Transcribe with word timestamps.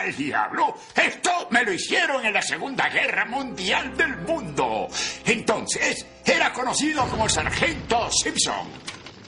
al 0.00 0.16
diablo? 0.16 0.74
Esto 0.94 1.48
me 1.50 1.62
lo 1.62 1.72
hicieron 1.72 2.24
en 2.24 2.32
la 2.32 2.42
Segunda 2.42 2.88
Guerra 2.88 3.26
Mundial 3.26 3.94
del 3.96 4.16
Mundo. 4.18 4.88
Entonces, 5.26 6.06
era 6.24 6.52
conocido 6.52 7.06
como 7.08 7.24
el 7.24 7.30
Sargento 7.30 8.08
Simpson. 8.10 8.68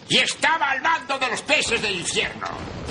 Y 0.09 0.19
estaba 0.19 0.71
al 0.71 0.83
mando 0.83 1.19
de 1.19 1.29
los 1.29 1.43
peces 1.43 1.81
del 1.81 1.97
infierno. 1.97 2.47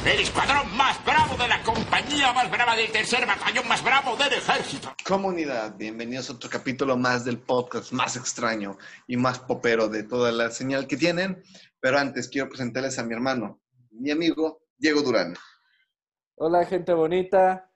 El 0.06 0.20
escuadrón 0.20 0.76
más 0.76 1.04
bravo 1.04 1.36
de 1.36 1.48
la 1.48 1.62
compañía 1.62 2.32
más 2.34 2.50
brava 2.50 2.76
del 2.76 2.92
tercer 2.92 3.26
batallón 3.26 3.68
más 3.68 3.84
bravo 3.84 4.16
del 4.16 4.34
ejército. 4.34 4.96
Comunidad, 5.06 5.76
bienvenidos 5.76 6.30
a 6.30 6.34
otro 6.34 6.50
capítulo 6.50 6.98
más 6.98 7.26
del 7.26 7.40
podcast 7.40 7.92
más 7.92 8.16
extraño 8.16 8.78
y 9.08 9.18
más 9.18 9.40
popero 9.40 9.88
de 9.88 10.04
toda 10.04 10.32
la 10.32 10.50
señal 10.50 10.88
que 10.88 10.98
tienen. 10.98 11.44
Pero 11.80 12.00
antes 12.00 12.30
quiero 12.30 12.48
presentarles 12.48 12.98
a 12.98 13.04
mi 13.04 13.14
hermano, 13.14 13.60
mi 13.92 14.12
amigo 14.12 14.64
Diego 14.78 15.02
Durán. 15.02 15.36
Hola, 16.36 16.66
gente 16.66 16.94
bonita. 16.94 17.71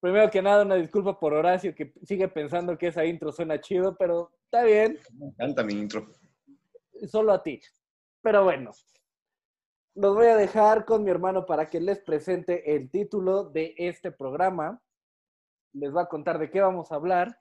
Primero 0.00 0.30
que 0.30 0.40
nada, 0.40 0.62
una 0.62 0.76
disculpa 0.76 1.18
por 1.18 1.34
Horacio, 1.34 1.74
que 1.74 1.92
sigue 2.04 2.28
pensando 2.28 2.78
que 2.78 2.88
esa 2.88 3.04
intro 3.04 3.32
suena 3.32 3.60
chido, 3.60 3.96
pero 3.96 4.30
está 4.44 4.62
bien. 4.62 4.98
Me 5.14 5.26
encanta 5.26 5.64
mi 5.64 5.74
intro. 5.74 6.06
Solo 7.08 7.32
a 7.32 7.42
ti. 7.42 7.60
Pero 8.22 8.44
bueno, 8.44 8.70
los 9.94 10.14
voy 10.14 10.26
a 10.26 10.36
dejar 10.36 10.84
con 10.84 11.02
mi 11.02 11.10
hermano 11.10 11.44
para 11.44 11.68
que 11.68 11.80
les 11.80 11.98
presente 11.98 12.76
el 12.76 12.90
título 12.90 13.44
de 13.44 13.74
este 13.76 14.12
programa. 14.12 14.80
Les 15.72 15.94
va 15.94 16.02
a 16.02 16.08
contar 16.08 16.38
de 16.38 16.50
qué 16.50 16.60
vamos 16.60 16.92
a 16.92 16.94
hablar. 16.94 17.36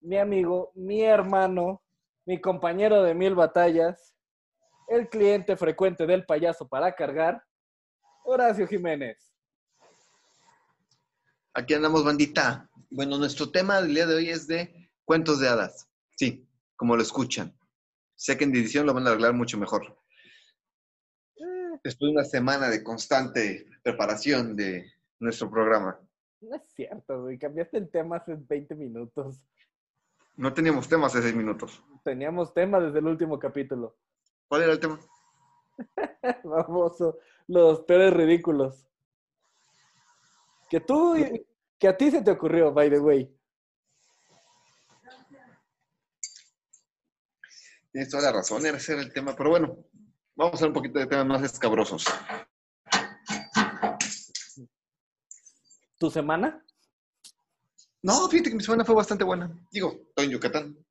Mi 0.00 0.16
amigo, 0.18 0.72
mi 0.74 1.02
hermano, 1.02 1.82
mi 2.26 2.40
compañero 2.40 3.04
de 3.04 3.14
mil 3.14 3.36
batallas, 3.36 4.16
el 4.88 5.08
cliente 5.08 5.56
frecuente 5.56 6.06
del 6.06 6.26
payaso 6.26 6.66
para 6.66 6.92
cargar, 6.92 7.44
Horacio 8.24 8.66
Jiménez. 8.66 9.29
Aquí 11.60 11.74
andamos, 11.74 12.02
bandita. 12.02 12.70
Bueno, 12.88 13.18
nuestro 13.18 13.50
tema 13.50 13.82
del 13.82 13.94
día 13.94 14.06
de 14.06 14.14
hoy 14.14 14.30
es 14.30 14.46
de 14.46 14.88
cuentos 15.04 15.40
de 15.40 15.48
hadas. 15.48 15.86
Sí, 16.16 16.48
como 16.74 16.96
lo 16.96 17.02
escuchan. 17.02 17.54
Sé 18.14 18.38
que 18.38 18.44
en 18.44 18.54
edición 18.54 18.86
lo 18.86 18.94
van 18.94 19.06
a 19.06 19.10
arreglar 19.10 19.34
mucho 19.34 19.58
mejor. 19.58 19.94
Después 21.84 22.08
de 22.08 22.12
una 22.12 22.24
semana 22.24 22.70
de 22.70 22.82
constante 22.82 23.66
preparación 23.82 24.56
de 24.56 24.90
nuestro 25.18 25.50
programa. 25.50 26.00
No 26.40 26.56
es 26.56 26.62
cierto, 26.74 27.24
güey. 27.24 27.38
Cambiaste 27.38 27.76
el 27.76 27.90
tema 27.90 28.16
hace 28.16 28.36
20 28.38 28.74
minutos. 28.76 29.38
No 30.36 30.54
teníamos 30.54 30.88
temas 30.88 31.14
hace 31.14 31.24
seis 31.24 31.36
minutos. 31.36 31.84
Teníamos 32.02 32.54
tema 32.54 32.80
desde 32.80 33.00
el 33.00 33.06
último 33.06 33.38
capítulo. 33.38 33.98
¿Cuál 34.48 34.62
era 34.62 34.72
el 34.72 34.80
tema? 34.80 34.98
Famoso. 36.42 37.18
Los 37.48 37.80
peores 37.80 38.14
ridículos. 38.14 38.86
Que 40.70 40.80
tú, 40.80 41.16
que 41.80 41.88
a 41.88 41.96
ti 41.96 42.10
se 42.10 42.22
te 42.22 42.30
ocurrió, 42.30 42.72
by 42.72 42.90
the 42.90 43.00
way. 43.00 43.36
Tienes 47.90 48.10
toda 48.10 48.24
la 48.24 48.32
razón, 48.32 48.64
era 48.66 48.76
ese 48.76 48.92
era 48.92 49.02
el 49.02 49.12
tema. 49.12 49.34
Pero 49.34 49.50
bueno, 49.50 49.86
vamos 50.36 50.52
a 50.52 50.56
hacer 50.56 50.68
un 50.68 50.74
poquito 50.74 50.98
de 50.98 51.06
temas 51.06 51.26
más 51.26 51.42
escabrosos. 51.42 52.04
¿Tu 55.98 56.10
semana? 56.10 56.64
No, 58.02 58.28
fíjate 58.28 58.50
que 58.50 58.56
mi 58.56 58.62
semana 58.62 58.84
fue 58.84 58.94
bastante 58.94 59.24
buena. 59.24 59.50
Digo, 59.70 59.92
estoy 60.08 60.26
en 60.26 60.30
Yucatán. 60.32 60.86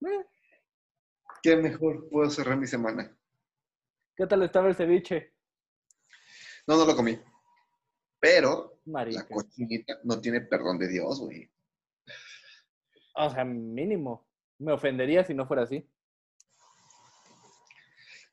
Eh, 0.00 0.26
¿Qué 1.42 1.56
mejor 1.56 2.08
puedo 2.10 2.28
cerrar 2.30 2.56
mi 2.56 2.66
semana? 2.66 3.14
¿Qué 4.16 4.26
tal 4.26 4.42
estaba 4.42 4.68
el 4.68 4.74
ceviche? 4.74 5.34
No, 6.66 6.76
no 6.76 6.86
lo 6.86 6.96
comí. 6.96 7.18
Pero 8.18 8.75
Marica. 8.86 9.20
la 9.20 9.28
cochinita 9.28 9.98
no 10.04 10.20
tiene 10.20 10.40
perdón 10.40 10.78
de 10.78 10.88
Dios, 10.88 11.20
güey. 11.20 11.50
O 13.16 13.30
sea, 13.30 13.44
mínimo. 13.44 14.26
Me 14.58 14.72
ofendería 14.72 15.24
si 15.24 15.34
no 15.34 15.46
fuera 15.46 15.62
así. 15.62 15.88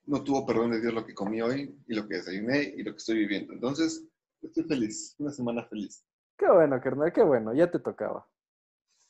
No 0.05 0.23
tuvo 0.23 0.45
perdón 0.45 0.71
de 0.71 0.81
Dios 0.81 0.93
lo 0.93 1.05
que 1.05 1.13
comí 1.13 1.41
hoy 1.41 1.75
y 1.87 1.95
lo 1.95 2.07
que 2.07 2.15
desayuné 2.15 2.73
y 2.75 2.83
lo 2.83 2.91
que 2.91 2.97
estoy 2.97 3.17
viviendo. 3.19 3.53
Entonces, 3.53 4.05
estoy 4.41 4.63
feliz. 4.65 5.15
Una 5.17 5.31
semana 5.31 5.65
feliz. 5.65 6.05
Qué 6.37 6.47
bueno, 6.49 6.79
carnal, 6.81 7.13
qué 7.13 7.23
bueno. 7.23 7.53
Ya 7.53 7.71
te 7.71 7.79
tocaba. 7.79 8.27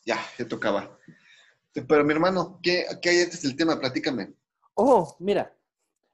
Ya, 0.06 0.20
ya 0.38 0.48
tocaba. 0.48 0.98
Pero 1.74 2.04
mi 2.04 2.14
hermano, 2.14 2.60
¿qué, 2.62 2.86
qué 3.02 3.10
hay 3.10 3.22
antes 3.22 3.42
del 3.42 3.56
tema? 3.56 3.80
Platícame. 3.80 4.34
Oh, 4.76 5.16
mira. 5.20 5.56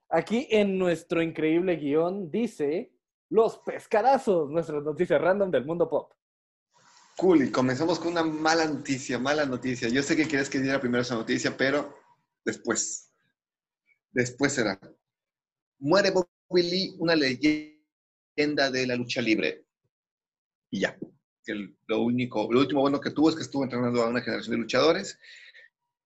Aquí 0.10 0.48
en 0.50 0.78
nuestro 0.80 1.22
increíble 1.22 1.76
guion 1.76 2.32
dice 2.32 2.92
los 3.30 3.60
pescadazos, 3.60 4.50
nuestras 4.50 4.84
noticias 4.84 5.22
random 5.22 5.52
del 5.52 5.66
mundo 5.66 5.90
pop. 5.90 6.14
Cool, 7.18 7.44
y 7.44 7.52
comenzamos 7.52 8.00
con 8.00 8.14
una 8.14 8.24
mala 8.24 8.66
noticia, 8.66 9.20
mala 9.20 9.46
noticia. 9.46 9.90
Yo 9.90 10.02
sé 10.02 10.16
que 10.16 10.28
quieres 10.28 10.50
que 10.50 10.60
diera 10.60 10.80
primero 10.80 11.02
esa 11.02 11.16
noticia, 11.16 11.56
pero 11.56 11.94
después. 12.46 13.12
Después 14.12 14.54
será. 14.54 14.80
Muere 15.80 16.12
Bobby 16.12 16.64
Lee, 16.64 16.96
una 16.98 17.16
leyenda 17.16 18.72
de 18.72 18.88
la 18.88 18.96
lucha 18.96 19.22
libre. 19.22 19.66
Y 20.72 20.80
ya. 20.80 20.98
Lo, 21.88 22.02
único, 22.02 22.48
lo 22.52 22.60
último 22.60 22.82
bueno 22.82 23.02
que 23.02 23.12
tuvo 23.12 23.30
es 23.30 23.36
que 23.36 23.42
estuvo 23.42 23.64
entrenando 23.64 24.04
a 24.04 24.10
una 24.10 24.22
generación 24.22 24.52
de 24.52 24.62
luchadores, 24.62 25.20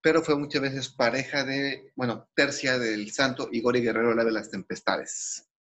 pero 0.01 0.21
fue 0.21 0.37
muchas 0.37 0.61
veces 0.61 0.89
pareja 0.89 1.43
de, 1.43 1.91
bueno, 1.95 2.29
tercia 2.33 2.79
del 2.79 3.11
santo 3.11 3.49
Igor 3.51 3.75
y 3.75 3.81
Guerrero, 3.81 4.15
la 4.15 4.23
de 4.23 4.31
las 4.31 4.49
tempestades. 4.49 5.52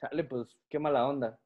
Chale, 0.00 0.24
pues 0.24 0.56
qué 0.68 0.78
mala 0.78 1.06
onda. 1.06 1.38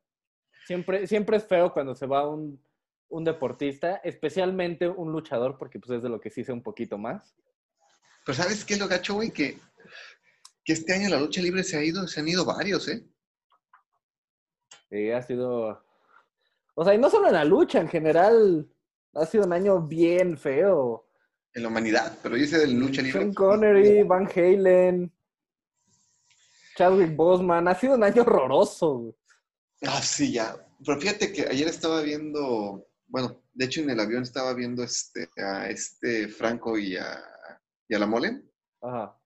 Siempre, 0.66 1.06
siempre 1.06 1.36
es 1.36 1.44
feo 1.44 1.72
cuando 1.72 1.94
se 1.94 2.06
va 2.06 2.28
un, 2.28 2.62
un 3.08 3.24
deportista, 3.24 3.96
especialmente 3.96 4.88
un 4.88 5.12
luchador, 5.12 5.58
porque 5.58 5.78
pues 5.78 5.98
es 5.98 6.02
de 6.02 6.08
lo 6.08 6.20
que 6.20 6.30
sí 6.30 6.44
sé 6.44 6.52
un 6.52 6.62
poquito 6.62 6.98
más. 6.98 7.34
Pero 8.24 8.36
¿sabes 8.36 8.64
qué 8.64 8.74
es 8.74 8.80
lo 8.80 8.88
gacho, 8.88 9.14
güey? 9.14 9.30
Que, 9.30 9.58
que 10.64 10.72
este 10.72 10.94
año 10.94 11.10
la 11.10 11.20
lucha 11.20 11.42
libre 11.42 11.62
se 11.62 11.76
ha 11.76 11.84
ido, 11.84 12.06
se 12.06 12.20
han 12.20 12.28
ido 12.28 12.44
varios, 12.44 12.88
¿eh? 12.88 13.04
Eh, 14.90 15.12
ha 15.14 15.20
sido. 15.22 15.84
O 16.74 16.84
sea, 16.84 16.94
y 16.94 16.98
no 16.98 17.10
solo 17.10 17.28
en 17.28 17.34
la 17.34 17.44
lucha, 17.44 17.80
en 17.80 17.88
general, 17.88 18.68
ha 19.14 19.26
sido 19.26 19.44
un 19.44 19.52
año 19.52 19.80
bien 19.80 20.38
feo. 20.38 21.06
En 21.52 21.62
la 21.62 21.68
humanidad, 21.68 22.18
pero 22.22 22.36
yo 22.36 22.46
sé 22.46 22.58
de 22.58 22.68
lucha 22.68 23.02
libre. 23.02 23.20
Sean 23.20 23.34
Connery, 23.34 24.02
Van 24.02 24.28
Halen, 24.34 25.12
Chadwick 26.76 27.14
Boseman, 27.14 27.68
ha 27.68 27.74
sido 27.74 27.94
un 27.94 28.04
año 28.04 28.22
horroroso. 28.22 28.98
güey. 28.98 29.14
Ah, 29.86 30.00
sí, 30.02 30.32
ya. 30.32 30.56
Pero 30.84 31.00
fíjate 31.00 31.32
que 31.32 31.42
ayer 31.42 31.68
estaba 31.68 32.02
viendo, 32.02 32.86
bueno, 33.06 33.40
de 33.52 33.64
hecho 33.64 33.80
en 33.80 33.90
el 33.90 34.00
avión 34.00 34.22
estaba 34.22 34.52
viendo 34.54 34.82
este, 34.82 35.28
a 35.36 35.68
este 35.70 36.28
Franco 36.28 36.78
y 36.78 36.96
a, 36.96 37.22
y 37.88 37.94
a 37.94 37.98
la 37.98 38.06
Mole, 38.06 38.42
Ajá. 38.82 39.18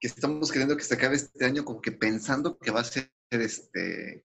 que 0.00 0.08
estamos 0.08 0.50
queriendo 0.52 0.76
que 0.76 0.84
se 0.84 0.94
acabe 0.94 1.16
este 1.16 1.44
año 1.44 1.64
como 1.64 1.80
que 1.80 1.92
pensando 1.92 2.58
que 2.58 2.70
va 2.70 2.80
a 2.80 2.84
ser 2.84 3.10
este... 3.30 4.24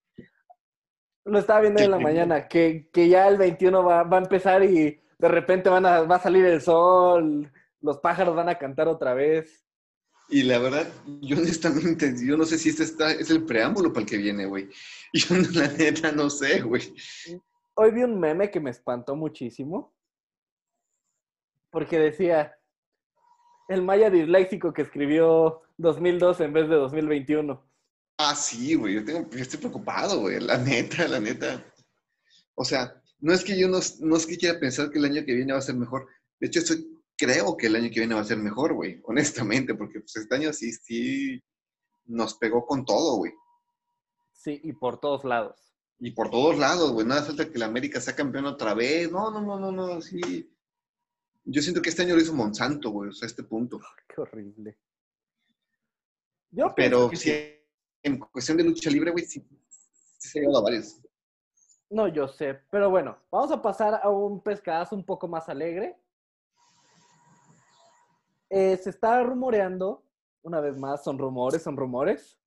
Lo 1.26 1.40
estaba 1.40 1.62
viendo 1.62 1.82
en 1.82 1.92
la 1.92 2.00
mañana, 2.00 2.48
que, 2.48 2.90
que 2.92 3.08
ya 3.08 3.28
el 3.28 3.38
21 3.38 3.84
va, 3.84 4.04
va 4.04 4.18
a 4.18 4.22
empezar 4.22 4.64
y 4.64 5.02
de 5.20 5.28
repente 5.28 5.70
van 5.70 5.86
a, 5.86 6.02
va 6.02 6.16
a 6.16 6.22
salir 6.22 6.46
el 6.46 6.62
sol, 6.62 7.52
los 7.82 8.00
pájaros 8.00 8.36
van 8.36 8.50
a 8.50 8.58
cantar 8.58 8.88
otra 8.88 9.14
vez. 9.14 9.66
Y 10.30 10.44
la 10.44 10.60
verdad, 10.60 10.88
yo 11.22 11.38
honestamente, 11.38 12.14
yo 12.24 12.38
no 12.38 12.46
sé 12.46 12.58
si 12.60 12.70
este 12.70 12.84
está, 12.84 13.12
es 13.12 13.32
el 13.32 13.46
preámbulo 13.46 13.92
para 13.92 14.04
el 14.04 14.10
que 14.10 14.18
viene, 14.18 14.46
güey. 14.46 14.70
Yo 15.14 15.36
la 15.54 15.68
neta 15.70 16.12
no 16.12 16.30
sé, 16.30 16.62
güey. 16.62 16.94
Hoy 17.74 17.92
vi 17.92 18.04
un 18.04 18.20
meme 18.20 18.52
que 18.52 18.60
me 18.60 18.70
espantó 18.70 19.16
muchísimo. 19.16 19.92
Porque 21.72 21.98
decía, 21.98 22.56
el 23.70 23.82
maya 23.82 24.12
disléxico 24.12 24.72
que 24.72 24.84
escribió 24.84 25.64
2002 25.78 26.42
en 26.42 26.54
vez 26.54 26.70
de 26.70 26.76
2021. 26.76 27.64
Ah, 28.20 28.36
sí, 28.36 28.76
güey, 28.76 28.96
yo, 28.96 29.06
tengo, 29.06 29.28
yo 29.32 29.40
estoy 29.40 29.60
preocupado, 29.60 30.20
güey, 30.20 30.40
la 30.40 30.58
neta, 30.58 31.08
la 31.08 31.20
neta. 31.20 31.64
O 32.54 32.66
sea, 32.66 33.02
no 33.20 33.34
es 33.34 33.44
que 33.44 33.60
yo 33.60 33.68
no, 33.68 33.80
no 34.02 34.16
es 34.18 34.26
que 34.28 34.38
quiera 34.38 34.60
pensar 34.60 34.92
que 34.92 35.00
el 35.00 35.06
año 35.06 35.26
que 35.26 35.34
viene 35.34 35.54
va 35.54 35.60
a 35.60 35.64
ser 35.64 35.76
mejor. 35.76 36.08
De 36.40 36.48
hecho, 36.48 36.60
estoy, 36.60 36.99
creo 37.20 37.58
que 37.58 37.68
el 37.68 37.76
año 37.76 37.90
que 37.90 38.00
viene 38.00 38.16
va 38.16 38.22
a 38.22 38.26
ser 38.26 38.38
mejor, 38.38 38.74
güey, 38.74 39.02
honestamente, 39.04 39.76
porque 39.76 40.00
pues, 40.00 40.16
este 40.16 40.36
año 40.36 40.54
sí, 40.54 40.72
sí 40.72 41.44
nos 42.06 42.36
pegó 42.36 42.66
con 42.66 42.86
todo, 42.86 43.18
güey. 43.18 43.34
Sí, 44.32 44.62
y 44.64 44.72
por 44.72 45.00
todos 45.02 45.26
lados. 45.26 45.74
Y 46.00 46.12
por 46.12 46.30
todos 46.30 46.58
lados, 46.58 46.94
güey, 46.94 47.06
nada 47.06 47.24
falta 47.24 47.52
que 47.52 47.60
la 47.60 47.66
América 47.66 48.00
sea 48.00 48.16
campeón 48.16 48.46
otra 48.46 48.74
vez. 48.74 49.12
No, 49.12 49.30
no, 49.32 49.42
no, 49.42 49.60
no, 49.60 49.72
no, 49.72 50.02
sí. 50.02 50.50
Yo 51.44 51.62
siento 51.62 51.82
que 51.82 51.90
este 51.90 52.04
año 52.04 52.16
lo 52.16 52.22
hizo 52.22 52.34
Monsanto, 52.34 52.90
güey, 52.90 53.10
o 53.10 53.14
sea, 53.14 53.26
a 53.26 53.30
este 53.30 53.44
punto. 53.44 53.82
Qué 54.08 54.22
horrible. 54.22 54.78
Yo 56.52 56.74
Pero 56.74 57.10
pienso 57.10 57.10
que 57.10 57.18
sí, 57.18 57.60
en 58.04 58.18
cuestión 58.18 58.58
de 58.58 58.64
lucha 58.64 58.90
libre, 58.90 59.12
güey, 59.12 59.26
sí, 59.26 59.46
sí 60.18 60.30
se 60.30 60.40
a 60.40 60.62
varios. 60.62 61.02
No, 61.90 62.08
yo 62.08 62.30
sé. 62.30 62.62
Pero 62.72 62.90
bueno, 62.90 63.18
vamos 63.30 63.52
a 63.52 63.62
pasar 63.62 64.00
a 64.02 64.10
un 64.10 64.42
pescadazo 64.42 64.96
un 64.96 65.06
poco 65.06 65.28
más 65.28 65.50
alegre. 65.50 65.98
Eh, 68.50 68.78
se 68.78 68.90
está 68.90 69.22
rumoreando, 69.24 70.04
una 70.42 70.60
vez 70.60 70.78
más, 70.78 71.04
son 71.04 71.18
rumores, 71.18 71.62
son 71.62 71.78
rumores, 71.78 72.40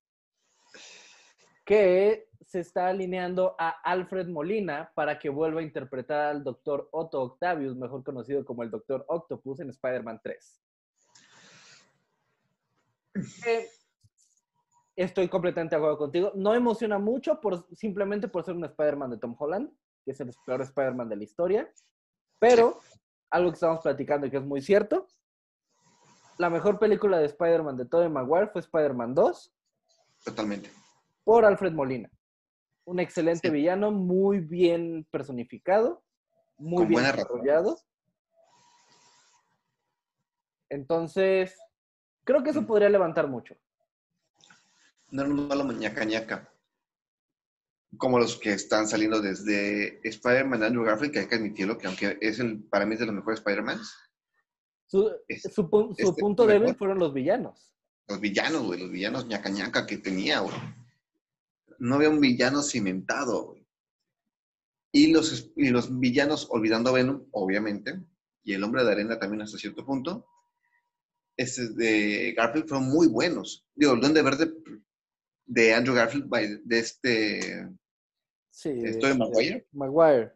que 1.65 2.27
se 2.45 2.59
está 2.59 2.87
alineando 2.87 3.55
a 3.57 3.69
Alfred 3.69 4.27
Molina 4.27 4.91
para 4.95 5.17
que 5.17 5.29
vuelva 5.29 5.61
a 5.61 5.63
interpretar 5.63 6.25
al 6.25 6.43
Dr. 6.43 6.89
Otto 6.91 7.21
Octavius, 7.21 7.75
mejor 7.75 8.03
conocido 8.03 8.43
como 8.43 8.63
el 8.63 8.69
Dr. 8.69 9.05
Octopus 9.07 9.61
en 9.61 9.69
Spider-Man 9.69 10.19
3. 10.21 10.61
Eh, 13.45 13.67
estoy 14.95 15.29
completamente 15.29 15.75
de 15.75 15.77
acuerdo 15.77 15.97
contigo. 15.97 16.31
No 16.35 16.53
emociona 16.53 16.99
mucho 16.99 17.39
por, 17.39 17.65
simplemente 17.75 18.27
por 18.27 18.43
ser 18.43 18.55
un 18.55 18.65
Spider-Man 18.65 19.11
de 19.11 19.17
Tom 19.17 19.35
Holland, 19.37 19.71
que 20.03 20.11
es 20.11 20.19
el 20.19 20.31
peor 20.45 20.61
Spider-Man 20.61 21.09
de 21.09 21.15
la 21.15 21.23
historia. 21.23 21.73
Pero, 22.39 22.79
algo 23.29 23.51
que 23.51 23.55
estamos 23.55 23.79
platicando 23.81 24.27
y 24.27 24.31
que 24.31 24.37
es 24.37 24.43
muy 24.43 24.61
cierto, 24.61 25.07
la 26.37 26.49
mejor 26.49 26.79
película 26.79 27.19
de 27.19 27.25
Spider-Man 27.25 27.77
de 27.77 27.85
Tobey 27.85 28.09
Maguire 28.09 28.47
fue 28.47 28.61
Spider-Man 28.61 29.13
2. 29.13 29.53
Totalmente. 30.25 30.71
Por 31.23 31.45
Alfred 31.45 31.73
Molina. 31.73 32.09
Un 32.85 32.99
excelente 32.99 33.49
villano, 33.49 33.91
muy 33.91 34.39
bien 34.39 35.07
personificado, 35.09 36.03
muy 36.57 36.85
bien 36.85 37.03
desarrollado. 37.03 37.77
Entonces, 40.69 41.55
creo 42.23 42.43
que 42.43 42.49
eso 42.49 42.63
mm. 42.63 42.65
podría 42.65 42.89
levantar 42.89 43.27
mucho. 43.27 43.55
No 45.11 45.25
no, 45.25 45.47
malo 45.47 45.71
ñaca 45.71 46.03
ñaca. 46.03 46.49
Como 47.97 48.17
los 48.17 48.37
que 48.37 48.53
están 48.53 48.87
saliendo 48.87 49.21
desde 49.21 49.99
Spider-Man 50.07 50.63
Andrew 50.63 50.83
Garfield, 50.83 51.13
que 51.13 51.19
hay 51.19 51.27
que 51.27 51.35
admitirlo, 51.35 51.77
que 51.77 51.85
aunque 51.85 52.17
es 52.19 52.39
el, 52.39 52.63
para 52.63 52.87
mí 52.87 52.95
es 52.95 52.99
de 52.99 53.05
los 53.05 53.15
mejores 53.15 53.39
Spider-Man. 53.39 53.79
Su, 54.85 55.03
su, 55.03 55.15
este, 55.27 56.13
punto 56.21 56.45
débil 56.45 56.75
fueron 56.75 56.99
los 56.99 57.13
villanos. 57.13 57.73
Los 58.07 58.19
villanos, 58.19 58.63
güey, 58.63 58.79
los 58.79 58.91
villanos 58.91 59.25
ñaca 59.27 59.49
ñaca 59.49 59.87
que 59.87 59.97
tenía, 59.97 60.39
güey 60.39 60.53
no 61.83 61.95
había 61.95 62.09
un 62.09 62.21
villano 62.21 62.61
cimentado. 62.61 63.55
Y 64.91 65.11
los, 65.11 65.51
y 65.55 65.69
los 65.69 65.99
villanos, 65.99 66.47
olvidando 66.49 66.89
a 66.89 66.93
Venom, 66.93 67.25
obviamente, 67.31 67.99
y 68.43 68.53
el 68.53 68.63
hombre 68.63 68.83
de 68.83 68.91
arena 68.91 69.19
también 69.19 69.41
hasta 69.41 69.57
cierto 69.57 69.85
punto, 69.85 70.25
este 71.35 71.69
de 71.69 72.33
Garfield 72.37 72.67
fueron 72.67 72.87
muy 72.89 73.07
buenos. 73.07 73.67
Digo, 73.75 73.93
el 73.93 74.01
Duende 74.01 74.21
Verde 74.21 74.53
de 75.45 75.73
Andrew 75.73 75.95
Garfield, 75.95 76.29
de 76.63 76.79
este... 76.79 77.69
Sí. 78.51 78.69
Estoy 78.83 79.17
Maguire. 79.17 79.67
Maguire. 79.71 80.31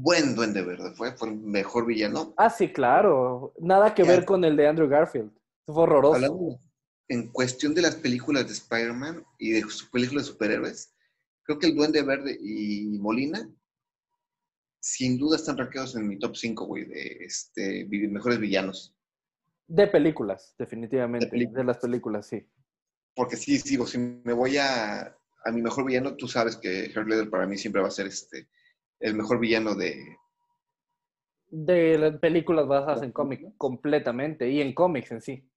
Buen 0.00 0.34
Duende 0.34 0.62
Verde, 0.62 0.92
fue, 0.94 1.12
fue 1.12 1.28
el 1.28 1.36
mejor 1.36 1.86
villano. 1.86 2.34
Ah, 2.36 2.50
sí, 2.50 2.72
claro. 2.72 3.52
Nada 3.58 3.94
que 3.94 4.04
ver 4.04 4.24
con 4.24 4.44
el 4.44 4.56
de 4.56 4.68
Andrew 4.68 4.88
Garfield. 4.88 5.30
Fue 5.66 5.82
horroroso 5.82 6.60
en 7.08 7.28
cuestión 7.28 7.74
de 7.74 7.82
las 7.82 7.96
películas 7.96 8.46
de 8.46 8.52
Spider-Man 8.52 9.24
y 9.38 9.52
de 9.52 9.62
sus 9.62 9.88
películas 9.88 10.26
de 10.26 10.32
superhéroes, 10.32 10.94
creo 11.42 11.58
que 11.58 11.66
el 11.68 11.74
Duende 11.74 12.02
Verde 12.02 12.38
y 12.40 12.98
Molina 12.98 13.50
sin 14.80 15.18
duda 15.18 15.36
están 15.36 15.58
rankeados 15.58 15.96
en 15.96 16.06
mi 16.06 16.18
top 16.18 16.36
5, 16.36 16.66
güey, 16.66 16.84
de 16.84 17.24
este, 17.24 17.86
mejores 17.86 18.38
villanos. 18.38 18.94
De 19.66 19.86
películas, 19.86 20.54
definitivamente. 20.58 21.28
De, 21.30 21.64
las 21.64 21.78
películas, 21.78 22.26
sí. 22.26 22.46
Porque 23.14 23.36
sí, 23.36 23.58
sigo, 23.58 23.86
si 23.86 23.98
me 23.98 24.32
voy 24.32 24.56
a, 24.56 25.14
a 25.44 25.50
mi 25.52 25.60
mejor 25.60 25.84
villano, 25.84 26.14
tú 26.14 26.28
sabes 26.28 26.56
que 26.56 26.86
Heath 26.86 27.06
Ledger 27.06 27.28
para 27.28 27.46
mí 27.46 27.58
siempre 27.58 27.82
va 27.82 27.88
a 27.88 27.90
ser 27.92 28.06
este, 28.06 28.48
el 29.00 29.14
mejor 29.14 29.38
villano 29.38 29.74
de... 29.74 30.16
De 31.50 31.96
las 31.96 32.18
películas 32.18 32.66
basadas 32.66 33.02
en 33.02 33.12
cómics, 33.12 33.44
completamente, 33.56 34.50
y 34.50 34.60
en 34.60 34.74
cómics 34.74 35.12
en 35.12 35.22
sí. 35.22 35.50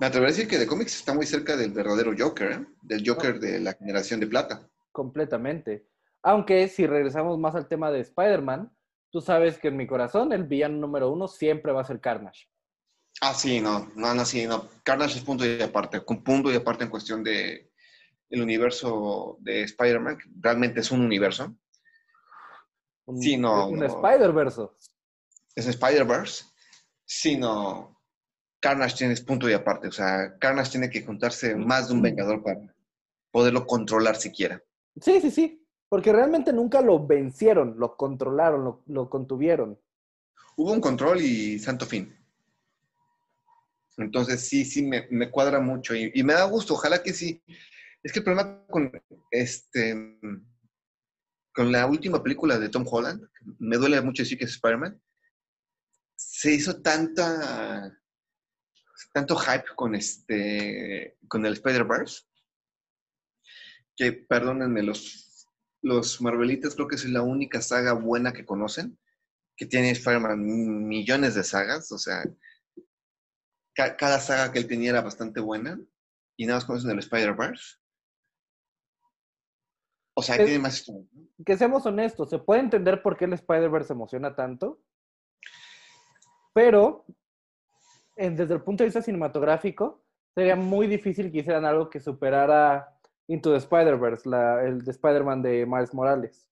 Me 0.00 0.06
atrevería 0.06 0.34
a 0.34 0.36
decir 0.36 0.48
que 0.48 0.58
The 0.58 0.66
Comics 0.66 0.96
está 0.96 1.14
muy 1.14 1.26
cerca 1.26 1.56
del 1.56 1.72
verdadero 1.72 2.12
Joker, 2.18 2.52
¿eh? 2.52 2.66
del 2.82 3.06
Joker 3.06 3.38
de 3.38 3.60
la 3.60 3.74
generación 3.74 4.18
de 4.18 4.26
plata. 4.26 4.66
Completamente. 4.90 5.86
Aunque 6.22 6.68
si 6.68 6.86
regresamos 6.86 7.38
más 7.38 7.54
al 7.54 7.68
tema 7.68 7.90
de 7.90 8.00
Spider-Man, 8.00 8.72
tú 9.10 9.20
sabes 9.20 9.58
que 9.58 9.68
en 9.68 9.76
mi 9.76 9.86
corazón 9.86 10.32
el 10.32 10.44
villano 10.44 10.78
número 10.78 11.10
uno 11.10 11.28
siempre 11.28 11.72
va 11.72 11.82
a 11.82 11.84
ser 11.84 12.00
Carnage. 12.00 12.48
Ah, 13.20 13.34
sí, 13.34 13.60
no, 13.60 13.90
no, 13.94 14.14
no, 14.14 14.24
sí, 14.24 14.46
no. 14.46 14.68
Carnage 14.82 15.18
es 15.18 15.24
punto 15.24 15.44
y 15.44 15.60
aparte, 15.60 16.02
con 16.02 16.24
punto 16.24 16.50
y 16.50 16.56
aparte 16.56 16.84
en 16.84 16.90
cuestión 16.90 17.22
de 17.22 17.70
el 18.30 18.42
universo 18.42 19.36
de 19.40 19.64
Spider-Man, 19.64 20.18
realmente 20.40 20.80
es 20.80 20.90
un 20.90 21.02
universo. 21.02 21.54
Sí, 23.18 23.36
no. 23.36 23.68
Un 23.68 23.82
Spider-Verse. 23.82 24.68
Es 25.54 25.66
Spider-Verse. 25.66 26.44
Sí, 27.04 27.36
no. 27.36 28.00
Carnage 28.60 28.96
tiene 28.96 29.16
punto 29.16 29.48
y 29.48 29.52
aparte. 29.52 29.88
O 29.88 29.92
sea, 29.92 30.36
Carnage 30.38 30.72
tiene 30.72 30.90
que 30.90 31.02
juntarse 31.02 31.56
más 31.56 31.88
de 31.88 31.94
un 31.94 32.02
Vengador 32.02 32.42
para 32.42 32.60
poderlo 33.30 33.66
controlar 33.66 34.16
siquiera. 34.16 34.62
Sí, 35.00 35.20
sí, 35.20 35.30
sí. 35.30 35.66
Porque 35.88 36.12
realmente 36.12 36.52
nunca 36.52 36.80
lo 36.82 37.04
vencieron, 37.04 37.74
lo 37.78 37.96
controlaron, 37.96 38.80
lo, 38.86 39.10
contuvieron. 39.10 39.78
Hubo 40.56 40.72
un 40.72 40.80
control 40.80 41.20
y 41.20 41.58
santo 41.58 41.86
fin. 41.86 42.16
Entonces 43.96 44.48
sí, 44.48 44.64
sí, 44.64 44.82
me, 44.82 45.30
cuadra 45.30 45.58
mucho 45.58 45.94
y, 45.94 46.12
y, 46.14 46.22
me 46.22 46.34
da 46.34 46.44
gusto. 46.44 46.74
Ojalá 46.74 47.02
que 47.02 47.12
sí. 47.12 47.42
Es 48.02 48.12
que 48.12 48.20
el 48.20 48.24
problema 48.24 48.64
con 48.68 48.92
este 49.30 50.18
con 51.52 51.72
la 51.72 51.86
última 51.86 52.22
película 52.22 52.58
de 52.58 52.68
Tom 52.68 52.84
Holland, 52.88 53.28
me 53.58 53.76
duele 53.76 54.00
mucho 54.00 54.22
decir 54.22 54.38
que 54.38 54.44
es 54.44 54.52
Spider-Man, 54.52 55.00
se 56.16 56.52
hizo 56.52 56.80
tanta 56.80 57.96
tanto 59.12 59.34
hype 59.36 59.74
con 59.74 59.94
este 59.94 61.16
con 61.26 61.46
el 61.46 61.54
Spider-Verse 61.54 62.24
que 63.96 64.12
perdónenme 64.12 64.82
los 64.82 65.48
los 65.82 66.20
Marvelitas 66.20 66.74
creo 66.74 66.86
que 66.86 66.96
es 66.96 67.06
la 67.06 67.22
única 67.22 67.62
saga 67.62 67.94
buena 67.94 68.32
que 68.34 68.44
conocen 68.44 68.98
que 69.60 69.66
tiene 69.66 69.90
Spider-Man 69.90 70.88
millones 70.88 71.34
de 71.34 71.44
sagas, 71.44 71.92
o 71.92 71.98
sea, 71.98 72.24
cada 73.74 74.18
saga 74.18 74.50
que 74.50 74.58
él 74.58 74.66
tenía 74.66 74.88
era 74.88 75.02
bastante 75.02 75.38
buena 75.38 75.78
y 76.38 76.46
nada 76.46 76.56
más 76.56 76.64
conocen 76.64 76.92
el 76.92 77.00
Spider-Verse. 77.00 77.76
O 80.14 80.22
sea, 80.22 80.36
tiene 80.36 80.58
más 80.58 80.84
Que 81.44 81.56
seamos 81.56 81.86
honestos, 81.86 82.30
se 82.30 82.38
puede 82.38 82.60
entender 82.60 83.02
por 83.02 83.16
qué 83.16 83.26
el 83.26 83.32
Spider-Verse 83.32 83.92
emociona 83.92 84.34
tanto, 84.34 84.80
pero 86.52 87.04
desde 88.16 88.54
el 88.54 88.62
punto 88.62 88.82
de 88.82 88.88
vista 88.88 89.02
cinematográfico, 89.02 90.02
sería 90.34 90.56
muy 90.56 90.86
difícil 90.86 91.32
que 91.32 91.38
hicieran 91.38 91.64
algo 91.64 91.88
que 91.88 92.00
superara 92.00 92.98
Into 93.28 93.52
the 93.52 93.58
Spider-Verse, 93.58 94.28
el 94.64 94.82
de 94.84 94.90
Spider-Man 94.90 95.42
de 95.42 95.64
Miles 95.64 95.94
Morales. 95.94 96.46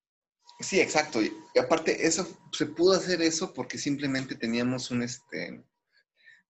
Sí, 0.60 0.80
exacto. 0.80 1.20
Y 1.20 1.32
aparte, 1.58 2.06
eso 2.06 2.26
se 2.52 2.66
pudo 2.66 2.92
hacer 2.92 3.20
eso 3.22 3.52
porque 3.52 3.78
simplemente 3.78 4.34
teníamos 4.34 4.90
un 4.90 5.02
este 5.02 5.62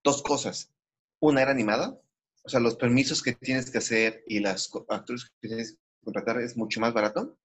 dos 0.03 0.21
cosas. 0.23 0.71
Una 1.19 1.41
era 1.41 1.51
animada, 1.51 1.99
o 2.43 2.49
sea, 2.49 2.59
los 2.59 2.75
permisos 2.75 3.21
que 3.21 3.33
tienes 3.33 3.69
que 3.69 3.79
hacer 3.79 4.23
y 4.27 4.39
las 4.39 4.71
actores 4.87 5.25
que 5.25 5.47
tienes 5.47 5.73
que 5.73 5.77
contratar 6.03 6.39
es 6.41 6.57
mucho 6.57 6.79
más 6.79 6.93
barato 6.93 7.37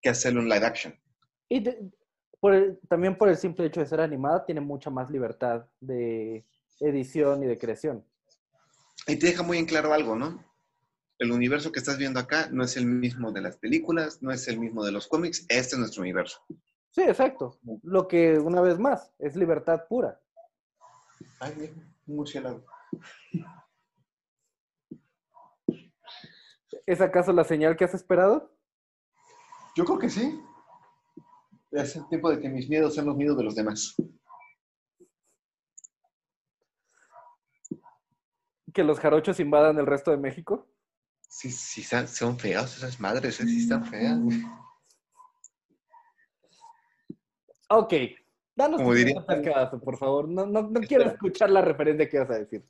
que 0.00 0.10
hacerlo 0.10 0.40
en 0.40 0.48
live 0.48 0.66
action. 0.66 0.94
Y 1.48 1.64
también 2.88 3.16
por 3.16 3.28
el 3.28 3.36
simple 3.36 3.66
hecho 3.66 3.80
de 3.80 3.86
ser 3.86 4.00
animada, 4.00 4.44
tiene 4.44 4.60
mucha 4.60 4.90
más 4.90 5.10
libertad 5.10 5.66
de, 5.80 6.44
edición 6.80 7.42
y 7.42 7.46
de 7.46 7.58
creación. 7.58 8.04
Y 9.06 9.16
te 9.16 9.26
deja 9.26 9.42
muy 9.42 9.58
en 9.58 9.66
claro 9.66 9.92
algo, 9.92 10.16
¿no? 10.16 10.44
El 11.18 11.32
universo 11.32 11.70
que 11.70 11.78
estás 11.78 11.98
viendo 11.98 12.18
acá 12.18 12.48
no 12.50 12.64
es 12.64 12.76
el 12.76 12.86
mismo 12.86 13.32
de 13.32 13.40
las 13.40 13.56
películas, 13.56 14.22
no 14.22 14.32
es 14.32 14.48
el 14.48 14.58
mismo 14.58 14.84
de 14.84 14.92
los 14.92 15.06
cómics, 15.06 15.46
este 15.48 15.74
es 15.74 15.78
nuestro 15.78 16.02
universo. 16.02 16.40
Sí, 16.90 17.02
exacto. 17.02 17.58
Lo 17.82 18.06
que, 18.08 18.38
una 18.38 18.60
vez 18.60 18.78
más, 18.78 19.12
es 19.18 19.36
libertad 19.36 19.86
pura. 19.88 20.20
Ay, 21.40 21.72
un 22.06 22.16
murciélago. 22.16 22.64
¿Es 26.86 27.00
acaso 27.00 27.32
la 27.32 27.44
señal 27.44 27.76
que 27.76 27.84
has 27.84 27.94
esperado? 27.94 28.54
Yo 29.76 29.84
creo 29.84 29.98
que 29.98 30.10
sí. 30.10 30.40
Es 31.72 31.96
el 31.96 32.06
tiempo 32.08 32.30
de 32.30 32.40
que 32.40 32.48
mis 32.48 32.68
miedos 32.68 32.94
sean 32.94 33.06
los 33.06 33.16
miedos 33.16 33.36
de 33.36 33.44
los 33.44 33.54
demás. 33.54 33.96
que 38.74 38.84
los 38.84 38.98
jarochos 38.98 39.40
invadan 39.40 39.78
el 39.78 39.86
resto 39.86 40.10
de 40.10 40.18
México? 40.18 40.68
Sí, 41.28 41.50
sí, 41.50 41.82
son 41.82 42.38
feas 42.38 42.76
esas 42.76 43.00
madres, 43.00 43.36
sí 43.36 43.62
están 43.62 43.86
feas. 43.86 44.18
Ok, 47.70 47.94
danos 48.54 48.80
tu 48.80 49.80
por 49.80 49.96
favor. 49.96 50.28
No, 50.28 50.44
no, 50.44 50.62
no 50.62 50.80
quiero 50.80 51.04
escuchar 51.04 51.50
la 51.50 51.62
referencia 51.62 52.08
que 52.08 52.18
vas 52.18 52.30
a 52.30 52.38
decir. 52.38 52.68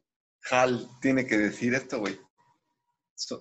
Hal 0.51 0.89
tiene 1.01 1.27
que 1.27 1.37
decir 1.37 1.75
esto, 1.75 1.99
güey. 2.01 2.19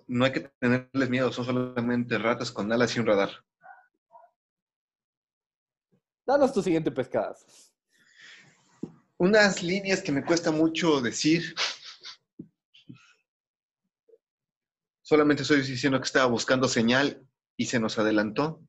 No 0.08 0.26
hay 0.26 0.32
que 0.32 0.42
tenerles 0.60 1.10
miedo, 1.10 1.32
son 1.32 1.46
solamente 1.46 2.18
ratas 2.18 2.52
con 2.52 2.72
alas 2.72 2.96
y 2.96 3.00
un 3.00 3.06
radar. 3.06 3.32
Danos 6.26 6.54
tu 6.54 6.62
siguiente 6.62 6.92
pescadas. 6.92 7.72
Unas 9.18 9.62
líneas 9.62 10.02
que 10.02 10.12
me 10.12 10.24
cuesta 10.24 10.52
mucho 10.52 11.02
decir 11.02 11.56
Solamente 15.14 15.44
estoy 15.44 15.62
diciendo 15.62 16.00
que 16.00 16.06
estaba 16.06 16.26
buscando 16.26 16.68
señal 16.68 17.22
y 17.56 17.68
se 17.68 17.80
nos 17.80 18.00
adelantó. 18.00 18.66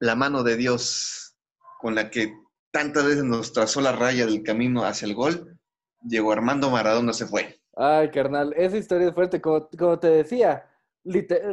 La 0.00 0.16
mano 0.16 0.42
de 0.42 0.56
Dios 0.56 1.36
con 1.80 1.94
la 1.94 2.10
que 2.10 2.34
tantas 2.72 3.04
veces 3.04 3.22
nos 3.22 3.52
trazó 3.52 3.80
la 3.82 3.92
raya 3.92 4.26
del 4.26 4.42
camino 4.42 4.84
hacia 4.84 5.06
el 5.06 5.14
gol, 5.14 5.60
llegó 6.00 6.32
Armando 6.32 6.70
Maradona, 6.70 7.12
se 7.12 7.26
fue. 7.26 7.61
Ay, 7.74 8.10
carnal, 8.10 8.52
esa 8.56 8.76
historia 8.76 9.08
es 9.08 9.14
fuerte. 9.14 9.40
Como, 9.40 9.68
como 9.78 9.98
te 9.98 10.08
decía, 10.08 10.68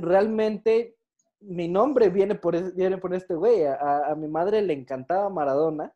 realmente 0.01 0.95
mi 1.41 1.67
nombre 1.67 2.09
viene 2.09 2.35
por, 2.35 2.55
es- 2.55 2.75
viene 2.75 2.97
por 2.97 3.13
este 3.13 3.33
güey. 3.35 3.63
A, 3.65 4.07
a 4.11 4.15
mi 4.15 4.27
madre 4.27 4.61
le 4.61 4.73
encantaba 4.73 5.29
Maradona. 5.29 5.93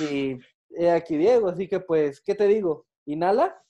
Y 0.00 0.38
he 0.70 0.90
aquí 0.90 1.16
Diego, 1.16 1.48
así 1.48 1.66
que 1.68 1.80
pues, 1.80 2.20
¿qué 2.20 2.34
te 2.34 2.46
digo? 2.46 2.86
¿Inhala? 3.06 3.60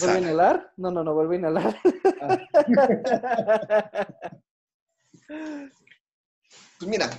¿Vuelve 0.00 0.16
a 0.16 0.20
inhalar? 0.20 0.72
No, 0.76 0.90
no, 0.90 1.02
no, 1.04 1.14
vuelve 1.14 1.36
a 1.36 1.38
inhalar. 1.40 1.76
Pues 6.78 6.88
mira, 6.90 7.10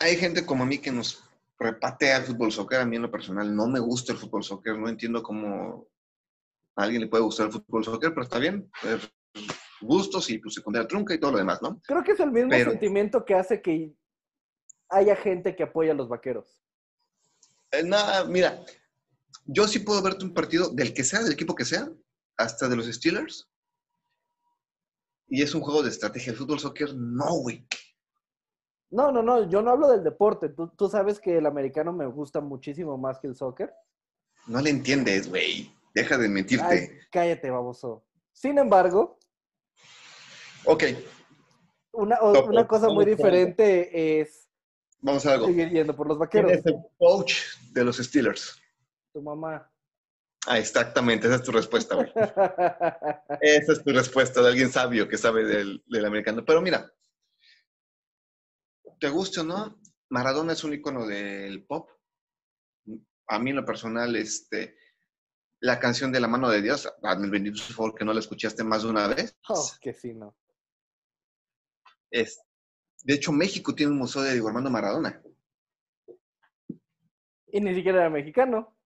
hay 0.00 0.16
gente 0.16 0.44
como 0.44 0.64
a 0.64 0.66
mí 0.66 0.78
que 0.78 0.90
nos 0.90 1.22
repatea 1.58 2.18
el 2.18 2.24
fútbol 2.24 2.52
soccer. 2.52 2.80
A 2.80 2.86
mí 2.86 2.96
en 2.96 3.02
lo 3.02 3.10
personal 3.10 3.54
no 3.54 3.66
me 3.68 3.80
gusta 3.80 4.12
el 4.12 4.18
fútbol 4.18 4.42
soccer. 4.42 4.76
No 4.76 4.88
entiendo 4.88 5.22
cómo 5.22 5.86
a 6.76 6.82
alguien 6.82 7.02
le 7.02 7.08
puede 7.08 7.22
gustar 7.24 7.46
el 7.46 7.52
fútbol 7.52 7.84
soccer, 7.84 8.10
pero 8.10 8.22
está 8.22 8.38
bien. 8.38 8.70
eh, 8.84 8.98
Gustos 9.82 10.30
y 10.30 10.38
pues 10.38 10.54
secundaria 10.54 10.88
trunca 10.88 11.12
y 11.14 11.18
todo 11.20 11.32
lo 11.32 11.38
demás, 11.38 11.60
¿no? 11.60 11.80
Creo 11.86 12.02
que 12.02 12.12
es 12.12 12.20
el 12.20 12.30
mismo 12.32 12.48
Pero- 12.50 12.70
sentimiento 12.70 13.24
que 13.26 13.34
hace 13.34 13.60
que 13.60 13.94
haya 14.88 15.14
gente 15.16 15.54
que 15.54 15.64
apoya 15.64 15.92
a 15.92 15.94
los 15.94 16.08
vaqueros. 16.08 16.58
Eh, 17.72 17.82
nada, 17.82 18.24
mira, 18.24 18.64
yo 19.44 19.68
sí 19.68 19.80
puedo 19.80 20.00
verte 20.02 20.24
un 20.24 20.32
partido 20.32 20.70
del 20.70 20.94
que 20.94 21.04
sea, 21.04 21.22
del 21.22 21.32
equipo 21.32 21.54
que 21.54 21.66
sea, 21.66 21.90
hasta 22.38 22.68
de 22.68 22.76
los 22.76 22.86
Steelers. 22.86 23.50
Y 25.28 25.42
es 25.42 25.54
un 25.54 25.60
juego 25.60 25.82
de 25.82 25.90
estrategia. 25.90 26.30
El 26.32 26.38
fútbol 26.38 26.58
soccer, 26.60 26.94
no, 26.94 27.34
güey. 27.40 27.66
No, 28.90 29.10
no, 29.12 29.22
no, 29.22 29.48
yo 29.50 29.60
no 29.60 29.72
hablo 29.72 29.88
del 29.90 30.04
deporte. 30.04 30.48
Tú, 30.50 30.68
tú 30.68 30.88
sabes 30.88 31.20
que 31.20 31.36
el 31.36 31.44
americano 31.46 31.92
me 31.92 32.06
gusta 32.06 32.40
muchísimo 32.40 32.96
más 32.96 33.18
que 33.18 33.26
el 33.26 33.34
soccer. 33.36 33.74
No 34.46 34.60
le 34.60 34.70
entiendes, 34.70 35.28
güey. 35.28 35.70
Deja 35.96 36.18
de 36.18 36.28
mentirte. 36.28 36.66
Ay, 36.66 36.88
cállate, 37.10 37.50
baboso. 37.50 38.04
Sin 38.30 38.58
embargo, 38.58 39.18
Ok, 40.68 40.82
una, 41.92 42.18
o- 42.20 42.44
una 42.48 42.66
cosa 42.66 42.88
muy 42.90 43.04
diferente 43.06 44.20
es 44.20 44.50
vamos 45.00 45.24
a 45.24 45.32
algo. 45.34 45.46
seguir 45.46 45.70
yendo 45.70 45.94
por 45.96 46.06
los 46.08 46.18
¿Quién 46.28 46.44
vaqueros. 46.44 46.52
es 46.52 46.66
el 46.66 46.74
coach 46.98 47.34
de 47.72 47.84
los 47.84 47.96
Steelers? 47.96 48.60
Tu 49.14 49.22
mamá. 49.22 49.72
Ah, 50.46 50.58
exactamente, 50.58 51.28
esa 51.28 51.36
es 51.36 51.42
tu 51.44 51.52
respuesta, 51.52 51.94
güey. 51.94 52.12
Esa 53.40 53.72
es 53.72 53.82
tu 53.82 53.90
respuesta 53.92 54.42
de 54.42 54.48
alguien 54.48 54.70
sabio 54.70 55.08
que 55.08 55.16
sabe 55.16 55.44
del, 55.44 55.82
del 55.86 56.04
americano. 56.04 56.44
Pero 56.44 56.60
mira, 56.60 56.92
te 59.00 59.08
guste 59.08 59.40
o 59.40 59.44
no, 59.44 59.80
Maradona 60.10 60.52
es 60.52 60.62
un 60.64 60.74
icono 60.74 61.06
del 61.06 61.64
pop. 61.64 61.88
A 63.28 63.38
mí 63.38 63.50
en 63.50 63.56
lo 63.56 63.64
personal, 63.64 64.14
este, 64.16 64.76
la 65.60 65.78
canción 65.78 66.12
de 66.12 66.20
La 66.20 66.28
mano 66.28 66.50
de 66.50 66.62
Dios, 66.62 66.92
hazme 67.02 67.26
el 67.26 67.30
bendito 67.30 67.62
favor 67.62 67.94
que 67.94 68.04
no 68.04 68.12
la 68.12 68.20
escuchaste 68.20 68.64
más 68.64 68.82
de 68.82 68.88
una 68.88 69.08
vez. 69.08 69.36
Oh, 69.48 69.70
que 69.80 69.92
sí, 69.92 70.14
no. 70.14 70.36
Es, 72.10 72.40
de 73.02 73.14
hecho, 73.14 73.32
México 73.32 73.74
tiene 73.74 73.92
un 73.92 73.98
museo 73.98 74.22
de 74.22 74.32
Diego 74.32 74.48
Armando 74.48 74.70
Maradona. 74.70 75.22
Y 77.46 77.60
ni 77.60 77.74
siquiera 77.74 78.00
era 78.00 78.10
mexicano. 78.10 78.76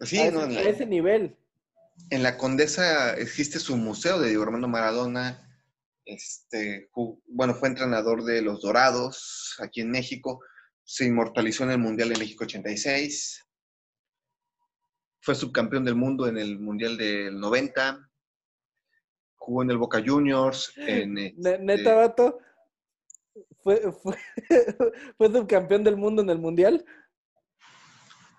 Sí, 0.00 0.20
a, 0.20 0.30
no, 0.30 0.44
ese, 0.44 0.58
a 0.58 0.62
la, 0.62 0.70
ese 0.70 0.86
nivel. 0.86 1.36
en 2.10 2.22
la 2.22 2.38
Condesa 2.38 3.14
existe 3.16 3.58
su 3.58 3.76
museo 3.76 4.18
de 4.18 4.28
Diego 4.28 4.44
Armando 4.44 4.68
Maradona. 4.68 5.46
Este, 6.04 6.90
bueno, 7.26 7.54
fue 7.54 7.68
entrenador 7.68 8.24
de 8.24 8.40
los 8.40 8.62
Dorados 8.62 9.56
aquí 9.58 9.80
en 9.80 9.90
México. 9.90 10.40
Se 10.84 11.04
inmortalizó 11.04 11.64
en 11.64 11.72
el 11.72 11.78
Mundial 11.78 12.08
de 12.08 12.18
México 12.18 12.44
86. 12.44 13.46
Fue 15.20 15.34
subcampeón 15.34 15.84
del 15.84 15.94
mundo 15.94 16.26
en 16.26 16.38
el 16.38 16.58
Mundial 16.58 16.96
del 16.96 17.38
90. 17.38 18.08
Jugó 19.36 19.62
en 19.62 19.70
el 19.70 19.78
Boca 19.78 20.02
Juniors. 20.04 20.72
En, 20.76 21.18
este, 21.18 21.58
Neta, 21.58 21.94
vato. 21.94 22.38
Fue, 23.62 23.92
fue, 24.02 24.16
fue 25.18 25.28
subcampeón 25.32 25.84
del 25.84 25.96
mundo 25.96 26.22
en 26.22 26.30
el 26.30 26.38
mundial. 26.38 26.84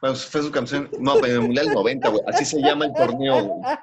bueno, 0.01 0.15
fue 0.15 0.41
subcampeón. 0.41 0.89
No, 0.99 1.15
pero 1.15 1.27
en 1.27 1.33
el 1.33 1.41
Mundial 1.41 1.67
90, 1.73 2.09
güey. 2.09 2.21
Así 2.27 2.45
se 2.45 2.59
llama 2.61 2.85
el 2.85 2.93
torneo, 2.93 3.43
güey. 3.45 3.77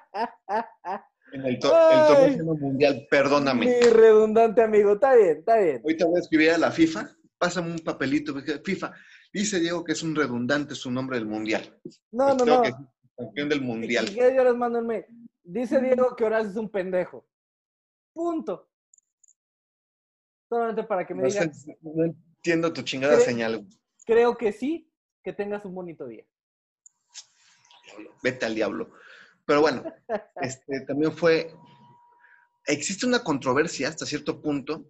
En 1.32 1.44
el, 1.44 1.58
to- 1.58 1.68
el 1.90 2.06
torneo 2.06 2.24
Ay. 2.24 2.32
se 2.32 2.38
llama 2.38 2.54
Mundial, 2.54 3.06
perdóname. 3.10 3.66
Mi 3.66 3.80
redundante 3.90 4.62
amigo. 4.62 4.94
Está 4.94 5.14
bien, 5.14 5.38
está 5.38 5.58
bien. 5.58 5.80
Ahorita 5.84 6.04
voy 6.06 6.16
a 6.16 6.20
escribir 6.20 6.50
a 6.52 6.58
la 6.58 6.70
FIFA. 6.72 7.08
Pásame 7.38 7.70
un 7.72 7.78
papelito. 7.78 8.34
FIFA. 8.64 8.92
Dice 9.32 9.60
Diego 9.60 9.84
que 9.84 9.92
es 9.92 10.02
un 10.02 10.14
redundante 10.14 10.74
su 10.74 10.90
nombre 10.90 11.18
del 11.18 11.26
Mundial. 11.26 11.78
No, 12.10 12.28
no, 12.34 12.36
Pues 12.36 12.46
no. 12.48 12.62
que 12.62 12.68
es 12.68 12.74
campeón 13.16 13.48
del 13.48 13.60
Mundial. 13.62 14.06
quieres, 14.10 14.36
yo 14.36 14.44
les 14.44 14.54
mando 14.54 14.78
un 14.78 14.86
mail. 14.86 15.04
Dice 15.42 15.80
Diego 15.80 16.14
que 16.16 16.24
Horacio 16.24 16.50
es 16.50 16.56
un 16.56 16.70
pendejo. 16.70 17.26
Punto. 18.12 18.68
Solamente 20.48 20.82
para 20.84 21.06
que 21.06 21.14
me 21.14 21.22
No, 21.22 21.28
digan, 21.28 21.54
sé, 21.54 21.78
no 21.82 22.04
entiendo 22.04 22.72
tu 22.72 22.82
chingada 22.82 23.20
señal. 23.20 23.66
creo 24.06 24.36
que 24.36 24.52
sí, 24.52 24.90
que 25.22 25.32
tengas 25.32 25.64
un 25.64 25.74
bonito 25.74 26.06
día. 26.06 26.24
Vete 28.22 28.46
al 28.46 28.54
diablo. 28.54 28.92
Pero 29.44 29.60
bueno, 29.60 29.82
este, 30.40 30.80
también 30.86 31.12
fue... 31.12 31.54
Existe 32.66 33.06
una 33.06 33.24
controversia 33.24 33.88
hasta 33.88 34.04
cierto 34.04 34.40
punto 34.42 34.86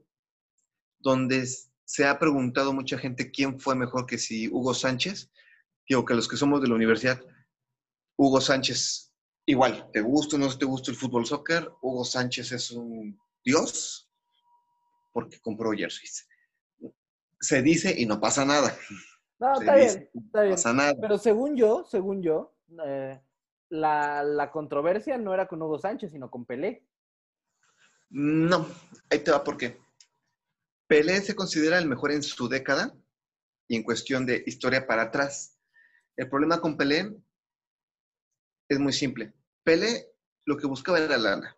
donde 0.98 1.46
se 1.88 2.06
ha 2.06 2.18
preguntado 2.18 2.74
mucha 2.74 2.98
gente 2.98 3.30
quién 3.30 3.58
fue 3.58 3.74
mejor 3.74 4.04
que 4.04 4.18
si 4.18 4.46
Hugo 4.48 4.74
Sánchez. 4.74 5.30
Digo 5.88 6.04
que 6.04 6.12
los 6.12 6.28
que 6.28 6.36
somos 6.36 6.60
de 6.60 6.68
la 6.68 6.74
universidad, 6.74 7.18
Hugo 8.14 8.42
Sánchez, 8.42 9.14
igual, 9.46 9.88
te 9.90 10.02
gusta 10.02 10.36
o 10.36 10.38
no 10.38 10.54
te 10.58 10.66
gusta 10.66 10.90
el 10.90 10.98
fútbol 10.98 11.24
soccer, 11.24 11.66
Hugo 11.80 12.04
Sánchez 12.04 12.52
es 12.52 12.70
un 12.72 13.18
dios 13.42 14.12
porque 15.14 15.40
compró 15.40 15.72
jerseys. 15.72 16.28
Se 17.40 17.62
dice 17.62 17.94
y 17.96 18.04
no 18.04 18.20
pasa 18.20 18.44
nada. 18.44 18.76
No, 19.38 19.54
Se 19.56 19.62
está 19.62 19.76
bien, 19.76 20.10
está 20.26 20.42
bien. 20.42 20.54
pasa 20.56 20.72
nada. 20.74 20.94
Pero 21.00 21.16
según 21.16 21.56
yo, 21.56 21.86
según 21.88 22.22
yo, 22.22 22.54
eh, 22.84 23.18
la, 23.70 24.22
la 24.24 24.50
controversia 24.50 25.16
no 25.16 25.32
era 25.32 25.48
con 25.48 25.62
Hugo 25.62 25.78
Sánchez, 25.78 26.12
sino 26.12 26.30
con 26.30 26.44
Pelé. 26.44 26.86
No, 28.10 28.66
ahí 29.08 29.20
te 29.20 29.30
va 29.30 29.42
por 29.42 29.56
qué. 29.56 29.78
Pelé 30.88 31.20
se 31.20 31.36
considera 31.36 31.78
el 31.78 31.86
mejor 31.86 32.12
en 32.12 32.22
su 32.22 32.48
década 32.48 32.96
y 33.68 33.76
en 33.76 33.82
cuestión 33.82 34.24
de 34.24 34.42
historia 34.46 34.86
para 34.86 35.02
atrás. 35.02 35.58
El 36.16 36.30
problema 36.30 36.62
con 36.62 36.78
Pelé 36.78 37.14
es 38.68 38.78
muy 38.78 38.94
simple. 38.94 39.34
Pelé 39.62 40.10
lo 40.46 40.56
que 40.56 40.66
buscaba 40.66 40.98
era 40.98 41.18
lana. 41.18 41.54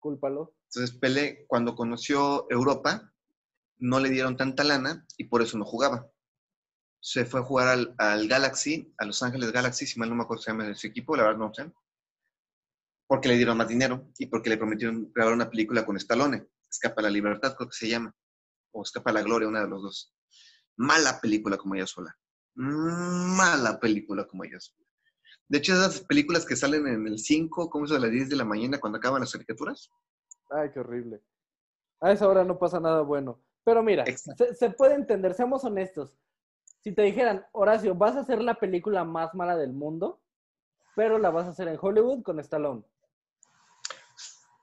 Cúlpalo. 0.00 0.56
Entonces 0.64 0.96
Pelé 0.96 1.44
cuando 1.46 1.74
conoció 1.74 2.50
Europa 2.50 3.12
no 3.76 4.00
le 4.00 4.08
dieron 4.08 4.38
tanta 4.38 4.64
lana 4.64 5.06
y 5.18 5.24
por 5.24 5.42
eso 5.42 5.58
no 5.58 5.66
jugaba. 5.66 6.10
Se 7.00 7.26
fue 7.26 7.40
a 7.40 7.44
jugar 7.44 7.68
al, 7.68 7.94
al 7.98 8.26
Galaxy, 8.26 8.92
a 8.96 9.04
Los 9.04 9.22
Ángeles 9.22 9.52
Galaxy, 9.52 9.86
si 9.86 10.00
mal 10.00 10.08
no 10.08 10.14
me 10.14 10.22
acuerdo 10.22 10.42
se 10.42 10.50
llama 10.50 10.66
ese 10.66 10.88
equipo, 10.88 11.14
la 11.14 11.24
verdad 11.24 11.38
no 11.38 11.52
sé. 11.52 11.70
Porque 13.06 13.28
le 13.28 13.36
dieron 13.36 13.58
más 13.58 13.68
dinero 13.68 14.10
y 14.18 14.26
porque 14.26 14.48
le 14.48 14.56
prometieron 14.56 15.12
grabar 15.14 15.34
una 15.34 15.50
película 15.50 15.84
con 15.84 15.98
Stallone. 15.98 16.48
Escapa 16.70 17.00
a 17.00 17.04
la 17.04 17.10
libertad, 17.10 17.54
creo 17.56 17.68
que 17.68 17.76
se 17.76 17.88
llama. 17.88 18.14
O 18.72 18.82
Escapa 18.82 19.10
a 19.10 19.14
la 19.14 19.22
gloria, 19.22 19.48
una 19.48 19.62
de 19.62 19.68
los 19.68 19.82
dos. 19.82 20.14
Mala 20.76 21.20
película 21.20 21.56
como 21.56 21.74
ella 21.74 21.86
sola. 21.86 22.16
Mala 22.54 23.78
película 23.80 24.26
como 24.26 24.44
ella 24.44 24.60
sola. 24.60 24.86
De 25.48 25.58
hecho, 25.58 25.72
esas 25.72 26.00
películas 26.02 26.44
que 26.44 26.56
salen 26.56 26.86
en 26.86 27.06
el 27.06 27.18
5, 27.18 27.70
como 27.70 27.86
eso 27.86 27.94
de 27.94 28.00
las 28.00 28.10
10 28.10 28.28
de 28.28 28.36
la 28.36 28.44
mañana 28.44 28.78
cuando 28.78 28.98
acaban 28.98 29.20
las 29.20 29.32
caricaturas, 29.32 29.90
Ay, 30.50 30.70
qué 30.72 30.80
horrible. 30.80 31.22
A 32.00 32.12
esa 32.12 32.28
hora 32.28 32.44
no 32.44 32.58
pasa 32.58 32.80
nada 32.80 33.02
bueno. 33.02 33.40
Pero 33.64 33.82
mira, 33.82 34.04
se, 34.06 34.54
se 34.54 34.70
puede 34.70 34.94
entender, 34.94 35.34
seamos 35.34 35.64
honestos. 35.64 36.16
Si 36.80 36.92
te 36.92 37.02
dijeran, 37.02 37.44
Horacio, 37.52 37.94
vas 37.94 38.16
a 38.16 38.20
hacer 38.20 38.40
la 38.40 38.54
película 38.54 39.04
más 39.04 39.34
mala 39.34 39.56
del 39.56 39.72
mundo, 39.72 40.22
pero 40.96 41.18
la 41.18 41.30
vas 41.30 41.46
a 41.46 41.50
hacer 41.50 41.68
en 41.68 41.78
Hollywood 41.80 42.22
con 42.22 42.40
Stallone. 42.40 42.82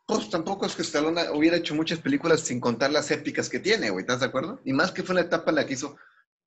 Pues 0.07 0.29
tampoco 0.29 0.65
es 0.65 0.75
que 0.75 0.83
Stallone 0.83 1.29
hubiera 1.31 1.57
hecho 1.57 1.73
muchas 1.73 1.99
películas 1.99 2.41
sin 2.41 2.59
contar 2.59 2.91
las 2.91 3.09
épicas 3.09 3.49
que 3.49 3.59
tiene, 3.59 3.89
güey, 3.89 4.01
¿estás 4.01 4.19
de 4.19 4.27
acuerdo? 4.27 4.59
Y 4.63 4.71
más 4.71 4.91
que 4.91 5.01
fue 5.01 5.15
la 5.15 5.21
etapa 5.21 5.49
en 5.49 5.55
la 5.55 5.65
que 5.65 5.73
hizo 5.73 5.97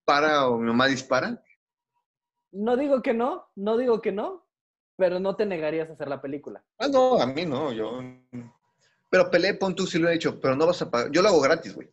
Para 0.04 0.46
o 0.46 0.58
Mi 0.58 0.66
mamá 0.68 0.86
dispara. 0.86 1.42
No 2.52 2.76
digo 2.76 3.02
que 3.02 3.14
no, 3.14 3.50
no 3.56 3.76
digo 3.76 4.00
que 4.00 4.12
no, 4.12 4.46
pero 4.96 5.18
no 5.18 5.36
te 5.36 5.44
negarías 5.44 5.90
a 5.90 5.94
hacer 5.94 6.08
la 6.08 6.22
película. 6.22 6.64
Ah, 6.78 6.88
no, 6.88 7.20
a 7.20 7.26
mí 7.26 7.44
no, 7.44 7.72
yo... 7.72 8.00
Pero 9.10 9.30
Pelé, 9.30 9.54
pon 9.54 9.74
tú 9.74 9.86
si 9.86 9.98
lo 9.98 10.08
he 10.08 10.14
hecho, 10.14 10.38
pero 10.40 10.54
no 10.54 10.66
vas 10.66 10.82
a 10.82 10.90
pagar. 10.90 11.10
Yo 11.10 11.22
lo 11.22 11.28
hago 11.28 11.40
gratis, 11.40 11.74
güey. 11.74 11.90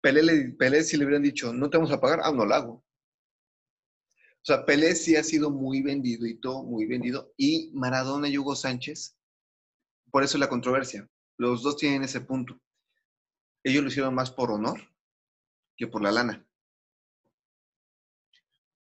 Pelé, 0.00 0.50
Pelé 0.58 0.82
si 0.82 0.96
le 0.96 1.04
hubieran 1.04 1.22
dicho, 1.22 1.52
no 1.52 1.70
te 1.70 1.76
vamos 1.76 1.92
a 1.92 2.00
pagar, 2.00 2.20
ah, 2.24 2.32
no 2.32 2.44
lo 2.44 2.54
hago. 2.54 2.72
O 2.72 4.44
sea, 4.44 4.64
Pelé 4.64 4.94
sí 4.94 5.16
ha 5.16 5.22
sido 5.22 5.50
muy 5.50 5.82
vendido 5.82 6.26
y 6.26 6.40
todo, 6.40 6.62
muy 6.62 6.86
vendido. 6.86 7.32
Y 7.36 7.70
Maradona 7.74 8.28
y 8.28 8.38
Hugo 8.38 8.56
Sánchez 8.56 9.16
por 10.10 10.22
eso 10.22 10.38
la 10.38 10.48
controversia. 10.48 11.08
Los 11.38 11.62
dos 11.62 11.76
tienen 11.76 12.04
ese 12.04 12.20
punto. 12.20 12.60
Ellos 13.64 13.82
lo 13.82 13.88
hicieron 13.88 14.14
más 14.14 14.30
por 14.30 14.50
honor 14.50 14.80
que 15.76 15.86
por 15.86 16.02
la 16.02 16.12
lana. 16.12 16.46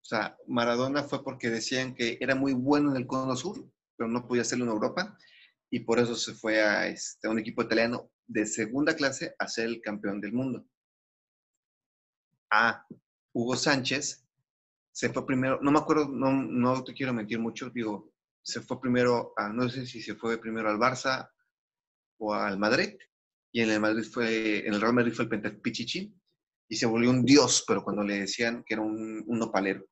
O 0.02 0.04
sea, 0.04 0.36
Maradona 0.46 1.04
fue 1.04 1.22
porque 1.22 1.48
decían 1.48 1.94
que 1.94 2.18
era 2.20 2.34
muy 2.34 2.52
bueno 2.52 2.90
en 2.90 2.96
el 2.96 3.06
Cono 3.06 3.36
Sur, 3.36 3.64
pero 3.96 4.10
no 4.10 4.26
podía 4.26 4.42
hacerlo 4.42 4.64
en 4.64 4.72
Europa, 4.72 5.16
y 5.70 5.80
por 5.80 5.98
eso 5.98 6.14
se 6.16 6.34
fue 6.34 6.60
a, 6.60 6.86
este, 6.88 7.28
a 7.28 7.30
un 7.30 7.38
equipo 7.38 7.62
italiano 7.62 8.10
de 8.26 8.44
segunda 8.44 8.94
clase 8.94 9.34
a 9.38 9.48
ser 9.48 9.66
el 9.66 9.80
campeón 9.80 10.20
del 10.20 10.32
mundo. 10.32 10.66
Ah, 12.50 12.84
Hugo 13.32 13.56
Sánchez 13.56 14.26
se 14.90 15.08
fue 15.10 15.24
primero, 15.24 15.58
no 15.62 15.70
me 15.70 15.78
acuerdo, 15.78 16.08
no, 16.08 16.32
no 16.32 16.84
te 16.84 16.92
quiero 16.92 17.14
mentir 17.14 17.38
mucho, 17.38 17.70
digo, 17.70 18.11
se 18.42 18.60
fue 18.60 18.80
primero, 18.80 19.32
a, 19.36 19.48
no 19.48 19.68
sé 19.68 19.86
si 19.86 20.02
se 20.02 20.14
fue 20.14 20.38
primero 20.38 20.68
al 20.68 20.78
Barça 20.78 21.30
o 22.18 22.34
al 22.34 22.58
Madrid, 22.58 22.96
y 23.52 23.60
en 23.60 23.70
el 23.70 23.80
Madrid 23.80 24.04
fue, 24.04 24.66
en 24.66 24.74
el 24.74 24.80
Real 24.80 24.94
Madrid 24.94 25.12
fue 25.12 25.24
el 25.24 25.30
Pentapichichi, 25.30 26.14
y 26.68 26.76
se 26.76 26.86
volvió 26.86 27.10
un 27.10 27.24
dios, 27.24 27.64
pero 27.66 27.84
cuando 27.84 28.02
le 28.02 28.20
decían 28.20 28.64
que 28.64 28.74
era 28.74 28.82
un, 28.82 29.22
un 29.26 29.38
nopalero. 29.38 29.86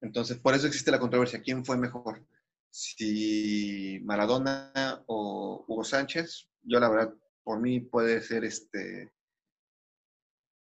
Entonces, 0.00 0.38
por 0.38 0.54
eso 0.54 0.66
existe 0.66 0.90
la 0.90 0.98
controversia. 0.98 1.42
¿Quién 1.42 1.64
fue 1.64 1.76
mejor? 1.76 2.26
Si 2.70 4.00
Maradona 4.02 5.04
o 5.06 5.64
Hugo 5.68 5.84
Sánchez. 5.84 6.48
Yo, 6.62 6.80
la 6.80 6.88
verdad, 6.88 7.14
por 7.44 7.60
mí 7.60 7.80
puede 7.80 8.20
ser 8.20 8.44
este 8.44 9.12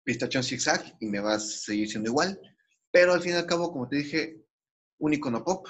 pistachón 0.04 0.44
zigzag 0.44 0.98
y 1.00 1.08
me 1.08 1.20
va 1.20 1.36
a 1.36 1.40
seguir 1.40 1.90
siendo 1.90 2.10
igual. 2.10 2.40
Pero 2.92 3.14
al 3.14 3.22
fin 3.22 3.32
y 3.32 3.36
al 3.36 3.46
cabo, 3.46 3.72
como 3.72 3.88
te 3.88 3.96
dije, 3.96 4.41
un 5.02 5.14
icono 5.14 5.44
pop. 5.44 5.68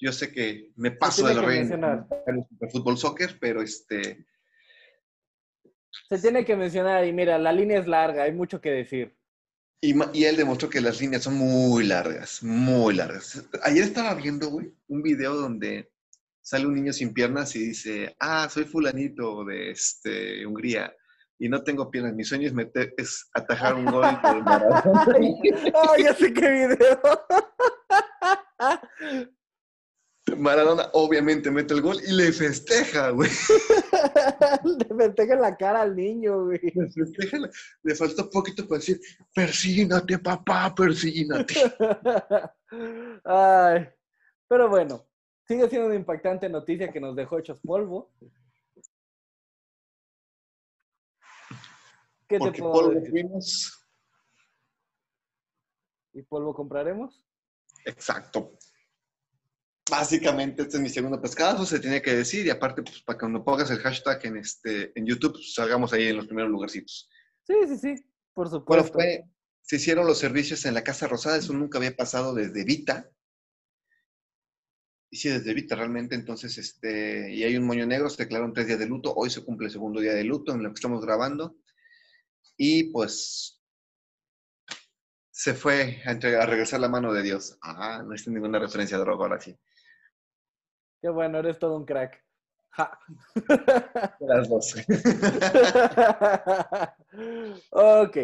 Yo 0.00 0.12
sé 0.12 0.30
que 0.30 0.70
me 0.76 0.92
paso 0.92 1.26
de 1.26 1.34
lo 1.34 1.50
el 1.50 2.70
fútbol 2.70 2.98
soccer, 2.98 3.38
pero 3.40 3.62
este. 3.62 4.26
Se 6.08 6.18
tiene 6.18 6.44
que 6.44 6.56
mencionar, 6.56 7.04
y 7.04 7.12
mira, 7.12 7.38
la 7.38 7.52
línea 7.52 7.80
es 7.80 7.86
larga, 7.86 8.24
hay 8.24 8.32
mucho 8.32 8.60
que 8.60 8.70
decir. 8.70 9.16
Y, 9.80 9.94
y, 10.12 10.24
él 10.24 10.36
demostró 10.36 10.68
que 10.68 10.80
las 10.80 11.00
líneas 11.00 11.22
son 11.22 11.34
muy 11.34 11.84
largas, 11.84 12.42
muy 12.42 12.94
largas. 12.94 13.44
Ayer 13.62 13.84
estaba 13.84 14.14
viendo, 14.14 14.48
güey, 14.50 14.72
un 14.88 15.02
video 15.02 15.34
donde 15.34 15.92
sale 16.40 16.66
un 16.66 16.74
niño 16.74 16.92
sin 16.92 17.12
piernas 17.12 17.54
y 17.56 17.68
dice, 17.68 18.16
ah, 18.18 18.48
soy 18.50 18.64
fulanito 18.64 19.44
de 19.44 19.70
este, 19.70 20.44
Hungría 20.46 20.92
y 21.38 21.48
no 21.48 21.62
tengo 21.62 21.90
piernas. 21.90 22.14
Mi 22.14 22.24
sueño 22.24 22.46
es, 22.46 22.52
meter, 22.52 22.94
es 22.96 23.28
atajar 23.32 23.74
un 23.74 23.86
gol 23.86 24.02
del. 24.02 24.42
¡Ay, 25.90 26.04
ya 26.04 26.14
sé 26.14 26.32
qué 26.32 26.50
video! 26.50 27.00
Maradona 30.36 30.90
obviamente 30.92 31.50
mete 31.50 31.74
el 31.74 31.80
gol 31.80 31.96
y 32.06 32.12
le 32.12 32.32
festeja, 32.32 33.10
güey. 33.10 33.30
le 34.64 34.94
festeja 34.96 35.36
la 35.36 35.56
cara 35.56 35.82
al 35.82 35.96
niño, 35.96 36.44
güey. 36.44 36.60
Le 36.74 36.90
festeja, 36.90 37.38
le 37.82 37.94
falta 37.94 38.24
un 38.24 38.30
poquito 38.30 38.66
para 38.66 38.78
decir, 38.78 39.00
persígnate, 39.34 40.18
papá, 40.18 40.74
persígnate. 40.74 41.54
Ay, 43.24 43.88
pero 44.46 44.68
bueno, 44.68 45.06
sigue 45.46 45.68
siendo 45.68 45.86
una 45.86 45.96
impactante 45.96 46.48
noticia 46.48 46.92
que 46.92 47.00
nos 47.00 47.16
dejó 47.16 47.38
hechos 47.38 47.60
polvo. 47.60 48.12
¿Qué 52.28 52.38
te 52.38 52.52
puedo 52.52 52.72
polvo 52.72 53.06
fuimos. 53.06 53.88
¿Y 56.12 56.22
polvo 56.22 56.54
compraremos? 56.54 57.24
Exacto. 57.84 58.52
Básicamente, 59.90 60.62
este 60.62 60.76
es 60.76 60.82
mi 60.82 60.90
segundo 60.90 61.20
pescado, 61.20 61.64
se 61.64 61.80
tiene 61.80 62.02
que 62.02 62.14
decir, 62.14 62.44
y 62.44 62.50
aparte, 62.50 62.82
pues, 62.82 63.00
para 63.02 63.18
cuando 63.18 63.42
pongas 63.42 63.70
el 63.70 63.78
hashtag 63.78 64.26
en, 64.26 64.36
este, 64.36 64.92
en 64.98 65.06
YouTube, 65.06 65.32
pues, 65.32 65.54
salgamos 65.54 65.92
ahí 65.92 66.08
en 66.08 66.16
los 66.16 66.26
primeros 66.26 66.50
lugarcitos. 66.50 67.08
Sí, 67.44 67.54
sí, 67.66 67.78
sí, 67.78 67.94
por 68.34 68.50
supuesto. 68.50 68.92
Bueno, 68.92 68.92
fue, 68.92 69.24
se 69.62 69.76
hicieron 69.76 70.06
los 70.06 70.18
servicios 70.18 70.66
en 70.66 70.74
la 70.74 70.84
Casa 70.84 71.06
Rosada, 71.06 71.38
eso 71.38 71.54
nunca 71.54 71.78
había 71.78 71.96
pasado 71.96 72.34
desde 72.34 72.64
Vita. 72.64 73.10
Y 75.10 75.16
sí, 75.16 75.30
desde 75.30 75.54
Vita 75.54 75.74
realmente, 75.74 76.14
entonces, 76.14 76.58
este, 76.58 77.32
y 77.32 77.44
hay 77.44 77.56
un 77.56 77.64
moño 77.64 77.86
negro, 77.86 78.10
se 78.10 78.24
declararon 78.24 78.52
tres 78.52 78.66
días 78.66 78.78
de 78.78 78.86
luto, 78.86 79.14
hoy 79.14 79.30
se 79.30 79.42
cumple 79.42 79.68
el 79.68 79.72
segundo 79.72 80.00
día 80.00 80.12
de 80.12 80.24
luto 80.24 80.52
en 80.52 80.62
lo 80.62 80.68
que 80.68 80.74
estamos 80.74 81.02
grabando. 81.02 81.56
Y 82.56 82.90
pues 82.90 83.62
se 85.30 85.54
fue 85.54 86.02
a, 86.04 86.10
a 86.10 86.46
regresar 86.46 86.80
la 86.80 86.88
mano 86.88 87.12
de 87.12 87.22
Dios. 87.22 87.58
Ah, 87.62 88.02
no 88.04 88.14
hice 88.14 88.30
ninguna 88.30 88.58
referencia 88.58 88.96
a 88.96 89.00
droga 89.00 89.24
ahora 89.24 89.40
sí. 89.40 89.56
Qué 91.00 91.08
bueno, 91.08 91.38
eres 91.38 91.58
todo 91.58 91.76
un 91.76 91.84
crack. 91.84 92.24
Ja. 92.70 92.98
Las 94.20 94.48
dos. 94.48 94.74
ok. 97.70 98.16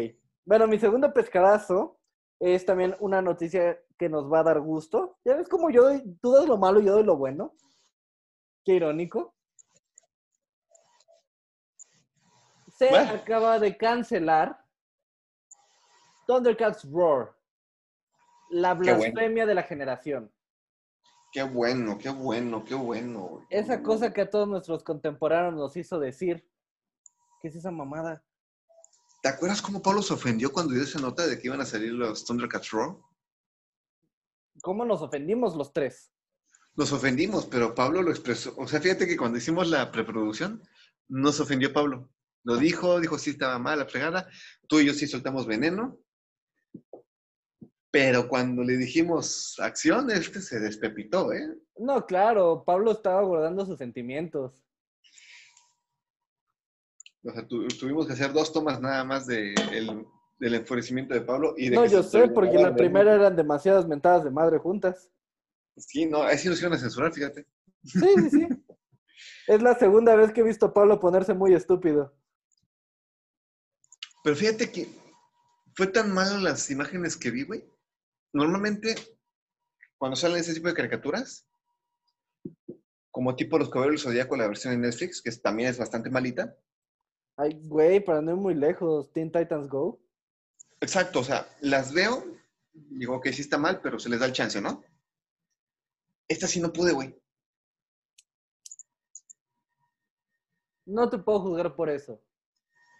Bueno, 0.45 0.67
mi 0.67 0.77
segundo 0.77 1.13
pescadazo 1.13 1.99
es 2.39 2.65
también 2.65 2.95
una 2.99 3.21
noticia 3.21 3.79
que 3.97 4.09
nos 4.09 4.31
va 4.31 4.39
a 4.39 4.43
dar 4.43 4.59
gusto. 4.59 5.17
Ya 5.25 5.35
ves 5.35 5.47
como 5.47 5.69
yo 5.69 5.83
doy, 5.83 6.17
tú 6.21 6.33
das 6.33 6.47
lo 6.47 6.57
malo 6.57 6.79
y 6.79 6.85
yo 6.85 6.93
doy 6.93 7.03
lo 7.03 7.17
bueno. 7.17 7.55
Qué 8.63 8.73
irónico. 8.73 9.35
Se 12.77 12.89
acaba 12.89 13.57
de 13.59 13.77
cancelar 13.77 14.61
Thundercats 16.27 16.83
Roar. 16.91 17.33
La 18.49 18.73
blasfemia 18.73 19.45
de 19.45 19.55
la 19.55 19.63
generación. 19.63 20.31
Qué 21.31 21.43
bueno, 21.43 21.97
qué 21.97 22.09
bueno, 22.09 22.63
qué 22.63 22.75
bueno. 22.75 23.45
Esa 23.49 23.81
cosa 23.81 24.13
que 24.13 24.21
a 24.21 24.29
todos 24.29 24.47
nuestros 24.47 24.83
contemporáneos 24.83 25.55
nos 25.55 25.75
hizo 25.77 25.99
decir. 25.99 26.47
¿Qué 27.41 27.47
es 27.47 27.55
esa 27.55 27.71
mamada? 27.71 28.23
¿Te 29.21 29.29
acuerdas 29.29 29.61
cómo 29.61 29.81
Pablo 29.81 30.01
se 30.01 30.13
ofendió 30.13 30.51
cuando 30.51 30.73
dio 30.73 30.83
esa 30.83 30.99
nota 30.99 31.25
de 31.25 31.39
que 31.39 31.47
iban 31.47 31.61
a 31.61 31.65
salir 31.65 31.93
los 31.93 32.25
Thundercats 32.25 32.71
Raw? 32.71 33.01
¿Cómo 34.61 34.85
nos 34.85 35.01
ofendimos 35.01 35.55
los 35.55 35.73
tres? 35.73 36.11
Nos 36.75 36.91
ofendimos, 36.91 37.45
pero 37.45 37.73
Pablo 37.73 38.01
lo 38.01 38.11
expresó. 38.11 38.53
O 38.57 38.67
sea, 38.67 38.79
fíjate 38.79 39.07
que 39.07 39.17
cuando 39.17 39.37
hicimos 39.37 39.69
la 39.69 39.91
preproducción, 39.91 40.61
nos 41.07 41.39
ofendió 41.39 41.73
Pablo. 41.73 42.09
Lo 42.45 42.57
dijo, 42.57 42.99
dijo 42.99 43.17
sí 43.17 43.31
estaba 43.31 43.59
mal 43.59 43.79
la 43.79 43.85
fregada. 43.85 44.29
Tú 44.67 44.79
y 44.79 44.85
yo 44.85 44.93
sí 44.93 45.07
soltamos 45.07 45.47
veneno. 45.47 45.99
Pero 47.91 48.27
cuando 48.27 48.63
le 48.63 48.77
dijimos 48.77 49.55
acción, 49.59 50.11
este 50.11 50.41
se 50.41 50.59
despepitó, 50.59 51.33
¿eh? 51.33 51.57
No, 51.77 52.05
claro, 52.05 52.63
Pablo 52.65 52.91
estaba 52.91 53.21
guardando 53.23 53.65
sus 53.65 53.77
sentimientos. 53.77 54.63
O 57.23 57.31
sea, 57.31 57.47
tuvimos 57.47 58.05
que 58.05 58.13
hacer 58.13 58.31
dos 58.31 58.53
tomas 58.53 58.79
nada 58.79 59.03
más 59.03 59.25
de 59.25 59.55
del 60.37 60.53
enfurecimiento 60.53 61.13
de 61.13 61.21
Pablo. 61.21 61.55
Y 61.57 61.69
de 61.69 61.75
no, 61.75 61.85
yo 61.85 62.03
sé, 62.03 62.27
porque 62.27 62.57
la 62.57 62.75
primera 62.75 63.15
eran 63.15 63.35
demasiadas 63.35 63.87
mentadas 63.87 64.23
de 64.23 64.29
madre 64.29 64.59
juntas. 64.59 65.11
Sí, 65.77 66.05
no, 66.05 66.21
ahí 66.23 66.37
sí 66.37 66.49
nos 66.49 66.59
iban 66.61 66.73
a 66.73 66.77
censurar, 66.77 67.11
fíjate. 67.11 67.47
Sí, 67.83 68.07
sí, 68.17 68.29
sí. 68.29 68.47
es 69.47 69.61
la 69.61 69.73
segunda 69.75 70.15
vez 70.15 70.31
que 70.31 70.41
he 70.41 70.43
visto 70.43 70.67
a 70.67 70.73
Pablo 70.73 70.99
ponerse 70.99 71.33
muy 71.33 71.53
estúpido. 71.53 72.13
Pero 74.25 74.35
fíjate 74.35 74.71
que 74.71 74.87
fue 75.75 75.85
tan 75.85 76.11
malo 76.11 76.39
las 76.39 76.71
imágenes 76.71 77.15
que 77.15 77.29
vi, 77.29 77.43
güey, 77.43 77.63
normalmente, 78.33 78.95
cuando 79.99 80.15
salen 80.15 80.39
ese 80.39 80.55
tipo 80.55 80.67
de 80.67 80.73
caricaturas, 80.73 81.47
como 83.11 83.35
tipo 83.35 83.59
Los 83.59 83.69
Caballeros 83.69 84.01
del 84.01 84.13
Zodíaco, 84.13 84.35
la 84.35 84.47
versión 84.47 84.73
en 84.73 84.81
Netflix, 84.81 85.21
que 85.21 85.31
también 85.33 85.69
es 85.69 85.77
bastante 85.77 86.09
malita. 86.09 86.57
Ay, 87.37 87.51
güey, 87.67 88.03
para 88.03 88.19
no 88.19 88.31
ir 88.31 88.37
muy 88.37 88.55
lejos, 88.55 89.13
Teen 89.13 89.31
Titans 89.31 89.69
Go. 89.69 90.01
Exacto, 90.81 91.19
o 91.19 91.23
sea, 91.23 91.47
las 91.61 91.93
veo, 91.93 92.25
digo 92.73 93.21
que 93.21 93.31
sí 93.31 93.41
está 93.41 93.59
mal, 93.59 93.79
pero 93.79 93.99
se 93.99 94.09
les 94.09 94.19
da 94.19 94.25
el 94.25 94.33
chance, 94.33 94.59
¿no? 94.59 94.83
Esta 96.27 96.47
sí 96.47 96.59
no 96.59 96.73
pude, 96.73 96.93
güey. 96.93 97.15
No 100.87 101.11
te 101.11 101.19
puedo 101.19 101.41
juzgar 101.41 101.75
por 101.75 101.91
eso. 101.91 102.24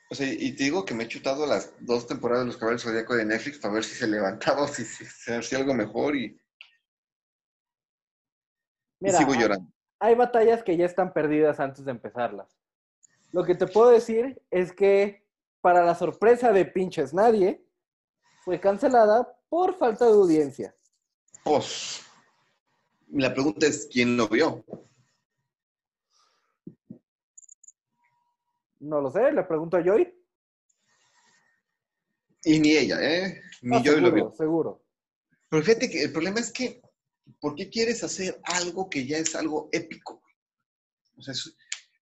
O 0.09 0.15
sea, 0.15 0.31
y 0.31 0.51
te 0.55 0.65
digo 0.65 0.85
que 0.85 0.93
me 0.93 1.05
he 1.05 1.07
chutado 1.07 1.47
las 1.47 1.73
dos 1.79 2.05
temporadas 2.05 2.43
de 2.43 2.47
Los 2.47 2.57
Caballeros 2.57 2.83
Zodíaco 2.83 3.15
de 3.15 3.25
Netflix 3.25 3.57
para 3.57 3.73
ver 3.73 3.83
si 3.83 3.95
se 3.95 4.07
levantaba 4.07 4.63
o 4.63 4.67
si 4.67 4.85
se 4.85 5.35
hacía 5.35 5.57
algo 5.57 5.73
mejor 5.73 6.15
y, 6.15 6.39
Mira, 8.99 9.17
sigo 9.17 9.33
llorando. 9.33 9.67
Hay, 9.99 10.11
hay 10.11 10.15
batallas 10.15 10.63
que 10.63 10.77
ya 10.77 10.85
están 10.85 11.11
perdidas 11.11 11.59
antes 11.59 11.83
de 11.85 11.91
empezarlas. 11.91 12.47
Lo 13.31 13.43
que 13.43 13.55
te 13.55 13.67
puedo 13.67 13.89
decir 13.89 14.41
es 14.51 14.71
que, 14.71 15.25
para 15.61 15.83
la 15.83 15.95
sorpresa 15.95 16.51
de 16.51 16.65
pinches 16.65 17.13
nadie, 17.13 17.65
fue 18.43 18.59
cancelada 18.59 19.35
por 19.49 19.75
falta 19.75 20.05
de 20.05 20.11
audiencia. 20.11 20.75
Pues, 21.43 22.01
la 23.11 23.33
pregunta 23.33 23.65
es, 23.65 23.87
¿quién 23.91 24.15
lo 24.15 24.27
vio? 24.27 24.63
No 28.86 29.02
lo 29.02 29.12
sé, 29.12 29.32
le 29.32 29.43
pregunto 29.43 29.78
a 29.78 29.84
Joy. 29.84 30.13
Y 32.43 32.60
ni 32.60 32.71
ella, 32.78 32.98
¿eh? 33.02 33.41
Ni 33.63 33.84
Joy 33.84 34.00
lo 34.02 34.12
vio. 34.12 34.32
Seguro. 34.32 34.86
Pero 35.50 35.63
fíjate 35.63 35.89
que 35.89 36.04
el 36.04 36.12
problema 36.12 36.39
es 36.39 36.52
que 36.52 36.82
¿Por 37.39 37.56
qué 37.56 37.71
quieres 37.71 38.04
hacer 38.04 38.39
algo 38.43 38.88
que 38.88 39.08
ya 39.08 39.17
es 39.17 39.34
algo 39.34 39.67
épico? 39.71 40.21
O 41.17 41.24
sea, 41.24 41.32
es- 41.32 41.58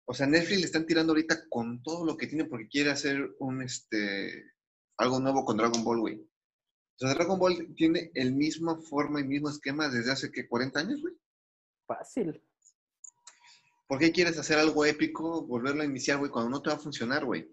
o 0.05 0.15
sea, 0.15 0.25
Netflix 0.29 0.61
le 0.61 0.67
están 0.67 0.87
tirando 0.87 1.11
ahorita 1.13 1.49
con 1.49 1.83
todo 1.83 2.05
lo 2.07 2.17
que 2.17 2.29
tiene 2.29 2.45
porque 2.45 2.69
quiere 2.69 2.91
hacer 2.91 3.35
un, 3.41 3.61
este, 3.61 4.53
algo 4.99 5.19
nuevo 5.19 5.45
con 5.45 5.57
Dragon 5.57 5.83
Ball, 5.83 5.99
güey. 5.99 6.15
O 6.15 6.99
sea, 6.99 7.13
Dragon 7.15 7.41
Ball 7.41 7.75
tiene 7.75 8.13
el 8.15 8.33
misma 8.33 8.81
forma 8.81 9.21
y 9.21 9.25
mismo 9.25 9.49
esquema 9.49 9.89
desde 9.89 10.13
hace, 10.13 10.31
que 10.31 10.47
40 10.49 10.79
años, 10.79 11.01
güey. 11.01 11.15
Fácil. 11.89 12.41
¿Por 13.91 13.99
qué 13.99 14.13
quieres 14.13 14.39
hacer 14.39 14.57
algo 14.57 14.85
épico, 14.85 15.45
volverlo 15.45 15.83
a 15.83 15.85
iniciar, 15.85 16.19
güey, 16.19 16.31
cuando 16.31 16.49
no 16.49 16.63
te 16.63 16.71
va 16.71 16.77
a 16.77 16.79
funcionar, 16.79 17.25
güey? 17.25 17.53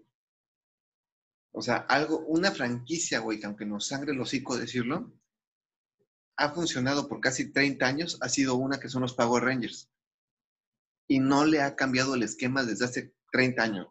O 1.50 1.60
sea, 1.60 1.78
algo, 1.78 2.20
una 2.28 2.52
franquicia, 2.52 3.18
güey, 3.18 3.40
que 3.40 3.46
aunque 3.46 3.66
nos 3.66 3.88
sangre 3.88 4.12
el 4.12 4.20
hocico 4.20 4.56
decirlo, 4.56 5.12
ha 6.36 6.50
funcionado 6.50 7.08
por 7.08 7.18
casi 7.18 7.50
30 7.50 7.84
años, 7.84 8.18
ha 8.20 8.28
sido 8.28 8.54
una 8.54 8.78
que 8.78 8.88
son 8.88 9.02
los 9.02 9.14
Power 9.14 9.42
Rangers. 9.42 9.90
Y 11.08 11.18
no 11.18 11.44
le 11.44 11.60
ha 11.60 11.74
cambiado 11.74 12.14
el 12.14 12.22
esquema 12.22 12.62
desde 12.62 12.84
hace 12.84 13.14
30 13.32 13.60
años. 13.60 13.88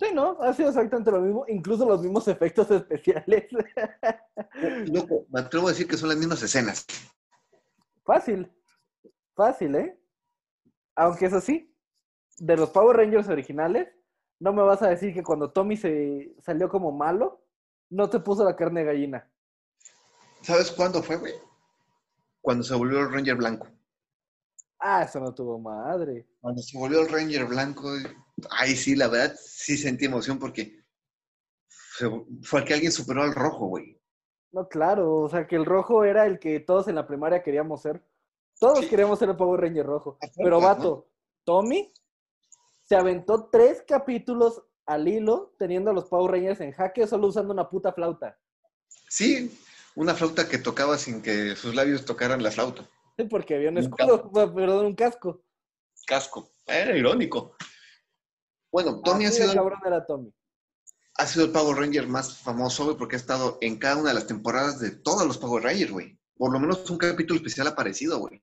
Sí, 0.00 0.14
¿no? 0.14 0.40
Ha 0.40 0.54
sido 0.54 0.70
exactamente 0.70 1.10
lo 1.10 1.20
mismo, 1.20 1.44
incluso 1.46 1.84
los 1.84 2.00
mismos 2.00 2.26
efectos 2.26 2.70
especiales. 2.70 3.48
Loco, 4.90 5.26
me 5.28 5.40
atrevo 5.40 5.68
a 5.68 5.72
decir 5.72 5.86
que 5.86 5.98
son 5.98 6.08
las 6.08 6.16
mismas 6.16 6.42
escenas. 6.42 6.86
Fácil. 8.02 8.50
Fácil, 9.34 9.74
¿eh? 9.74 10.01
Aunque 10.96 11.26
eso 11.26 11.40
sí, 11.40 11.74
de 12.38 12.56
los 12.56 12.70
Power 12.70 12.96
Rangers 12.96 13.28
originales, 13.28 13.88
no 14.40 14.52
me 14.52 14.62
vas 14.62 14.82
a 14.82 14.88
decir 14.88 15.14
que 15.14 15.22
cuando 15.22 15.50
Tommy 15.50 15.76
se 15.76 16.34
salió 16.40 16.68
como 16.68 16.92
malo, 16.92 17.44
no 17.90 18.10
te 18.10 18.20
puso 18.20 18.44
la 18.44 18.56
carne 18.56 18.80
de 18.80 18.86
gallina. 18.86 19.30
¿Sabes 20.42 20.72
cuándo 20.72 21.02
fue, 21.02 21.16
güey? 21.16 21.34
Cuando 22.40 22.64
se 22.64 22.74
volvió 22.74 23.00
el 23.00 23.12
Ranger 23.12 23.36
blanco. 23.36 23.68
Ah, 24.80 25.04
eso 25.04 25.20
no 25.20 25.32
tuvo 25.32 25.60
madre. 25.60 26.26
Cuando 26.40 26.60
se 26.60 26.76
volvió 26.76 27.02
el 27.02 27.08
Ranger 27.08 27.46
blanco, 27.46 27.88
ahí 28.50 28.74
sí, 28.74 28.96
la 28.96 29.06
verdad, 29.06 29.36
sí 29.40 29.76
sentí 29.76 30.06
emoción 30.06 30.40
porque 30.40 30.82
fue 32.42 32.64
que 32.64 32.74
alguien 32.74 32.90
superó 32.90 33.22
al 33.22 33.34
rojo, 33.34 33.66
güey. 33.68 34.00
No, 34.50 34.68
claro, 34.68 35.20
o 35.20 35.28
sea 35.28 35.46
que 35.46 35.56
el 35.56 35.64
rojo 35.64 36.04
era 36.04 36.26
el 36.26 36.38
que 36.38 36.60
todos 36.60 36.88
en 36.88 36.96
la 36.96 37.06
primaria 37.06 37.42
queríamos 37.42 37.82
ser. 37.82 38.02
Todos 38.62 38.78
Sí. 38.78 38.88
queríamos 38.88 39.18
ser 39.18 39.28
el 39.28 39.36
Power 39.36 39.60
Ranger 39.60 39.84
rojo. 39.84 40.18
Pero 40.36 40.60
vato, 40.60 41.08
Tommy 41.44 41.92
se 42.84 42.94
aventó 42.94 43.48
tres 43.50 43.82
capítulos 43.86 44.62
al 44.86 45.08
hilo 45.08 45.52
teniendo 45.58 45.90
a 45.90 45.94
los 45.94 46.04
Power 46.04 46.30
Rangers 46.30 46.60
en 46.60 46.70
jaque 46.70 47.08
solo 47.08 47.26
usando 47.26 47.52
una 47.52 47.68
puta 47.68 47.92
flauta. 47.92 48.38
Sí, 49.08 49.58
una 49.96 50.14
flauta 50.14 50.48
que 50.48 50.58
tocaba 50.58 50.96
sin 50.96 51.22
que 51.22 51.56
sus 51.56 51.74
labios 51.74 52.04
tocaran 52.04 52.40
la 52.40 52.52
flauta. 52.52 52.88
Porque 53.30 53.56
había 53.56 53.70
un 53.70 53.78
Un 53.78 53.82
escudo, 53.82 54.30
perdón, 54.54 54.86
un 54.86 54.94
casco. 54.94 55.42
Casco. 56.06 56.48
Era 56.64 56.96
irónico. 56.96 57.56
Bueno, 58.70 59.00
Tommy 59.02 59.24
ha 59.24 59.28
Así 59.30 59.42
sido, 59.42 59.54
cabrón 59.54 59.80
era 59.84 60.06
Tommy. 60.06 60.32
ha 61.18 61.26
sido 61.26 61.46
el 61.46 61.50
Power 61.52 61.76
Ranger 61.78 62.06
más 62.06 62.38
famoso, 62.38 62.84
güey, 62.84 62.96
porque 62.96 63.16
ha 63.16 63.18
estado 63.18 63.58
en 63.60 63.76
cada 63.78 63.96
una 63.96 64.10
de 64.10 64.14
las 64.14 64.28
temporadas 64.28 64.78
de 64.78 64.92
todos 64.92 65.26
los 65.26 65.36
Power 65.38 65.64
Rangers, 65.64 65.90
güey. 65.90 66.16
Por 66.36 66.52
lo 66.52 66.60
menos 66.60 66.88
un 66.90 66.96
capítulo 66.98 67.38
especial 67.38 67.66
aparecido, 67.66 68.18
güey. 68.20 68.40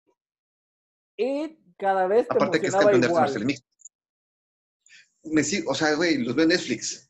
Y 1.22 1.60
cada 1.78 2.08
vez 2.08 2.28
te 2.30 2.34
Aparte 2.34 2.62
que 2.62 2.68
es 2.68 2.74
campeón 2.74 3.02
de 3.02 3.08
igual. 3.08 3.46
mixtas. 3.46 3.68
Me 5.24 5.44
sigue- 5.44 5.66
o 5.68 5.76
sea, 5.76 5.94
güey, 5.96 6.18
los 6.20 6.34
veo 6.34 6.44
en 6.44 6.50
Netflix. 6.50 7.10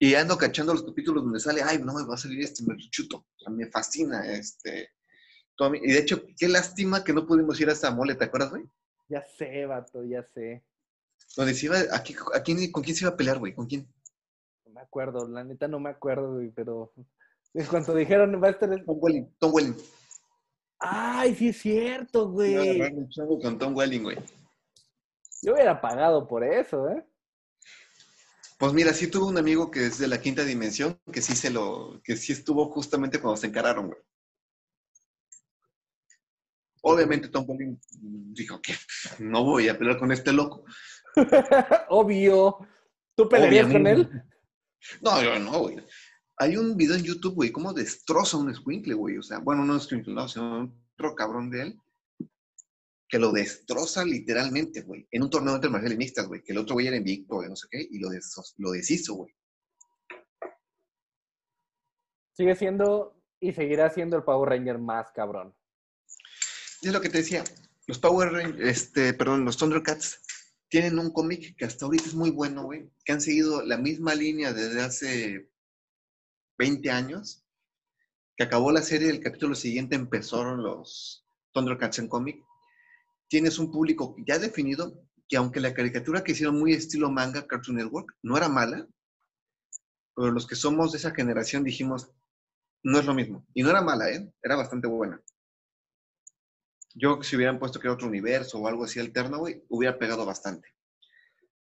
Y 0.00 0.14
ando 0.14 0.36
cachando 0.36 0.72
los 0.74 0.82
capítulos 0.82 1.22
donde 1.22 1.38
sale, 1.38 1.62
ay, 1.62 1.78
no 1.78 1.94
me 1.94 2.04
va 2.04 2.14
a 2.14 2.18
salir 2.18 2.40
este, 2.42 2.64
me 2.64 2.76
chuto. 2.90 3.18
O 3.18 3.38
sea, 3.38 3.52
me 3.52 3.66
fascina 3.70 4.28
este. 4.32 4.90
Y 5.82 5.92
de 5.92 5.98
hecho, 5.98 6.24
qué 6.38 6.48
lástima 6.48 7.04
que 7.04 7.12
no 7.12 7.26
pudimos 7.26 7.60
ir 7.60 7.68
a 7.68 7.72
esta 7.72 7.90
mole, 7.90 8.14
¿te 8.14 8.24
acuerdas, 8.24 8.50
güey? 8.50 8.64
Ya 9.08 9.22
sé, 9.36 9.66
vato, 9.66 10.02
ya 10.04 10.22
sé. 10.24 10.64
Donde 11.36 11.52
se 11.54 11.66
iba, 11.66 11.76
aquí, 11.92 12.16
¿a 12.34 12.42
quién- 12.42 12.72
¿con 12.72 12.82
quién 12.82 12.96
se 12.96 13.04
iba 13.04 13.12
a 13.12 13.16
pelear, 13.16 13.38
güey? 13.38 13.54
¿Con 13.54 13.66
quién? 13.66 13.86
No 14.64 14.72
me 14.72 14.80
acuerdo, 14.80 15.28
la 15.28 15.44
neta 15.44 15.68
no 15.68 15.78
me 15.78 15.90
acuerdo, 15.90 16.32
güey, 16.34 16.50
pero 16.50 16.92
en 17.54 17.66
cuanto 17.66 17.94
dijeron 17.94 18.42
va 18.42 18.48
a 18.48 18.50
estar... 18.52 18.72
el- 18.72 18.84
Tom 18.86 18.96
Welling. 19.00 19.26
Tom 19.38 19.52
Welling. 19.54 19.76
Ay, 20.80 21.34
sí 21.34 21.48
es 21.48 21.58
cierto, 21.58 22.30
güey. 22.30 22.80
un 22.80 23.08
chongo 23.10 23.38
con 23.38 23.58
Tom 23.58 23.76
Welling, 23.76 24.02
güey. 24.02 24.16
Yo 25.42 25.52
hubiera 25.52 25.80
pagado 25.80 26.26
por 26.26 26.42
eso, 26.42 26.88
¿eh? 26.88 27.06
Pues 28.58 28.72
mira, 28.72 28.92
sí 28.92 29.06
tuve 29.06 29.26
un 29.26 29.38
amigo 29.38 29.70
que 29.70 29.86
es 29.86 29.98
de 29.98 30.08
la 30.08 30.20
quinta 30.20 30.44
dimensión, 30.44 30.98
que 31.12 31.22
sí 31.22 31.34
se 31.34 31.50
lo, 31.50 32.00
que 32.02 32.16
sí 32.16 32.32
estuvo 32.32 32.70
justamente 32.70 33.20
cuando 33.20 33.36
se 33.36 33.46
encararon, 33.46 33.88
güey. 33.88 34.00
Obviamente 36.82 37.28
Tom 37.28 37.44
Welling 37.46 37.78
dijo 38.34 38.60
que 38.60 38.74
no 39.18 39.44
voy 39.44 39.68
a 39.68 39.78
pelear 39.78 39.98
con 39.98 40.12
este 40.12 40.32
loco. 40.32 40.64
Obvio. 41.88 42.58
¿Tú 43.14 43.28
pelearías 43.28 43.70
con 43.70 43.86
él? 43.86 44.10
No, 45.02 45.22
yo 45.22 45.38
no, 45.38 45.58
güey. 45.60 45.76
Hay 46.42 46.56
un 46.56 46.74
video 46.74 46.96
en 46.96 47.02
YouTube, 47.02 47.34
güey, 47.34 47.52
cómo 47.52 47.74
destroza 47.74 48.38
un 48.38 48.54
squinkle, 48.54 48.94
güey. 48.94 49.18
O 49.18 49.22
sea, 49.22 49.40
bueno, 49.40 49.62
no 49.62 49.74
un 49.74 49.80
squinkle, 49.80 50.14
no, 50.14 50.26
sino 50.26 50.72
otro 50.94 51.14
cabrón 51.14 51.50
de 51.50 51.60
él, 51.62 51.80
que 53.10 53.18
lo 53.18 53.30
destroza 53.30 54.06
literalmente, 54.06 54.80
güey. 54.80 55.06
En 55.10 55.22
un 55.22 55.28
torneo 55.28 55.54
entre 55.54 55.68
marciales 55.68 55.98
mixtas, 55.98 56.28
güey, 56.28 56.42
que 56.42 56.52
el 56.52 56.58
otro 56.58 56.76
güey 56.76 56.86
era 56.86 56.96
invicto, 56.96 57.34
güey, 57.34 57.50
no 57.50 57.56
sé 57.56 57.68
qué, 57.70 57.86
y 57.90 57.98
lo, 57.98 58.08
des- 58.08 58.54
lo 58.56 58.70
deshizo, 58.70 59.16
güey. 59.16 59.34
Sigue 62.32 62.56
siendo 62.56 63.22
y 63.38 63.52
seguirá 63.52 63.90
siendo 63.90 64.16
el 64.16 64.22
Power 64.22 64.48
Ranger 64.48 64.78
más 64.78 65.12
cabrón. 65.12 65.54
Es 66.80 66.90
lo 66.90 67.02
que 67.02 67.10
te 67.10 67.18
decía, 67.18 67.44
los 67.86 67.98
Power 67.98 68.32
Rangers, 68.32 68.66
este, 68.66 69.12
perdón, 69.12 69.44
los 69.44 69.58
Thundercats 69.58 70.22
tienen 70.68 70.98
un 70.98 71.10
cómic 71.10 71.54
que 71.58 71.66
hasta 71.66 71.84
ahorita 71.84 72.04
es 72.04 72.14
muy 72.14 72.30
bueno, 72.30 72.64
güey, 72.64 72.90
que 73.04 73.12
han 73.12 73.20
seguido 73.20 73.62
la 73.62 73.76
misma 73.76 74.14
línea 74.14 74.54
desde 74.54 74.80
hace 74.80 75.49
20 76.60 76.90
años, 76.90 77.42
que 78.36 78.44
acabó 78.44 78.70
la 78.70 78.82
serie, 78.82 79.08
el 79.08 79.22
capítulo 79.22 79.54
siguiente 79.54 79.96
empezaron 79.96 80.62
los 80.62 81.26
Thundercats 81.54 82.00
en 82.00 82.08
cómic. 82.08 82.44
Tienes 83.28 83.58
un 83.58 83.72
público 83.72 84.14
ya 84.26 84.38
definido 84.38 85.02
que 85.26 85.38
aunque 85.38 85.58
la 85.58 85.72
caricatura 85.72 86.22
que 86.22 86.32
hicieron 86.32 86.58
muy 86.58 86.74
estilo 86.74 87.10
manga, 87.10 87.46
Cartoon 87.46 87.78
Network, 87.78 88.14
no 88.22 88.36
era 88.36 88.50
mala, 88.50 88.86
pero 90.14 90.32
los 90.32 90.46
que 90.46 90.54
somos 90.54 90.92
de 90.92 90.98
esa 90.98 91.12
generación 91.12 91.64
dijimos, 91.64 92.10
no 92.82 92.98
es 92.98 93.06
lo 93.06 93.14
mismo. 93.14 93.46
Y 93.54 93.62
no 93.62 93.70
era 93.70 93.80
mala, 93.80 94.10
¿eh? 94.10 94.30
Era 94.42 94.56
bastante 94.56 94.86
buena. 94.86 95.18
Yo, 96.92 97.22
si 97.22 97.36
hubieran 97.36 97.58
puesto 97.58 97.80
que 97.80 97.86
era 97.86 97.94
otro 97.94 98.08
universo 98.08 98.58
o 98.58 98.68
algo 98.68 98.84
así 98.84 99.00
alterno, 99.00 99.38
güey, 99.38 99.64
hubiera 99.70 99.98
pegado 99.98 100.26
bastante. 100.26 100.68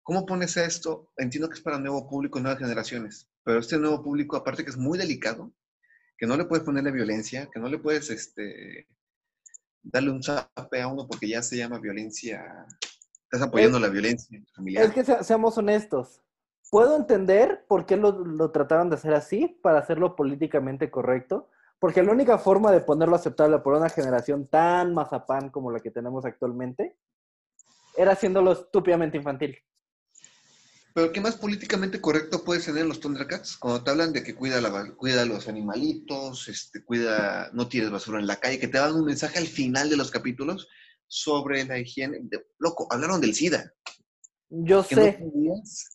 ¿Cómo 0.02 0.24
pones 0.24 0.56
esto? 0.56 1.12
Entiendo 1.18 1.50
que 1.50 1.56
es 1.56 1.60
para 1.60 1.78
nuevo 1.78 2.08
público, 2.08 2.40
nuevas 2.40 2.60
generaciones, 2.60 3.28
pero 3.46 3.60
este 3.60 3.78
nuevo 3.78 4.02
público, 4.02 4.36
aparte 4.36 4.64
que 4.64 4.70
es 4.70 4.76
muy 4.76 4.98
delicado, 4.98 5.52
que 6.18 6.26
no 6.26 6.36
le 6.36 6.46
puedes 6.46 6.64
ponerle 6.64 6.90
violencia, 6.90 7.48
que 7.52 7.60
no 7.60 7.68
le 7.68 7.78
puedes 7.78 8.10
este, 8.10 8.88
darle 9.84 10.10
un 10.10 10.20
zape 10.20 10.82
a 10.82 10.88
uno 10.88 11.06
porque 11.06 11.28
ya 11.28 11.42
se 11.42 11.56
llama 11.56 11.78
violencia, 11.78 12.66
estás 13.22 13.42
apoyando 13.42 13.78
la 13.78 13.88
violencia 13.88 14.42
familiar. 14.52 14.86
Es 14.86 14.92
que 14.92 15.04
se- 15.04 15.22
seamos 15.22 15.56
honestos. 15.58 16.20
Puedo 16.72 16.96
entender 16.96 17.64
por 17.68 17.86
qué 17.86 17.96
lo, 17.96 18.10
lo 18.24 18.50
trataron 18.50 18.90
de 18.90 18.96
hacer 18.96 19.14
así, 19.14 19.46
para 19.62 19.78
hacerlo 19.78 20.16
políticamente 20.16 20.90
correcto, 20.90 21.48
porque 21.78 22.02
la 22.02 22.10
única 22.10 22.38
forma 22.38 22.72
de 22.72 22.80
ponerlo 22.80 23.14
aceptable 23.14 23.60
por 23.60 23.74
una 23.74 23.90
generación 23.90 24.48
tan 24.48 24.92
mazapán 24.92 25.50
como 25.50 25.70
la 25.70 25.78
que 25.78 25.92
tenemos 25.92 26.24
actualmente 26.24 26.96
era 27.96 28.10
haciéndolo 28.12 28.50
estúpidamente 28.50 29.16
infantil. 29.18 29.56
Pero 30.96 31.12
¿qué 31.12 31.20
más 31.20 31.36
políticamente 31.36 32.00
correcto 32.00 32.42
puedes 32.42 32.64
tener 32.64 32.80
en 32.80 32.88
los 32.88 33.00
Thundercats? 33.00 33.58
Cuando 33.58 33.84
te 33.84 33.90
hablan 33.90 34.14
de 34.14 34.22
que 34.22 34.34
cuida, 34.34 34.62
la, 34.62 34.94
cuida 34.96 35.20
a 35.20 35.26
los 35.26 35.46
animalitos, 35.46 36.48
este, 36.48 36.82
cuida, 36.82 37.50
no 37.52 37.68
tires 37.68 37.90
basura 37.90 38.18
en 38.18 38.26
la 38.26 38.36
calle, 38.36 38.58
que 38.58 38.68
te 38.68 38.78
dan 38.78 38.94
un 38.94 39.04
mensaje 39.04 39.38
al 39.38 39.46
final 39.46 39.90
de 39.90 39.98
los 39.98 40.10
capítulos 40.10 40.68
sobre 41.06 41.66
la 41.66 41.78
higiene. 41.78 42.20
De- 42.22 42.46
loco, 42.58 42.88
hablaron 42.90 43.20
del 43.20 43.34
SIDA. 43.34 43.74
Yo 44.48 44.82
Que 44.84 44.94
sé, 44.94 45.18
no 45.20 45.30
podías 45.30 45.90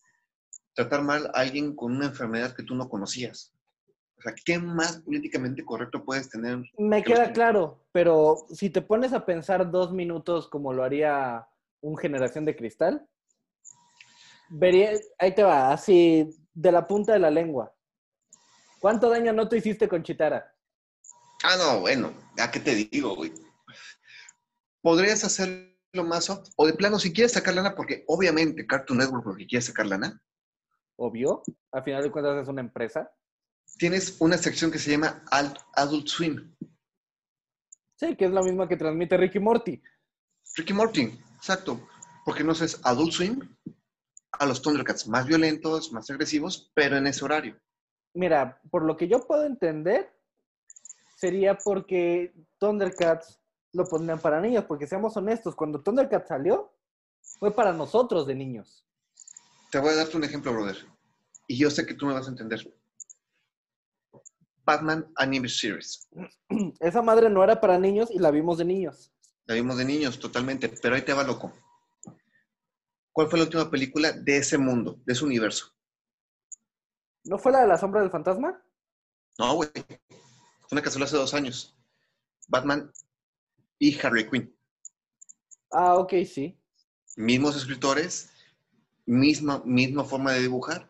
tratar 0.75 1.01
mal 1.01 1.25
a 1.33 1.39
alguien 1.39 1.75
con 1.75 1.95
una 1.95 2.05
enfermedad 2.05 2.55
que 2.55 2.61
tú 2.61 2.75
no 2.75 2.87
conocías. 2.87 3.55
O 4.19 4.21
sea, 4.21 4.35
¿qué 4.45 4.59
más 4.59 5.01
políticamente 5.01 5.65
correcto 5.65 6.05
puedes 6.05 6.29
tener? 6.29 6.59
me 6.77 6.97
los 6.97 7.05
queda 7.07 7.25
que- 7.25 7.33
claro, 7.33 7.83
pero 7.91 8.45
si 8.51 8.69
te 8.69 8.83
pones 8.83 9.13
a 9.13 9.25
pensar 9.25 9.71
dos 9.71 9.91
minutos 9.93 10.47
como 10.47 10.73
lo 10.73 10.83
haría 10.83 11.47
un 11.81 11.97
generación 11.97 12.45
de 12.45 12.55
cristal, 12.55 13.07
vería, 14.51 14.91
ahí 15.17 15.33
te 15.33 15.43
va, 15.43 15.71
así 15.71 16.29
de 16.53 16.71
la 16.71 16.87
punta 16.87 17.13
de 17.13 17.19
la 17.19 17.31
lengua. 17.31 17.73
¿Cuánto 18.79 19.09
daño 19.09 19.31
no 19.33 19.47
te 19.47 19.57
hiciste 19.57 19.87
con 19.87 20.03
Chitara? 20.03 20.53
Ah, 21.43 21.55
no, 21.57 21.79
bueno, 21.81 22.13
¿a 22.37 22.51
qué 22.51 22.59
te 22.59 22.75
digo, 22.75 23.15
güey? 23.15 23.31
Podrías 24.81 25.23
hacerlo 25.23 25.71
más 26.03 26.25
soft, 26.25 26.49
o 26.55 26.65
de 26.65 26.73
plano, 26.73 26.99
si 26.99 27.13
quieres 27.13 27.33
sacar 27.33 27.53
lana, 27.53 27.75
porque 27.75 28.03
obviamente 28.07 28.65
Cartoon 28.65 28.99
Network, 28.99 29.23
porque 29.23 29.47
quiere 29.47 29.61
sacar 29.61 29.85
lana, 29.87 30.21
Obvio, 31.03 31.41
al 31.71 31.83
final 31.83 32.03
de 32.03 32.11
cuentas 32.11 32.43
es 32.43 32.47
una 32.47 32.61
empresa. 32.61 33.11
tienes 33.77 34.17
una 34.19 34.37
sección 34.37 34.69
que 34.69 34.77
se 34.77 34.91
llama 34.91 35.23
Adult 35.73 36.07
Swim. 36.07 36.55
Sí, 37.95 38.15
que 38.15 38.25
es 38.25 38.31
la 38.31 38.43
misma 38.43 38.67
que 38.67 38.77
transmite 38.77 39.17
Ricky 39.17 39.39
Morty. 39.39 39.81
Ricky 40.55 40.73
Morty, 40.73 41.19
exacto. 41.37 41.87
Porque 42.23 42.43
no 42.43 42.51
es 42.51 42.79
Adult 42.83 43.13
Swim 43.13 43.39
a 44.31 44.45
los 44.45 44.61
Thundercats 44.61 45.07
más 45.07 45.25
violentos, 45.25 45.91
más 45.91 46.09
agresivos, 46.09 46.71
pero 46.73 46.97
en 46.97 47.07
ese 47.07 47.23
horario. 47.25 47.59
Mira, 48.13 48.59
por 48.69 48.83
lo 48.83 48.97
que 48.97 49.07
yo 49.07 49.25
puedo 49.25 49.45
entender, 49.45 50.11
sería 51.17 51.57
porque 51.57 52.33
Thundercats 52.59 53.39
lo 53.73 53.85
ponían 53.85 54.19
para 54.19 54.41
niños, 54.41 54.65
porque 54.65 54.87
seamos 54.87 55.15
honestos, 55.15 55.55
cuando 55.55 55.81
Thundercats 55.81 56.27
salió, 56.27 56.73
fue 57.39 57.53
para 57.53 57.71
nosotros 57.71 58.27
de 58.27 58.35
niños. 58.35 58.85
Te 59.71 59.79
voy 59.79 59.91
a 59.91 59.95
darte 59.95 60.17
un 60.17 60.23
ejemplo, 60.23 60.51
brother. 60.51 60.77
Y 61.47 61.57
yo 61.57 61.69
sé 61.69 61.85
que 61.85 61.93
tú 61.93 62.05
me 62.05 62.13
vas 62.13 62.27
a 62.27 62.31
entender. 62.31 62.59
Batman 64.65 65.11
Anime 65.15 65.47
Series. 65.47 66.07
Esa 66.79 67.01
madre 67.01 67.29
no 67.29 67.43
era 67.43 67.59
para 67.59 67.77
niños 67.77 68.09
y 68.11 68.19
la 68.19 68.31
vimos 68.31 68.57
de 68.57 68.65
niños. 68.65 69.11
La 69.45 69.55
vimos 69.55 69.77
de 69.77 69.85
niños, 69.85 70.19
totalmente. 70.19 70.69
Pero 70.81 70.95
ahí 70.95 71.01
te 71.01 71.13
va 71.13 71.23
loco. 71.23 71.53
¿Cuál 73.11 73.29
fue 73.29 73.39
la 73.39 73.45
última 73.45 73.69
película 73.69 74.11
de 74.11 74.37
ese 74.37 74.57
mundo, 74.57 75.01
de 75.05 75.13
ese 75.13 75.25
universo? 75.25 75.75
¿No 77.23 77.37
fue 77.37 77.51
la 77.51 77.61
de 77.61 77.67
la 77.67 77.77
sombra 77.77 78.01
del 78.01 78.09
fantasma? 78.09 78.63
No, 79.37 79.55
güey. 79.55 79.69
Fue 79.73 80.69
una 80.71 80.81
que 80.81 80.89
salió 80.89 81.05
hace 81.05 81.17
dos 81.17 81.33
años. 81.33 81.75
Batman 82.47 82.91
y 83.79 83.99
Harley 83.99 84.29
Quinn. 84.29 84.55
Ah, 85.71 85.95
ok, 85.95 86.13
sí. 86.25 86.57
Mismos 87.15 87.55
escritores, 87.55 88.29
misma, 89.05 89.61
misma 89.65 90.03
forma 90.03 90.33
de 90.33 90.41
dibujar, 90.41 90.89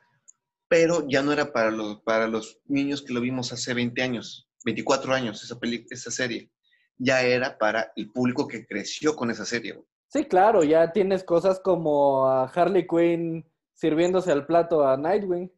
pero 0.68 1.08
ya 1.08 1.22
no 1.22 1.34
era 1.34 1.52
para 1.52 1.72
los, 1.72 2.02
para 2.02 2.28
los 2.28 2.60
niños 2.66 3.02
que 3.02 3.14
lo 3.14 3.22
vimos 3.22 3.52
hace 3.52 3.74
20 3.74 4.02
años, 4.02 4.48
24 4.64 5.14
años, 5.14 5.44
esa, 5.44 5.60
peli, 5.60 5.86
esa 5.90 6.12
serie. 6.12 6.52
Ya 6.98 7.24
era 7.24 7.58
para 7.58 7.92
el 7.96 8.12
público 8.12 8.48
que 8.48 8.66
creció 8.66 9.16
con 9.16 9.32
esa 9.32 9.46
serie. 9.46 9.74
Güey. 9.74 9.88
Sí, 10.12 10.26
claro, 10.26 10.64
ya 10.66 10.92
tienes 10.92 11.24
cosas 11.24 11.62
como 11.62 12.28
a 12.28 12.44
Harley 12.44 12.86
Quinn 12.86 13.50
sirviéndose 13.74 14.30
al 14.30 14.46
plato 14.46 14.86
a 14.86 14.98
Nightwing. 14.98 15.50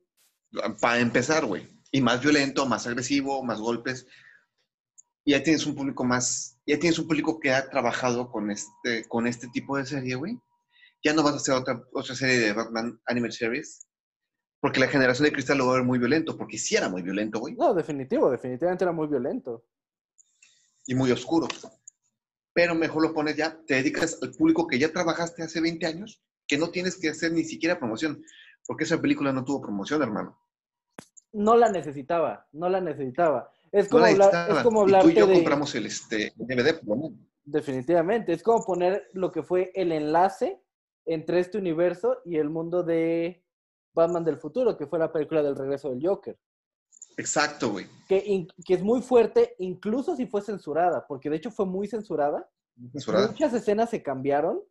Para 0.80 1.00
empezar, 1.00 1.44
güey. 1.46 1.68
Y 1.92 2.02
más 2.02 2.22
violento, 2.22 2.68
más 2.68 2.86
agresivo, 2.86 3.44
más 3.44 3.60
golpes. 3.60 4.06
Y 5.26 5.32
ya 5.32 5.42
tienes 5.42 5.66
un 5.66 5.74
público 5.74 6.04
más, 6.04 6.62
ya 6.68 6.78
tienes 6.78 7.00
un 7.00 7.08
público 7.08 7.40
que 7.40 7.52
ha 7.52 7.68
trabajado 7.68 8.30
con 8.30 8.52
este, 8.52 9.08
con 9.08 9.26
este 9.26 9.48
tipo 9.48 9.76
de 9.76 9.88
serie, 9.88 10.14
güey. 10.14 10.38
Ya 11.04 11.14
no 11.14 11.24
vas 11.24 11.34
a 11.34 11.38
hacer 11.38 11.56
otra, 11.56 11.82
otra 11.92 12.14
serie 12.14 12.38
de 12.38 12.54
Batman 12.54 13.02
Animal 13.08 13.34
Series. 13.34 13.88
Porque 14.62 14.80
la 14.80 14.88
generación 14.88 15.26
de 15.26 15.34
cristal 15.34 15.58
lo 15.58 15.66
va 15.66 15.74
a 15.74 15.76
ver 15.78 15.84
muy 15.84 15.98
violento, 15.98 16.38
porque 16.38 16.60
sí 16.60 16.76
era 16.76 16.90
muy 16.90 17.02
violento, 17.02 17.40
güey. 17.40 17.56
No, 17.56 17.74
definitivo, 17.74 18.30
definitivamente 18.30 18.84
era 18.84 18.92
muy 18.92 19.08
violento. 19.08 19.66
Y 20.86 20.94
muy 20.94 21.12
oscuro. 21.12 21.48
Pero 22.54 22.76
mejor 22.76 23.02
lo 23.02 23.14
pones 23.14 23.36
ya, 23.36 23.60
te 23.66 23.76
dedicas 23.76 24.20
al 24.22 24.32
público 24.32 24.68
que 24.68 24.80
ya 24.80 24.92
trabajaste 24.92 25.44
hace 25.44 25.60
20 25.60 25.86
años, 25.86 26.22
que 26.48 26.58
no 26.58 26.70
tienes 26.70 26.98
que 27.00 27.10
hacer 27.10 27.32
ni 27.32 27.44
siquiera 27.44 27.80
promoción, 27.80 28.24
porque 28.68 28.84
esa 28.84 29.02
película 29.02 29.34
no 29.34 29.44
tuvo 29.44 29.62
promoción, 29.62 30.02
hermano. 30.02 30.38
No 31.32 31.58
la 31.58 31.70
necesitaba, 31.70 32.48
no 32.52 32.70
la 32.70 32.80
necesitaba. 32.80 33.50
Es 33.72 33.90
como, 33.90 34.06
no 34.06 34.12
hablar, 34.12 34.52
es 34.52 34.64
como 34.64 34.82
hablarte 34.82 35.08
y 35.08 35.14
tú 35.14 35.18
y 35.18 35.20
yo 35.20 35.28
de... 35.28 35.34
compramos 35.34 35.74
el 35.74 35.88
este, 35.88 36.32
DVD, 36.36 36.80
por 36.80 36.90
lo 36.90 36.96
menos. 36.96 37.20
Definitivamente, 37.44 38.34
es 38.34 38.44
como 38.44 38.64
poner 38.64 39.10
lo 39.14 39.32
que 39.32 39.42
fue 39.42 39.72
el 39.74 39.92
enlace 39.92 40.62
entre 41.06 41.40
este 41.40 41.58
universo 41.58 42.20
y 42.24 42.38
el 42.38 42.50
mundo 42.50 42.84
de 42.84 43.44
Batman 43.94 44.24
del 44.24 44.38
futuro, 44.38 44.78
que 44.78 44.88
fue 44.88 45.00
la 45.00 45.12
película 45.12 45.42
del 45.42 45.56
regreso 45.56 45.90
del 45.90 46.06
Joker. 46.06 46.38
Exacto, 47.18 47.72
güey. 47.72 47.88
Que, 48.08 48.48
que, 48.66 48.74
es 48.74 48.82
muy 48.82 49.02
fuerte, 49.02 49.56
incluso 49.60 50.16
si 50.16 50.26
fue 50.26 50.42
censurada, 50.42 51.06
porque 51.08 51.30
de 51.30 51.38
hecho 51.38 51.52
fue 51.52 51.66
muy 51.66 51.88
censurada. 51.88 52.50
¿Censurada? 52.92 53.28
Muchas 53.28 53.54
escenas 53.54 53.90
se 53.90 54.02
cambiaron 54.02 54.62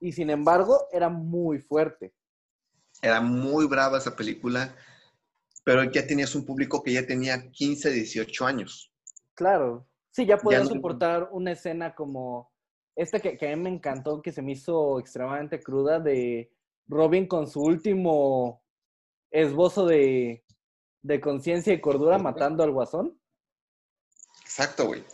y 0.00 0.12
sin 0.12 0.30
embargo 0.30 0.86
era 0.92 1.08
muy 1.08 1.58
fuerte. 1.58 2.14
Era 3.02 3.20
muy 3.20 3.66
brava 3.66 3.98
esa 3.98 4.16
película, 4.16 4.74
pero 5.64 5.84
ya 5.84 6.06
tenías 6.06 6.34
un 6.34 6.44
público 6.44 6.82
que 6.82 6.92
ya 6.92 7.06
tenía 7.06 7.50
15, 7.50 7.90
18 7.90 8.46
años. 8.46 8.92
Claro, 9.34 9.86
sí, 10.10 10.26
ya 10.26 10.38
podía 10.38 10.58
Ya 10.58 10.64
no- 10.64 10.70
soportar 10.70 11.28
una 11.30 11.52
escena 11.52 11.94
como 11.94 12.50
esta 12.96 13.20
que, 13.20 13.36
que 13.36 13.52
a 13.52 13.56
mí 13.56 13.62
me 13.62 13.70
encantó, 13.70 14.20
que 14.20 14.32
se 14.32 14.42
me 14.42 14.52
hizo 14.52 14.98
extremadamente 14.98 15.62
cruda, 15.62 16.00
de 16.00 16.50
Robin 16.88 17.28
con 17.28 17.46
su 17.46 17.60
último 17.60 18.64
esbozo 19.30 19.86
de, 19.86 20.44
de 21.02 21.20
conciencia 21.20 21.72
y 21.72 21.80
cordura 21.80 22.18
matando 22.18 22.62
al 22.62 22.70
guasón. 22.72 23.20
Exacto, 24.42 24.86
güey. 24.86 25.04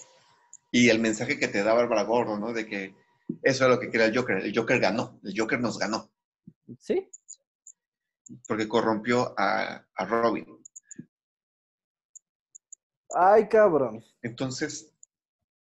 Y 0.70 0.88
el 0.88 0.98
mensaje 0.98 1.38
que 1.38 1.48
te 1.48 1.62
da 1.62 1.74
Bárbara 1.74 2.02
Gordon, 2.04 2.40
¿no? 2.40 2.52
De 2.52 2.66
que 2.66 2.94
eso 3.42 3.64
era 3.64 3.74
lo 3.74 3.80
que 3.80 3.90
quería 3.90 4.06
el 4.06 4.16
Joker. 4.16 4.38
El 4.38 4.56
Joker 4.56 4.80
ganó. 4.80 5.20
El 5.22 5.34
Joker 5.38 5.60
nos 5.60 5.78
ganó. 5.78 6.10
Sí, 6.78 7.10
Porque 8.48 8.68
corrompió 8.68 9.34
a, 9.38 9.86
a 9.94 10.04
Robin. 10.06 10.46
ay 13.14 13.48
cabrón. 13.48 14.02
Entonces, 14.22 14.92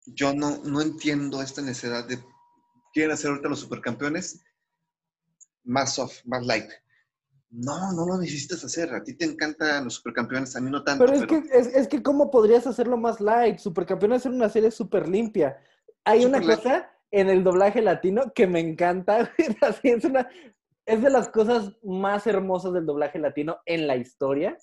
yo 0.06 0.34
no, 0.34 0.58
no 0.64 0.82
entiendo 0.82 1.42
esta 1.42 1.62
necesidad 1.62 2.06
de. 2.08 2.24
Quieren 2.94 3.12
hacer 3.12 3.30
ahorita 3.30 3.50
los 3.50 3.60
supercampeones 3.60 4.42
más 5.64 5.96
soft, 5.96 6.26
más 6.26 6.46
light. 6.46 6.72
No, 7.50 7.94
no 7.94 8.06
lo 8.06 8.18
necesitas 8.18 8.64
hacer. 8.64 8.94
A 8.94 9.04
ti 9.04 9.16
te 9.16 9.26
encantan 9.26 9.86
los 9.86 9.96
supercampeones, 9.96 10.56
a 10.56 10.62
mí 10.62 10.70
no 10.70 10.84
tanto. 10.84 11.06
Pero 11.06 11.18
es 11.18 11.26
que, 11.26 11.44
es, 11.58 11.68
es 11.68 11.88
que 11.88 12.04
¿cómo 12.04 12.30
podrías 12.30 12.68
hacerlo 12.68 12.98
más 12.98 13.22
light? 13.22 13.60
Supercampeones 13.60 14.26
es 14.26 14.32
una 14.32 14.50
serie 14.50 14.72
súper 14.72 15.08
limpia. 15.08 15.58
Hay 16.04 16.26
una 16.26 16.40
light. 16.40 16.58
cosa 16.58 16.92
en 17.12 17.30
el 17.30 17.44
doblaje 17.44 17.82
latino 17.82 18.34
que 18.36 18.48
me 18.48 18.60
encanta. 18.60 19.32
es, 19.84 20.06
una, 20.06 20.30
es 20.86 21.02
de 21.02 21.10
las 21.10 21.30
cosas 21.30 21.72
más 21.84 22.28
hermosas 22.28 22.74
del 22.74 22.86
doblaje 22.86 23.20
latino 23.20 23.60
en 23.66 23.88
la 23.88 23.96
historia. 23.96 24.58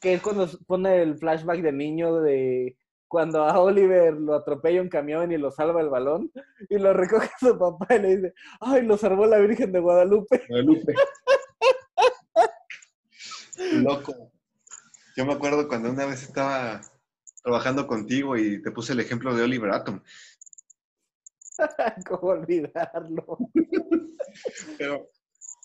Que 0.00 0.14
es 0.14 0.22
cuando 0.22 0.48
pone 0.66 1.02
el 1.02 1.18
flashback 1.18 1.60
de 1.60 1.72
niño 1.72 2.20
de 2.20 2.76
cuando 3.08 3.44
a 3.44 3.60
Oliver 3.60 4.14
lo 4.14 4.34
atropella 4.34 4.82
un 4.82 4.88
camión 4.88 5.30
y 5.30 5.38
lo 5.38 5.50
salva 5.50 5.80
el 5.80 5.88
balón 5.88 6.30
y 6.68 6.76
lo 6.76 6.92
recoge 6.92 7.30
su 7.38 7.56
papá 7.56 7.94
y 7.94 7.98
le 8.00 8.16
dice, 8.16 8.34
ay, 8.60 8.82
lo 8.82 8.96
salvó 8.96 9.26
la 9.26 9.38
Virgen 9.38 9.72
de 9.72 9.80
Guadalupe. 9.80 10.42
Guadalupe. 10.48 10.94
Loco. 13.72 14.32
Yo 15.16 15.24
me 15.24 15.32
acuerdo 15.32 15.66
cuando 15.68 15.90
una 15.90 16.04
vez 16.06 16.22
estaba 16.22 16.80
trabajando 17.42 17.86
contigo 17.86 18.36
y 18.36 18.60
te 18.62 18.70
puse 18.70 18.92
el 18.92 19.00
ejemplo 19.00 19.34
de 19.34 19.42
Oliver 19.42 19.70
Atom. 19.70 20.02
¿Cómo 22.08 22.32
olvidarlo? 22.32 23.38
Pero 24.76 25.08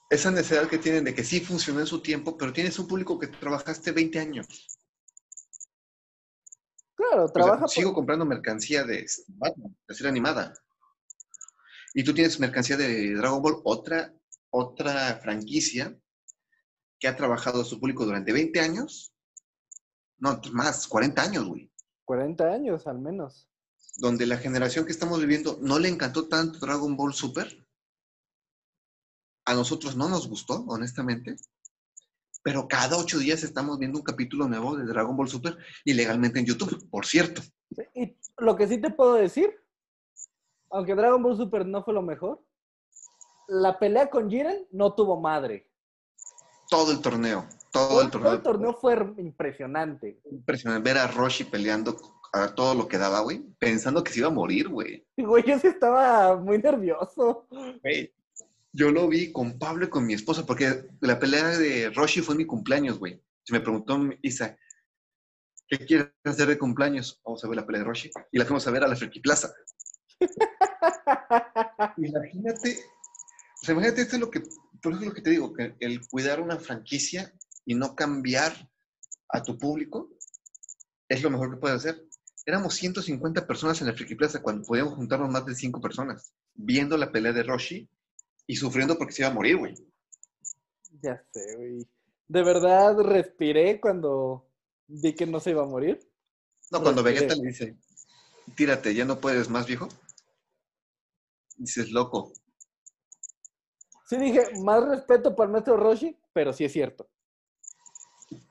esa 0.10 0.32
necesidad 0.32 0.68
que 0.70 0.78
tienen 0.78 1.04
de 1.04 1.14
que 1.14 1.24
sí 1.24 1.42
funcionó 1.42 1.82
en 1.82 1.88
su 1.88 2.02
tiempo, 2.02 2.38
pero 2.38 2.54
tienes 2.54 2.78
un 2.80 2.88
público 2.88 3.20
que 3.20 3.28
trabajaste 3.28 3.92
20 3.92 4.20
años. 4.20 4.48
Claro, 6.96 7.24
O 7.26 7.28
sea, 7.28 7.34
trabaja 7.34 7.62
por- 7.62 7.70
sigo 7.70 7.94
comprando 7.94 8.26
mercancía 8.26 8.84
de 8.84 9.06
Batman, 9.28 9.76
de 9.88 9.96
serie 9.96 10.10
animada. 10.10 10.54
Y 11.94 12.04
tú 12.04 12.14
tienes 12.14 12.40
mercancía 12.40 12.78
de 12.78 13.16
Dragon 13.16 13.42
Ball, 13.42 13.60
otra, 13.66 14.14
otra 14.50 15.20
franquicia 15.22 15.98
que 17.02 17.08
ha 17.08 17.16
trabajado 17.16 17.62
a 17.62 17.66
su 17.66 17.80
público 17.80 18.06
durante 18.06 18.32
20 18.32 18.60
años. 18.62 19.12
No, 20.20 20.40
más, 20.54 20.88
40 20.88 21.22
años, 21.22 21.46
güey. 21.46 21.70
40 22.06 22.46
años 22.46 22.86
al 22.86 23.00
menos. 23.00 23.50
Donde 23.98 24.28
la 24.28 24.38
generación 24.38 24.86
que 24.86 24.92
estamos 24.92 25.20
viviendo 25.20 25.58
no 25.62 25.80
le 25.80 25.90
encantó 25.90 26.28
tanto 26.28 26.60
Dragon 26.60 26.96
Ball 26.96 27.14
Super. 27.14 27.68
A 29.46 29.56
nosotros 29.56 29.96
no 29.98 30.08
nos 30.08 30.30
gustó, 30.30 30.64
honestamente. 30.68 31.36
Pero 32.44 32.68
cada 32.68 32.98
ocho 32.98 33.18
días 33.18 33.44
estamos 33.44 33.80
viendo 33.80 33.98
un 33.98 34.06
capítulo 34.06 34.48
nuevo 34.48 34.78
de 34.78 34.86
Dragon 34.86 35.18
Ball 35.18 35.28
Super 35.28 35.58
ilegalmente 35.84 36.40
en 36.40 36.46
YouTube, 36.46 36.88
por 36.92 37.08
cierto. 37.08 37.42
Y 37.96 38.16
lo 38.38 38.56
que 38.56 38.68
sí 38.68 38.80
te 38.80 38.92
puedo 38.92 39.16
decir, 39.16 39.52
aunque 40.70 40.94
Dragon 40.94 41.22
Ball 41.24 41.38
Super 41.38 41.66
no 41.66 41.84
fue 41.84 41.96
lo 41.96 42.04
mejor, 42.04 42.46
la 43.48 43.80
pelea 43.80 44.08
con 44.08 44.30
Jiren 44.30 44.68
no 44.72 44.94
tuvo 44.94 45.20
madre. 45.20 45.71
Todo 46.72 46.94
el 46.94 47.02
torneo, 47.02 47.46
todo, 47.70 47.90
Todo, 47.90 48.02
el 48.02 48.10
torneo. 48.10 48.30
todo 48.30 48.38
el 48.38 48.44
torneo 48.44 48.74
fue 48.80 48.94
impresionante. 49.18 50.22
Impresionante 50.32 50.82
ver 50.90 50.98
a 51.00 51.08
Roshi 51.08 51.44
peleando 51.44 51.98
a 52.32 52.56
todo 52.56 52.74
lo 52.76 52.88
que 52.88 52.98
daba, 52.98 53.20
güey, 53.20 53.42
pensando 53.60 54.02
que 54.06 54.14
se 54.14 54.20
iba 54.20 54.30
a 54.30 54.32
morir, 54.32 54.70
güey. 54.70 55.06
Güey, 55.18 55.44
yo 55.46 55.60
sí 55.60 55.68
estaba 55.68 56.38
muy 56.38 56.60
nervioso. 56.60 57.46
Güey, 57.84 58.14
Yo 58.72 58.90
lo 58.90 59.10
vi 59.10 59.34
con 59.34 59.60
Pablo 59.60 59.84
y 59.86 59.90
con 59.90 60.06
mi 60.06 60.14
esposa, 60.14 60.46
porque 60.46 60.88
la 61.02 61.20
pelea 61.20 61.46
de 61.58 61.90
Roshi 61.90 62.22
fue 62.22 62.36
mi 62.36 62.46
cumpleaños, 62.46 63.00
güey. 63.00 63.22
Se 63.44 63.52
me 63.52 63.60
preguntó 63.60 64.00
Isa, 64.22 64.58
¿qué 65.68 65.86
quieres 65.86 66.08
hacer 66.24 66.48
de 66.48 66.58
cumpleaños? 66.58 67.20
Vamos 67.26 67.44
a 67.44 67.50
ver 67.50 67.58
la 67.58 67.66
pelea 67.66 67.82
de 67.82 67.88
Roshi. 67.88 68.10
Y 68.32 68.40
la 68.40 68.46
fuimos 68.46 68.66
a 68.66 68.72
ver 68.72 68.86
a 68.86 68.88
la 68.88 68.96
Friki 68.96 69.20
Plaza. 69.20 69.54
Imagínate, 71.98 72.78
o 73.62 73.66
sea, 73.66 73.74
imagínate, 73.74 74.02
esto 74.04 74.16
es 74.16 74.22
lo 74.22 74.32
que, 74.32 74.42
por 74.82 74.94
eso 74.94 75.02
es 75.02 75.08
lo 75.08 75.14
que 75.14 75.22
te 75.22 75.30
digo, 75.30 75.54
que 75.54 75.76
el 75.80 76.08
cuidar 76.08 76.42
una 76.42 76.58
franquicia 76.58 77.34
y 77.66 77.76
no 77.76 77.96
cambiar 77.96 78.70
a 79.30 79.44
tu 79.44 79.58
público 79.58 80.10
es 81.08 81.22
lo 81.22 81.30
mejor 81.30 81.52
que 81.52 81.58
puedes 81.58 81.78
hacer. 81.78 82.08
éramos 82.46 82.74
150 82.76 83.46
personas 83.46 83.80
en 83.82 83.88
la 83.88 83.94
Friki 83.94 84.16
Plaza 84.16 84.42
cuando 84.42 84.66
podíamos 84.66 84.96
juntarnos 84.96 85.30
más 85.30 85.46
de 85.46 85.56
5 85.56 85.80
personas, 85.80 86.34
viendo 86.54 86.98
la 86.98 87.12
pelea 87.12 87.34
de 87.34 87.44
Roshi 87.44 87.90
y 88.48 88.56
sufriendo 88.56 88.98
porque 88.98 89.14
se 89.14 89.22
iba 89.22 89.30
a 89.30 89.34
morir, 89.34 89.58
güey. 89.58 89.76
Ya 91.02 91.24
sé, 91.32 91.56
güey. 91.56 91.88
¿De 92.28 92.44
verdad 92.44 92.98
respiré 93.00 93.80
cuando 93.80 94.50
vi 94.88 95.14
que 95.14 95.26
no 95.26 95.40
se 95.40 95.52
iba 95.52 95.64
a 95.64 95.68
morir? 95.68 96.00
No, 96.72 96.82
cuando 96.82 97.04
Respiré. 97.04 97.28
Vegeta 97.28 97.42
le 97.42 97.48
dice, 97.50 97.78
tírate, 98.56 98.96
ya 98.96 99.06
no 99.06 99.20
puedes 99.20 99.50
más, 99.50 99.68
viejo. 99.68 99.90
Dices, 101.58 101.92
loco. 101.92 102.34
Sí 104.12 104.18
dije, 104.18 104.60
más 104.62 104.86
respeto 104.86 105.34
para 105.34 105.46
el 105.46 105.52
maestro 105.54 105.78
Roshi, 105.78 106.20
pero 106.34 106.52
sí 106.52 106.66
es 106.66 106.74
cierto. 106.74 107.10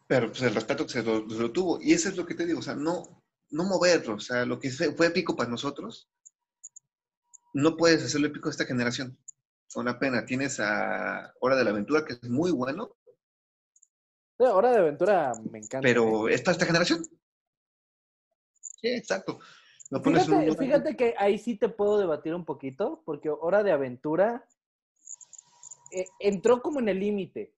Pero 0.07 0.29
pues 0.29 0.40
el 0.40 0.55
respeto 0.55 0.87
que 0.87 0.92
se 0.94 1.03
lo, 1.03 1.29
se 1.29 1.37
lo 1.38 1.53
tuvo. 1.53 1.79
Y 1.83 1.92
eso 1.92 2.09
es 2.09 2.16
lo 2.16 2.25
que 2.25 2.35
te 2.35 2.46
digo, 2.46 2.61
o 2.61 2.62
sea, 2.62 2.75
no, 2.75 3.23
no 3.51 3.64
moverlo. 3.64 4.14
O 4.14 4.20
sea, 4.20 4.46
lo 4.46 4.59
que 4.59 4.70
fue, 4.70 5.09
épico 5.09 5.37
para 5.37 5.51
nosotros, 5.51 6.09
no 7.53 7.77
puedes 7.77 8.03
hacerlo 8.03 8.29
épico 8.29 8.49
a 8.49 8.53
esta 8.53 8.64
generación. 8.64 9.18
Una 9.75 9.99
pena. 9.99 10.25
Tienes 10.25 10.61
a 10.61 11.35
Hora 11.40 11.57
de 11.57 11.64
la 11.64 11.73
Aventura, 11.73 12.07
que 12.07 12.14
es 12.14 12.31
muy 12.31 12.53
bueno, 12.53 12.96
Sí, 14.38 14.44
Hora 14.46 14.70
de 14.70 14.79
Aventura 14.79 15.33
me 15.51 15.59
encanta. 15.59 15.83
pero 15.83 16.27
es 16.31 16.40
para 16.40 16.53
esta 16.53 16.64
generación. 16.64 17.05
Sí, 18.62 18.88
exacto. 18.88 19.40
Un 19.90 20.57
fíjate 20.57 20.96
que 20.96 21.14
ahí 21.18 21.37
sí 21.37 21.57
te 21.57 21.68
puedo 21.68 21.99
debatir 21.99 22.35
un 22.35 22.46
poquito, 22.46 23.03
porque 23.05 23.29
Hora 23.29 23.62
de 23.62 23.73
Aventura 23.73 24.49
eh, 25.92 26.07
entró 26.18 26.61
como 26.62 26.81
en 26.81 26.88
el 26.88 27.00
límite. 27.00 27.55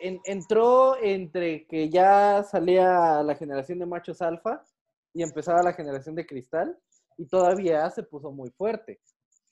En- 0.00 0.20
entró 0.24 0.96
entre 1.02 1.66
que 1.66 1.88
ya 1.90 2.42
salía 2.44 3.22
la 3.22 3.34
generación 3.34 3.78
de 3.80 3.86
machos 3.86 4.22
alfa 4.22 4.64
y 5.12 5.22
empezaba 5.22 5.62
la 5.62 5.72
generación 5.72 6.14
de 6.14 6.26
cristal, 6.26 6.78
y 7.16 7.26
todavía 7.26 7.90
se 7.90 8.04
puso 8.04 8.30
muy 8.30 8.50
fuerte. 8.50 9.00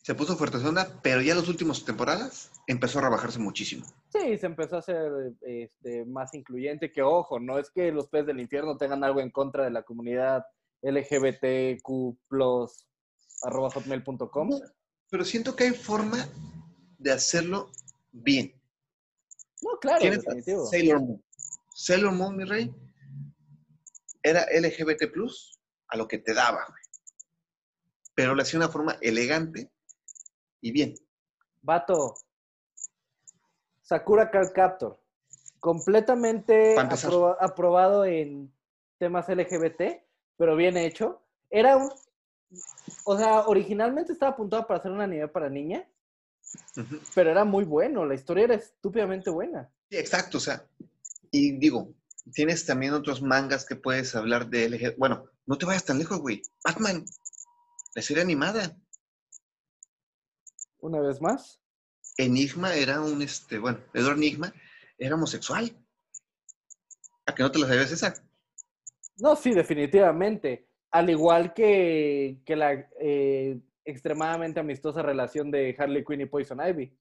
Se 0.02 0.14
puso 0.14 0.36
fuerte 0.36 0.58
zona, 0.58 0.86
pero 1.02 1.20
ya 1.20 1.34
las 1.34 1.48
últimas 1.48 1.84
temporadas 1.84 2.52
empezó 2.68 3.00
a 3.00 3.02
rebajarse 3.02 3.40
muchísimo. 3.40 3.84
Sí, 4.12 4.38
se 4.38 4.46
empezó 4.46 4.76
a 4.76 4.78
hacer 4.78 5.32
este, 5.40 6.04
más 6.04 6.32
incluyente, 6.34 6.92
que 6.92 7.02
ojo, 7.02 7.40
no 7.40 7.58
es 7.58 7.70
que 7.70 7.90
los 7.90 8.06
peces 8.08 8.28
del 8.28 8.38
infierno 8.38 8.76
tengan 8.76 9.02
algo 9.02 9.18
en 9.20 9.30
contra 9.32 9.64
de 9.64 9.72
la 9.72 9.82
comunidad 9.82 10.44
LGBTQ+, 10.82 11.82
arroba 13.42 13.70
hotmail.com. 13.70 14.50
Pero 15.10 15.24
siento 15.24 15.56
que 15.56 15.64
hay 15.64 15.70
forma 15.72 16.28
de 17.06 17.12
hacerlo 17.12 17.70
bien. 18.10 18.52
No, 19.62 19.78
claro, 19.80 20.04
definitivo. 20.04 20.66
Sailor 20.66 21.00
Moon. 21.00 21.24
Sailor 21.72 22.12
Moon, 22.12 22.36
mi 22.36 22.44
rey, 22.44 22.74
era 24.22 24.44
LGBT 24.50 25.04
a 25.88 25.96
lo 25.96 26.08
que 26.08 26.18
te 26.18 26.34
daba, 26.34 26.64
güey. 26.68 26.82
Pero 28.14 28.34
lo 28.34 28.42
hacía 28.42 28.58
de 28.58 28.64
una 28.64 28.72
forma 28.72 28.98
elegante 29.00 29.70
y 30.60 30.72
bien. 30.72 30.94
Vato. 31.62 32.14
Sakura 33.82 34.30
Card 34.30 34.52
Captor. 34.52 35.00
Completamente 35.60 36.76
aprobado 36.78 38.04
en 38.04 38.52
temas 38.98 39.28
LGBT, 39.28 40.02
pero 40.36 40.56
bien 40.56 40.76
hecho. 40.76 41.22
Era 41.50 41.76
un. 41.76 41.90
O 43.04 43.16
sea, 43.16 43.46
originalmente 43.46 44.12
estaba 44.12 44.32
apuntado 44.32 44.66
para 44.66 44.80
hacer 44.80 44.90
un 44.90 45.00
anime 45.00 45.28
para 45.28 45.48
niña, 45.48 45.88
Pero 47.14 47.30
era 47.30 47.44
muy 47.44 47.64
bueno. 47.64 48.04
La 48.04 48.14
historia 48.14 48.44
era 48.44 48.54
estúpidamente 48.54 49.30
buena. 49.30 49.70
Sí, 49.90 49.96
exacto, 49.96 50.38
o 50.38 50.40
sea, 50.40 50.66
y 51.30 51.52
digo, 51.58 51.94
tienes 52.32 52.66
también 52.66 52.92
otros 52.92 53.22
mangas 53.22 53.64
que 53.64 53.76
puedes 53.76 54.14
hablar 54.14 54.48
de 54.48 54.68
LGBT. 54.68 54.98
Bueno, 54.98 55.26
no 55.46 55.58
te 55.58 55.66
vayas 55.66 55.84
tan 55.84 55.98
lejos, 55.98 56.18
güey. 56.18 56.42
Batman, 56.64 57.04
la 57.94 58.02
serie 58.02 58.22
animada. 58.22 58.76
Una 60.78 61.00
vez 61.00 61.20
más. 61.20 61.60
Enigma 62.16 62.74
era 62.74 63.00
un, 63.00 63.22
este, 63.22 63.58
bueno, 63.58 63.78
Edward 63.94 64.16
Enigma 64.16 64.52
era 64.98 65.14
homosexual. 65.14 65.70
¿A 67.26 67.34
que 67.34 67.42
no 67.42 67.50
te 67.50 67.58
lo 67.58 67.66
sabías 67.66 67.92
esa? 67.92 68.14
No, 69.18 69.36
sí, 69.36 69.52
definitivamente. 69.52 70.68
Al 70.90 71.10
igual 71.10 71.52
que, 71.52 72.40
que 72.44 72.56
la 72.56 72.88
eh, 73.00 73.60
extremadamente 73.86 74.60
amistosa 74.60 75.00
relación 75.00 75.50
de 75.50 75.74
Harley 75.78 76.04
Quinn 76.04 76.20
y 76.20 76.26
Poison 76.26 76.60
Ivy. 76.60 76.94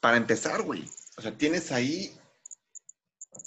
Para 0.00 0.16
empezar, 0.16 0.62
güey. 0.62 0.84
O 1.16 1.22
sea, 1.22 1.36
tienes 1.36 1.72
ahí 1.72 2.12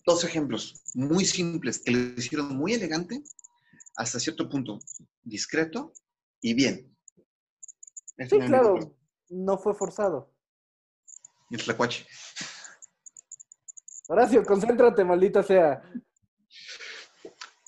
dos 0.05 0.23
ejemplos 0.23 0.81
muy 0.93 1.25
simples 1.25 1.79
que 1.79 1.91
lo 1.91 1.99
hicieron 2.19 2.55
muy 2.57 2.73
elegante, 2.73 3.23
hasta 3.95 4.19
cierto 4.19 4.49
punto 4.49 4.79
discreto 5.23 5.93
y 6.41 6.53
bien. 6.53 6.95
Sí, 8.29 8.39
claro, 8.39 8.95
no 9.29 9.57
fue 9.57 9.73
forzado. 9.73 10.33
Y 11.49 11.55
el 11.55 11.63
tlacuache. 11.63 12.05
Horacio, 14.07 14.43
concéntrate, 14.43 15.03
maldita 15.03 15.43
sea. 15.43 15.81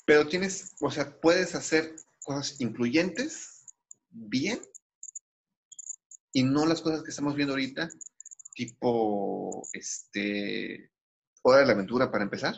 Pero 0.05 0.27
tienes, 0.27 0.75
o 0.81 0.91
sea, 0.91 1.19
puedes 1.21 1.55
hacer 1.55 1.95
cosas 2.23 2.59
incluyentes, 2.59 3.65
bien, 4.09 4.59
y 6.33 6.43
no 6.43 6.65
las 6.65 6.81
cosas 6.81 7.03
que 7.03 7.11
estamos 7.11 7.35
viendo 7.35 7.53
ahorita, 7.53 7.89
tipo, 8.53 9.67
este, 9.71 10.91
Hora 11.43 11.59
de 11.59 11.65
la 11.67 11.73
Aventura 11.73 12.11
para 12.11 12.23
empezar. 12.23 12.55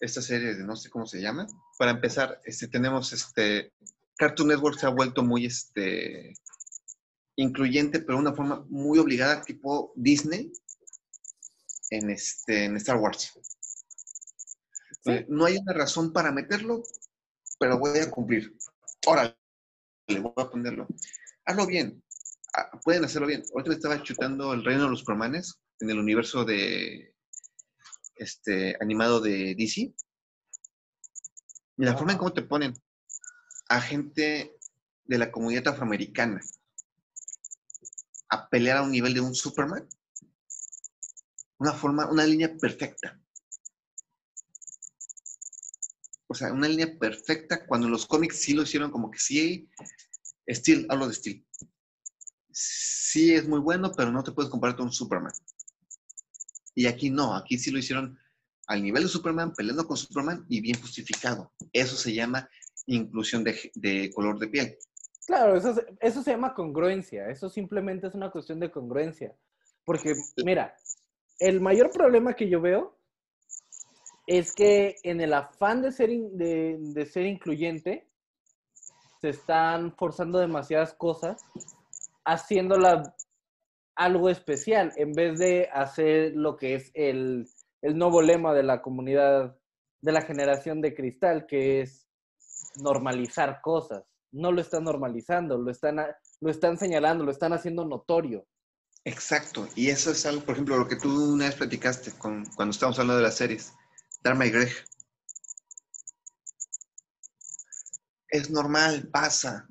Esta 0.00 0.20
serie 0.20 0.54
de 0.54 0.64
no 0.64 0.76
sé 0.76 0.90
cómo 0.90 1.06
se 1.06 1.20
llama. 1.20 1.46
Para 1.78 1.92
empezar, 1.92 2.40
este, 2.44 2.68
tenemos 2.68 3.12
este, 3.12 3.72
Cartoon 4.16 4.48
Network 4.48 4.78
se 4.78 4.86
ha 4.86 4.90
vuelto 4.90 5.22
muy, 5.22 5.46
este, 5.46 6.34
incluyente, 7.36 8.00
pero 8.00 8.14
de 8.14 8.22
una 8.22 8.34
forma 8.34 8.66
muy 8.68 8.98
obligada, 8.98 9.42
tipo 9.42 9.92
Disney, 9.94 10.52
en, 11.90 12.10
este, 12.10 12.64
en 12.64 12.76
Star 12.76 12.96
Wars. 12.96 13.32
Sí. 15.04 15.24
No 15.28 15.44
hay 15.44 15.56
una 15.58 15.72
razón 15.72 16.12
para 16.12 16.32
meterlo, 16.32 16.82
pero 17.60 17.78
voy 17.78 17.98
a 18.00 18.10
cumplir. 18.10 18.56
Órale, 19.06 19.36
voy 20.08 20.32
a 20.36 20.50
ponerlo. 20.50 20.88
Hazlo 21.44 21.66
bien. 21.66 22.02
Ah, 22.56 22.70
Pueden 22.82 23.04
hacerlo 23.04 23.26
bien. 23.26 23.42
Ahorita 23.52 23.68
me 23.68 23.74
estaba 23.74 24.02
chutando 24.02 24.54
el 24.54 24.64
reino 24.64 24.84
de 24.84 24.90
los 24.90 25.04
cromanes 25.04 25.60
en 25.78 25.90
el 25.90 25.98
universo 25.98 26.44
de 26.46 27.14
este 28.14 28.76
animado 28.80 29.20
de 29.20 29.54
DC. 29.54 29.94
Y 31.78 31.84
la 31.84 31.94
forma 31.94 32.12
en 32.12 32.18
cómo 32.18 32.32
te 32.32 32.40
ponen 32.40 32.72
a 33.68 33.80
gente 33.82 34.56
de 35.04 35.18
la 35.18 35.30
comunidad 35.30 35.68
afroamericana 35.68 36.40
a 38.30 38.48
pelear 38.48 38.78
a 38.78 38.82
un 38.82 38.90
nivel 38.90 39.12
de 39.12 39.20
un 39.20 39.34
Superman. 39.34 39.86
Una 41.58 41.74
forma, 41.74 42.10
una 42.10 42.24
línea 42.24 42.56
perfecta. 42.56 43.20
O 46.26 46.34
sea, 46.34 46.52
una 46.54 46.68
línea 46.68 46.98
perfecta 46.98 47.66
cuando 47.66 47.88
los 47.88 48.06
cómics 48.06 48.40
sí 48.40 48.54
lo 48.54 48.62
hicieron 48.62 48.90
como 48.90 49.10
que 49.10 49.18
sí. 49.18 49.68
Steel, 50.48 50.86
hablo 50.88 51.08
de 51.08 51.14
Steel. 51.14 51.45
Sí 52.58 53.34
es 53.34 53.46
muy 53.46 53.60
bueno, 53.60 53.92
pero 53.94 54.10
no 54.10 54.24
te 54.24 54.32
puedes 54.32 54.50
comparar 54.50 54.76
con 54.76 54.86
un 54.86 54.92
Superman. 54.92 55.32
Y 56.74 56.86
aquí 56.86 57.10
no, 57.10 57.34
aquí 57.34 57.58
sí 57.58 57.70
lo 57.70 57.78
hicieron 57.78 58.18
al 58.66 58.82
nivel 58.82 59.02
de 59.02 59.10
Superman, 59.10 59.52
peleando 59.52 59.86
con 59.86 59.98
Superman 59.98 60.46
y 60.48 60.62
bien 60.62 60.80
justificado. 60.80 61.52
Eso 61.70 61.96
se 61.96 62.14
llama 62.14 62.48
inclusión 62.86 63.44
de, 63.44 63.70
de 63.74 64.10
color 64.10 64.38
de 64.38 64.48
piel. 64.48 64.78
Claro, 65.26 65.54
eso, 65.54 65.74
se- 65.74 65.84
eso 66.00 66.22
se 66.22 66.30
llama 66.30 66.54
congruencia. 66.54 67.28
Eso 67.28 67.50
simplemente 67.50 68.06
es 68.06 68.14
una 68.14 68.30
cuestión 68.30 68.58
de 68.58 68.70
congruencia. 68.70 69.36
Porque, 69.84 70.14
mira, 70.42 70.74
el 71.38 71.60
mayor 71.60 71.90
problema 71.90 72.32
que 72.34 72.48
yo 72.48 72.62
veo 72.62 72.98
es 74.26 74.54
que 74.54 74.96
en 75.02 75.20
el 75.20 75.34
afán 75.34 75.82
de 75.82 75.92
ser, 75.92 76.08
in- 76.08 76.38
de, 76.38 76.78
de 76.80 77.04
ser 77.04 77.26
incluyente, 77.26 78.08
se 79.20 79.28
están 79.28 79.94
forzando 79.94 80.38
demasiadas 80.38 80.94
cosas, 80.94 81.42
haciéndola 82.26 83.14
algo 83.96 84.28
especial, 84.28 84.92
en 84.96 85.12
vez 85.12 85.38
de 85.38 85.70
hacer 85.72 86.32
lo 86.34 86.56
que 86.56 86.74
es 86.74 86.90
el, 86.92 87.48
el 87.80 87.96
nuevo 87.96 88.20
lema 88.20 88.52
de 88.52 88.62
la 88.62 88.82
comunidad, 88.82 89.56
de 90.02 90.12
la 90.12 90.20
generación 90.20 90.82
de 90.82 90.94
cristal, 90.94 91.46
que 91.46 91.80
es 91.80 92.06
normalizar 92.76 93.60
cosas. 93.62 94.04
No 94.32 94.52
lo 94.52 94.60
están 94.60 94.84
normalizando, 94.84 95.56
lo 95.56 95.70
están, 95.70 95.96
lo 96.40 96.50
están 96.50 96.76
señalando, 96.76 97.24
lo 97.24 97.30
están 97.30 97.54
haciendo 97.54 97.86
notorio. 97.86 98.46
Exacto. 99.04 99.68
Y 99.76 99.88
eso 99.88 100.10
es 100.10 100.26
algo, 100.26 100.44
por 100.44 100.54
ejemplo, 100.54 100.76
lo 100.76 100.88
que 100.88 100.96
tú 100.96 101.34
una 101.34 101.46
vez 101.46 101.54
platicaste 101.54 102.12
con, 102.18 102.44
cuando 102.56 102.72
estábamos 102.72 102.98
hablando 102.98 103.18
de 103.18 103.22
las 103.22 103.36
series. 103.36 103.72
Dharma 104.22 104.46
y 104.46 104.50
Greg. 104.50 104.72
Es 108.28 108.50
normal, 108.50 109.08
pasa. 109.12 109.68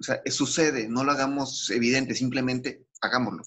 O 0.00 0.02
sea, 0.02 0.20
es- 0.24 0.34
sucede, 0.34 0.88
no 0.88 1.04
lo 1.04 1.12
hagamos 1.12 1.70
evidente, 1.70 2.14
simplemente 2.14 2.86
hagámoslo. 3.00 3.42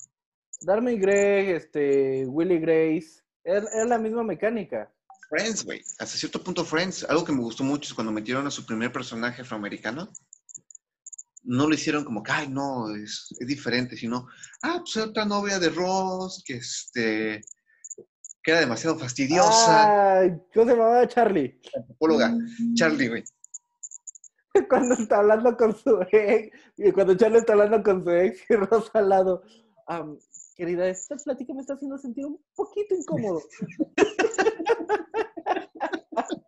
Darme 0.62 0.94
y 0.94 1.00
Greg, 1.00 1.56
este, 1.56 2.26
Willy 2.28 2.60
Grace, 2.60 3.24
es, 3.44 3.64
es 3.74 3.88
la 3.88 3.98
misma 3.98 4.24
mecánica. 4.24 4.92
Friends, 5.30 5.64
güey. 5.64 5.82
Hasta 5.98 6.18
cierto 6.18 6.44
punto 6.44 6.66
Friends. 6.66 7.06
Algo 7.06 7.24
que 7.24 7.32
me 7.32 7.40
gustó 7.40 7.64
mucho 7.64 7.88
es 7.88 7.94
cuando 7.94 8.12
metieron 8.12 8.46
a 8.46 8.52
su 8.52 8.66
primer 8.66 8.92
personaje 8.92 9.42
afroamericano. 9.42 10.12
No 11.44 11.68
lo 11.68 11.74
hicieron 11.74 12.04
como 12.04 12.22
que, 12.22 12.32
ay, 12.32 12.50
no, 12.50 12.94
es, 12.96 13.36
es 13.40 13.48
diferente, 13.48 13.96
sino, 13.98 14.28
ah, 14.62 14.80
pues 14.80 14.98
es 14.98 15.04
otra 15.04 15.26
novia 15.26 15.58
de 15.58 15.70
Ross, 15.70 16.44
que 16.46 16.56
este, 16.58 17.42
que 18.44 18.52
era 18.52 18.60
demasiado 18.60 19.00
fastidiosa. 19.00 20.20
Ay, 20.20 20.34
¿Cómo 20.54 20.66
se 20.68 20.72
llamaba 20.74 21.08
Charlie? 21.08 21.60
Antropóloga. 21.76 22.38
Charlie, 22.76 23.08
güey. 23.08 23.24
Cuando 24.70 24.96
está 24.96 25.20
hablando 25.20 25.56
con 25.56 25.76
su 25.76 26.02
ex, 26.12 26.52
cuando 26.94 27.16
Charlie 27.16 27.40
está 27.40 27.54
hablando 27.54 27.84
con 27.84 28.04
su 28.04 28.12
ex 28.12 28.42
y 28.50 28.56
Rosa 28.56 28.92
al 28.94 29.10
lado. 29.10 29.44
"Am, 29.88 30.18
querida, 30.56 30.88
esta 30.88 31.16
plática 31.16 31.54
me 31.54 31.62
está 31.62 31.74
haciendo 31.74 31.98
sentir 31.98 32.26
un 32.26 32.40
poquito 32.56 32.96
incómodo. 32.96 33.42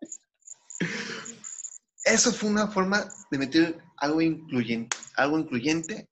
Eso 2.05 2.33
fue 2.33 2.49
una 2.49 2.67
forma 2.67 3.07
de 3.31 3.37
meter 3.37 3.77
algo 3.97 4.21
incluyente, 4.21 4.97
algo 5.15 5.39
incluyente, 5.39 6.09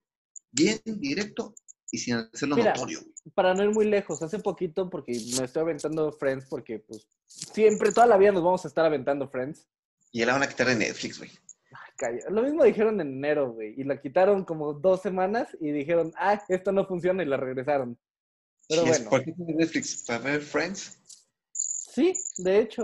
bien 0.51 0.79
directo 0.85 1.53
y 1.91 1.97
sin 1.97 2.15
hacerlo 2.15 2.55
Mira. 2.55 2.73
notorio. 2.73 2.99
Para 3.35 3.53
no 3.53 3.63
ir 3.63 3.71
muy 3.71 3.85
lejos, 3.85 4.21
hace 4.21 4.39
poquito, 4.39 4.89
porque 4.89 5.11
me 5.37 5.45
estoy 5.45 5.63
aventando 5.63 6.11
Friends, 6.13 6.45
porque 6.49 6.79
pues 6.79 7.05
siempre, 7.27 7.91
toda 7.91 8.07
la 8.07 8.17
vida 8.17 8.31
nos 8.31 8.43
vamos 8.43 8.63
a 8.63 8.69
estar 8.69 8.85
aventando 8.85 9.27
Friends. 9.27 9.67
Y 10.13 10.19
ya 10.19 10.27
la 10.27 10.33
van 10.33 10.43
a 10.43 10.47
quitar 10.47 10.67
de 10.67 10.75
Netflix, 10.75 11.19
güey. 11.19 11.31
Lo 12.29 12.43
mismo 12.43 12.63
dijeron 12.63 12.99
en 13.01 13.07
enero, 13.07 13.53
güey, 13.53 13.79
y 13.79 13.83
la 13.83 13.99
quitaron 13.99 14.45
como 14.45 14.73
dos 14.73 15.01
semanas 15.01 15.47
y 15.59 15.71
dijeron, 15.71 16.11
ah, 16.17 16.41
esto 16.49 16.71
no 16.71 16.85
funciona 16.85 17.23
y 17.23 17.27
la 17.27 17.37
regresaron. 17.37 17.97
Pero 18.67 18.85
bueno. 18.85 19.09
¿Por 19.09 19.23
qué 19.23 19.33
tiene 19.33 19.53
Netflix? 19.53 20.05
¿Para 20.05 20.19
ver 20.19 20.41
Friends? 20.41 20.97
Sí, 21.51 22.13
de 22.37 22.59
hecho. 22.59 22.83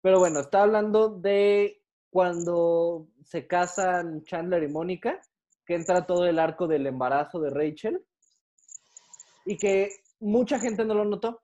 Pero 0.00 0.18
bueno, 0.18 0.40
está 0.40 0.62
hablando 0.62 1.08
de 1.08 1.82
cuando 2.10 3.08
se 3.24 3.46
casan 3.46 4.22
Chandler 4.22 4.62
y 4.62 4.68
Mónica, 4.68 5.20
que 5.66 5.74
entra 5.74 6.06
todo 6.06 6.26
el 6.26 6.38
arco 6.38 6.66
del 6.66 6.86
embarazo 6.86 7.40
de 7.40 7.50
Rachel 7.50 8.04
y 9.44 9.56
que 9.56 9.90
mucha 10.20 10.58
gente 10.58 10.84
no 10.84 10.94
lo 10.94 11.04
notó. 11.04 11.42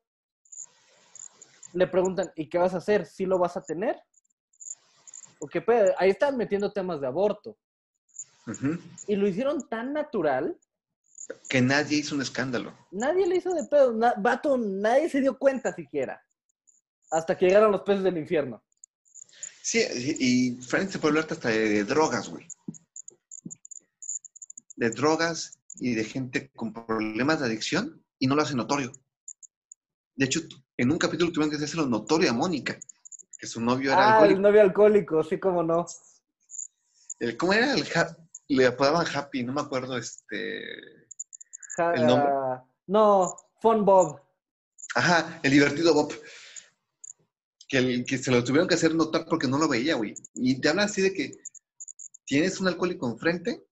Le 1.73 1.87
preguntan, 1.87 2.31
¿y 2.37 2.49
qué 2.49 2.59
vas 2.59 2.75
a 2.75 2.79
hacer? 2.79 3.07
¿Sí 3.07 3.27
lo 3.27 3.39
vas 3.39 3.57
a 3.57 3.63
tener? 3.63 3.97
¿O 5.41 5.49
qué 5.49 5.61
pedo? 5.61 5.93
Ahí 5.99 6.11
están 6.11 6.37
metiendo 6.37 6.71
temas 6.73 7.01
de 7.01 7.07
aborto. 7.07 7.57
Y 9.07 9.17
lo 9.17 9.27
hicieron 9.29 9.69
tan 9.69 9.93
natural, 9.93 10.59
Que 11.49 11.61
nadie 11.61 11.99
hizo 11.99 12.15
un 12.15 12.23
escándalo. 12.23 12.77
nadie 12.91 13.27
le 13.27 13.37
hizo 13.37 13.55
de 13.55 13.65
pedo. 13.65 13.93
Na- 13.93 14.15
vato, 14.19 14.57
nadie 14.59 15.09
se 15.09 15.21
dio 15.21 15.39
cuenta 15.39 15.73
siquiera. 15.75 16.21
Hasta 17.11 17.37
que 17.37 17.47
llegaron 17.47 17.73
los 17.73 17.83
peces 17.83 18.03
del 18.05 18.19
infierno. 18.19 18.63
Sí, 19.63 19.81
y 20.19 20.61
Friends 20.63 20.93
se 20.93 20.99
puede 20.99 21.13
hablar 21.13 21.27
hasta 21.31 21.49
de, 21.49 21.85
drogas, 21.85 22.29
güey. 22.29 22.47
De 24.77 24.91
drogas 24.91 25.59
y 25.77 25.95
de 25.95 26.05
gente 26.05 26.51
con 26.51 26.73
problemas 26.73 27.41
de 27.41 27.47
adicción 27.47 28.05
y 28.19 28.27
no 28.27 28.35
lo 28.35 28.43
hace 28.43 28.55
notorio. 28.55 28.93
De 30.17 30.25
hecho, 30.27 30.41
en 30.77 30.91
un 30.91 30.99
capítulo 30.99 31.31
tuvieron 31.33 31.51
que 31.57 31.63
hacerlo 31.63 31.87
notorio 31.87 32.31
a 32.31 32.35
Mónica, 32.35 32.79
que 33.41 33.47
su 33.47 33.61
novio 33.61 33.93
era 33.93 34.01
Ah, 34.03 34.05
el 34.05 34.13
alcohólico. 34.13 34.41
novio 34.41 34.61
alcohólico, 34.61 35.23
sí, 35.25 35.41
como 35.41 35.63
no. 35.63 35.87
El- 37.19 37.37
¿Cómo 37.37 37.53
era? 37.55 37.73
El 37.75 37.85
le 38.49 38.67
apodaban 38.67 39.07
Happy, 39.15 39.43
no 39.45 39.53
me 39.53 39.61
acuerdo, 39.61 39.97
este... 39.97 40.63
Ja- 41.77 41.95
¿El 41.95 42.07
nombre? 42.07 42.31
no, 42.87 43.35
Fun 43.61 43.85
Bob. 43.85 44.21
Ajá, 44.95 45.39
el 45.43 45.51
divertido 45.53 45.95
Bob. 45.95 46.13
Que, 47.69 47.79
el- 47.79 48.05
que 48.05 48.19
se 48.19 48.31
lo 48.31 48.43
tuvieron 48.43 48.67
que 48.69 48.75
hacer 48.75 48.95
notar 48.95 49.25
porque 49.27 49.47
no 49.47 49.57
lo 49.59 49.69
veía, 49.69 49.95
güey. 49.95 50.15
Y 50.35 50.61
te 50.61 50.69
habla 50.69 50.83
así 50.85 51.01
de 51.01 51.15
que 51.15 51.31
tienes 52.27 52.61
un 52.61 52.67
alcohólico 52.69 53.09
enfrente 53.09 53.65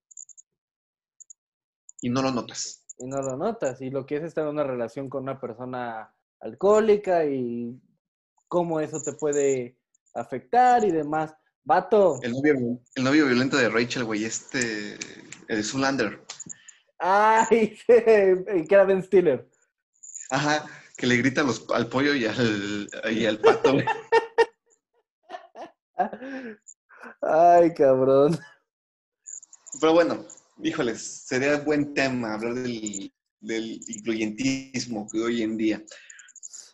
y 2.00 2.08
no 2.08 2.22
lo 2.22 2.30
notas. 2.30 2.84
Y 2.98 3.06
no 3.06 3.20
lo 3.20 3.36
notas. 3.36 3.80
Y 3.80 3.90
lo 3.90 4.06
que 4.06 4.16
es 4.16 4.22
estar 4.24 4.44
en 4.44 4.50
una 4.50 4.62
relación 4.64 5.08
con 5.10 5.24
una 5.24 5.40
persona 5.40 6.14
alcohólica 6.40 7.24
y 7.24 7.80
cómo 8.48 8.80
eso 8.80 9.00
te 9.00 9.12
puede 9.12 9.78
afectar 10.14 10.84
y 10.84 10.90
demás. 10.90 11.34
Vato. 11.64 12.18
El 12.22 12.32
novio, 12.32 12.80
el 12.94 13.04
novio 13.04 13.26
violento 13.26 13.56
de 13.58 13.68
Rachel, 13.68 14.04
güey, 14.04 14.24
este, 14.24 14.98
el 15.48 15.62
Zulander. 15.64 16.20
Ay, 16.98 17.78
que 17.86 18.66
era 18.70 18.84
Ben 18.84 19.02
Stiller. 19.02 19.46
Ajá, 20.30 20.64
que 20.96 21.06
le 21.06 21.16
grita 21.18 21.42
los- 21.42 21.66
al 21.70 21.88
pollo 21.88 22.14
y 22.14 22.24
al, 22.24 22.88
y 23.10 23.26
al 23.26 23.38
pato. 23.38 23.72
güey. 23.74 23.84
Ay, 27.20 27.74
cabrón. 27.74 28.38
Pero 29.80 29.92
bueno, 29.92 30.24
híjoles, 30.62 31.02
sería 31.26 31.58
buen 31.58 31.92
tema 31.94 32.34
hablar 32.34 32.54
del, 32.54 33.12
del 33.40 33.80
incluyentismo 33.86 35.08
que 35.10 35.20
hoy 35.20 35.42
en 35.42 35.56
día. 35.56 35.82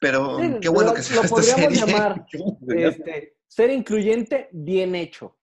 Pero 0.05 0.39
Sí, 0.39 0.57
qué 0.61 0.69
bueno 0.69 0.91
lo- 0.91 0.97
que 0.97 1.03
se 1.03 1.15
lo 1.15 1.23
podríamos 1.23 1.65
serie. 1.65 1.77
llamar. 1.93 2.27
Este, 2.77 3.39
ser 3.49 3.71
incluyente, 3.71 4.51
bien 4.53 4.95
hecho. 4.95 5.35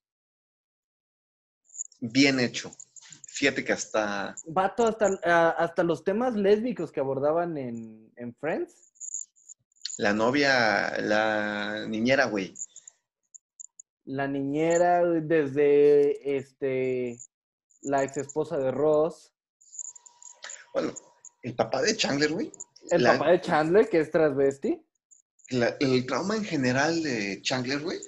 Bien 2.00 2.40
hecho. 2.40 2.72
Fíjate 3.28 3.64
que 3.66 3.74
hasta 3.74 4.36
Vato, 4.46 4.86
hasta, 4.86 5.50
hasta 5.50 5.84
los 5.84 6.04
temas 6.04 6.36
lésbicos 6.36 6.92
que 6.92 7.00
abordaban 7.00 7.58
en, 7.58 8.12
en 8.18 8.36
Friends. 8.36 9.28
la 9.98 10.14
novia, 10.14 10.96
la 11.00 11.88
niñera, 11.88 12.26
güey. 12.26 12.54
La 14.06 14.28
niñera, 14.28 15.04
desde 15.04 16.38
este 16.38 17.18
la 17.82 18.04
ex 18.04 18.18
esposa 18.18 18.58
de 18.60 18.70
Ross, 18.70 19.34
Bueno, 20.72 20.94
el 21.42 21.56
papá 21.56 21.82
de 21.82 21.98
Chandler, 21.98 22.32
güey. 22.32 22.52
El 22.90 23.04
La- 23.04 23.14
papá 23.14 23.32
de 23.32 23.42
Chandler, 23.42 23.88
que 23.90 24.00
es 24.00 24.10
transvesti. 24.12 24.82
la- 25.52 25.76
el 25.80 26.06
trauma 26.06 26.36
en 26.36 26.44
general 26.44 27.02
de 27.04 27.42
Chandler, 27.42 27.80
güey. 27.82 28.00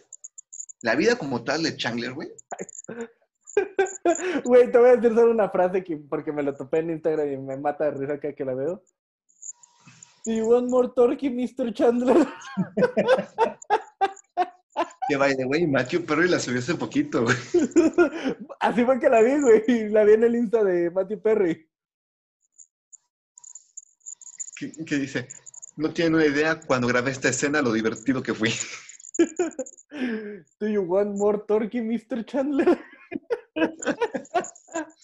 La 0.81 0.95
vida 0.95 1.15
como 1.17 1.43
tal 1.43 1.63
de 1.63 1.75
Chandler, 1.77 2.13
güey. 2.13 2.29
Güey, 4.43 4.71
te 4.71 4.77
voy 4.79 4.89
a 4.89 4.95
decir 4.95 5.13
solo 5.15 5.31
una 5.31 5.47
frase 5.49 5.83
que, 5.83 5.95
porque 5.95 6.31
me 6.31 6.41
lo 6.43 6.55
topé 6.55 6.79
en 6.79 6.89
Instagram 6.89 7.31
y 7.31 7.37
me 7.37 7.55
mata 7.55 7.85
de 7.85 7.91
risa 7.91 8.19
cada 8.19 8.33
que 8.33 8.43
la 8.43 8.55
veo. 8.55 8.83
You 10.25 10.45
want 10.47 10.69
more 10.69 10.89
turkey, 10.95 11.29
Mr. 11.29 11.71
Chandler? 11.73 12.27
Que 15.09 15.17
by 15.17 15.35
the 15.35 15.43
way, 15.45 15.67
Matthew 15.67 16.05
Perry 16.05 16.29
la 16.29 16.39
subió 16.39 16.59
hace 16.59 16.75
poquito, 16.75 17.23
güey. 17.23 17.35
Así 18.61 18.85
fue 18.85 18.99
que 18.99 19.09
la 19.09 19.21
vi, 19.21 19.39
güey. 19.41 19.89
La 19.89 20.05
vi 20.05 20.13
en 20.13 20.23
el 20.23 20.35
Insta 20.35 20.63
de 20.63 20.89
Matthew 20.91 21.21
Perry. 21.21 21.69
Que, 24.71 24.85
que 24.85 24.95
dice, 24.95 25.27
no 25.75 25.91
tienen 25.91 26.15
una 26.15 26.25
idea 26.25 26.59
cuando 26.61 26.87
grabé 26.87 27.11
esta 27.11 27.29
escena 27.29 27.61
lo 27.61 27.73
divertido 27.73 28.21
que 28.23 28.33
fui. 28.33 28.53
Do 30.59 30.67
you 30.67 30.81
want 30.81 31.17
more 31.17 31.39
turkey, 31.47 31.81
Mr. 31.81 32.25
Chandler? 32.25 32.79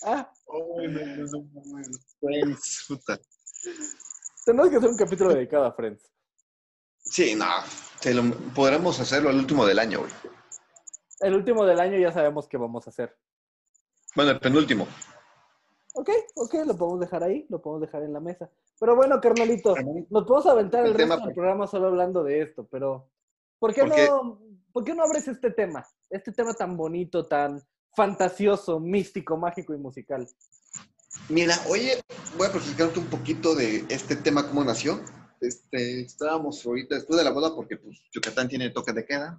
Ah, 0.03 0.31
Friends, 2.19 2.85
puta. 2.87 3.19
tenemos 4.45 4.69
que 4.71 4.77
hacer 4.77 4.89
un 4.89 4.97
capítulo 4.97 5.33
dedicado 5.33 5.65
a 5.65 5.73
Friends. 5.73 6.09
Sí, 6.97 7.35
no. 7.35 7.45
lo- 8.05 8.35
podremos 8.55 8.99
hacerlo 8.99 9.29
al 9.29 9.35
último 9.37 9.65
del 9.67 9.77
año, 9.77 9.99
güey. 9.99 10.11
El 11.19 11.35
último 11.35 11.65
del 11.65 11.79
año 11.79 11.99
ya 11.99 12.11
sabemos 12.11 12.47
qué 12.47 12.57
vamos 12.57 12.87
a 12.87 12.89
hacer. 12.89 13.15
Bueno, 14.15 14.31
el 14.31 14.39
penúltimo. 14.39 14.87
Ok, 15.99 16.09
ok, 16.35 16.53
lo 16.65 16.77
podemos 16.77 17.01
dejar 17.01 17.23
ahí, 17.25 17.45
lo 17.49 17.61
podemos 17.61 17.81
dejar 17.81 18.03
en 18.03 18.13
la 18.13 18.21
mesa. 18.21 18.49
Pero 18.79 18.95
bueno, 18.95 19.19
carnalito, 19.19 19.75
nos 20.09 20.23
podemos 20.23 20.45
aventar 20.45 20.85
el, 20.85 20.91
El 20.91 20.97
tema, 20.97 21.15
resto 21.15 21.27
del 21.27 21.35
programa 21.35 21.67
solo 21.67 21.87
hablando 21.87 22.23
de 22.23 22.41
esto, 22.41 22.65
pero 22.71 23.09
¿por 23.59 23.73
qué, 23.73 23.81
Porque- 23.81 24.07
no, 24.07 24.39
¿por 24.71 24.85
qué 24.85 24.95
no 24.95 25.03
abres 25.03 25.27
este 25.27 25.51
tema? 25.51 25.85
Este 26.09 26.31
tema 26.31 26.53
tan 26.53 26.77
bonito, 26.77 27.25
tan 27.25 27.61
fantasioso, 27.97 28.79
místico, 28.79 29.35
mágico 29.35 29.73
y 29.73 29.77
musical. 29.77 30.25
Mira, 31.27 31.55
oye, 31.69 32.01
voy 32.37 32.47
a 32.47 32.51
platicarte 32.53 32.97
un 32.97 33.07
poquito 33.07 33.53
de 33.53 33.83
este 33.89 34.15
tema, 34.15 34.47
cómo 34.47 34.63
nació. 34.63 35.01
Este, 35.41 36.03
estábamos 36.03 36.65
ahorita 36.65 36.95
después 36.95 37.17
de 37.17 37.25
la 37.25 37.31
boda, 37.31 37.53
porque 37.53 37.75
pues 37.75 38.01
Yucatán 38.13 38.47
tiene 38.47 38.69
toque 38.69 38.93
de 38.93 39.05
queda. 39.05 39.37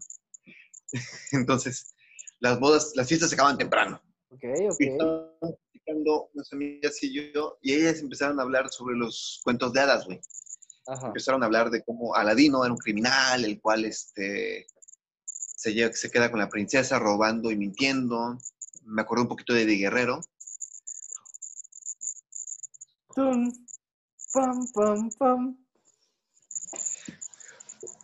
Entonces, 1.32 1.94
las 2.38 2.60
bodas, 2.60 2.92
las 2.96 3.08
fiestas 3.08 3.30
se 3.30 3.36
acaban 3.36 3.56
temprano. 3.56 3.98
Ok, 4.30 4.44
ok. 4.72 5.56
Platicando 5.94 6.30
y 7.02 7.32
yo, 7.32 7.58
y 7.62 7.74
ellas 7.74 7.98
empezaron 8.00 8.38
a 8.38 8.42
hablar 8.42 8.70
sobre 8.70 8.96
los 8.96 9.40
cuentos 9.44 9.72
de 9.72 9.80
hadas, 9.80 10.04
güey. 10.06 10.20
Empezaron 11.06 11.42
a 11.42 11.46
hablar 11.46 11.70
de 11.70 11.84
cómo 11.84 12.14
Aladino 12.14 12.64
era 12.64 12.72
un 12.72 12.78
criminal, 12.78 13.44
el 13.44 13.60
cual 13.60 13.84
este, 13.84 14.66
se, 15.24 15.72
lle- 15.72 15.92
se 15.92 16.10
queda 16.10 16.30
con 16.30 16.40
la 16.40 16.48
princesa 16.48 16.98
robando 16.98 17.50
y 17.50 17.56
mintiendo. 17.56 18.38
Me 18.84 19.02
acordé 19.02 19.22
un 19.22 19.28
poquito 19.28 19.52
de 19.52 19.62
Eddie 19.62 19.76
Guerrero. 19.76 20.20
Tun, 23.14 23.66
pam, 24.32 24.66
pam, 24.72 25.10
pam. 25.18 25.66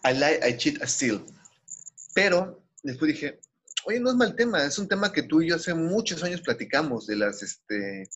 I 0.05 0.13
lie, 0.13 0.39
I 0.49 0.57
cheat, 0.57 0.81
I 0.83 0.87
steal. 0.87 1.25
Pero 2.15 2.63
después 2.85 3.13
dije, 3.13 3.41
oye, 3.87 4.01
no 4.01 4.11
es 4.11 4.17
mal 4.17 4.35
tema, 4.35 4.65
es 4.65 4.79
un 4.79 4.89
tema 4.89 5.13
que 5.13 5.23
tú 5.23 5.41
y 5.41 5.49
yo 5.49 5.57
hace 5.57 5.73
muchos 5.73 6.23
años 6.25 6.41
platicamos 6.41 7.07
de 7.07 7.17
las, 7.17 7.43
este, 7.43 8.09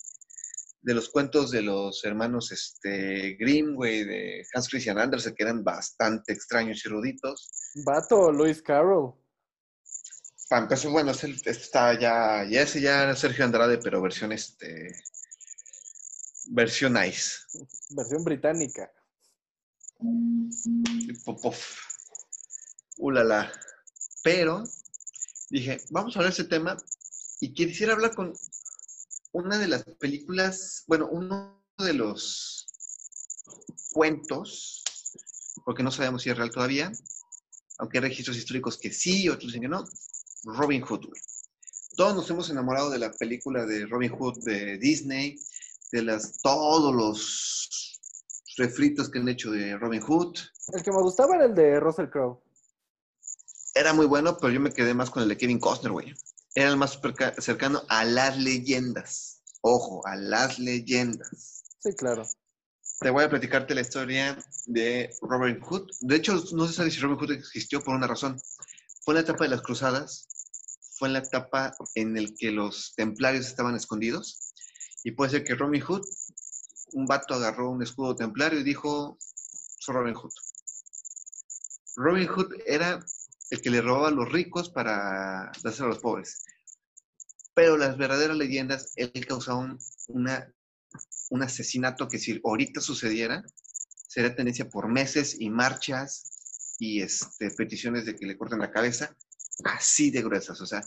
de 0.83 0.95
los 0.95 1.09
cuentos 1.11 1.53
de 1.53 1.63
los 1.63 2.05
hermanos 2.05 2.51
este, 2.51 3.37
Grimm, 3.39 3.77
güey, 3.77 4.05
de 4.05 4.45
Hans 4.53 4.69
Christian 4.69 4.99
Andersen, 4.99 5.35
que 5.35 5.45
eran 5.45 5.63
bastante 5.63 6.33
extraños 6.33 6.85
y 6.85 6.89
ruditos. 6.89 7.51
Vato, 7.85 8.33
Luis 8.33 8.61
Carroll. 8.61 9.15
Para 10.49 10.63
empezar, 10.63 10.91
bueno, 10.91 11.13
este 11.13 11.51
está 11.51 11.97
ya, 11.99 12.45
ya 12.51 12.63
ese 12.63 12.81
ya 12.81 13.05
era 13.05 13.15
Sergio 13.15 13.45
Andrade, 13.45 13.79
pero 13.79 14.03
versión, 14.03 14.33
este, 14.33 14.91
versión 16.49 16.95
nice. 16.95 17.37
Versión 17.91 18.25
británica. 18.25 18.91
Popov. 21.25 21.55
Ulala. 22.99 23.53
Pero 24.25 24.65
dije, 25.51 25.81
vamos 25.91 26.15
a 26.15 26.21
hablar 26.21 26.33
de 26.33 26.43
ese 26.43 26.49
tema 26.49 26.77
y 27.41 27.53
quisiera 27.53 27.93
hablar 27.93 28.15
con 28.15 28.33
una 29.33 29.59
de 29.59 29.69
las 29.69 29.85
películas, 29.99 30.85
bueno, 30.87 31.09
uno 31.11 31.65
de 31.79 31.95
los 31.95 32.67
cuentos, 33.93 34.83
porque 35.65 35.83
no 35.83 35.91
sabemos 35.91 36.23
si 36.23 36.31
es 36.31 36.37
real 36.37 36.51
todavía, 36.51 36.91
aunque 37.79 37.99
hay 37.99 38.03
registros 38.03 38.37
históricos 38.37 38.79
que 38.79 38.93
sí, 38.93 39.29
otros 39.29 39.47
dicen 39.47 39.63
que 39.63 39.69
no, 39.69 39.85
Robin 40.45 40.83
Hood. 40.83 41.07
Todos 41.97 42.15
nos 42.15 42.31
hemos 42.31 42.51
enamorado 42.51 42.91
de 42.91 42.99
la 42.99 43.11
película 43.11 43.67
de 43.67 43.87
Robin 43.87 44.13
Hood 44.13 44.45
de 44.45 44.79
Disney, 44.79 45.37
de 45.93 46.03
las, 46.03 46.41
todos 46.41 46.95
los 46.95 47.99
refritos 48.57 49.11
que 49.11 49.19
han 49.19 49.29
hecho 49.29 49.51
de 49.51 49.77
Robin 49.77 50.01
Hood. 50.03 50.37
El 50.73 50.83
que 50.83 50.93
me 50.93 51.03
gustaba 51.03 51.37
era 51.37 51.47
el 51.47 51.55
de 51.55 51.81
Russell 51.81 52.09
Crowe. 52.09 52.41
Era 53.75 53.93
muy 53.93 54.07
bueno, 54.07 54.37
pero 54.39 54.53
yo 54.53 54.61
me 54.61 54.73
quedé 54.73 54.95
más 54.95 55.11
con 55.11 55.23
el 55.23 55.29
de 55.29 55.37
Kevin 55.37 55.61
Costner, 55.61 55.93
güey. 55.93 56.15
Era 56.55 56.69
el 56.69 56.77
más 56.77 56.99
cercano 57.39 57.83
a 57.89 58.05
las 58.05 58.37
leyendas. 58.37 59.43
Ojo, 59.61 60.05
a 60.07 60.17
las 60.17 60.59
leyendas. 60.59 61.65
Sí, 61.79 61.95
claro. 61.95 62.29
Te 63.01 63.11
voy 63.11 63.25
a 63.25 63.31
platicarte 63.31 63.75
la 63.75 63.83
historia 63.83 64.37
de 64.67 65.11
Robin 65.23 65.61
Hood. 65.61 65.89
De 66.01 66.17
hecho, 66.17 66.43
no 66.53 66.67
se 66.67 66.75
sabe 66.75 66.91
si 66.91 67.01
Robin 67.01 67.17
Hood 67.17 67.33
existió 67.33 67.83
por 67.83 67.95
una 67.95 68.07
razón. 68.07 68.41
Fue 69.05 69.13
en 69.13 69.17
la 69.17 69.21
etapa 69.23 69.45
de 69.45 69.51
las 69.51 69.63
cruzadas, 69.63 70.29
fue 70.99 71.09
en 71.09 71.15
la 71.15 71.21
etapa 71.21 71.75
en 71.95 72.15
la 72.15 72.29
que 72.37 72.51
los 72.51 72.93
templarios 72.97 73.47
estaban 73.47 73.77
escondidos. 73.77 74.53
Y 75.05 75.13
puede 75.13 75.31
ser 75.31 75.45
que 75.45 75.55
Robin 75.55 75.81
Hood, 75.81 76.03
un 76.93 77.07
vato 77.07 77.35
agarró 77.35 77.71
un 77.71 77.83
escudo 77.83 78.17
templario 78.17 78.61
y 78.61 78.65
dijo, 78.65 79.17
soy 79.79 79.95
Robin 79.95 80.15
Hood. 80.15 80.33
Robin 81.97 82.29
Hood 82.29 82.53
era 82.67 83.03
el 83.51 83.61
que 83.61 83.71
le 83.71 83.81
robaba 83.81 84.09
a 84.09 84.13
los 84.13 84.31
ricos 84.31 84.71
para 84.71 85.51
dárselo 85.63 85.87
a 85.87 85.91
los 85.91 85.99
pobres. 85.99 86.45
Pero 87.55 87.77
las 87.77 87.99
verdaderas 87.99 88.37
leyendas, 88.37 88.93
él 88.97 89.27
causaba 89.27 89.59
un, 89.59 89.79
un 91.31 91.43
asesinato 91.43 92.09
que 92.09 92.19
si 92.19 92.41
ahorita 92.45 92.81
sucediera, 92.81 93.43
sería 94.09 94.35
tendencia 94.35 94.69
por 94.69 94.89
meses 94.89 95.37
y 95.39 95.51
marchas 95.51 96.77
y 96.79 97.03
este, 97.03 97.51
peticiones 97.51 98.07
de 98.07 98.17
que 98.17 98.27
le 98.27 98.37
corten 98.37 98.59
la 98.59 98.73
cabeza, 98.73 99.15
así 99.65 100.11
de 100.11 100.23
gruesas. 100.23 100.61
O 100.61 100.67
sea, 100.67 100.83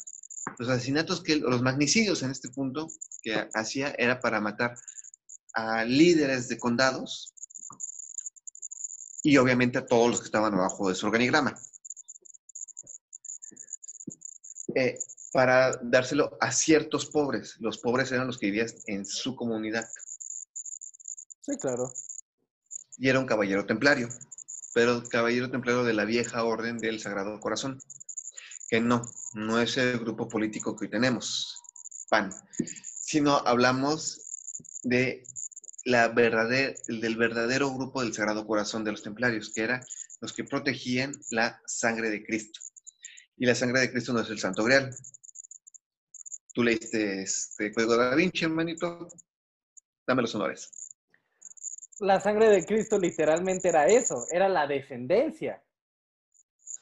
los 0.57 0.69
asesinatos 0.69 1.21
que, 1.21 1.37
los 1.37 1.61
magnicidios 1.61 2.23
en 2.23 2.31
este 2.31 2.49
punto 2.49 2.87
que 3.21 3.47
hacía 3.53 3.93
era 3.97 4.19
para 4.19 4.41
matar 4.41 4.75
a 5.53 5.85
líderes 5.85 6.47
de 6.47 6.57
condados 6.57 7.33
y 9.21 9.37
obviamente 9.37 9.77
a 9.77 9.85
todos 9.85 10.09
los 10.09 10.19
que 10.19 10.25
estaban 10.25 10.53
abajo 10.53 10.89
de 10.89 10.95
su 10.95 11.05
organigrama. 11.05 11.55
Eh, 14.75 14.97
para 15.33 15.79
dárselo 15.81 16.37
a 16.39 16.51
ciertos 16.51 17.07
pobres. 17.07 17.55
Los 17.59 17.79
pobres 17.79 18.11
eran 18.11 18.27
los 18.27 18.37
que 18.37 18.45
vivían 18.45 18.67
en 18.85 19.05
su 19.05 19.35
comunidad. 19.35 19.89
Sí, 21.41 21.57
claro. 21.59 21.91
Y 22.97 23.09
era 23.09 23.19
un 23.19 23.25
caballero 23.25 23.65
templario, 23.65 24.07
pero 24.73 25.03
caballero 25.09 25.49
templario 25.49 25.83
de 25.83 25.93
la 25.93 26.05
vieja 26.05 26.43
orden 26.43 26.77
del 26.77 26.99
Sagrado 26.99 27.39
Corazón, 27.39 27.79
que 28.69 28.79
no, 28.79 29.01
no 29.33 29.59
es 29.59 29.75
el 29.77 29.99
grupo 29.99 30.29
político 30.29 30.75
que 30.75 30.85
hoy 30.85 30.91
tenemos, 30.91 31.59
PAN, 32.09 32.31
sino 33.01 33.37
hablamos 33.37 34.21
de 34.83 35.23
la 35.85 36.09
verdadera, 36.09 36.75
del 36.87 37.17
verdadero 37.17 37.73
grupo 37.73 38.03
del 38.03 38.13
Sagrado 38.13 38.45
Corazón 38.45 38.83
de 38.83 38.91
los 38.91 39.01
templarios, 39.01 39.51
que 39.51 39.63
eran 39.63 39.83
los 40.21 40.31
que 40.31 40.43
protegían 40.43 41.13
la 41.31 41.59
sangre 41.65 42.11
de 42.11 42.23
Cristo. 42.23 42.59
Y 43.37 43.45
la 43.45 43.55
sangre 43.55 43.81
de 43.81 43.91
Cristo 43.91 44.13
no 44.13 44.21
es 44.21 44.29
el 44.29 44.39
Santo 44.39 44.63
Grial. 44.63 44.95
Tú 46.53 46.63
leíste 46.63 47.23
este 47.23 47.71
Código 47.71 47.97
de 47.97 48.05
Da 48.05 48.15
Vinci, 48.15 48.45
hermanito. 48.45 49.07
Dame 50.05 50.21
los 50.21 50.35
honores. 50.35 50.69
La 51.99 52.19
sangre 52.19 52.49
de 52.49 52.65
Cristo 52.65 52.99
literalmente 52.99 53.69
era 53.69 53.87
eso, 53.87 54.25
era 54.31 54.49
la 54.49 54.67
descendencia. 54.67 55.63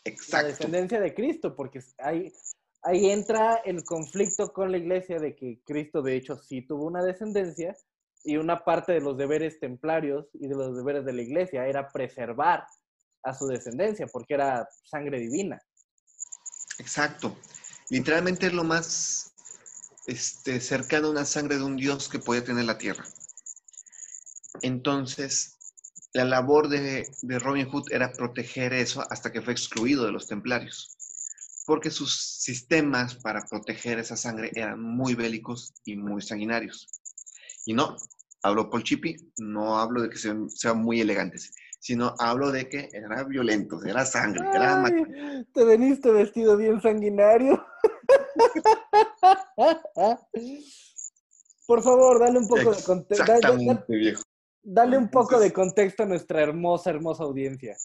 Exacto. 0.03 0.47
La 0.47 0.51
descendencia 0.51 0.99
de 0.99 1.13
Cristo, 1.13 1.55
porque 1.55 1.79
ahí, 1.99 2.31
ahí 2.81 3.09
entra 3.11 3.61
el 3.65 3.83
conflicto 3.83 4.51
con 4.51 4.71
la 4.71 4.77
iglesia 4.77 5.19
de 5.19 5.35
que 5.35 5.61
Cristo 5.63 6.01
de 6.01 6.15
hecho 6.15 6.35
sí 6.35 6.65
tuvo 6.65 6.85
una 6.87 7.03
descendencia 7.03 7.75
y 8.23 8.37
una 8.37 8.63
parte 8.63 8.93
de 8.93 9.01
los 9.01 9.17
deberes 9.17 9.59
templarios 9.59 10.27
y 10.33 10.47
de 10.47 10.55
los 10.55 10.75
deberes 10.75 11.05
de 11.05 11.13
la 11.13 11.21
iglesia 11.21 11.65
era 11.65 11.87
preservar 11.87 12.65
a 13.23 13.33
su 13.33 13.47
descendencia, 13.47 14.07
porque 14.07 14.33
era 14.33 14.67
sangre 14.83 15.19
divina. 15.19 15.61
Exacto. 16.81 17.37
Literalmente 17.91 18.47
es 18.47 18.53
lo 18.53 18.63
más 18.63 19.33
este, 20.07 20.59
cercano 20.59 21.07
a 21.07 21.11
una 21.11 21.25
sangre 21.25 21.57
de 21.57 21.63
un 21.63 21.77
dios 21.77 22.09
que 22.09 22.17
puede 22.17 22.41
tener 22.41 22.65
la 22.65 22.79
tierra. 22.79 23.05
Entonces, 24.63 25.59
la 26.13 26.25
labor 26.25 26.69
de, 26.69 27.07
Robin 27.21 27.67
Hood 27.69 27.91
era 27.91 28.11
proteger 28.11 28.73
eso 28.73 29.05
hasta 29.11 29.31
que 29.31 29.43
fue 29.43 29.53
excluido 29.53 30.07
de 30.07 30.11
los 30.11 30.25
templarios, 30.25 30.97
porque 31.67 31.91
sus 31.91 32.15
sistemas 32.15 33.13
para 33.13 33.45
proteger 33.45 33.99
esa 33.99 34.17
sangre 34.17 34.49
eran 34.55 34.81
muy 34.81 35.13
bélicos 35.13 35.75
y 35.85 35.97
muy 35.97 36.23
sanguinarios. 36.23 36.87
Y 37.67 37.73
no, 37.73 37.95
hablo 38.41 38.71
por 38.71 38.81
Chippy, 38.81 39.17
no 39.37 39.77
hablo 39.77 40.01
de 40.01 40.09
que 40.09 40.17
sean 40.17 40.81
muy 40.81 40.99
elegantes, 40.99 41.53
sino 41.81 42.13
hablo 42.19 42.51
de 42.51 42.69
que 42.69 42.89
era 42.93 43.23
violento, 43.23 43.83
era 43.83 44.05
sangre, 44.05 44.47
era 44.53 44.85
Ay, 44.85 45.43
Te 45.51 45.65
veniste 45.65 46.11
vestido 46.11 46.55
bien 46.55 46.79
sanguinario. 46.79 47.65
Por 51.65 51.81
favor, 51.81 52.19
dale 52.19 52.37
un 52.37 52.47
poco 52.47 52.75
de 52.75 52.83
contexto. 52.83 53.25
Dale, 53.41 53.83
viejo. 53.87 54.21
Dale 54.61 54.95
un 54.95 55.09
poco 55.09 55.39
de 55.39 55.51
contexto 55.51 56.03
a 56.03 56.05
nuestra 56.05 56.43
hermosa, 56.43 56.91
hermosa 56.91 57.23
audiencia. 57.23 57.75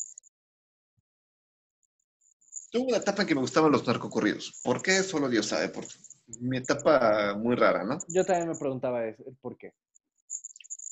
Tuve 2.70 2.88
una 2.88 2.98
etapa 2.98 3.22
en 3.22 3.28
que 3.28 3.34
me 3.34 3.40
gustaban 3.40 3.72
los 3.72 3.86
narcocorridos. 3.86 4.60
¿Por 4.62 4.82
qué? 4.82 5.02
Solo 5.02 5.30
Dios 5.30 5.46
sabe. 5.46 5.70
Por 5.70 5.86
mi 6.40 6.58
etapa 6.58 7.34
muy 7.34 7.56
rara, 7.56 7.82
¿no? 7.82 7.96
Yo 8.08 8.26
también 8.26 8.50
me 8.50 8.58
preguntaba 8.58 9.06
eso, 9.06 9.24
por 9.40 9.56
qué 9.56 9.72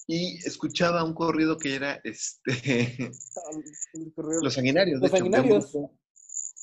y 0.06 0.36
escuchaba 0.46 1.04
un 1.04 1.14
corrido 1.14 1.56
que 1.56 1.74
era 1.74 2.00
este 2.04 3.10
los 4.42 4.54
sanguinarios, 4.54 5.00
los 5.00 5.10
de 5.10 5.18
sanguinarios. 5.18 5.68
Hecho, 5.68 5.90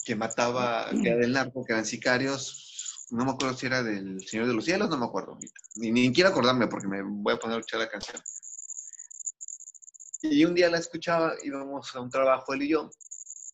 que 0.04 0.16
mataba, 0.16 0.90
que 0.90 1.10
era 1.10 1.18
del 1.18 1.34
narco, 1.34 1.64
que 1.64 1.74
eran 1.74 1.86
sicarios, 1.86 3.08
no 3.12 3.26
me 3.26 3.32
acuerdo 3.32 3.56
si 3.56 3.68
era 3.68 3.84
del 3.84 4.26
Señor 4.28 4.48
de 4.48 4.54
los 4.54 4.66
Cielos, 4.66 4.90
no 4.90 4.98
me 4.98 5.06
acuerdo 5.06 5.34
ahorita. 5.34 5.62
Ni, 5.76 5.92
ni 5.92 6.12
quiero 6.12 6.30
acordarme 6.30 6.68
porque 6.68 6.88
me 6.88 7.02
voy 7.04 7.34
a 7.34 7.38
poner 7.38 7.58
a 7.58 7.60
escuchar 7.60 7.82
la 7.82 7.90
canción. 7.90 8.22
Y 10.24 10.46
un 10.46 10.56
día 10.56 10.70
la 10.70 10.78
escuchaba, 10.78 11.34
íbamos 11.44 11.96
a 11.96 12.00
un 12.00 12.10
trabajo 12.10 12.54
él 12.54 12.64
y 12.64 12.70
yo, 12.70 12.90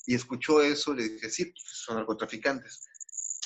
y 0.05 0.15
escuchó 0.15 0.61
eso, 0.61 0.93
le 0.93 1.09
dije, 1.09 1.29
sí, 1.29 1.45
pues, 1.45 1.63
son 1.65 1.97
narcotraficantes. 1.97 2.85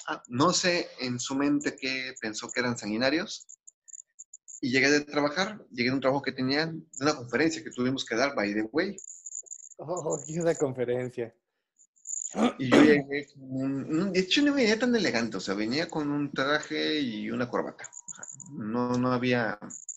Ah, 0.07 0.21
no 0.27 0.53
sé 0.53 0.89
en 0.99 1.19
su 1.19 1.35
mente 1.35 1.75
qué 1.75 2.13
pensó 2.19 2.49
que 2.49 2.59
eran 2.59 2.77
sanguinarios, 2.77 3.47
y 4.62 4.70
llegué 4.70 4.91
de 4.91 5.01
trabajar, 5.01 5.66
llegué 5.72 5.89
de 5.89 5.95
un 5.95 6.01
trabajo 6.01 6.22
que 6.22 6.32
tenía, 6.32 6.68
de 6.68 6.84
una 6.99 7.16
conferencia 7.16 7.64
que 7.64 7.72
tuvimos 7.72 8.05
que 8.05 8.16
dar, 8.16 8.36
by 8.36 8.53
the 8.53 8.70
way. 8.72 8.95
Oh, 9.78 10.22
qué 10.26 10.39
una 10.39 10.53
conferencia. 10.53 11.34
Y 12.59 12.70
yo 12.70 12.82
llegué 12.82 13.28
con 13.34 13.43
un, 13.43 14.14
de 14.14 14.20
hecho 14.20 14.41
no 14.41 14.53
venía 14.53 14.80
tan 14.80 14.95
elegante, 14.95 15.36
o 15.38 15.39
sea, 15.39 15.55
venía 15.55 15.89
con 15.89 16.12
un 16.12 16.32
traje 16.32 16.99
y 16.99 17.32
una 17.32 17.49
corbata. 17.49 17.89
No, 18.53 18.95
no 18.97 19.12
había... 19.12 19.57
Entonces 19.59 19.89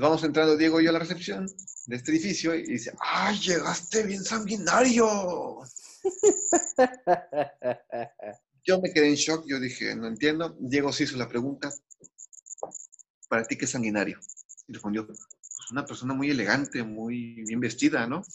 vamos 0.00 0.24
entrando 0.24 0.56
Diego 0.56 0.80
y 0.80 0.84
yo 0.84 0.90
a 0.90 0.94
la 0.94 0.98
recepción 0.98 1.46
de 1.86 1.96
este 1.96 2.12
edificio 2.12 2.54
y 2.54 2.62
dice, 2.62 2.94
¡ay, 2.98 3.38
llegaste 3.38 4.04
bien 4.04 4.24
sanguinario! 4.24 5.60
yo 8.64 8.80
me 8.80 8.90
quedé 8.92 9.08
en 9.08 9.16
shock, 9.16 9.44
yo 9.46 9.60
dije, 9.60 9.94
no 9.94 10.08
entiendo. 10.08 10.56
Diego 10.58 10.90
se 10.92 11.04
hizo 11.04 11.18
la 11.18 11.28
pregunta, 11.28 11.70
¿para 13.32 13.44
ti 13.44 13.56
qué 13.56 13.64
es 13.64 13.70
sanguinario? 13.70 14.20
Y 14.68 14.74
respondió, 14.74 15.06
pues 15.06 15.20
una 15.70 15.86
persona 15.86 16.12
muy 16.12 16.30
elegante, 16.30 16.82
muy 16.82 17.42
bien 17.46 17.60
vestida, 17.60 18.06
¿no? 18.06 18.22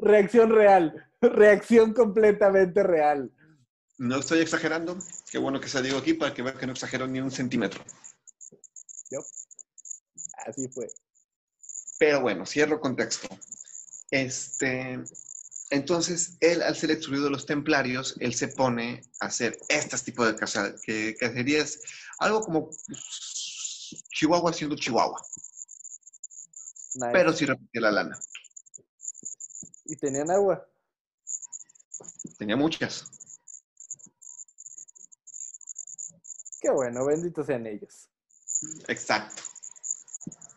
Reacción 0.00 0.50
real, 0.50 1.04
reacción 1.20 1.92
completamente 1.92 2.84
real. 2.84 3.32
No 3.98 4.20
estoy 4.20 4.38
exagerando. 4.38 4.96
Qué 5.28 5.38
bueno 5.38 5.60
que 5.60 5.66
se 5.66 5.82
digo 5.82 5.98
aquí 5.98 6.14
para 6.14 6.32
que 6.32 6.42
vean 6.42 6.56
que 6.56 6.66
no 6.66 6.74
exagero 6.74 7.08
ni 7.08 7.20
un 7.20 7.32
centímetro. 7.32 7.82
Así 10.46 10.68
fue. 10.68 10.86
Pero 11.98 12.20
bueno, 12.20 12.46
cierro 12.46 12.80
contexto. 12.80 13.26
Este, 14.12 15.02
entonces, 15.72 16.36
él, 16.40 16.60
al 16.60 16.76
ser 16.76 16.90
excluido 16.90 17.24
de 17.24 17.30
los 17.30 17.46
templarios, 17.46 18.14
él 18.20 18.34
se 18.34 18.48
pone 18.48 19.00
a 19.20 19.26
hacer 19.28 19.58
este 19.70 19.96
tipo 20.00 20.22
de 20.26 20.36
caza, 20.36 20.74
que, 20.82 21.16
cacerías, 21.16 21.80
algo 22.18 22.42
como 22.42 22.68
pues, 22.68 24.04
Chihuahua 24.10 24.52
siendo 24.52 24.76
Chihuahua, 24.76 25.18
Nice. 26.96 27.08
pero 27.10 27.32
sí 27.32 27.46
repetía 27.46 27.80
la 27.80 27.90
lana. 27.90 28.20
Y 29.86 29.96
tenían 29.96 30.30
agua. 30.30 30.62
Tenía 32.36 32.56
muchas. 32.56 33.06
Qué 36.60 36.70
bueno, 36.70 37.06
benditos 37.06 37.46
sean 37.46 37.66
ellos. 37.66 38.10
Exacto. 38.88 39.42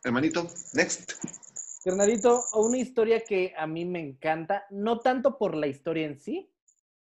Hermanito, 0.03 0.45
next. 0.73 1.13
Carnalito, 1.85 2.43
una 2.55 2.79
historia 2.79 3.23
que 3.23 3.53
a 3.55 3.67
mí 3.67 3.85
me 3.85 3.99
encanta, 3.99 4.65
no 4.71 5.01
tanto 5.01 5.37
por 5.37 5.53
la 5.53 5.67
historia 5.67 6.07
en 6.07 6.19
sí, 6.19 6.51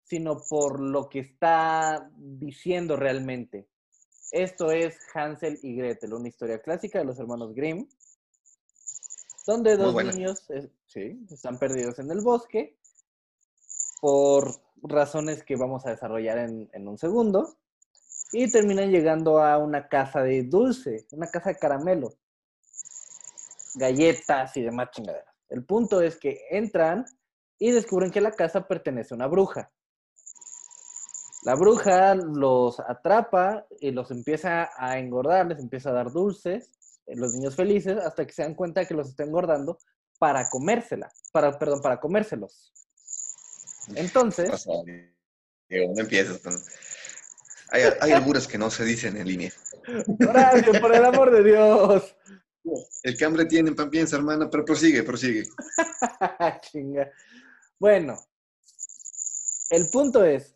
sino 0.02 0.42
por 0.50 0.80
lo 0.80 1.08
que 1.08 1.20
está 1.20 2.10
diciendo 2.16 2.96
realmente. 2.96 3.68
Esto 4.32 4.72
es 4.72 4.98
Hansel 5.14 5.60
y 5.62 5.76
Gretel, 5.76 6.14
una 6.14 6.26
historia 6.26 6.60
clásica 6.60 6.98
de 6.98 7.04
los 7.04 7.16
hermanos 7.20 7.54
Grimm, 7.54 7.86
donde 9.46 9.76
dos 9.76 9.94
niños 10.04 10.50
eh, 10.50 10.68
sí, 10.88 11.26
están 11.30 11.60
perdidos 11.60 12.00
en 12.00 12.10
el 12.10 12.20
bosque 12.20 12.76
por 14.00 14.52
razones 14.82 15.44
que 15.44 15.54
vamos 15.54 15.86
a 15.86 15.90
desarrollar 15.90 16.38
en, 16.38 16.68
en 16.72 16.88
un 16.88 16.98
segundo 16.98 17.56
y 18.32 18.50
terminan 18.50 18.90
llegando 18.90 19.38
a 19.38 19.58
una 19.58 19.86
casa 19.86 20.24
de 20.24 20.42
dulce, 20.42 21.06
una 21.12 21.28
casa 21.28 21.50
de 21.50 21.56
caramelo 21.60 22.16
galletas 23.74 24.56
y 24.56 24.62
demás 24.62 24.90
chingaderas. 24.90 25.34
El 25.48 25.64
punto 25.64 26.00
es 26.00 26.16
que 26.16 26.40
entran 26.50 27.04
y 27.58 27.70
descubren 27.70 28.10
que 28.10 28.20
la 28.20 28.32
casa 28.32 28.66
pertenece 28.66 29.14
a 29.14 29.16
una 29.16 29.26
bruja. 29.26 29.70
La 31.44 31.54
bruja 31.54 32.14
los 32.14 32.78
atrapa 32.80 33.66
y 33.80 33.90
los 33.90 34.10
empieza 34.10 34.70
a 34.76 34.98
engordar, 34.98 35.46
les 35.46 35.58
empieza 35.58 35.90
a 35.90 35.92
dar 35.92 36.12
dulces, 36.12 36.70
eh, 37.06 37.16
los 37.16 37.34
niños 37.34 37.56
felices, 37.56 37.98
hasta 37.98 38.24
que 38.24 38.32
se 38.32 38.42
dan 38.42 38.54
cuenta 38.54 38.80
de 38.80 38.86
que 38.86 38.94
los 38.94 39.08
está 39.08 39.24
engordando 39.24 39.78
para 40.18 40.48
comérsela, 40.48 41.10
para, 41.32 41.58
perdón, 41.58 41.82
para 41.82 41.98
comérselos. 41.98 42.72
Entonces, 43.96 44.66
Diego, 45.68 45.92
no 45.96 46.40
con... 46.42 46.54
Hay, 47.72 47.82
hay 48.00 48.12
albures 48.12 48.46
que 48.46 48.58
no 48.58 48.70
se 48.70 48.84
dicen 48.84 49.16
en 49.16 49.26
línea. 49.26 49.52
Horacio, 50.28 50.80
por 50.80 50.94
el 50.94 51.04
amor 51.04 51.30
de 51.32 51.42
Dios. 51.42 52.16
El 53.02 53.16
que 53.16 53.24
hambre 53.24 53.46
tiene 53.46 53.72
pan 53.72 53.90
piensa, 53.90 54.16
hermana, 54.16 54.48
pero 54.50 54.64
prosigue, 54.64 55.02
prosigue. 55.02 55.44
Chinga. 56.62 57.10
Bueno, 57.78 58.18
el 59.70 59.88
punto 59.90 60.24
es 60.24 60.54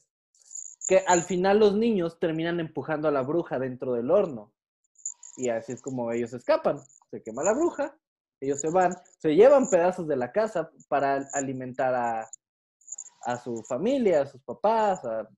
que 0.86 0.98
al 1.06 1.24
final 1.24 1.58
los 1.58 1.74
niños 1.74 2.18
terminan 2.20 2.60
empujando 2.60 3.08
a 3.08 3.10
la 3.10 3.22
bruja 3.22 3.58
dentro 3.58 3.94
del 3.94 4.10
horno. 4.10 4.52
Y 5.36 5.48
así 5.48 5.72
es 5.72 5.82
como 5.82 6.12
ellos 6.12 6.32
escapan. 6.32 6.78
Se 7.10 7.22
quema 7.22 7.42
la 7.42 7.52
bruja, 7.52 7.96
ellos 8.40 8.60
se 8.60 8.70
van, 8.70 8.94
se 9.18 9.34
llevan 9.34 9.68
pedazos 9.68 10.06
de 10.06 10.16
la 10.16 10.30
casa 10.30 10.70
para 10.88 11.28
alimentar 11.32 11.94
a, 11.94 12.28
a 13.22 13.42
su 13.42 13.62
familia, 13.64 14.22
a 14.22 14.26
sus 14.26 14.42
papás, 14.42 15.04
a 15.04 15.28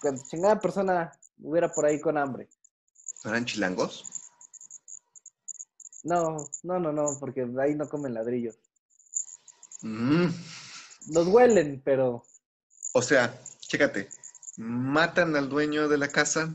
cuanta 0.00 0.22
chingada 0.28 0.60
persona 0.60 1.12
hubiera 1.38 1.68
por 1.68 1.86
ahí 1.86 2.00
con 2.00 2.16
hambre. 2.16 2.48
¿No 3.24 3.30
eran 3.30 3.44
chilangos? 3.44 4.04
No, 6.06 6.36
no, 6.62 6.78
no, 6.78 6.92
no, 6.92 7.18
porque 7.18 7.46
ahí 7.60 7.74
no 7.74 7.88
comen 7.88 8.14
ladrillos. 8.14 8.56
Mm, 9.82 10.28
Los 11.12 11.26
huelen, 11.28 11.82
pero 11.84 12.22
O 12.92 13.02
sea, 13.02 13.40
chécate, 13.60 14.08
matan 14.56 15.36
al 15.36 15.48
dueño 15.48 15.88
de 15.88 15.98
la 15.98 16.08
casa. 16.08 16.52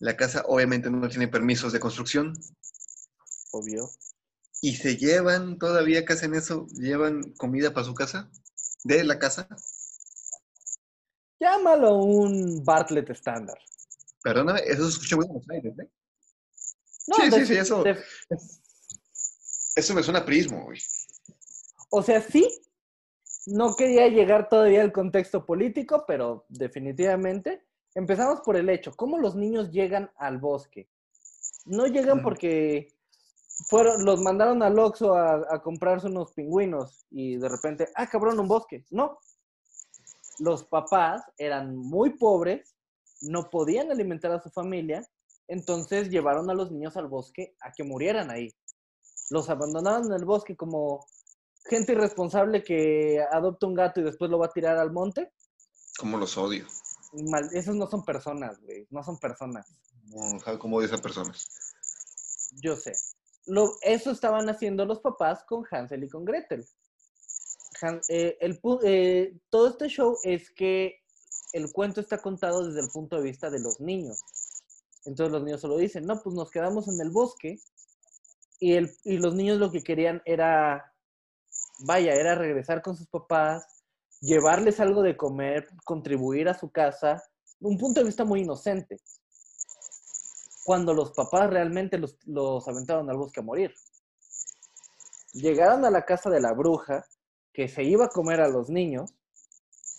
La 0.00 0.16
casa 0.16 0.44
obviamente 0.46 0.90
no 0.90 1.08
tiene 1.08 1.28
permisos 1.28 1.72
de 1.72 1.80
construcción. 1.80 2.34
obvio. 3.52 3.90
Y 4.60 4.76
se 4.76 4.96
llevan, 4.96 5.58
todavía 5.58 6.04
que 6.04 6.12
hacen 6.12 6.34
eso, 6.34 6.66
llevan 6.68 7.32
comida 7.34 7.72
para 7.74 7.86
su 7.86 7.94
casa, 7.94 8.30
de 8.84 9.04
la 9.04 9.18
casa. 9.18 9.48
Llámalo 11.40 11.96
un 11.96 12.64
Bartlett 12.64 13.10
estándar. 13.10 13.58
Perdóname, 14.22 14.60
eso 14.66 14.84
se 14.84 14.90
escucha 14.90 15.16
muy 15.16 15.26
en 15.26 15.32
Buenos 15.32 15.50
Aires, 15.50 15.78
¿eh? 15.78 15.90
No, 17.08 17.16
Sí, 17.16 17.30
sí, 17.30 17.38
de- 17.40 17.46
sí, 17.46 17.54
eso. 17.54 17.82
de- 17.82 17.96
Eso 19.74 19.94
me 19.94 20.02
suena 20.02 20.20
a 20.20 20.24
prismo, 20.26 20.64
güey. 20.64 20.78
o 21.90 22.02
sea, 22.02 22.20
sí, 22.20 22.46
no 23.46 23.74
quería 23.74 24.08
llegar 24.08 24.48
todavía 24.48 24.82
al 24.82 24.92
contexto 24.92 25.46
político, 25.46 26.04
pero 26.06 26.44
definitivamente 26.48 27.64
empezamos 27.94 28.40
por 28.42 28.56
el 28.56 28.68
hecho, 28.68 28.92
¿cómo 28.94 29.18
los 29.18 29.34
niños 29.36 29.70
llegan 29.70 30.10
al 30.16 30.38
bosque? 30.38 30.88
No 31.64 31.86
llegan 31.86 32.22
porque 32.22 32.92
fueron, 33.68 34.04
los 34.04 34.20
mandaron 34.20 34.62
al 34.62 34.78
Oxxo 34.78 35.14
a, 35.14 35.46
a 35.50 35.62
comprarse 35.62 36.06
unos 36.08 36.32
pingüinos 36.32 37.06
y 37.10 37.36
de 37.36 37.48
repente, 37.48 37.88
ah, 37.94 38.06
cabrón, 38.06 38.38
un 38.38 38.48
bosque. 38.48 38.84
No. 38.90 39.18
Los 40.38 40.64
papás 40.64 41.22
eran 41.36 41.74
muy 41.76 42.10
pobres, 42.10 42.74
no 43.22 43.50
podían 43.50 43.90
alimentar 43.90 44.30
a 44.32 44.40
su 44.42 44.50
familia, 44.50 45.04
entonces 45.48 46.10
llevaron 46.10 46.50
a 46.50 46.54
los 46.54 46.70
niños 46.70 46.96
al 46.96 47.08
bosque 47.08 47.56
a 47.60 47.72
que 47.72 47.82
murieran 47.84 48.30
ahí. 48.30 48.54
Los 49.30 49.50
abandonaron 49.50 50.06
en 50.06 50.12
el 50.12 50.24
bosque 50.24 50.56
como 50.56 51.06
gente 51.68 51.92
irresponsable 51.92 52.62
que 52.62 53.18
adopta 53.32 53.66
un 53.66 53.74
gato 53.74 54.00
y 54.00 54.04
después 54.04 54.30
lo 54.30 54.38
va 54.38 54.46
a 54.46 54.52
tirar 54.52 54.78
al 54.78 54.92
monte. 54.92 55.32
Como 55.98 56.16
los 56.18 56.36
odio. 56.38 56.66
Mal- 57.12 57.48
esos 57.52 57.74
no 57.74 57.88
son 57.88 58.04
personas, 58.04 58.60
güey, 58.60 58.86
no 58.90 59.02
son 59.02 59.18
personas. 59.18 59.66
No, 60.04 60.80
de 60.80 60.86
esas 60.86 61.00
personas. 61.00 61.48
Yo 62.62 62.76
sé. 62.76 62.92
Lo, 63.46 63.72
eso 63.82 64.10
estaban 64.10 64.48
haciendo 64.48 64.84
los 64.84 65.00
papás 65.00 65.44
con 65.44 65.64
Hansel 65.70 66.04
y 66.04 66.08
con 66.08 66.24
Gretel. 66.24 66.66
Han- 67.82 68.00
eh, 68.08 68.36
el 68.40 68.60
eh, 68.84 69.34
todo 69.50 69.68
este 69.68 69.88
show 69.88 70.16
es 70.22 70.50
que 70.50 71.00
el 71.52 71.72
cuento 71.72 72.00
está 72.00 72.18
contado 72.18 72.66
desde 72.66 72.80
el 72.80 72.88
punto 72.92 73.16
de 73.16 73.22
vista 73.22 73.50
de 73.50 73.60
los 73.60 73.80
niños. 73.80 74.20
Entonces 75.08 75.32
los 75.32 75.42
niños 75.42 75.60
solo 75.60 75.76
dicen, 75.78 76.04
no, 76.04 76.20
pues 76.22 76.34
nos 76.34 76.50
quedamos 76.50 76.86
en 76.88 77.00
el 77.00 77.10
bosque 77.10 77.58
y, 78.60 78.74
el, 78.74 78.90
y 79.04 79.16
los 79.16 79.34
niños 79.34 79.58
lo 79.58 79.70
que 79.70 79.82
querían 79.82 80.20
era, 80.24 80.92
vaya, 81.86 82.12
era 82.12 82.34
regresar 82.34 82.82
con 82.82 82.94
sus 82.96 83.08
papás, 83.08 83.66
llevarles 84.20 84.80
algo 84.80 85.02
de 85.02 85.16
comer, 85.16 85.66
contribuir 85.84 86.48
a 86.48 86.58
su 86.58 86.70
casa, 86.70 87.22
un 87.60 87.78
punto 87.78 88.00
de 88.00 88.06
vista 88.06 88.24
muy 88.24 88.42
inocente 88.42 88.98
cuando 90.64 90.92
los 90.92 91.12
papás 91.12 91.48
realmente 91.48 91.96
los, 91.96 92.18
los 92.26 92.68
aventaron 92.68 93.08
al 93.08 93.16
bosque 93.16 93.40
a 93.40 93.44
morir. 93.44 93.72
Llegaron 95.32 95.86
a 95.86 95.90
la 95.90 96.04
casa 96.04 96.28
de 96.28 96.40
la 96.40 96.52
bruja, 96.52 97.06
que 97.54 97.68
se 97.68 97.82
iba 97.82 98.04
a 98.04 98.10
comer 98.10 98.42
a 98.42 98.48
los 98.48 98.68
niños. 98.68 99.14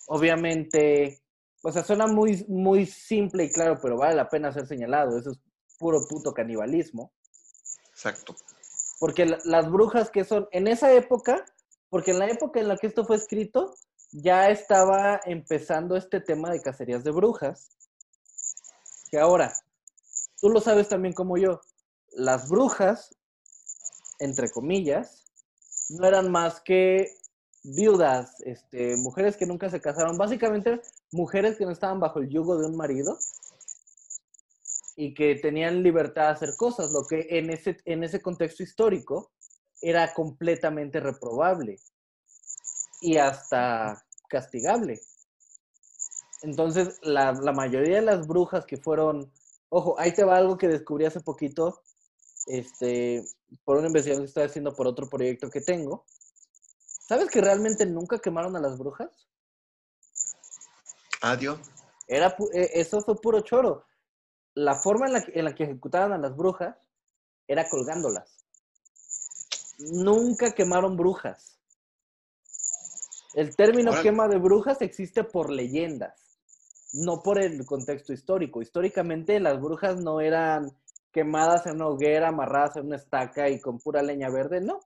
Obviamente, 0.05 1.23
o 1.63 1.71
sea, 1.71 1.83
suena 1.83 2.07
muy, 2.07 2.45
muy 2.47 2.85
simple 2.85 3.45
y 3.45 3.51
claro, 3.51 3.77
pero 3.81 3.97
vale 3.97 4.15
la 4.15 4.29
pena 4.29 4.51
ser 4.51 4.67
señalado. 4.67 5.17
Eso 5.17 5.31
es 5.31 5.39
puro 5.77 5.99
puto 6.07 6.33
canibalismo. 6.33 7.11
Exacto. 7.91 8.35
Porque 8.99 9.25
la- 9.25 9.39
las 9.45 9.69
brujas 9.69 10.09
que 10.09 10.23
son, 10.23 10.47
en 10.51 10.67
esa 10.67 10.91
época, 10.93 11.43
porque 11.89 12.11
en 12.11 12.19
la 12.19 12.27
época 12.27 12.59
en 12.59 12.67
la 12.67 12.77
que 12.77 12.87
esto 12.87 13.05
fue 13.05 13.17
escrito, 13.17 13.73
ya 14.11 14.49
estaba 14.49 15.19
empezando 15.25 15.95
este 15.95 16.19
tema 16.21 16.49
de 16.51 16.61
cacerías 16.61 17.03
de 17.03 17.11
brujas. 17.11 17.69
Que 19.11 19.19
ahora, 19.19 19.53
tú 20.39 20.49
lo 20.49 20.61
sabes 20.61 20.87
también 20.87 21.13
como 21.13 21.37
yo, 21.37 21.61
las 22.11 22.47
brujas, 22.49 23.15
entre 24.19 24.49
comillas, 24.49 25.25
no 25.89 26.07
eran 26.07 26.31
más 26.31 26.61
que 26.61 27.07
viudas, 27.63 28.35
este, 28.45 28.95
mujeres 28.97 29.35
que 29.37 29.45
nunca 29.45 29.69
se 29.69 29.81
casaron, 29.81 30.17
básicamente 30.17 30.81
mujeres 31.11 31.57
que 31.57 31.65
no 31.65 31.71
estaban 31.71 31.99
bajo 31.99 32.19
el 32.19 32.29
yugo 32.29 32.57
de 32.57 32.67
un 32.67 32.75
marido 32.75 33.17
y 34.95 35.13
que 35.13 35.35
tenían 35.35 35.81
libertad 35.81 36.23
de 36.23 36.31
hacer 36.31 36.55
cosas, 36.57 36.91
lo 36.91 37.05
que 37.07 37.25
en 37.29 37.49
ese, 37.49 37.77
en 37.85 38.03
ese 38.03 38.21
contexto 38.21 38.63
histórico 38.63 39.31
era 39.81 40.13
completamente 40.13 40.99
reprobable 40.99 41.77
y 43.01 43.17
hasta 43.17 44.03
castigable. 44.27 44.99
Entonces, 46.41 46.99
la, 47.01 47.31
la 47.33 47.53
mayoría 47.53 47.97
de 47.97 48.01
las 48.01 48.27
brujas 48.27 48.65
que 48.65 48.77
fueron, 48.77 49.31
ojo, 49.69 49.97
ahí 49.99 50.13
te 50.13 50.23
va 50.23 50.37
algo 50.37 50.57
que 50.57 50.67
descubrí 50.67 51.05
hace 51.05 51.21
poquito, 51.21 51.81
este, 52.47 53.23
por 53.63 53.77
una 53.77 53.87
investigación 53.87 54.23
que 54.23 54.29
estoy 54.29 54.43
haciendo 54.43 54.73
por 54.73 54.87
otro 54.87 55.07
proyecto 55.07 55.49
que 55.49 55.61
tengo. 55.61 56.05
¿Sabes 57.07 57.29
que 57.29 57.41
realmente 57.41 57.85
nunca 57.85 58.19
quemaron 58.19 58.55
a 58.55 58.59
las 58.59 58.77
brujas? 58.77 59.28
Adiós. 61.21 61.59
Era, 62.07 62.35
pu- 62.35 62.49
eh, 62.53 62.71
eso 62.73 63.01
fue 63.01 63.19
puro 63.21 63.41
choro. 63.41 63.85
La 64.55 64.75
forma 64.75 65.07
en 65.07 65.13
la, 65.13 65.21
que, 65.23 65.31
en 65.39 65.45
la 65.45 65.53
que 65.53 65.63
ejecutaban 65.63 66.11
a 66.13 66.17
las 66.17 66.35
brujas 66.35 66.75
era 67.47 67.67
colgándolas. 67.69 68.37
Nunca 69.79 70.51
quemaron 70.53 70.97
brujas. 70.97 71.57
El 73.33 73.55
término 73.55 73.91
quema 74.03 74.27
de 74.27 74.37
brujas 74.37 74.81
existe 74.81 75.23
por 75.23 75.51
leyendas, 75.51 76.19
no 76.93 77.21
por 77.21 77.39
el 77.39 77.63
contexto 77.65 78.11
histórico. 78.11 78.61
Históricamente 78.61 79.39
las 79.39 79.61
brujas 79.61 79.97
no 80.01 80.19
eran 80.19 80.71
quemadas 81.11 81.67
en 81.67 81.75
una 81.75 81.87
hoguera, 81.87 82.29
amarradas 82.29 82.77
en 82.77 82.87
una 82.87 82.95
estaca 82.95 83.47
y 83.49 83.59
con 83.61 83.79
pura 83.79 84.01
leña 84.01 84.29
verde, 84.29 84.61
no. 84.61 84.79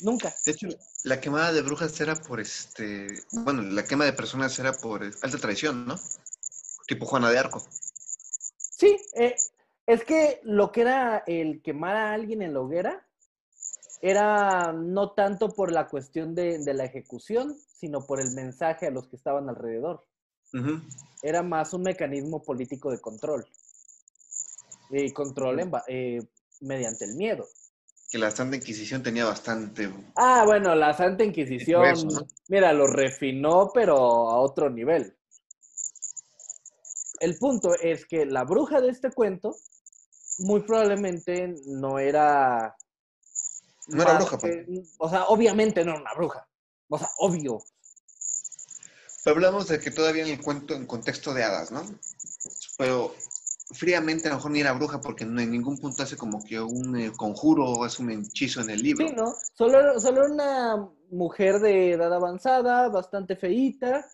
Nunca. 0.00 0.34
De 0.44 0.52
hecho, 0.52 0.68
la 1.04 1.20
quemada 1.20 1.52
de 1.52 1.62
brujas 1.62 2.00
era 2.00 2.14
por 2.14 2.40
este. 2.40 3.08
Bueno, 3.32 3.62
la 3.62 3.84
quema 3.84 4.04
de 4.04 4.12
personas 4.12 4.58
era 4.58 4.72
por 4.72 5.02
alta 5.02 5.38
traición, 5.38 5.86
¿no? 5.86 5.98
Tipo 6.86 7.06
Juana 7.06 7.30
de 7.30 7.38
Arco. 7.38 7.66
Sí, 8.58 8.96
eh, 9.14 9.34
es 9.86 10.04
que 10.04 10.40
lo 10.44 10.70
que 10.70 10.82
era 10.82 11.24
el 11.26 11.62
quemar 11.62 11.96
a 11.96 12.12
alguien 12.12 12.42
en 12.42 12.54
la 12.54 12.60
hoguera 12.60 13.06
era 14.00 14.72
no 14.72 15.12
tanto 15.12 15.48
por 15.48 15.72
la 15.72 15.88
cuestión 15.88 16.34
de, 16.34 16.58
de 16.58 16.74
la 16.74 16.84
ejecución, 16.84 17.56
sino 17.78 18.06
por 18.06 18.20
el 18.20 18.32
mensaje 18.32 18.86
a 18.86 18.90
los 18.90 19.08
que 19.08 19.16
estaban 19.16 19.48
alrededor. 19.48 20.04
Era 21.22 21.42
más 21.42 21.72
un 21.74 21.82
mecanismo 21.82 22.42
político 22.42 22.90
de 22.90 23.00
control. 23.00 23.46
Y 24.90 25.12
control 25.12 25.60
en 25.60 25.72
eh, 25.88 26.22
mediante 26.60 27.04
el 27.04 27.14
miedo. 27.14 27.46
Que 28.10 28.18
la 28.18 28.30
Santa 28.30 28.56
Inquisición 28.56 29.02
tenía 29.02 29.24
bastante. 29.26 29.92
Ah, 30.16 30.42
bueno, 30.46 30.74
la 30.74 30.94
Santa 30.94 31.24
Inquisición, 31.24 31.82
mira, 32.48 32.72
lo 32.72 32.86
refinó, 32.86 33.70
pero 33.72 33.96
a 33.96 34.40
otro 34.40 34.70
nivel. 34.70 35.14
El 37.20 37.36
punto 37.36 37.74
es 37.74 38.06
que 38.06 38.24
la 38.26 38.44
bruja 38.44 38.80
de 38.80 38.90
este 38.90 39.10
cuento 39.10 39.54
muy 40.38 40.60
probablemente 40.60 41.54
no 41.66 41.98
era... 41.98 42.74
No 43.88 44.02
era 44.02 44.14
bruja, 44.18 44.38
pues. 44.38 44.54
que- 44.66 44.82
o 44.98 45.08
sea, 45.10 45.24
obviamente 45.26 45.84
no 45.84 45.92
era 45.92 46.00
una 46.00 46.14
bruja. 46.14 46.46
O 46.88 46.98
sea, 46.98 47.08
obvio. 47.18 47.58
Pero 49.24 49.34
hablamos 49.36 49.68
de 49.68 49.80
que 49.80 49.90
todavía 49.90 50.24
en 50.24 50.30
el 50.30 50.40
cuento 50.40 50.74
en 50.74 50.86
contexto 50.86 51.34
de 51.34 51.42
hadas, 51.44 51.70
¿no? 51.72 51.82
Pero 52.78 53.14
fríamente 53.70 54.28
a 54.28 54.30
lo 54.30 54.36
mejor 54.36 54.50
ni 54.50 54.60
era 54.60 54.72
bruja 54.72 55.00
porque 55.00 55.24
no 55.24 55.40
en 55.40 55.50
ningún 55.50 55.78
punto 55.78 56.02
hace 56.02 56.16
como 56.16 56.42
que 56.42 56.60
un 56.60 56.96
eh, 56.98 57.12
conjuro 57.16 57.64
o 57.64 57.86
es 57.86 57.98
un 57.98 58.10
hechizo 58.10 58.60
en 58.62 58.70
el 58.70 58.82
libro. 58.82 59.06
Sí, 59.08 59.14
¿no? 59.14 59.34
Solo, 59.54 59.80
era- 59.80 60.00
solo 60.00 60.26
una 60.26 60.88
mujer 61.10 61.60
de 61.60 61.92
edad 61.92 62.12
avanzada, 62.12 62.88
bastante 62.88 63.36
feíta, 63.36 64.06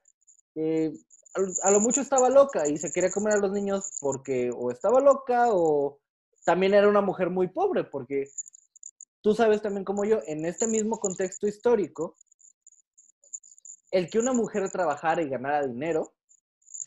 que 0.55 0.93
a, 1.35 1.69
a 1.69 1.71
lo 1.71 1.81
mucho 1.81 2.01
estaba 2.01 2.29
loca 2.31 2.69
y 2.69 2.77
se 2.79 2.91
quería 2.93 3.11
comer 3.11 3.35
a 3.35 3.39
los 3.39 3.53
niños 3.53 3.93
porque 4.01 4.51
o 4.55 4.71
estaba 4.71 5.01
loca 5.01 5.47
o 5.53 6.01
también 6.45 6.75
era 6.75 6.89
una 6.89 7.01
mujer 7.01 7.31
muy 7.31 7.49
pobre, 7.49 7.85
porque 7.85 8.29
tú 9.23 9.35
sabes 9.35 9.63
también 9.63 9.85
como 9.85 10.05
yo, 10.05 10.21
en 10.27 10.45
este 10.45 10.67
mismo 10.67 10.99
contexto 11.01 11.47
histórico, 11.47 12.17
el 13.91 14.11
que 14.11 14.19
una 14.19 14.33
mujer 14.33 14.69
trabajara 14.71 15.23
y 15.23 15.29
ganara 15.29 15.67
dinero 15.67 16.13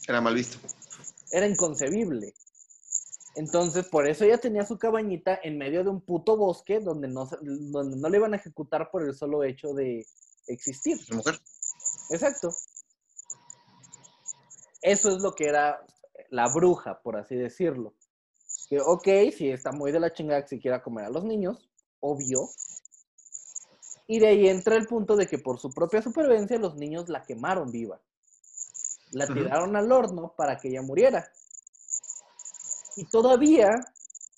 Era 0.08 0.20
mal 0.22 0.36
visto. 0.36 0.58
era 1.32 1.48
inconcebible. 1.48 2.34
Entonces, 3.38 3.88
por 3.88 4.10
eso 4.10 4.26
ella 4.26 4.40
tenía 4.40 4.66
su 4.66 4.80
cabañita 4.80 5.40
en 5.44 5.60
medio 5.60 5.84
de 5.84 5.92
un 5.92 6.02
puto 6.02 6.36
bosque 6.36 6.80
donde 6.80 7.08
no, 7.08 7.30
donde 7.40 7.96
no 7.96 8.10
le 8.10 8.18
iban 8.18 8.34
a 8.34 8.38
ejecutar 8.38 8.90
por 8.90 9.04
el 9.04 9.14
solo 9.14 9.44
hecho 9.44 9.76
de 9.76 10.08
existir. 10.48 10.98
La 11.08 11.18
mujer. 11.18 11.36
Exacto. 12.10 12.50
Eso 14.82 15.16
es 15.16 15.22
lo 15.22 15.34
que 15.34 15.46
era 15.46 15.86
la 16.32 16.52
bruja, 16.52 17.00
por 17.04 17.16
así 17.16 17.36
decirlo. 17.36 17.94
Que, 18.70 18.80
ok, 18.82 19.08
si 19.32 19.52
está 19.52 19.72
muy 19.72 19.92
de 19.92 20.00
la 20.00 20.12
chingada 20.12 20.42
que 20.42 20.48
se 20.48 20.60
quiera 20.60 20.82
comer 20.82 21.06
a 21.06 21.12
los 21.12 21.24
niños, 21.24 21.70
obvio. 22.00 22.50
Y 24.08 24.18
de 24.18 24.30
ahí 24.30 24.48
entra 24.48 24.76
el 24.78 24.88
punto 24.88 25.16
de 25.16 25.28
que 25.28 25.38
por 25.38 25.60
su 25.60 25.70
propia 25.70 26.02
supervivencia 26.02 26.58
los 26.58 26.76
niños 26.76 27.08
la 27.08 27.22
quemaron 27.22 27.72
viva. 27.72 28.02
La 29.12 29.28
tiraron 29.28 29.76
al 29.76 29.92
horno 29.92 30.34
para 30.36 30.58
que 30.58 30.70
ella 30.70 30.82
muriera. 30.82 31.32
Y 32.98 33.06
todavía 33.06 33.70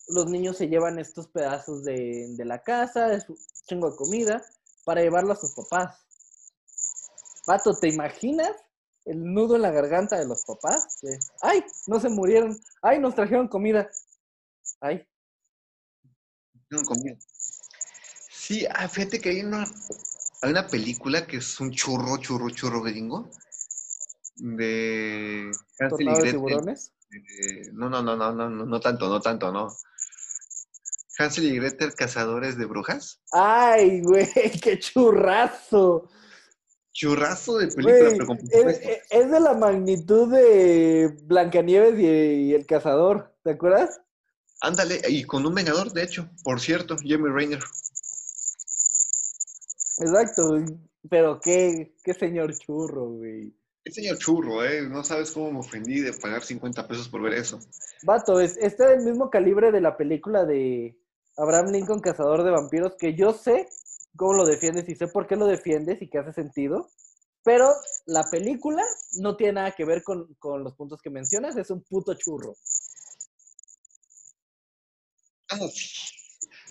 los 0.10 0.30
niños 0.30 0.58
se 0.58 0.68
llevan 0.68 1.00
estos 1.00 1.28
pedazos 1.30 1.84
de, 1.86 2.28
de 2.36 2.46
la 2.46 2.62
casa, 2.62 3.08
de 3.08 3.22
su 3.22 3.38
chingo 3.66 3.90
de 3.90 3.96
comida, 3.96 4.44
para 4.84 5.02
llevarlo 5.02 5.32
a 5.32 5.38
sus 5.38 5.54
papás. 5.54 5.98
Pato, 7.46 7.74
¿te 7.80 7.88
imaginas 7.88 8.52
el 9.06 9.24
nudo 9.24 9.56
en 9.56 9.62
la 9.62 9.72
garganta 9.72 10.20
de 10.20 10.28
los 10.28 10.44
papás? 10.46 11.00
De, 11.02 11.18
¡Ay! 11.42 11.64
No 11.88 12.00
se 12.02 12.10
murieron. 12.10 12.60
¡Ay! 12.82 13.00
Nos 13.00 13.16
trajeron 13.16 13.48
comida. 13.48 13.90
¡Ay! 14.82 15.08
No, 16.70 16.82
comida. 16.84 17.18
Sí, 18.30 18.66
ah, 18.70 18.90
fíjate 18.90 19.22
que 19.22 19.30
hay 19.30 19.42
una, 19.42 19.64
hay 20.42 20.52
una 20.52 20.68
película 20.68 21.26
que 21.26 21.38
es 21.38 21.60
un 21.62 21.72
churro, 21.72 22.18
churro, 22.18 22.50
churro 22.50 22.82
gringo. 22.82 23.30
De 24.36 25.50
Hansel 25.80 26.02
y 26.02 26.06
¿Tornado 26.06 26.18
de 26.18 26.22
Gretel. 26.24 26.32
tiburones? 26.32 26.94
Eh, 27.12 27.70
no, 27.74 27.90
no, 27.90 28.04
no, 28.04 28.16
no, 28.16 28.32
no, 28.34 28.50
no, 28.50 28.66
no 28.66 28.80
tanto, 28.80 29.10
no 29.10 29.20
tanto, 29.20 29.52
no. 29.52 29.68
Hansel 31.18 31.46
y 31.46 31.56
Gretel, 31.58 31.96
cazadores 31.96 32.58
de 32.58 32.66
brujas. 32.66 33.22
¡Ay, 33.32 34.02
güey! 34.02 34.28
¡Qué 34.62 34.80
churrazo! 34.80 36.10
Churrazo 36.94 37.58
de 37.58 37.68
película, 37.68 38.10
Güey, 38.26 38.40
pero 38.52 38.70
es, 38.70 38.80
es- 39.10 39.32
de 39.32 39.40
la 39.40 39.54
magnitud 39.54 40.32
de 40.32 41.16
Blancanieves 41.24 42.00
y, 42.00 42.06
y 42.50 42.54
el 42.54 42.66
cazador. 42.66 43.36
¿Te 43.44 43.52
acuerdas? 43.52 44.02
Ándale, 44.62 45.02
y 45.08 45.24
con 45.24 45.46
un 45.46 45.56
vengador, 45.56 45.92
de 45.94 46.04
hecho, 46.04 46.30
por 46.44 46.60
cierto, 46.60 46.98
Jeremy 46.98 47.30
Rainer. 47.30 47.60
Exacto. 50.00 50.66
Pero 51.10 51.40
qué, 51.40 51.96
qué 52.04 52.14
señor 52.14 52.54
churro, 52.58 53.06
güey. 53.12 53.54
El 53.90 53.96
señor 53.96 54.20
churro, 54.20 54.64
¿eh? 54.64 54.88
No 54.88 55.04
sabes 55.04 55.32
cómo 55.32 55.52
me 55.52 55.60
ofendí 55.62 56.00
de 56.00 56.14
pagar 56.14 56.44
50 56.44 56.88
pesos 56.88 57.10
por 57.10 57.24
ver 57.24 57.34
eso. 57.34 57.60
Vato, 58.04 58.40
es, 58.40 58.56
está 58.58 58.88
del 58.88 59.04
mismo 59.04 59.32
calibre 59.32 59.72
de 59.72 59.82
la 59.82 59.98
película 59.98 60.46
de 60.46 60.96
Abraham 61.36 61.72
Lincoln, 61.72 62.00
Cazador 62.00 62.44
de 62.44 62.52
Vampiros, 62.52 62.94
que 63.00 63.16
yo 63.16 63.34
sé 63.34 63.68
cómo 64.16 64.34
lo 64.34 64.46
defiendes 64.46 64.88
y 64.90 64.96
sé 64.96 65.08
por 65.08 65.26
qué 65.26 65.36
lo 65.36 65.48
defiendes 65.48 66.04
y 66.04 66.08
que 66.08 66.20
hace 66.20 66.34
sentido, 66.34 66.88
pero 67.44 67.74
la 68.06 68.24
película 68.30 68.84
no 69.22 69.36
tiene 69.36 69.54
nada 69.54 69.72
que 69.72 69.86
ver 69.86 70.04
con, 70.04 70.36
con 70.36 70.64
los 70.64 70.76
puntos 70.76 71.02
que 71.02 71.10
mencionas, 71.10 71.58
es 71.58 71.72
un 71.72 71.82
puto 71.82 72.14
churro. 72.14 72.54
Ah, 75.50 75.58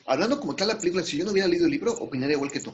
hablando 0.06 0.38
como 0.38 0.54
tal 0.54 0.68
la 0.68 0.78
película, 0.78 1.02
si 1.02 1.18
yo 1.18 1.24
no 1.24 1.32
hubiera 1.32 1.48
leído 1.48 1.64
el 1.64 1.72
libro, 1.72 1.94
opinaría 1.94 2.36
igual 2.36 2.52
que 2.52 2.60
tú. 2.60 2.72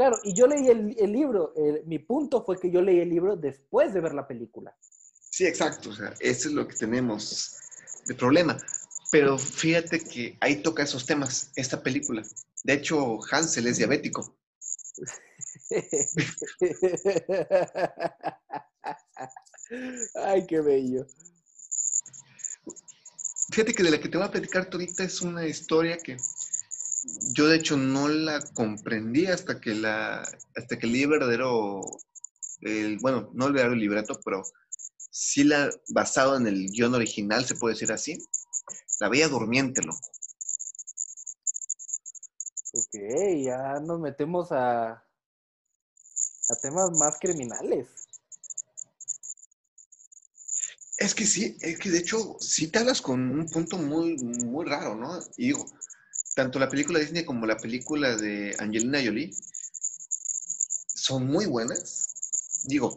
Claro, 0.00 0.16
y 0.24 0.32
yo 0.32 0.46
leí 0.46 0.66
el, 0.66 0.96
el 0.98 1.12
libro, 1.12 1.52
mi 1.84 1.98
punto 1.98 2.42
fue 2.42 2.58
que 2.58 2.70
yo 2.70 2.80
leí 2.80 3.00
el 3.00 3.10
libro 3.10 3.36
después 3.36 3.92
de 3.92 4.00
ver 4.00 4.14
la 4.14 4.26
película. 4.26 4.74
Sí, 5.30 5.44
exacto. 5.44 5.90
O 5.90 5.92
sea, 5.92 6.14
eso 6.20 6.48
es 6.48 6.54
lo 6.54 6.66
que 6.66 6.74
tenemos 6.74 7.58
de 8.06 8.14
problema. 8.14 8.56
Pero 9.12 9.36
fíjate 9.36 10.00
que 10.00 10.38
ahí 10.40 10.62
toca 10.62 10.84
esos 10.84 11.04
temas, 11.04 11.52
esta 11.54 11.82
película. 11.82 12.22
De 12.64 12.72
hecho, 12.72 13.18
Hansel 13.30 13.66
es 13.66 13.76
diabético. 13.76 14.38
Ay, 20.14 20.46
qué 20.46 20.62
bello. 20.62 21.06
Fíjate 23.52 23.74
que 23.74 23.82
de 23.82 23.90
la 23.90 24.00
que 24.00 24.08
te 24.08 24.16
voy 24.16 24.26
a 24.26 24.30
platicar 24.30 24.66
ahorita 24.72 25.04
es 25.04 25.20
una 25.20 25.46
historia 25.46 25.98
que 25.98 26.16
yo 27.34 27.48
de 27.48 27.56
hecho 27.56 27.76
no 27.76 28.08
la 28.08 28.40
comprendí 28.54 29.26
hasta 29.26 29.60
que 29.60 29.74
la 29.74 30.20
hasta 30.56 30.78
que 30.78 30.86
leí 30.86 31.06
verdadero 31.06 31.80
el, 32.60 32.98
bueno, 32.98 33.30
no 33.34 33.46
el 33.46 33.52
verdadero 33.52 33.76
libreto, 33.76 34.20
pero 34.24 34.42
sí 35.10 35.44
la 35.44 35.70
basado 35.88 36.36
en 36.36 36.46
el 36.46 36.70
guion 36.70 36.94
original, 36.94 37.44
se 37.44 37.54
puede 37.56 37.74
decir 37.74 37.92
así. 37.92 38.18
La 39.00 39.08
veía 39.08 39.28
durmiente, 39.28 39.82
loco. 39.82 39.98
Ok, 42.72 42.94
ya 43.42 43.80
nos 43.80 43.98
metemos 43.98 44.52
a, 44.52 44.90
a 44.90 46.56
temas 46.62 46.90
más 46.98 47.18
criminales. 47.18 47.88
Es 50.98 51.14
que 51.14 51.24
sí, 51.24 51.56
es 51.62 51.78
que 51.78 51.90
de 51.90 51.98
hecho 51.98 52.36
sí 52.40 52.68
te 52.68 52.78
hablas 52.78 53.00
con 53.00 53.20
un 53.20 53.48
punto 53.48 53.78
muy, 53.78 54.16
muy 54.18 54.66
raro, 54.66 54.94
¿no? 54.94 55.18
Y 55.38 55.46
digo, 55.46 55.64
tanto 56.34 56.58
la 56.58 56.68
película 56.68 56.98
de 56.98 57.04
Disney 57.06 57.24
como 57.24 57.46
la 57.46 57.56
película 57.56 58.16
de 58.16 58.54
Angelina 58.58 59.00
Jolie 59.04 59.30
son 60.94 61.26
muy 61.26 61.46
buenas. 61.46 62.06
Digo, 62.64 62.94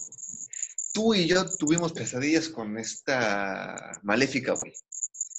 tú 0.94 1.14
y 1.14 1.28
yo 1.28 1.46
tuvimos 1.58 1.94
pesadillas 1.94 2.50
con 2.50 2.78
esta 2.78 4.00
maléfica, 4.04 4.54
güey. 4.54 4.74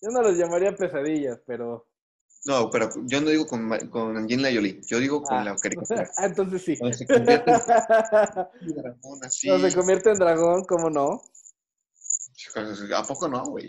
Yo 0.02 0.10
no 0.10 0.22
los 0.22 0.36
llamaría 0.36 0.74
pesadillas, 0.74 1.40
pero... 1.46 1.88
No, 2.46 2.68
pero 2.70 2.90
yo 3.06 3.22
no 3.22 3.30
digo 3.30 3.46
con, 3.46 3.70
con 3.88 4.16
Angelina 4.18 4.50
Jolie, 4.52 4.78
yo 4.86 4.98
digo 4.98 5.22
con 5.22 5.38
Ah. 5.38 5.44
la 5.44 5.56
caricatura. 5.56 6.10
Ah, 6.18 6.26
entonces 6.26 6.62
sí. 6.62 6.76
Cuando 6.76 6.96
se 6.98 7.06
convierte 7.06 7.50
en 7.52 8.74
dragón 8.74 9.18
así. 9.24 9.48
No 9.48 9.58
se 9.58 9.74
convierte 9.74 10.10
en 10.10 10.18
dragón, 10.18 10.64
¿cómo 10.64 10.90
no? 10.90 11.22
¿A 12.96 13.02
poco 13.04 13.28
no, 13.28 13.44
güey? 13.46 13.68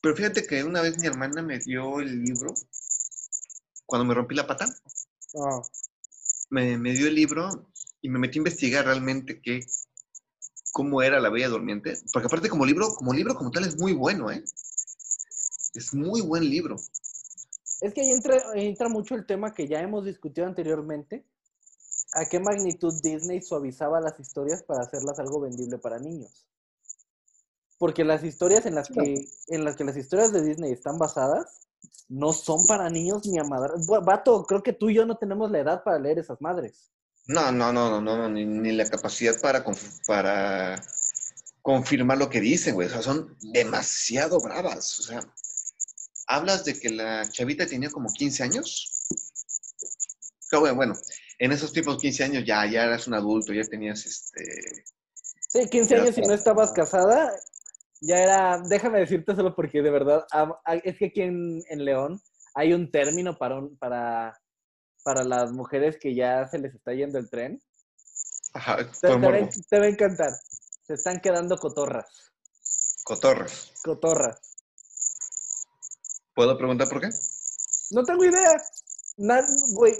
Pero 0.00 0.16
fíjate 0.16 0.46
que 0.46 0.64
una 0.64 0.80
vez 0.80 0.98
mi 0.98 1.06
hermana 1.08 1.42
me 1.42 1.58
dio 1.58 2.00
el 2.00 2.22
libro 2.22 2.54
cuando 3.88 4.04
me 4.04 4.14
rompí 4.14 4.34
la 4.34 4.46
pata. 4.46 4.66
Ah, 5.40 5.62
Me, 6.50 6.76
me 6.76 6.92
dio 6.92 7.08
el 7.08 7.14
libro 7.14 7.72
y 8.02 8.10
me 8.10 8.18
metí 8.18 8.38
a 8.38 8.40
investigar 8.40 8.84
realmente 8.84 9.40
qué, 9.40 9.60
cómo 10.72 11.02
era 11.02 11.18
la 11.20 11.30
Bella 11.30 11.48
Durmiente. 11.48 11.96
Porque 12.12 12.26
aparte 12.26 12.50
como 12.50 12.66
libro, 12.66 12.94
como 12.94 13.14
libro 13.14 13.34
como 13.34 13.50
tal 13.50 13.64
es 13.64 13.78
muy 13.78 13.94
bueno, 13.94 14.30
¿eh? 14.30 14.44
Es 15.74 15.94
muy 15.94 16.20
buen 16.20 16.48
libro. 16.48 16.76
Es 17.80 17.94
que 17.94 18.02
ahí 18.02 18.10
entra, 18.10 18.36
entra 18.54 18.90
mucho 18.90 19.14
el 19.14 19.24
tema 19.24 19.54
que 19.54 19.66
ya 19.66 19.80
hemos 19.80 20.04
discutido 20.04 20.46
anteriormente. 20.46 21.24
¿A 22.12 22.26
qué 22.26 22.40
magnitud 22.40 22.92
Disney 23.02 23.40
suavizaba 23.40 24.00
las 24.02 24.20
historias 24.20 24.62
para 24.64 24.82
hacerlas 24.82 25.18
algo 25.18 25.40
vendible 25.40 25.78
para 25.78 25.98
niños? 25.98 26.46
Porque 27.78 28.04
las 28.04 28.22
historias 28.22 28.66
en 28.66 28.74
las 28.74 28.88
que, 28.88 29.24
en 29.46 29.64
las 29.64 29.76
que 29.76 29.84
las 29.84 29.96
historias 29.96 30.32
de 30.32 30.42
Disney 30.42 30.72
están 30.72 30.98
basadas 30.98 31.67
no 32.08 32.32
son 32.32 32.64
para 32.66 32.88
niños 32.90 33.26
ni 33.26 33.38
a 33.38 33.44
madre. 33.44 33.74
Bu- 33.86 34.04
Vato, 34.04 34.44
creo 34.46 34.62
que 34.62 34.72
tú 34.72 34.88
y 34.90 34.94
yo 34.94 35.06
no 35.06 35.16
tenemos 35.18 35.50
la 35.50 35.58
edad 35.60 35.82
para 35.84 35.98
leer 35.98 36.18
esas 36.18 36.40
madres. 36.40 36.90
No, 37.26 37.52
no, 37.52 37.72
no, 37.72 37.90
no, 37.90 38.00
no, 38.00 38.16
no, 38.16 38.28
ni, 38.28 38.46
ni 38.46 38.72
la 38.72 38.88
capacidad 38.88 39.38
para, 39.40 39.62
para 40.06 40.82
confirmar 41.60 42.16
lo 42.16 42.30
que 42.30 42.40
dicen, 42.40 42.74
güey. 42.74 42.88
O 42.88 42.90
sea, 42.90 43.02
son 43.02 43.36
demasiado 43.52 44.40
bravas. 44.40 44.98
O 45.00 45.02
sea, 45.02 45.20
hablas 46.26 46.64
de 46.64 46.78
que 46.78 46.88
la 46.90 47.28
chavita 47.28 47.66
tenía 47.66 47.90
como 47.90 48.08
15 48.10 48.42
años. 48.44 48.94
Pero 50.50 50.60
bueno, 50.60 50.76
bueno, 50.76 50.94
en 51.38 51.52
esos 51.52 51.72
tipos 51.72 51.98
15 51.98 52.24
años 52.24 52.44
ya, 52.46 52.64
ya 52.64 52.84
eras 52.84 53.06
un 53.06 53.14
adulto, 53.14 53.52
ya 53.52 53.62
tenías 53.64 54.06
este. 54.06 54.84
Sí, 55.50 55.68
15 55.68 55.94
Ya 55.96 56.02
años 56.02 56.16
y 56.18 56.22
no 56.22 56.32
estabas 56.32 56.72
casada, 56.72 57.30
ya 58.00 58.16
era, 58.18 58.58
déjame 58.68 59.00
decirte 59.00 59.34
solo 59.34 59.54
porque 59.54 59.82
de 59.82 59.90
verdad, 59.90 60.24
es 60.84 60.98
que 60.98 61.06
aquí 61.06 61.22
en, 61.22 61.60
en 61.68 61.84
León 61.84 62.20
hay 62.54 62.72
un 62.72 62.90
término 62.90 63.36
para, 63.38 63.58
un- 63.58 63.76
para, 63.78 64.38
para 65.04 65.24
las 65.24 65.52
mujeres 65.52 65.96
que 66.00 66.14
ya 66.14 66.46
se 66.48 66.58
les 66.58 66.74
está 66.74 66.92
yendo 66.92 67.18
el 67.18 67.28
tren. 67.30 67.60
Ajá, 68.54 68.76
Te, 69.00 69.08
va, 69.08 69.14
a- 69.14 69.50
te 69.68 69.78
va 69.78 69.84
a 69.84 69.88
encantar. 69.88 70.30
Se 70.86 70.94
están 70.94 71.20
quedando 71.20 71.56
cotorras. 71.58 72.32
Cotorras. 73.04 73.72
Cotorras. 73.84 74.38
¿Puedo 76.34 76.56
preguntar 76.56 76.88
por 76.88 77.00
qué? 77.00 77.08
No 77.90 78.04
tengo 78.04 78.24
idea. 78.24 78.56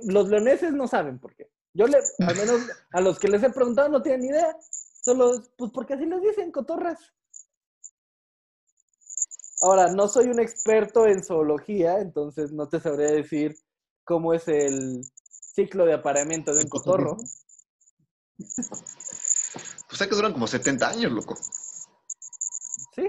Los 0.07 0.29
leoneses 0.29 0.73
no 0.73 0.87
saben 0.87 1.19
por 1.19 1.35
qué. 1.35 1.51
Yo 1.75 1.87
le, 1.87 1.99
al 2.27 2.37
menos 2.37 2.61
a 2.93 3.01
los 3.01 3.19
que 3.19 3.29
les 3.29 3.43
he 3.43 3.51
preguntado 3.51 3.89
no 3.89 4.03
tienen 4.03 4.25
idea. 4.25 4.57
Solo, 5.03 5.31
pues 5.57 5.71
porque 5.73 5.95
así 5.95 6.07
les 6.07 6.21
dicen, 6.23 6.51
cotorras. 6.53 6.99
Ahora, 9.61 9.91
no 9.93 10.09
soy 10.09 10.27
un 10.29 10.41
experto 10.41 11.07
en 11.07 11.23
zoología, 11.25 11.99
entonces 12.01 12.53
no 12.53 12.69
te 12.69 12.81
sabría 12.81 13.11
decir 13.11 13.57
cómo 14.05 14.33
es 14.33 14.47
el 14.49 15.03
ciclo 15.55 15.85
de 15.85 15.95
apareamiento 15.95 16.55
de 16.55 16.63
un 16.65 16.69
cotorro. 16.69 17.17
Pues 19.89 20.03
hay 20.03 20.09
que 20.11 20.15
duran 20.17 20.35
como 20.35 20.47
70 20.47 20.91
años, 20.91 21.11
loco. 21.11 21.35
¿Sí? 22.95 23.07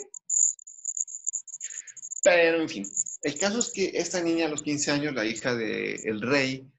Pero, 2.24 2.62
en 2.62 2.70
fin, 2.70 2.90
el 3.22 3.38
caso 3.38 3.60
es 3.60 3.70
que 3.74 3.92
esta 3.96 4.22
niña 4.22 4.46
a 4.46 4.50
los 4.50 4.62
15 4.64 4.90
años, 4.92 5.14
la 5.14 5.26
hija 5.26 5.54
del 5.56 6.22
rey, 6.22 6.72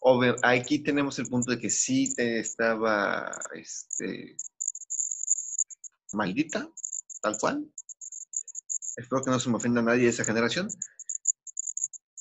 obvio- 0.00 0.34
aquí 0.42 0.78
tenemos 0.82 1.18
el 1.18 1.26
punto 1.28 1.50
de 1.50 1.58
que 1.58 1.68
sí 1.68 2.14
te 2.14 2.40
estaba 2.40 3.30
este, 3.54 4.36
maldita, 6.14 6.68
tal 7.20 7.36
cual. 7.38 7.70
Espero 8.98 9.22
que 9.22 9.30
no 9.30 9.38
se 9.38 9.48
me 9.48 9.56
ofenda 9.56 9.80
a 9.80 9.84
nadie 9.84 10.02
de 10.02 10.08
esa 10.08 10.24
generación. 10.24 10.68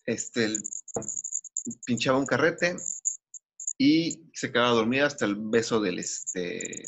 Este, 0.06 0.48
pinchaba 1.86 2.20
un 2.20 2.26
carrete 2.28 2.78
y 3.80 4.30
se 4.34 4.52
quedaba 4.52 4.76
dormida 4.76 5.08
hasta 5.08 5.26
el 5.26 5.36
beso 5.38 5.82
del, 5.82 5.98
este, 5.98 6.88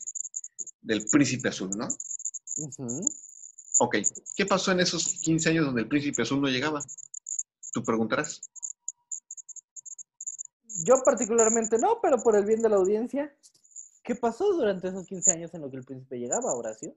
del 0.82 1.06
príncipe 1.10 1.50
azul, 1.50 1.72
¿no? 1.76 1.88
Ujú. 2.58 3.10
Ok, 3.80 3.98
¿qué 4.36 4.46
pasó 4.46 4.72
en 4.72 4.82
esos 4.82 5.20
15 5.22 5.50
años 5.50 5.66
donde 5.66 5.82
el 5.82 5.88
príncipe 5.88 6.22
azul 6.22 6.40
no 6.40 6.50
llegaba? 6.50 6.82
Tú 7.74 7.84
preguntarás. 7.84 8.42
Yo 10.86 11.02
particularmente 11.04 11.80
no, 11.80 12.00
pero 12.00 12.22
por 12.22 12.36
el 12.36 12.46
bien 12.46 12.62
de 12.62 12.70
la 12.70 12.76
audiencia, 12.76 13.36
¿qué 14.04 14.14
pasó 14.14 14.54
durante 14.54 14.90
esos 14.90 15.08
15 15.08 15.32
años 15.32 15.54
en 15.56 15.62
lo 15.62 15.72
que 15.72 15.78
el 15.78 15.84
príncipe 15.84 16.20
llegaba, 16.20 16.54
Horacio? 16.54 16.96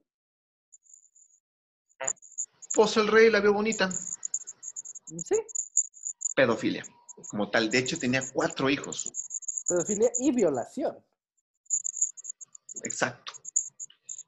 Pues 2.74 2.96
el 2.96 3.08
rey 3.08 3.30
la 3.30 3.40
vio 3.40 3.52
bonita, 3.52 3.90
Sí, 3.90 5.36
pedofilia, 6.34 6.84
como 7.28 7.50
tal. 7.50 7.70
De 7.70 7.78
hecho, 7.78 7.98
tenía 7.98 8.22
cuatro 8.32 8.70
hijos. 8.70 9.12
pedofilia 9.68 10.10
y 10.20 10.32
violación. 10.34 10.96
Exacto. 12.84 13.32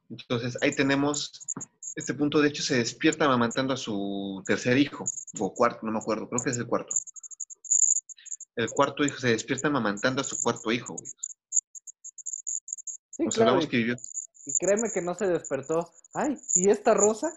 Entonces, 0.09 0.57
ahí 0.61 0.75
tenemos 0.75 1.31
este 1.95 2.13
punto. 2.13 2.39
De 2.39 2.49
hecho, 2.49 2.61
se 2.61 2.75
despierta 2.77 3.25
amamantando 3.25 3.73
a 3.73 3.77
su 3.77 4.43
tercer 4.45 4.77
hijo, 4.77 5.05
o 5.39 5.53
cuarto, 5.53 5.79
no 5.83 5.91
me 5.91 5.97
acuerdo, 5.99 6.29
creo 6.29 6.43
que 6.43 6.51
es 6.51 6.57
el 6.57 6.67
cuarto. 6.67 6.95
El 8.55 8.69
cuarto 8.69 9.03
hijo 9.03 9.17
se 9.19 9.29
despierta 9.29 9.67
amamantando 9.69 10.21
a 10.21 10.23
su 10.23 10.39
cuarto 10.39 10.71
hijo. 10.71 10.93
güey. 10.93 11.07
Sí, 13.09 13.23
Nos 13.23 13.35
claro. 13.35 13.59
que 13.67 13.77
vivió. 13.77 13.95
y 14.45 14.53
créeme 14.53 14.91
que 14.93 15.01
no 15.01 15.15
se 15.15 15.25
despertó. 15.25 15.91
Ay, 16.13 16.37
¿y 16.53 16.69
esta 16.69 16.93
rosa? 16.93 17.35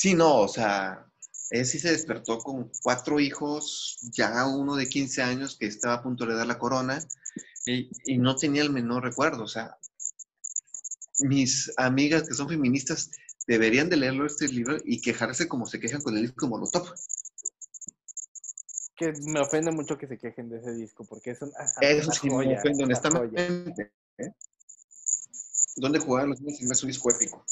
Sí, 0.00 0.14
no, 0.14 0.38
o 0.38 0.48
sea, 0.48 1.06
él 1.50 1.66
sí 1.66 1.78
se 1.78 1.92
despertó 1.92 2.38
con 2.38 2.72
cuatro 2.82 3.20
hijos, 3.20 3.98
ya 4.00 4.46
uno 4.46 4.74
de 4.74 4.88
15 4.88 5.20
años 5.20 5.58
que 5.58 5.66
estaba 5.66 5.96
a 5.96 6.02
punto 6.02 6.24
de 6.24 6.34
dar 6.34 6.46
la 6.46 6.58
corona 6.58 7.06
y, 7.66 7.90
y 8.06 8.16
no 8.16 8.34
tenía 8.34 8.62
el 8.62 8.70
menor 8.70 9.02
recuerdo. 9.02 9.44
O 9.44 9.46
sea, 9.46 9.76
mis 11.18 11.70
amigas 11.76 12.26
que 12.26 12.32
son 12.32 12.48
feministas 12.48 13.10
deberían 13.46 13.90
de 13.90 13.98
leerlo 13.98 14.24
este 14.24 14.48
libro 14.48 14.78
y 14.86 15.02
quejarse 15.02 15.46
como 15.46 15.66
se 15.66 15.78
quejan 15.78 16.00
con 16.00 16.16
el 16.16 16.22
disco 16.22 16.48
Molotov. 16.48 16.94
Que 18.96 19.12
me 19.26 19.40
ofende 19.40 19.70
mucho 19.70 19.98
que 19.98 20.06
se 20.06 20.16
quejen 20.16 20.48
de 20.48 20.60
ese 20.60 20.72
disco, 20.72 21.04
porque 21.04 21.32
es, 21.32 21.42
un, 21.42 21.52
es 21.62 21.74
Eso 21.78 22.12
sí 22.12 22.30
me 22.30 22.56
ofende 22.56 22.84
honestamente. 22.84 23.92
¿eh? 24.16 24.32
¿Dónde 25.76 25.98
jugaban 25.98 26.30
los 26.30 26.40
niños? 26.40 26.70
Es 26.70 26.82
un 26.82 26.88
disco 26.88 27.10
épico. 27.10 27.44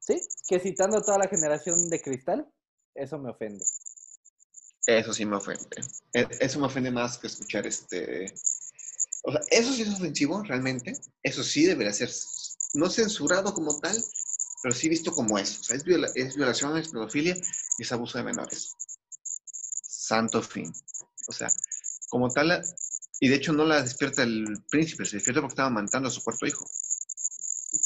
Sí, 0.00 0.22
que 0.46 0.60
citando 0.60 0.98
a 0.98 1.02
toda 1.02 1.18
la 1.18 1.28
generación 1.28 1.88
de 1.88 2.00
cristal, 2.00 2.46
eso 2.94 3.18
me 3.18 3.30
ofende. 3.30 3.64
Eso 4.86 5.12
sí 5.14 5.24
me 5.24 5.36
ofende. 5.36 5.64
E- 6.12 6.28
Eso 6.40 6.60
me 6.60 6.66
ofende 6.66 6.90
más 6.90 7.18
que 7.18 7.26
escuchar 7.28 7.66
este. 7.66 8.26
O 9.22 9.32
sea, 9.32 9.40
eso 9.50 9.72
sí 9.72 9.82
es 9.82 9.88
ofensivo, 9.88 10.42
realmente. 10.42 10.92
Eso 11.22 11.42
sí 11.42 11.64
debería 11.64 11.92
ser 11.92 12.10
no 12.74 12.90
censurado 12.90 13.54
como 13.54 13.78
tal, 13.80 13.96
pero 14.62 14.74
sí 14.74 14.88
visto 14.88 15.12
como 15.14 15.38
eso. 15.38 15.60
O 15.60 15.64
sea, 15.64 15.76
es, 15.76 15.84
viola- 15.84 16.10
es 16.14 16.36
violación, 16.36 16.76
es 16.76 16.88
pedofilia 16.88 17.34
y 17.78 17.82
es 17.82 17.92
abuso 17.92 18.18
de 18.18 18.24
menores. 18.24 18.74
Santo 19.82 20.42
fin. 20.42 20.70
O 21.28 21.32
sea, 21.32 21.50
como 22.10 22.28
tal, 22.28 22.62
y 23.20 23.28
de 23.28 23.36
hecho 23.36 23.54
no 23.54 23.64
la 23.64 23.82
despierta 23.82 24.22
el 24.22 24.44
príncipe, 24.70 25.06
se 25.06 25.16
despierta 25.16 25.40
porque 25.40 25.52
estaba 25.54 25.68
amantando 25.68 26.08
a 26.08 26.12
su 26.12 26.22
cuarto 26.22 26.46
hijo. 26.46 26.68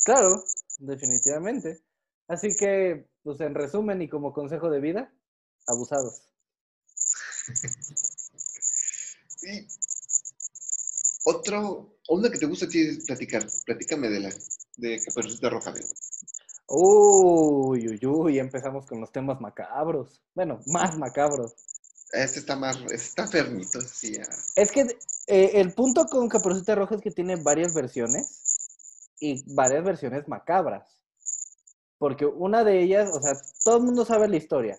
Claro, 0.05 0.45
definitivamente. 0.79 1.81
Así 2.29 2.55
que, 2.57 3.09
pues 3.23 3.41
en 3.41 3.55
resumen 3.55 4.01
y 4.03 4.09
como 4.09 4.33
consejo 4.33 4.71
de 4.71 4.81
vida, 4.81 5.13
abusados. 5.67 6.29
Y 9.41 9.69
otro, 11.25 12.01
onda 12.09 12.31
que 12.31 12.39
te 12.39 12.47
gusta 12.47 12.67
a 12.67 12.69
ti 12.69 12.99
platicar, 13.07 13.47
platícame 13.65 14.09
de 14.09 14.21
la 14.21 14.31
de 14.77 15.01
Caperucita 15.05 15.49
Roja. 15.49 15.71
amigo. 15.71 15.87
Uy, 16.69 17.89
uy, 17.89 18.01
uy, 18.05 18.39
empezamos 18.39 18.87
con 18.87 19.01
los 19.01 19.13
temas 19.13 19.41
macabros. 19.41 20.23
Bueno, 20.35 20.59
más 20.67 20.99
macabros. 20.99 21.55
Este 22.13 22.41
está 22.41 22.57
más, 22.57 22.79
está 22.91 23.27
fermito, 23.27 23.81
sí, 23.81 24.15
ya. 24.15 24.23
Es 24.57 24.73
que 24.73 24.81
eh, 25.27 25.51
el 25.55 25.73
punto 25.75 26.07
con 26.07 26.29
Caperucita 26.29 26.75
Roja 26.75 26.97
es 26.97 27.03
que 27.03 27.11
tiene 27.11 27.37
varias 27.37 27.75
versiones 27.75 29.15
y 29.21 29.45
varias 29.55 29.85
versiones 29.85 30.27
macabras. 30.29 30.98
Porque 31.99 32.27
una 32.27 32.65
de 32.65 32.83
ellas, 32.83 33.11
o 33.13 33.21
sea, 33.21 33.33
todo 33.65 33.79
el 33.79 33.83
mundo 33.83 34.05
sabe 34.05 34.29
la 34.29 34.37
historia. 34.37 34.79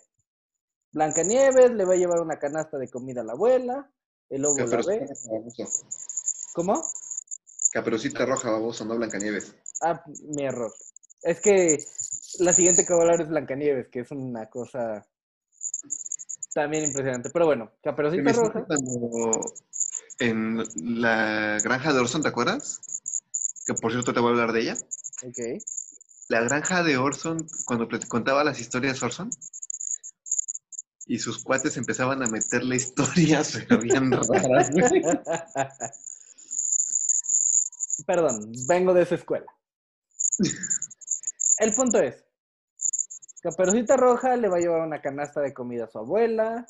Blancanieves 0.91 1.71
le 1.71 1.85
va 1.85 1.93
a 1.93 1.97
llevar 1.97 2.21
una 2.21 2.39
canasta 2.39 2.77
de 2.77 2.89
comida 2.89 3.21
a 3.21 3.23
la 3.25 3.33
abuela, 3.33 3.91
el 4.29 4.41
lobo 4.41 4.65
la 4.65 4.77
ve. 4.77 5.07
¿Cómo? 6.53 6.81
Caperucita 7.71 8.25
Roja, 8.25 8.49
baboso, 8.49 8.85
no 8.85 8.95
Blancanieves. 8.95 9.53
Ah, 9.81 10.03
mi 10.33 10.45
error. 10.45 10.73
Es 11.21 11.41
que 11.41 11.77
la 12.39 12.53
siguiente 12.53 12.85
que 12.85 12.93
voy 12.93 13.01
a 13.01 13.03
hablar 13.03 13.21
es 13.21 13.29
Blancanieves, 13.29 13.89
que 13.89 13.99
es 13.99 14.11
una 14.11 14.49
cosa 14.49 15.05
también 16.53 16.85
impresionante. 16.85 17.29
Pero 17.31 17.45
bueno, 17.45 17.71
Caperucita 17.83 18.23
Me 18.23 18.33
Roja. 18.33 18.65
cuando 18.65 19.53
en 20.19 20.57
la 21.01 21.59
granja 21.63 21.93
de 21.93 21.99
Orson, 21.99 22.23
¿te 22.23 22.29
acuerdas? 22.29 22.81
Que 23.65 23.73
por 23.75 23.91
cierto 23.91 24.13
te 24.13 24.19
voy 24.19 24.29
a 24.29 24.31
hablar 24.31 24.53
de 24.53 24.61
ella. 24.61 24.77
Ok. 25.23 25.61
La 26.29 26.41
granja 26.41 26.83
de 26.83 26.95
Orson, 26.97 27.47
cuando 27.65 27.87
contaba 28.07 28.43
las 28.43 28.59
historias 28.59 29.01
Orson, 29.01 29.31
y 31.07 31.17
sus 31.17 31.43
cuates 31.43 31.75
empezaban 31.75 32.21
a 32.21 32.27
meterle 32.27 32.75
historias, 32.75 33.57
raras. 33.67 34.69
Perdón, 38.05 38.51
vengo 38.67 38.93
de 38.93 39.01
esa 39.01 39.15
escuela. 39.15 39.47
El 41.57 41.73
punto 41.73 41.99
es, 41.99 42.23
Caperucita 43.41 43.97
Roja 43.97 44.35
le 44.35 44.49
va 44.49 44.57
a 44.57 44.59
llevar 44.59 44.81
una 44.81 45.01
canasta 45.01 45.41
de 45.41 45.51
comida 45.51 45.85
a 45.85 45.89
su 45.89 45.97
abuela. 45.97 46.67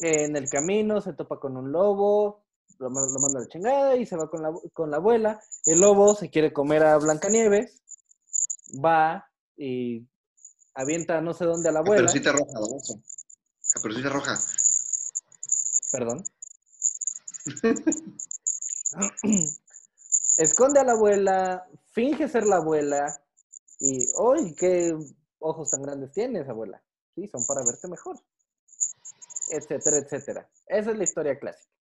En 0.00 0.36
el 0.36 0.48
camino 0.48 1.00
se 1.00 1.12
topa 1.12 1.38
con 1.38 1.56
un 1.56 1.70
lobo, 1.70 2.44
lo 2.80 2.90
manda 2.90 3.38
a 3.38 3.40
la 3.40 3.48
chingada 3.48 3.96
y 3.96 4.04
se 4.04 4.16
va 4.16 4.28
con 4.28 4.42
la, 4.42 4.50
con 4.72 4.90
la 4.90 4.96
abuela. 4.96 5.40
El 5.64 5.80
lobo 5.80 6.16
se 6.16 6.28
quiere 6.28 6.52
comer 6.52 6.82
a 6.84 6.98
Blancanieves, 6.98 7.82
va 8.84 9.24
y 9.56 10.06
avienta 10.74 11.20
no 11.20 11.34
sé 11.34 11.44
dónde 11.44 11.68
a 11.68 11.72
la 11.72 11.80
abuela. 11.80 12.06
Caperucita 12.06 12.32
roja, 12.32 12.60
Orson. 12.60 13.04
Caperucita 13.74 14.08
roja. 14.08 14.38
Perdón. 15.92 16.24
Esconde 20.38 20.80
a 20.80 20.84
la 20.84 20.92
abuela, 20.92 21.66
finge 21.92 22.28
ser 22.28 22.44
la 22.44 22.56
abuela 22.56 23.20
y, 23.80 24.06
¡ay, 24.36 24.54
qué 24.54 24.94
ojos 25.40 25.70
tan 25.70 25.82
grandes 25.82 26.12
tienes, 26.12 26.48
abuela! 26.48 26.82
Sí, 27.14 27.26
son 27.28 27.44
para 27.46 27.64
verte 27.64 27.88
mejor. 27.88 28.20
Etcétera, 29.50 29.98
etcétera. 29.98 30.50
Esa 30.66 30.90
es 30.90 30.96
la 30.96 31.04
historia 31.04 31.38
clásica. 31.38 31.72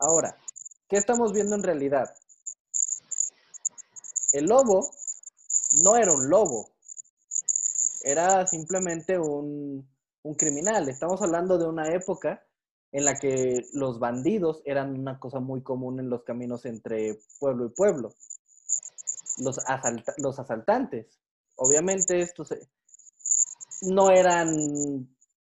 Ahora, 0.00 0.38
¿qué 0.88 0.96
estamos 0.96 1.32
viendo 1.32 1.56
en 1.56 1.62
realidad? 1.62 2.08
El 4.32 4.46
lobo 4.46 4.90
no 5.84 5.96
era 5.96 6.12
un 6.12 6.28
lobo, 6.28 6.70
era 8.02 8.46
simplemente 8.46 9.18
un, 9.18 9.88
un 10.22 10.34
criminal. 10.34 10.88
Estamos 10.88 11.20
hablando 11.22 11.58
de 11.58 11.66
una 11.66 11.92
época 11.92 12.44
en 12.92 13.04
la 13.04 13.18
que 13.18 13.66
los 13.74 13.98
bandidos 13.98 14.62
eran 14.64 14.98
una 14.98 15.18
cosa 15.18 15.40
muy 15.40 15.62
común 15.62 16.00
en 16.00 16.08
los 16.08 16.22
caminos 16.24 16.64
entre 16.64 17.18
pueblo 17.38 17.66
y 17.66 17.70
pueblo. 17.70 18.14
Los, 19.38 19.58
asalta- 19.66 20.14
los 20.16 20.38
asaltantes. 20.38 21.18
Obviamente 21.56 22.20
estos 22.20 22.52
eh, 22.52 22.68
no 23.82 24.10
eran 24.10 25.08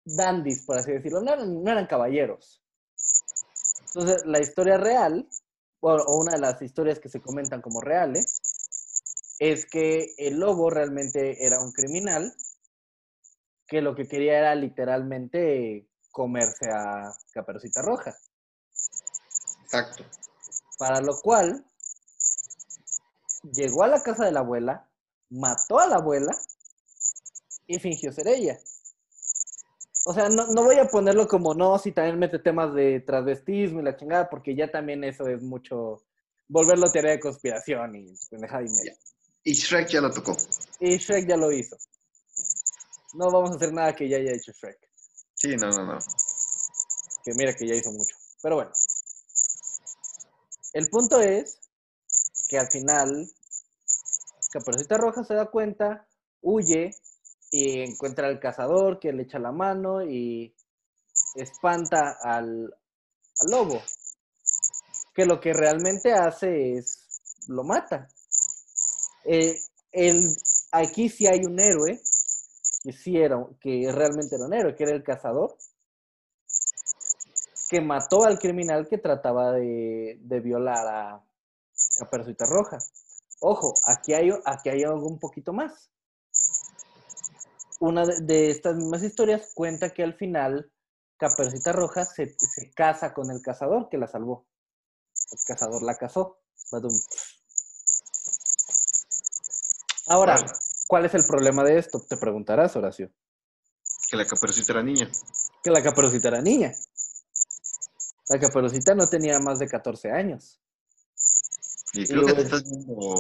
dandies, 0.06 0.64
por 0.66 0.78
así 0.78 0.92
decirlo, 0.92 1.22
no 1.22 1.34
eran, 1.34 1.64
no 1.64 1.72
eran 1.72 1.88
caballeros. 1.88 2.62
Entonces, 3.88 4.24
la 4.26 4.40
historia 4.40 4.78
real, 4.78 5.28
o 5.82 6.18
una 6.22 6.34
de 6.34 6.40
las 6.40 6.62
historias 6.62 7.00
que 7.00 7.10
se 7.10 7.22
comentan 7.22 7.62
como 7.62 7.82
reales, 7.82 8.42
es 9.44 9.66
que 9.66 10.14
el 10.18 10.40
lobo 10.40 10.70
realmente 10.70 11.46
era 11.46 11.60
un 11.60 11.74
criminal 11.74 12.34
que 13.68 13.82
lo 13.82 13.94
que 13.94 14.08
quería 14.08 14.40
era 14.40 14.56
literalmente 14.56 15.90
comerse 16.12 16.70
a 16.72 17.12
Caperucita 17.34 17.82
Roja. 17.82 18.16
Exacto. 19.64 20.06
Para 20.80 21.02
lo 21.02 21.20
cual 21.22 21.66
llegó 23.54 23.84
a 23.84 23.90
la 23.90 24.02
casa 24.02 24.24
de 24.24 24.32
la 24.32 24.40
abuela, 24.40 24.90
mató 25.30 25.78
a 25.78 25.88
la 25.88 25.96
abuela 25.96 26.32
y 27.68 27.80
fingió 27.80 28.14
ser 28.14 28.30
ella. 28.30 28.58
O 30.06 30.14
sea, 30.14 30.30
no, 30.30 30.48
no 30.48 30.64
voy 30.64 30.78
a 30.78 30.86
ponerlo 30.86 31.28
como 31.28 31.54
no, 31.54 31.78
si 31.80 31.92
también 31.92 32.18
mete 32.18 32.40
temas 32.40 32.74
de 32.74 33.02
transvestismo 33.02 33.82
y 33.82 33.84
la 33.84 33.98
chingada, 33.98 34.30
porque 34.30 34.56
ya 34.56 34.72
también 34.72 35.04
eso 35.04 35.28
es 35.28 35.42
mucho 35.42 36.06
volverlo 36.48 36.90
teoría 36.90 37.12
de 37.12 37.20
conspiración 37.20 37.96
y 37.98 38.14
pendejada 38.30 38.64
y 38.64 38.70
media. 38.70 38.96
Y 39.44 39.54
Shrek 39.54 39.90
ya 39.90 40.02
lo 40.02 40.12
tocó. 40.12 40.36
Y 40.80 40.98
Shrek 40.98 41.28
ya 41.28 41.38
lo 41.38 41.52
hizo. 41.52 41.78
No 43.14 43.30
vamos 43.30 43.52
a 43.52 43.56
hacer 43.56 43.74
nada 43.74 43.94
que 43.94 44.08
ya 44.08 44.18
haya 44.18 44.32
hecho 44.32 44.52
Shrek. 44.52 44.80
Sí, 45.36 45.56
no, 45.58 45.70
no, 45.70 45.86
no. 45.86 46.00
que 47.24 47.34
mira 47.36 47.54
que 47.54 47.68
ya 47.68 47.76
hizo 47.76 47.92
mucho. 47.92 48.16
Pero 48.42 48.56
bueno. 48.56 48.72
El 50.74 50.90
punto 50.90 51.22
es 51.22 51.60
que 52.48 52.58
al 52.58 52.70
final 52.70 53.28
Caperucita 54.52 54.98
Roja 54.98 55.24
se 55.24 55.36
da 55.36 55.50
cuenta, 55.52 56.08
huye 56.42 56.92
y 57.52 57.82
encuentra 57.82 58.28
al 58.28 58.40
cazador 58.40 59.00
que 59.00 59.12
le 59.12 59.24
echa 59.24 59.40
la 59.40 59.52
mano 59.52 60.02
y 60.04 60.56
espanta 61.36 62.18
al, 62.22 62.74
al 63.40 63.52
lobo. 63.52 63.82
Que 65.14 65.26
lo 65.26 65.40
que 65.40 65.54
realmente 65.54 66.14
hace 66.14 66.74
es 66.78 67.46
lo 67.48 67.64
mata. 67.64 68.08
Eh, 69.26 69.56
el- 69.92 70.36
aquí 70.72 71.10
sí 71.10 71.28
hay 71.28 71.46
un 71.46 71.60
héroe 71.60 72.00
que 72.84 72.92
sí 72.92 73.18
era, 73.18 73.38
que 73.62 73.90
realmente 73.92 74.36
era 74.36 74.46
un 74.46 74.54
héroe, 74.54 74.76
que 74.76 74.84
era 74.84 74.94
el 74.94 75.04
cazador 75.04 75.56
que 77.70 77.82
mató 77.82 78.24
al 78.26 78.38
criminal 78.38 78.88
que 78.88 79.00
trataba 79.00 79.54
de, 79.54 80.20
de 80.22 80.40
violar 80.42 80.88
a 80.88 81.24
Caperucita 81.98 82.46
Roja. 82.46 82.78
Ojo, 83.40 83.74
aquí 83.86 84.14
hay, 84.14 84.30
aquí 84.46 84.70
hay 84.70 84.84
algo 84.84 85.08
un 85.08 85.18
poquito 85.20 85.54
más. 85.54 85.90
Una 87.80 88.06
de, 88.06 88.52
estas 88.52 88.76
mismas 88.76 89.04
historias 89.04 89.52
cuenta 89.56 89.90
que 89.90 90.04
al 90.04 90.14
final 90.14 90.72
Caperucita 91.18 91.72
Roja 91.72 92.06
se, 92.06 92.36
se 92.38 92.72
casa 92.74 93.14
con 93.14 93.32
el 93.32 93.42
cazador 93.42 93.90
que 93.90 93.98
la 93.98 94.08
salvó. 94.08 94.46
El 95.32 95.40
cazador 95.46 95.82
la 95.84 95.96
cazó. 95.96 96.40
Ahora, 100.08 100.36
Vale. 100.36 100.52
¿cuál 100.88 101.06
es 101.06 101.14
el 101.14 101.24
problema 101.26 101.64
de 101.64 101.78
esto? 101.80 102.00
Te 102.08 102.18
preguntarás, 102.18 102.76
Horacio. 102.76 103.12
Que 104.10 104.18
la 104.18 104.26
caperucita 104.26 104.74
era 104.74 104.84
niña. 104.84 105.10
Que 105.64 105.72
la 105.72 105.82
Caperucita 105.82 106.28
era 106.28 106.42
niña. 106.42 106.74
La 108.30 108.40
Caperucita 108.40 108.94
no 108.94 109.08
tenía 109.08 109.40
más 109.40 109.60
de 109.60 109.68
14 109.68 110.12
años. 110.12 110.60
Y 111.94 112.06
creo 112.06 112.26
que 112.26 112.34
luego- 112.34 112.36
te 112.38 112.42
estás 112.44 112.64
viendo. 112.64 113.16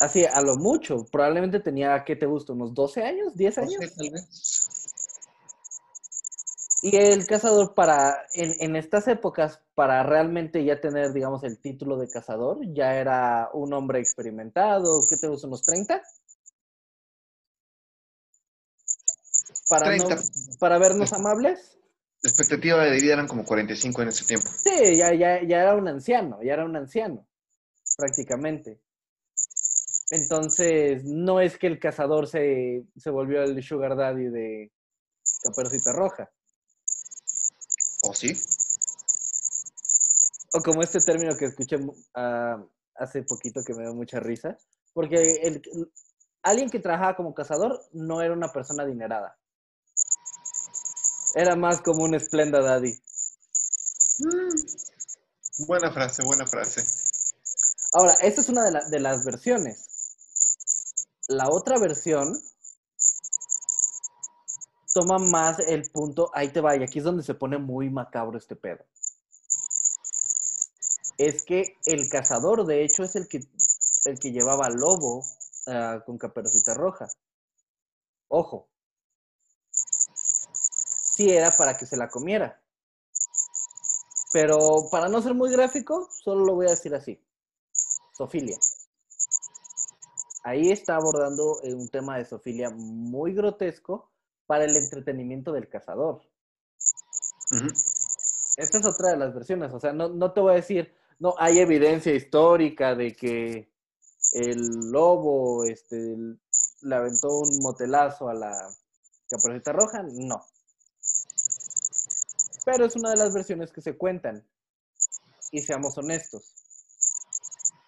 Así, 0.00 0.24
a 0.24 0.40
lo 0.42 0.56
mucho. 0.56 1.04
Probablemente 1.10 1.58
tenía, 1.60 2.04
¿qué 2.04 2.14
te 2.14 2.24
gusta? 2.26 2.52
¿Unos 2.52 2.72
12 2.72 3.02
años? 3.02 3.34
¿10 3.34 3.56
No 3.56 3.62
años? 3.64 3.94
tal 3.96 4.10
vez. 4.10 4.28
Y 6.80 6.96
el 6.96 7.26
cazador 7.26 7.74
para, 7.74 8.16
en, 8.34 8.54
en 8.60 8.76
estas 8.76 9.08
épocas, 9.08 9.60
para 9.74 10.02
realmente 10.04 10.64
ya 10.64 10.80
tener, 10.80 11.12
digamos, 11.12 11.42
el 11.42 11.58
título 11.58 11.96
de 11.98 12.08
cazador, 12.08 12.58
ya 12.72 12.94
era 12.94 13.48
un 13.52 13.72
hombre 13.72 13.98
experimentado, 13.98 15.00
¿qué 15.10 15.16
te 15.16 15.26
gusta? 15.26 15.48
¿Unos 15.48 15.62
30? 15.62 16.00
Para, 19.68 19.96
no- 19.96 20.06
30. 20.06 20.22
para 20.60 20.78
vernos 20.78 21.12
amables. 21.12 21.78
La 22.22 22.30
expectativa 22.30 22.84
de 22.84 23.00
vida 23.00 23.12
eran 23.12 23.28
como 23.28 23.44
45 23.44 24.02
en 24.02 24.08
ese 24.08 24.24
tiempo. 24.24 24.48
Sí, 24.64 24.96
ya, 24.96 25.12
ya, 25.14 25.40
ya 25.42 25.62
era 25.62 25.74
un 25.74 25.86
anciano, 25.88 26.42
ya 26.42 26.54
era 26.54 26.64
un 26.64 26.76
anciano, 26.76 27.26
prácticamente. 27.96 28.80
Entonces, 30.10 31.04
no 31.04 31.40
es 31.40 31.58
que 31.58 31.66
el 31.66 31.78
cazador 31.78 32.26
se, 32.28 32.84
se 32.96 33.10
volvió 33.10 33.42
el 33.42 33.62
sugar 33.62 33.94
daddy 33.96 34.24
de 34.30 34.72
Caperucita 35.42 35.92
Roja. 35.92 36.30
¿O 38.02 38.14
sí? 38.14 38.40
O 40.54 40.60
como 40.62 40.82
este 40.82 41.00
término 41.00 41.36
que 41.36 41.46
escuché 41.46 41.76
ah, 42.14 42.56
hace 42.96 43.22
poquito 43.22 43.62
que 43.64 43.74
me 43.74 43.82
dio 43.84 43.94
mucha 43.94 44.18
risa. 44.20 44.56
Porque 44.94 45.16
el, 45.42 45.62
alguien 46.42 46.70
que 46.70 46.80
trabajaba 46.80 47.16
como 47.16 47.34
cazador 47.34 47.80
no 47.92 48.22
era 48.22 48.32
una 48.32 48.52
persona 48.52 48.82
adinerada. 48.84 49.36
Era 51.34 51.54
más 51.56 51.82
como 51.82 52.04
un 52.04 52.18
Splenda 52.18 52.60
Daddy. 52.62 52.98
Buena 55.58 55.92
frase, 55.92 56.22
buena 56.24 56.46
frase. 56.46 56.82
Ahora, 57.92 58.14
esta 58.22 58.40
es 58.40 58.48
una 58.48 58.64
de, 58.64 58.72
la- 58.72 58.88
de 58.88 59.00
las 59.00 59.24
versiones. 59.24 59.84
La 61.28 61.48
otra 61.50 61.78
versión 61.78 62.32
toma 64.98 65.18
más 65.18 65.60
el 65.60 65.88
punto, 65.92 66.28
ahí 66.34 66.48
te 66.48 66.60
va, 66.60 66.76
y 66.76 66.82
aquí 66.82 66.98
es 66.98 67.04
donde 67.04 67.22
se 67.22 67.34
pone 67.34 67.56
muy 67.56 67.88
macabro 67.88 68.36
este 68.36 68.56
pedo. 68.56 68.84
Es 71.16 71.44
que 71.44 71.76
el 71.86 72.08
cazador, 72.08 72.66
de 72.66 72.84
hecho, 72.84 73.04
es 73.04 73.14
el 73.14 73.28
que, 73.28 73.38
el 74.06 74.18
que 74.18 74.32
llevaba 74.32 74.66
al 74.66 74.74
lobo 74.74 75.24
ah, 75.68 76.02
con 76.04 76.18
caperucita 76.18 76.74
roja. 76.74 77.06
Ojo. 78.26 78.68
Sí 79.70 81.30
era 81.30 81.52
para 81.56 81.74
que 81.74 81.86
se 81.86 81.96
la 81.96 82.08
comiera. 82.08 82.60
Pero 84.32 84.58
para 84.90 85.08
no 85.08 85.22
ser 85.22 85.34
muy 85.34 85.50
gráfico, 85.50 86.08
solo 86.10 86.44
lo 86.44 86.54
voy 86.56 86.66
a 86.66 86.70
decir 86.70 86.94
así. 86.94 87.20
Sofilia. 88.16 88.58
ahí 90.42 90.72
está 90.72 90.96
abordando 90.96 91.60
eh, 91.62 91.72
un 91.72 91.88
tema 91.88 92.18
de 92.18 92.24
zoofilia 92.24 92.70
muy 92.70 93.32
grotesco 93.32 94.10
para 94.48 94.64
el 94.64 94.74
entretenimiento 94.74 95.52
del 95.52 95.68
cazador. 95.68 96.22
Esta 98.56 98.78
es 98.78 98.86
otra 98.86 99.10
de 99.10 99.18
las 99.18 99.34
versiones, 99.34 99.72
o 99.72 99.78
sea, 99.78 99.92
no, 99.92 100.08
no 100.08 100.32
te 100.32 100.40
voy 100.40 100.52
a 100.52 100.56
decir, 100.56 100.92
no, 101.18 101.34
hay 101.38 101.58
evidencia 101.58 102.14
histórica 102.14 102.94
de 102.94 103.14
que 103.14 103.70
el 104.32 104.90
lobo 104.90 105.64
este, 105.64 106.16
le 106.82 106.94
aventó 106.94 107.28
un 107.28 107.60
motelazo 107.62 108.28
a 108.28 108.34
la 108.34 108.52
caperucita 109.28 109.72
roja, 109.72 110.02
no. 110.02 110.44
Pero 112.64 112.86
es 112.86 112.96
una 112.96 113.10
de 113.10 113.16
las 113.16 113.32
versiones 113.32 113.70
que 113.70 113.82
se 113.82 113.96
cuentan. 113.96 114.44
Y 115.50 115.60
seamos 115.62 115.96
honestos, 115.96 116.54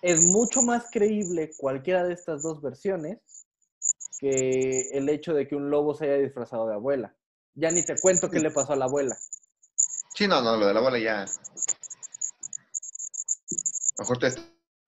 es 0.03 0.25
mucho 0.25 0.63
más 0.63 0.91
creíble 0.91 1.51
cualquiera 1.59 2.05
de 2.05 2.15
estas 2.15 2.43
dos 2.43 2.63
versiones 2.63 3.19
que 4.21 4.91
el 4.93 5.09
hecho 5.09 5.33
de 5.33 5.49
que 5.49 5.57
un 5.57 5.71
lobo 5.71 5.95
se 5.95 6.05
haya 6.05 6.23
disfrazado 6.23 6.66
de 6.68 6.75
abuela. 6.75 7.16
Ya 7.55 7.71
ni 7.71 7.83
te 7.83 7.95
cuento 7.99 8.29
qué 8.31 8.39
le 8.39 8.51
pasó 8.51 8.75
a 8.75 8.77
la 8.77 8.85
abuela. 8.85 9.16
Sí, 10.14 10.29
no, 10.29 10.43
no, 10.43 10.57
lo 10.59 10.66
de 10.66 10.75
la 10.75 10.81
bola 10.81 10.99
ya. 10.99 11.23
A 11.23 11.27
lo 13.97 14.01
mejor 14.01 14.18
te 14.18 14.27
está 14.27 14.43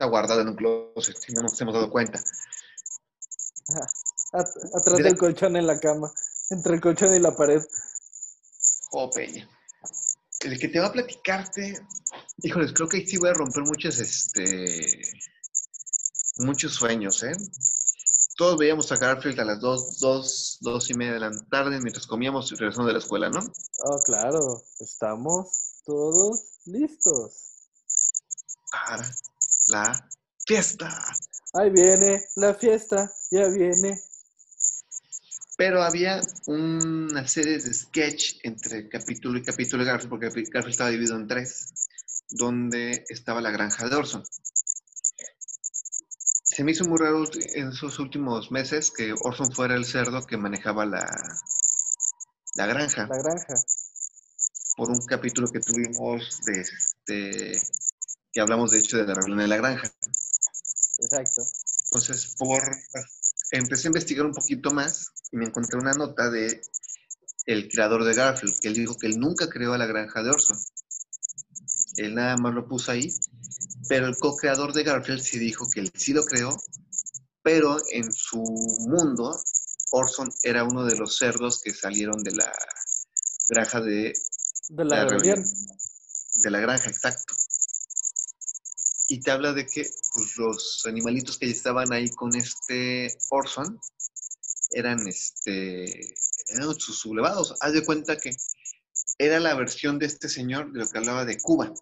guardado 0.06 0.42
en 0.42 0.48
un 0.48 0.56
closet 0.56 1.16
y 1.28 1.32
no 1.32 1.42
nos 1.42 1.58
hemos 1.60 1.74
dado 1.74 1.90
cuenta. 1.90 2.18
Ajá. 3.70 3.86
At- 4.34 4.74
atrás 4.74 4.96
Mira. 4.98 5.08
del 5.08 5.18
colchón 5.18 5.56
en 5.56 5.66
la 5.66 5.78
cama, 5.78 6.12
entre 6.50 6.74
el 6.74 6.80
colchón 6.80 7.14
y 7.14 7.18
la 7.18 7.34
pared. 7.34 7.62
Oh, 8.90 9.10
Peña. 9.10 9.48
El 10.40 10.58
que 10.58 10.68
te 10.68 10.80
va 10.80 10.86
a 10.88 10.92
platicarte, 10.92 11.80
híjoles, 12.38 12.72
creo 12.72 12.88
que 12.88 12.98
ahí 12.98 13.06
sí 13.06 13.16
voy 13.16 13.30
a 13.30 13.34
romper 13.34 13.62
muchos, 13.62 13.98
este, 13.98 15.02
muchos 16.38 16.74
sueños, 16.74 17.22
¿eh? 17.22 17.32
Todos 18.42 18.58
veíamos 18.58 18.90
a 18.90 18.96
Garfield 18.96 19.38
a 19.38 19.44
las 19.44 19.60
dos, 19.60 20.00
dos, 20.00 20.58
dos 20.62 20.90
y 20.90 20.94
media 20.94 21.12
de 21.12 21.20
la 21.20 21.30
tarde 21.48 21.78
mientras 21.80 22.08
comíamos 22.08 22.50
y 22.50 22.56
regresando 22.56 22.88
de 22.88 22.94
la 22.94 22.98
escuela, 22.98 23.30
¿no? 23.30 23.38
Oh, 23.38 24.02
claro, 24.04 24.60
estamos 24.80 25.80
todos 25.84 26.40
listos. 26.66 27.36
Para 28.72 29.08
la 29.68 30.08
fiesta. 30.44 30.88
Ahí 31.52 31.70
viene 31.70 32.20
la 32.34 32.54
fiesta, 32.54 33.12
ya 33.30 33.46
viene. 33.46 34.00
Pero 35.56 35.80
había 35.80 36.20
una 36.46 37.28
serie 37.28 37.60
de 37.60 37.72
sketch 37.72 38.40
entre 38.42 38.88
capítulo 38.88 39.38
y 39.38 39.44
capítulo 39.44 39.84
de 39.84 39.90
Garfield, 39.92 40.10
porque 40.10 40.26
Garfield 40.26 40.72
estaba 40.72 40.90
dividido 40.90 41.14
en 41.14 41.28
tres, 41.28 41.88
donde 42.30 43.04
estaba 43.08 43.40
la 43.40 43.52
granja 43.52 43.88
de 43.88 43.94
Orson. 43.94 44.24
Se 46.54 46.64
me 46.64 46.72
hizo 46.72 46.84
muy 46.84 46.98
raro 46.98 47.24
en 47.54 47.68
esos 47.70 47.98
últimos 47.98 48.50
meses 48.50 48.90
que 48.90 49.14
Orson 49.22 49.50
fuera 49.52 49.74
el 49.74 49.86
cerdo 49.86 50.26
que 50.26 50.36
manejaba 50.36 50.84
la, 50.84 51.10
la 52.56 52.66
granja, 52.66 53.06
La 53.06 53.16
granja. 53.16 53.54
por 54.76 54.90
un 54.90 55.00
capítulo 55.06 55.48
que 55.48 55.60
tuvimos 55.60 56.40
de 56.44 56.60
este, 56.60 57.58
que 58.30 58.40
hablamos 58.40 58.70
de 58.70 58.80
hecho 58.80 58.98
de 58.98 59.06
la 59.06 59.14
rebelión 59.14 59.38
de 59.38 59.48
la 59.48 59.56
granja. 59.56 59.90
Exacto. 60.98 61.42
Entonces, 61.84 62.34
por 62.38 62.62
empecé 63.50 63.86
a 63.86 63.90
investigar 63.90 64.26
un 64.26 64.34
poquito 64.34 64.72
más 64.72 65.10
y 65.30 65.38
me 65.38 65.46
encontré 65.46 65.78
una 65.78 65.94
nota 65.94 66.28
de 66.30 66.60
el 67.46 67.68
creador 67.70 68.04
de 68.04 68.14
Garfield, 68.14 68.60
que 68.60 68.68
él 68.68 68.74
dijo 68.74 68.98
que 68.98 69.06
él 69.06 69.18
nunca 69.18 69.48
creó 69.48 69.72
a 69.72 69.78
la 69.78 69.86
granja 69.86 70.22
de 70.22 70.30
Orson. 70.30 70.58
Él 71.96 72.14
nada 72.14 72.36
más 72.36 72.52
lo 72.52 72.68
puso 72.68 72.92
ahí, 72.92 73.10
pero 73.88 74.06
el 74.06 74.16
co-creador 74.16 74.72
de 74.72 74.84
Garfield 74.84 75.20
sí 75.20 75.38
dijo 75.38 75.68
que 75.68 75.80
él 75.80 75.92
sí 75.94 76.12
lo 76.12 76.24
creó, 76.24 76.56
pero 77.42 77.76
en 77.90 78.12
su 78.12 78.38
mundo, 78.88 79.36
Orson 79.90 80.30
era 80.42 80.64
uno 80.64 80.84
de 80.84 80.96
los 80.96 81.16
cerdos 81.16 81.60
que 81.62 81.72
salieron 81.72 82.22
de 82.22 82.32
la 82.32 82.52
granja 83.48 83.80
de 83.80 84.12
De 84.68 84.84
la, 84.84 85.04
rebelión. 85.06 85.44
de 86.42 86.50
la 86.50 86.60
granja, 86.60 86.88
exacto. 86.88 87.34
Y 89.08 89.20
te 89.20 89.30
habla 89.30 89.52
de 89.52 89.66
que 89.66 89.90
pues, 90.14 90.36
los 90.36 90.82
animalitos 90.86 91.36
que 91.36 91.50
estaban 91.50 91.92
ahí 91.92 92.08
con 92.10 92.34
este 92.34 93.12
Orson 93.30 93.78
eran 94.70 95.06
este 95.06 96.14
eran 96.48 96.74
sus 96.78 96.98
sublevados. 96.98 97.54
Haz 97.60 97.72
de 97.72 97.84
cuenta 97.84 98.16
que 98.16 98.34
era 99.18 99.40
la 99.40 99.54
versión 99.54 99.98
de 99.98 100.06
este 100.06 100.28
señor 100.28 100.72
de 100.72 100.80
lo 100.80 100.88
que 100.88 100.98
hablaba 100.98 101.24
de 101.24 101.38
Cuba. 101.40 101.72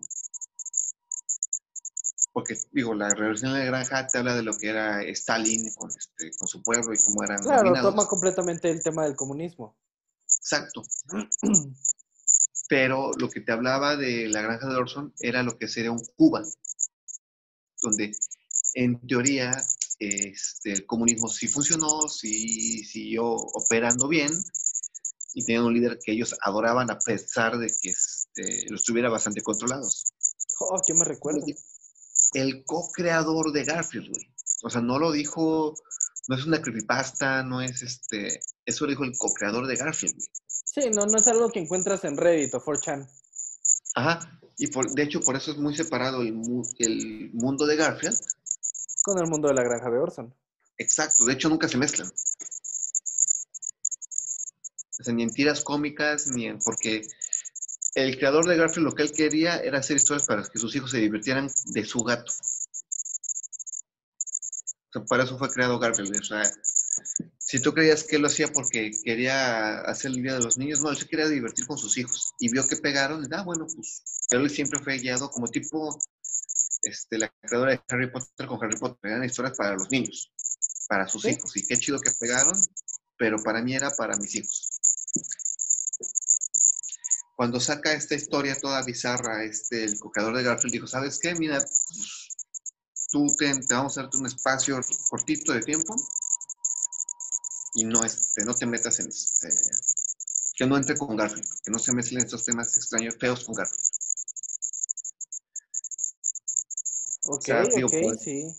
Porque, 2.32 2.56
digo, 2.72 2.94
la 2.94 3.08
revolución 3.10 3.52
de 3.52 3.58
la 3.60 3.64
granja 3.64 4.06
te 4.06 4.18
habla 4.18 4.34
de 4.36 4.42
lo 4.42 4.56
que 4.56 4.68
era 4.68 5.02
Stalin 5.02 5.72
con, 5.74 5.90
este, 5.90 6.30
con 6.38 6.46
su 6.46 6.62
pueblo 6.62 6.94
y 6.94 7.02
cómo 7.02 7.24
eran 7.24 7.42
Claro, 7.42 7.64
dominados. 7.64 7.90
toma 7.90 8.06
completamente 8.06 8.70
el 8.70 8.82
tema 8.82 9.04
del 9.04 9.16
comunismo. 9.16 9.76
Exacto. 10.24 10.84
Pero 12.68 13.10
lo 13.18 13.28
que 13.28 13.40
te 13.40 13.50
hablaba 13.50 13.96
de 13.96 14.28
la 14.28 14.42
granja 14.42 14.68
de 14.68 14.76
Orson 14.76 15.12
era 15.18 15.42
lo 15.42 15.58
que 15.58 15.66
sería 15.66 15.90
un 15.90 16.04
Cuba, 16.16 16.44
donde 17.82 18.12
en 18.74 19.04
teoría 19.08 19.50
este, 19.98 20.72
el 20.72 20.86
comunismo 20.86 21.28
sí 21.28 21.48
funcionó, 21.48 22.08
sí 22.08 22.84
siguió 22.84 23.26
operando 23.26 24.06
bien 24.06 24.32
y 25.34 25.44
tenían 25.44 25.64
un 25.64 25.74
líder 25.74 25.98
que 26.02 26.12
ellos 26.12 26.36
adoraban 26.42 26.90
a 26.92 26.98
pesar 27.00 27.58
de 27.58 27.66
que 27.66 27.90
este, 27.90 28.70
los 28.70 28.84
tuviera 28.84 29.08
bastante 29.10 29.42
controlados. 29.42 30.12
Oh, 30.60 30.80
¿qué 30.86 30.94
me 30.94 31.04
recuerda? 31.04 31.44
El 32.34 32.64
co-creador 32.64 33.52
de 33.52 33.64
Garfield, 33.64 34.08
güey. 34.10 34.26
O 34.62 34.70
sea, 34.70 34.80
no 34.80 34.98
lo 34.98 35.10
dijo, 35.12 35.74
no 36.28 36.36
es 36.36 36.44
una 36.46 36.60
creepypasta, 36.62 37.42
no 37.42 37.60
es 37.60 37.82
este, 37.82 38.40
eso 38.64 38.84
lo 38.84 38.90
dijo 38.90 39.04
el 39.04 39.16
co-creador 39.16 39.66
de 39.66 39.76
Garfield, 39.76 40.14
güey. 40.14 40.28
Sí, 40.46 40.90
no, 40.94 41.06
no 41.06 41.18
es 41.18 41.26
algo 41.26 41.50
que 41.50 41.58
encuentras 41.60 42.04
en 42.04 42.16
Reddit 42.16 42.54
o 42.54 42.60
4chan. 42.60 43.08
Ajá, 43.96 44.40
y 44.56 44.68
por, 44.68 44.90
de 44.92 45.02
hecho 45.02 45.20
por 45.20 45.34
eso 45.36 45.50
es 45.50 45.56
muy 45.58 45.74
separado 45.76 46.22
el, 46.22 46.32
mu- 46.32 46.62
el 46.78 47.30
mundo 47.32 47.66
de 47.66 47.76
Garfield. 47.76 48.16
Con 49.02 49.18
el 49.18 49.26
mundo 49.26 49.48
de 49.48 49.54
la 49.54 49.62
granja 49.64 49.90
de 49.90 49.98
Orson. 49.98 50.34
Exacto, 50.78 51.24
de 51.24 51.32
hecho 51.32 51.48
nunca 51.48 51.66
se 51.68 51.76
mezclan. 51.78 52.08
O 55.00 55.02
sea, 55.02 55.14
ni 55.14 55.22
en 55.22 55.32
tiras 55.32 55.64
cómicas, 55.64 56.26
ni 56.28 56.46
en... 56.46 56.58
porque 56.58 57.02
el 57.94 58.16
creador 58.18 58.46
de 58.46 58.56
Garfield 58.56 58.86
lo 58.86 58.94
que 58.94 59.02
él 59.02 59.12
quería 59.12 59.56
era 59.58 59.78
hacer 59.78 59.96
historias 59.96 60.26
para 60.26 60.42
que 60.42 60.58
sus 60.58 60.74
hijos 60.76 60.90
se 60.90 60.98
divirtieran 60.98 61.50
de 61.66 61.84
su 61.84 62.00
gato. 62.00 62.32
O 64.88 64.92
sea, 64.92 65.04
para 65.04 65.24
eso 65.24 65.38
fue 65.38 65.50
creado 65.50 65.78
Garfield. 65.78 66.16
O 66.20 66.24
sea, 66.24 66.42
si 67.38 67.60
tú 67.60 67.72
creías 67.72 68.04
que 68.04 68.16
él 68.16 68.22
lo 68.22 68.28
hacía 68.28 68.48
porque 68.48 68.90
quería 69.04 69.80
hacer 69.82 70.12
el 70.12 70.22
Día 70.22 70.34
de 70.34 70.40
los 70.44 70.58
Niños, 70.58 70.82
no, 70.82 70.90
él 70.90 70.96
se 70.96 71.06
quería 71.06 71.28
divertir 71.28 71.66
con 71.66 71.78
sus 71.78 71.96
hijos. 71.98 72.32
Y 72.38 72.50
vio 72.50 72.66
que 72.66 72.76
pegaron, 72.76 73.22
y 73.24 73.34
ah, 73.34 73.42
bueno, 73.42 73.66
pues, 73.74 74.02
pero 74.28 74.42
él 74.42 74.50
siempre 74.50 74.80
fue 74.80 74.98
guiado 74.98 75.30
como 75.30 75.48
tipo, 75.48 75.98
este, 76.82 77.18
la 77.18 77.28
creadora 77.42 77.72
de 77.72 77.80
Harry 77.88 78.10
Potter 78.10 78.46
con 78.46 78.62
Harry 78.62 78.78
Potter, 78.78 79.10
eran 79.10 79.24
historias 79.24 79.56
para 79.56 79.74
los 79.74 79.90
niños, 79.90 80.32
para 80.88 81.08
sus 81.08 81.22
Sí. 81.22 81.30
hijos. 81.30 81.56
Y 81.56 81.66
qué 81.66 81.76
chido 81.76 82.00
que 82.00 82.10
pegaron, 82.18 82.52
pero 83.16 83.36
para 83.42 83.62
mí 83.62 83.74
era 83.74 83.90
para 83.90 84.16
mis 84.16 84.34
hijos. 84.36 84.69
Cuando 87.40 87.58
saca 87.58 87.94
esta 87.94 88.14
historia 88.14 88.54
toda 88.60 88.82
bizarra, 88.82 89.42
este, 89.44 89.82
el 89.82 89.98
co-creador 89.98 90.36
de 90.36 90.42
Garfield 90.42 90.74
dijo, 90.74 90.86
¿sabes 90.86 91.18
qué? 91.18 91.34
Mira, 91.34 91.64
tú 93.10 93.34
te, 93.38 93.50
te 93.60 93.72
vamos 93.72 93.96
a 93.96 94.02
darte 94.02 94.18
un 94.18 94.26
espacio 94.26 94.78
cortito 95.08 95.54
de 95.54 95.62
tiempo 95.62 95.96
y 97.76 97.84
no, 97.84 98.04
este, 98.04 98.44
no 98.44 98.54
te 98.54 98.66
metas 98.66 99.00
en 99.00 99.08
este, 99.08 99.48
que 100.54 100.66
no 100.66 100.76
entre 100.76 100.98
con 100.98 101.16
Garfield, 101.16 101.48
que 101.64 101.70
no 101.70 101.78
se 101.78 101.94
mezclen 101.94 102.24
estos 102.24 102.44
temas 102.44 102.76
extraños, 102.76 103.16
feos 103.18 103.42
con 103.42 103.54
Garfield. 103.54 103.86
Ok, 107.24 107.44
sea, 107.46 107.62
digo, 107.74 107.88
ok, 107.88 107.94
pues- 108.02 108.20
sí. 108.20 108.54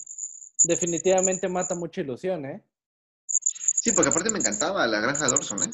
Definitivamente 0.64 1.48
mata 1.48 1.76
mucha 1.76 2.02
ilusión, 2.02 2.48
¿eh? 2.48 2.66
Sí, 3.28 3.92
porque 3.92 4.10
aparte 4.10 4.32
me 4.32 4.40
encantaba 4.40 4.88
la 4.88 5.00
granja 5.02 5.28
de 5.28 5.34
Orson, 5.34 5.62
¿eh? 5.66 5.72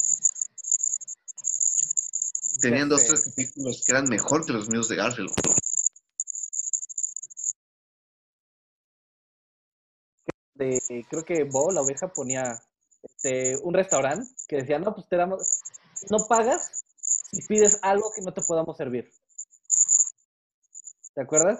Tenían 2.61 2.89
dos, 2.89 3.05
tres 3.05 3.25
capítulos 3.25 3.83
que 3.85 3.91
eran 3.91 4.05
mejor 4.09 4.45
que 4.45 4.53
los 4.53 4.69
míos 4.69 4.87
de 4.87 4.95
Garfield. 4.95 5.31
de, 10.57 11.05
creo 11.09 11.23
que 11.23 11.43
Bo, 11.43 11.71
la 11.71 11.81
oveja, 11.81 12.07
ponía 12.07 12.59
este, 13.03 13.57
un 13.63 13.73
restaurante 13.73 14.29
que 14.47 14.57
decía, 14.57 14.79
no, 14.79 14.93
pues 14.93 15.07
te 15.07 15.15
damos, 15.15 15.61
no 16.09 16.17
pagas 16.27 16.83
si 16.97 17.45
pides 17.45 17.79
algo 17.81 18.11
que 18.15 18.21
no 18.21 18.33
te 18.33 18.41
podamos 18.41 18.75
servir. 18.77 19.09
¿Te 21.13 21.21
acuerdas? 21.21 21.59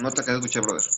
No 0.00 0.10
te 0.10 0.20
acabo 0.22 0.38
de 0.38 0.46
escuchar, 0.46 0.62
brother. 0.62 0.90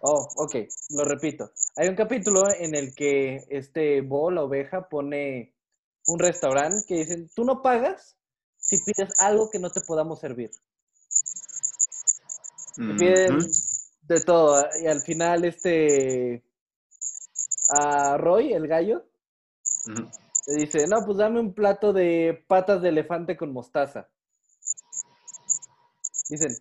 Oh, 0.00 0.28
ok, 0.36 0.54
lo 0.90 1.04
repito. 1.04 1.50
Hay 1.76 1.88
un 1.88 1.96
capítulo 1.96 2.44
en 2.50 2.74
el 2.74 2.94
que 2.94 3.38
este 3.48 4.00
Bo, 4.00 4.30
la 4.30 4.42
oveja, 4.42 4.88
pone 4.88 5.57
un 6.08 6.18
restaurante 6.18 6.84
que 6.86 6.96
dicen, 6.96 7.30
tú 7.34 7.44
no 7.44 7.62
pagas 7.62 8.16
si 8.56 8.76
pides 8.84 9.20
algo 9.20 9.48
que 9.50 9.58
no 9.58 9.70
te 9.70 9.80
podamos 9.86 10.18
servir. 10.20 10.50
Te 12.74 12.94
piden. 12.98 13.38
De 14.02 14.20
todo. 14.22 14.64
Y 14.82 14.86
al 14.86 15.00
final, 15.02 15.44
este. 15.44 16.44
A 17.70 18.16
Roy, 18.16 18.54
el 18.54 18.66
gallo, 18.66 19.04
le 20.46 20.54
dice: 20.54 20.86
No, 20.88 21.04
pues 21.04 21.18
dame 21.18 21.40
un 21.40 21.52
plato 21.52 21.92
de 21.92 22.44
patas 22.48 22.80
de 22.80 22.88
elefante 22.88 23.36
con 23.36 23.52
mostaza. 23.52 24.08
Dicen: 26.30 26.56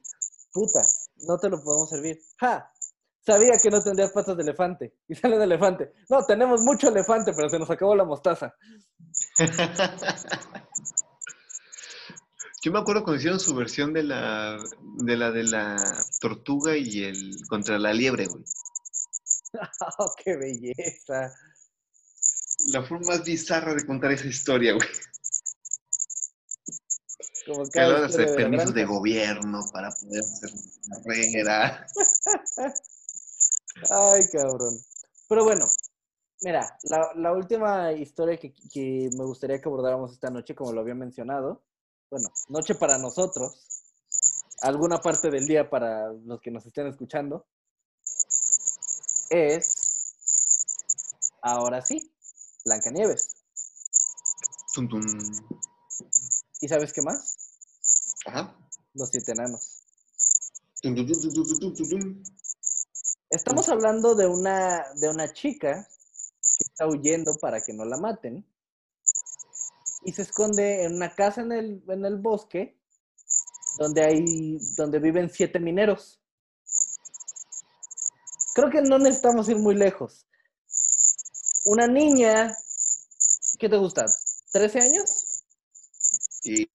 Puta, 0.51 0.81
no 1.27 1.37
te 1.37 1.49
lo 1.49 1.63
podemos 1.63 1.89
servir. 1.89 2.19
¡Ja! 2.37 2.69
Sabía 3.25 3.57
que 3.61 3.69
no 3.69 3.81
tendrías 3.81 4.11
patas 4.11 4.37
de 4.37 4.43
elefante. 4.43 4.97
Y 5.07 5.15
sale 5.15 5.35
el 5.35 5.41
elefante. 5.43 5.91
No, 6.09 6.25
tenemos 6.25 6.61
mucho 6.61 6.89
elefante, 6.89 7.31
pero 7.35 7.49
se 7.49 7.59
nos 7.59 7.69
acabó 7.69 7.95
la 7.95 8.05
mostaza. 8.05 8.53
Yo 12.63 12.71
me 12.71 12.79
acuerdo 12.79 13.03
cuando 13.03 13.19
hicieron 13.19 13.39
su 13.39 13.53
versión 13.55 13.93
de 13.93 14.03
la 14.03 14.57
de 14.97 15.15
la 15.15 15.31
de 15.31 15.43
la 15.43 15.77
tortuga 16.19 16.75
y 16.75 17.03
el 17.03 17.37
contra 17.47 17.77
la 17.77 17.93
liebre, 17.93 18.25
güey. 18.25 18.43
¡Oh, 19.99 20.11
qué 20.23 20.35
belleza! 20.35 21.33
La 22.67 22.83
forma 22.83 23.07
más 23.07 23.23
bizarra 23.23 23.75
de 23.75 23.85
contar 23.85 24.11
esa 24.11 24.27
historia, 24.27 24.73
güey. 24.73 24.87
Como 27.45 27.69
Que 27.69 27.79
de 27.79 28.33
permisos 28.35 28.73
de 28.73 28.85
gobierno 28.85 29.61
para 29.71 29.91
poder 29.91 30.19
hacer 30.19 30.49
una 30.87 31.03
carrera. 31.03 31.87
Ay, 33.91 34.21
cabrón. 34.31 34.77
Pero 35.29 35.43
bueno, 35.45 35.67
mira, 36.41 36.77
la, 36.83 37.11
la 37.15 37.33
última 37.33 37.91
historia 37.93 38.37
que, 38.37 38.53
que 38.71 39.09
me 39.17 39.25
gustaría 39.25 39.59
que 39.59 39.67
abordáramos 39.67 40.11
esta 40.11 40.29
noche, 40.29 40.55
como 40.55 40.71
lo 40.71 40.81
había 40.81 40.95
mencionado, 40.95 41.63
bueno, 42.09 42.29
noche 42.49 42.75
para 42.75 42.97
nosotros, 42.97 43.67
alguna 44.61 44.99
parte 44.99 45.29
del 45.29 45.45
día 45.45 45.69
para 45.69 46.11
los 46.13 46.41
que 46.41 46.51
nos 46.51 46.65
estén 46.65 46.87
escuchando, 46.87 47.45
es, 49.29 50.13
ahora 51.41 51.81
sí, 51.81 52.11
Blancanieves. 52.65 53.29
Tum, 54.73 54.87
tum. 54.89 55.01
¿Y 56.61 56.67
sabes 56.67 56.91
qué 56.91 57.01
más? 57.01 57.37
Ajá. 58.25 58.57
Los 58.93 59.09
siete 59.09 59.31
enanos. 59.31 59.83
Tum, 60.81 60.95
tum, 60.95 61.07
tum, 61.07 61.21
tum, 61.21 61.33
tum, 61.33 61.59
tum, 61.59 61.73
tum, 61.75 61.89
tum. 61.89 62.23
Estamos 63.29 63.69
hablando 63.69 64.15
de 64.15 64.27
una, 64.27 64.85
de 64.95 65.09
una 65.09 65.31
chica 65.31 65.87
está 66.77 66.87
huyendo 66.87 67.35
para 67.41 67.59
que 67.59 67.73
no 67.73 67.85
la 67.85 67.97
maten 67.97 68.45
y 70.03 70.11
se 70.11 70.21
esconde 70.21 70.83
en 70.83 70.93
una 70.95 71.15
casa 71.15 71.41
en 71.41 71.51
el, 71.51 71.83
en 71.87 72.05
el 72.05 72.17
bosque 72.17 72.79
donde 73.79 74.03
hay 74.03 74.57
donde 74.75 74.99
viven 74.99 75.31
siete 75.31 75.59
mineros. 75.59 76.21
Creo 78.53 78.69
que 78.69 78.81
no 78.83 78.99
necesitamos 78.99 79.49
ir 79.49 79.57
muy 79.57 79.73
lejos. 79.73 80.27
Una 81.65 81.87
niña, 81.87 82.55
¿qué 83.59 83.69
te 83.69 83.77
gusta? 83.77 84.05
¿13 84.53 84.81
años? 84.81 85.43
Y 86.43 86.69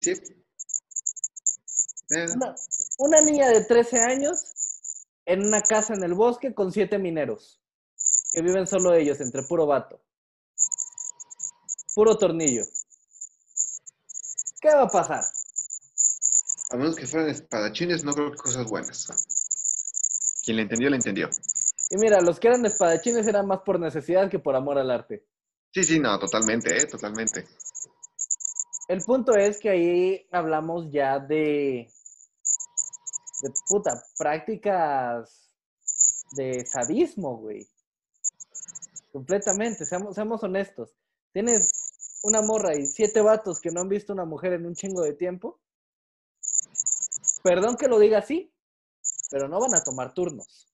sí. 0.00 0.12
Eh, 2.10 2.26
Una, 2.34 2.54
una 2.98 3.20
niña 3.22 3.48
de 3.48 3.64
13 3.64 4.00
años 4.00 5.06
en 5.24 5.46
una 5.46 5.62
casa 5.62 5.94
en 5.94 6.02
el 6.02 6.14
bosque 6.14 6.52
con 6.52 6.72
siete 6.72 6.98
mineros 6.98 7.62
que 8.32 8.42
viven 8.42 8.66
solo 8.66 8.94
ellos, 8.94 9.20
entre 9.20 9.42
puro 9.42 9.66
vato. 9.66 10.00
Puro 11.94 12.16
tornillo. 12.16 12.62
¿Qué 14.60 14.68
va 14.68 14.82
a 14.82 14.88
pasar? 14.88 15.24
a 16.72 16.76
menos 16.76 16.96
que 16.96 17.06
fueran 17.06 17.28
espadachines, 17.28 18.02
no 18.02 18.14
creo 18.14 18.30
que 18.30 18.38
cosas 18.38 18.66
buenas. 18.66 19.06
Quien 20.42 20.56
le 20.56 20.62
entendió, 20.62 20.88
le 20.88 20.96
entendió. 20.96 21.28
Y 21.90 21.98
mira, 21.98 22.20
los 22.22 22.40
que 22.40 22.48
eran 22.48 22.64
espadachines 22.64 23.26
eran 23.26 23.46
más 23.46 23.60
por 23.60 23.78
necesidad 23.78 24.30
que 24.30 24.38
por 24.38 24.56
amor 24.56 24.78
al 24.78 24.90
arte. 24.90 25.26
Sí, 25.72 25.84
sí, 25.84 26.00
no, 26.00 26.18
totalmente, 26.18 26.74
¿eh? 26.74 26.86
Totalmente. 26.86 27.46
El 28.88 29.02
punto 29.02 29.36
es 29.36 29.58
que 29.58 29.70
ahí 29.70 30.26
hablamos 30.32 30.90
ya 30.90 31.18
de, 31.18 31.88
de 33.42 33.50
puta, 33.68 34.02
prácticas 34.18 35.50
de 36.32 36.64
sadismo, 36.64 37.36
güey. 37.36 37.68
Completamente, 39.12 39.84
seamos, 39.84 40.14
seamos 40.14 40.42
honestos. 40.42 40.96
Tienes 41.32 41.70
una 42.22 42.40
morra 42.40 42.74
y 42.74 42.86
siete 42.86 43.20
vatos 43.20 43.60
que 43.60 43.70
no 43.70 43.82
han 43.82 43.88
visto 43.88 44.12
una 44.12 44.24
mujer 44.24 44.54
en 44.54 44.66
un 44.66 44.74
chingo 44.74 45.02
de 45.02 45.12
tiempo. 45.12 45.60
Perdón 47.42 47.76
que 47.76 47.88
lo 47.88 47.98
diga 47.98 48.18
así, 48.18 48.52
pero 49.30 49.48
no 49.48 49.60
van 49.60 49.74
a 49.74 49.84
tomar 49.84 50.14
turnos. 50.14 50.68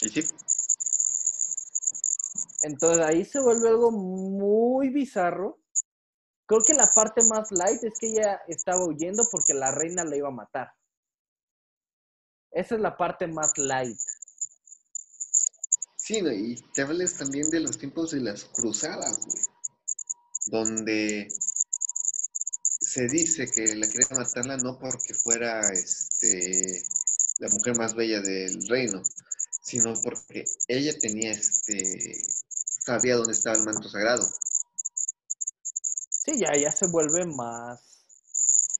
Y 0.00 0.08
sí. 0.08 0.22
Entonces 2.62 3.04
ahí 3.04 3.24
se 3.24 3.40
vuelve 3.40 3.68
algo 3.68 3.90
muy 3.92 4.88
bizarro. 4.88 5.60
Creo 6.46 6.60
que 6.66 6.74
la 6.74 6.88
parte 6.94 7.22
más 7.28 7.52
light 7.52 7.82
es 7.84 7.98
que 7.98 8.08
ella 8.08 8.40
estaba 8.48 8.84
huyendo 8.84 9.22
porque 9.30 9.54
la 9.54 9.70
reina 9.70 10.04
la 10.04 10.16
iba 10.16 10.28
a 10.28 10.32
matar. 10.32 10.72
Esa 12.50 12.74
es 12.76 12.80
la 12.80 12.96
parte 12.96 13.26
más 13.26 13.56
light. 13.58 13.98
Sí, 16.04 16.20
no, 16.20 16.30
y 16.30 16.56
te 16.74 16.82
hables 16.82 17.16
también 17.16 17.48
de 17.48 17.60
los 17.60 17.78
tiempos 17.78 18.10
de 18.10 18.20
las 18.20 18.44
cruzadas, 18.44 19.20
güey. 19.24 19.42
Donde 20.48 21.28
se 21.30 23.08
dice 23.08 23.50
que 23.50 23.74
la 23.74 23.88
quería 23.88 24.08
matarla 24.10 24.58
no 24.58 24.78
porque 24.78 25.14
fuera 25.14 25.60
este 25.72 26.82
la 27.38 27.48
mujer 27.48 27.78
más 27.78 27.94
bella 27.94 28.20
del 28.20 28.68
reino, 28.68 29.00
sino 29.62 29.94
porque 30.02 30.44
ella 30.68 30.92
tenía 31.00 31.30
este 31.30 32.12
sabía 32.84 33.16
dónde 33.16 33.32
estaba 33.32 33.56
el 33.56 33.64
manto 33.64 33.88
sagrado. 33.88 34.28
Sí, 36.10 36.38
ya, 36.38 36.54
ya 36.54 36.70
se 36.70 36.86
vuelve 36.86 37.24
más. 37.24 37.80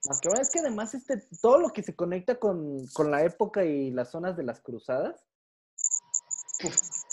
Más 0.05 0.21
que 0.21 0.29
es 0.29 0.51
que 0.51 0.59
además 0.59 0.93
este, 0.93 1.27
todo 1.41 1.59
lo 1.59 1.71
que 1.71 1.83
se 1.83 1.97
conecta 1.97 2.39
con, 2.39 2.87
con 2.89 3.11
la 3.11 3.25
época 3.25 3.65
y 3.65 3.91
las 3.93 4.11
zonas 4.11 4.37
de 4.37 4.43
las 4.43 4.61
cruzadas 4.61 5.25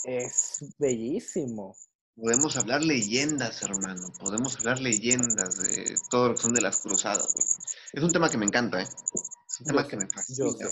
es 0.03 0.59
bellísimo. 0.77 1.75
Podemos 2.15 2.57
hablar 2.57 2.83
leyendas, 2.83 3.61
hermano. 3.63 4.11
Podemos 4.19 4.55
hablar 4.57 4.79
leyendas 4.79 5.57
de 5.57 5.95
todo 6.09 6.29
lo 6.29 6.35
que 6.35 6.41
son 6.41 6.53
de 6.53 6.61
las 6.61 6.77
cruzadas, 6.81 7.33
güey. 7.33 7.47
Es 7.93 8.03
un 8.03 8.11
tema 8.11 8.29
que 8.29 8.37
me 8.37 8.45
encanta, 8.45 8.81
¿eh? 8.81 8.87
Es 8.87 9.59
un 9.61 9.67
tema 9.67 9.83
Yo 9.83 9.87
que 9.87 9.97
me 9.97 10.07
fascina. 10.09 10.69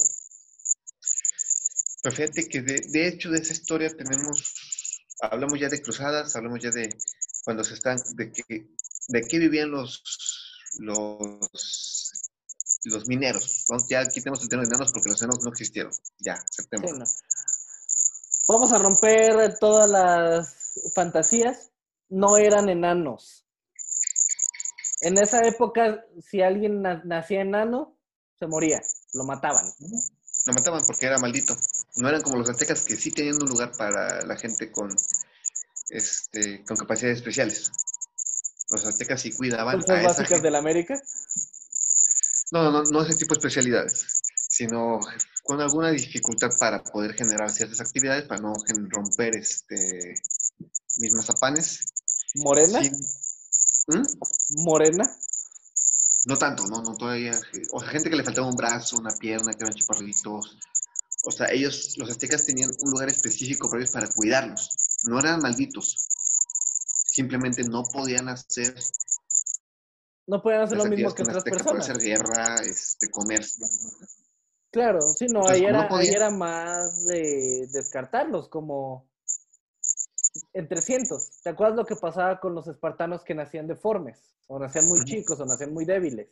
Pero 2.02 2.16
fíjate 2.16 2.48
que 2.48 2.62
de, 2.62 2.82
de 2.90 3.08
hecho 3.08 3.30
de 3.30 3.40
esa 3.40 3.54
historia 3.54 3.96
tenemos, 3.96 4.54
hablamos 5.22 5.60
ya 5.60 5.70
de 5.70 5.82
cruzadas, 5.82 6.36
hablamos 6.36 6.62
ya 6.62 6.72
de 6.72 6.90
cuando 7.44 7.64
se 7.64 7.74
están, 7.74 7.98
de 8.16 8.32
que, 8.32 8.70
de 9.08 9.22
qué 9.28 9.40
vivían 9.40 9.72
los, 9.72 10.04
los, 10.78 12.32
los 12.86 13.08
mineros. 13.08 13.66
¿no? 13.70 13.78
Ya 13.90 14.06
quitemos 14.06 14.42
el 14.44 14.50
tema 14.50 14.62
de 14.64 14.68
enanos 14.70 14.92
porque 14.92 15.10
los 15.10 15.22
enanos 15.22 15.44
no 15.44 15.50
existieron. 15.50 15.92
Ya, 16.20 16.38
Sí, 16.38 16.44
aceptemos. 16.62 16.98
no. 16.98 17.06
Vamos 18.52 18.72
a 18.74 18.80
romper 18.80 19.60
todas 19.60 19.88
las 19.88 20.72
fantasías. 20.96 21.70
No 22.10 22.36
eran 22.38 22.68
enanos. 22.68 23.46
En 25.02 25.20
esa 25.20 25.40
época, 25.46 26.04
si 26.20 26.42
alguien 26.42 26.82
na- 26.82 27.04
nacía 27.06 27.42
enano, 27.42 27.96
se 28.40 28.48
moría, 28.48 28.80
lo 29.14 29.24
mataban. 29.24 29.66
Lo 30.48 30.54
mataban 30.54 30.82
porque 30.88 31.06
era 31.06 31.20
maldito. 31.20 31.56
No 31.98 32.10
eran 32.10 32.24
como 32.24 32.38
los 32.38 32.50
aztecas 32.50 32.84
que 32.86 32.96
sí 32.96 33.12
tenían 33.12 33.36
un 33.40 33.48
lugar 33.50 33.72
para 33.78 34.26
la 34.26 34.36
gente 34.36 34.72
con, 34.72 34.90
este, 35.90 36.64
con 36.66 36.76
capacidades 36.76 37.20
especiales. 37.20 37.72
Los 38.72 38.84
aztecas 38.84 39.22
sí 39.22 39.32
cuidaban 39.32 39.84
Fuerzas 39.84 40.18
básicas 40.18 40.42
de 40.42 40.50
la 40.50 40.58
América. 40.58 41.00
No, 42.52 42.64
no, 42.64 42.72
no, 42.72 42.84
no 42.84 43.04
ese 43.04 43.16
tipo 43.16 43.36
de 43.36 43.40
especialidades, 43.42 44.22
sino 44.50 45.00
con 45.50 45.60
alguna 45.62 45.90
dificultad 45.90 46.52
para 46.60 46.84
poder 46.84 47.16
generar 47.16 47.50
ciertas 47.50 47.82
actividades, 47.82 48.26
para 48.28 48.40
no 48.40 48.54
romper 48.92 49.36
este, 49.36 50.14
mis 50.98 51.12
mazapanes. 51.16 51.86
Morena, 52.36 52.84
Sí. 52.84 52.92
¿Mm? 53.88 54.64
morena. 54.64 55.12
No 56.26 56.38
tanto, 56.38 56.68
no, 56.68 56.84
no 56.84 56.96
todavía. 56.96 57.32
O 57.72 57.80
sea, 57.80 57.90
gente 57.90 58.12
que 58.12 58.16
le 58.16 58.24
faltaba 58.24 58.48
un 58.48 58.56
brazo, 58.56 58.98
una 59.00 59.10
pierna, 59.18 59.52
que 59.54 59.64
eran 59.64 59.74
chaparritos. 59.74 60.56
O 61.26 61.32
sea, 61.32 61.48
ellos, 61.52 61.96
los 61.98 62.12
aztecas 62.12 62.46
tenían 62.46 62.70
un 62.82 62.92
lugar 62.92 63.10
específico 63.10 63.68
para 63.72 63.82
ellos 63.82 63.92
para 63.92 64.08
cuidarlos. 64.08 64.70
No 65.06 65.18
eran 65.20 65.42
malditos. 65.42 65.96
Simplemente 67.08 67.64
no 67.64 67.82
podían 67.92 68.30
hacer 68.30 68.76
No 70.28 70.44
podían 70.44 70.62
hacer 70.62 70.78
lo 70.78 70.86
mismo 70.86 71.12
que 71.16 71.24
otras 71.24 71.44
personas. 71.44 71.90
hacer 71.90 71.98
guerra, 71.98 72.58
este, 72.58 73.10
comercio. 73.10 73.66
Claro, 74.72 75.02
sí, 75.02 75.26
no, 75.28 75.40
Entonces, 75.40 75.56
ahí 75.56 75.62
no 75.64 75.68
era, 75.70 75.88
ahí 75.90 76.08
era 76.10 76.30
más 76.30 77.06
de 77.06 77.68
descartarlos, 77.72 78.50
como 78.50 79.10
en 80.54 80.68
300. 80.68 81.41
¿Te 81.44 81.50
acuerdas 81.50 81.76
lo 81.76 81.86
que 81.86 81.96
pasaba 81.96 82.40
con 82.40 82.54
los 82.54 82.68
espartanos 82.68 83.24
que 83.24 83.34
nacían 83.34 83.68
deformes? 83.68 84.20
O 84.48 84.60
nacían 84.60 84.88
muy 84.88 85.04
chicos, 85.06 85.40
o 85.40 85.46
nacían 85.46 85.74
muy 85.74 85.86
débiles. 85.86 86.28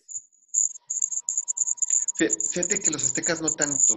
Fíjate 2.17 2.79
que 2.79 2.91
los 2.91 3.03
aztecas 3.03 3.41
no 3.41 3.49
tanto. 3.49 3.95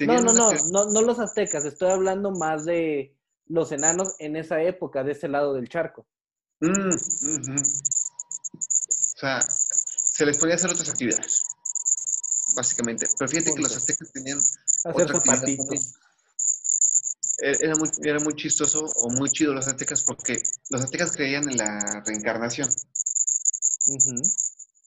No, 0.00 0.20
no, 0.20 0.32
no, 0.32 0.50
no, 0.70 0.84
no 0.86 1.02
los 1.02 1.18
aztecas, 1.18 1.64
estoy 1.64 1.90
hablando 1.90 2.30
más 2.30 2.64
de 2.64 3.16
los 3.46 3.72
enanos 3.72 4.14
en 4.18 4.36
esa 4.36 4.60
época, 4.62 5.04
de 5.04 5.12
ese 5.12 5.28
lado 5.28 5.54
del 5.54 5.68
charco. 5.68 6.06
Mm, 6.60 6.94
o 6.94 7.58
sea, 9.18 9.40
se 9.40 10.26
les 10.26 10.38
podía 10.38 10.54
hacer 10.54 10.70
otras 10.70 10.88
actividades, 10.88 11.42
básicamente. 12.54 13.06
Pero 13.18 13.30
fíjate 13.30 13.54
que 13.54 13.62
los 13.62 13.76
aztecas 13.76 14.12
tenían 14.12 14.38
hacer 14.38 15.08
zapatitos. 15.08 15.94
E-, 17.38 17.58
era 17.60 17.74
muy, 17.76 17.90
era 18.02 18.20
muy 18.20 18.34
chistoso 18.34 18.84
o 18.84 19.10
muy 19.10 19.30
chido 19.30 19.52
los 19.52 19.66
aztecas 19.66 20.02
porque 20.04 20.40
los 20.70 20.82
aztecas 20.82 21.12
creían 21.12 21.48
en 21.50 21.58
la 21.58 22.02
reencarnación. 22.06 22.70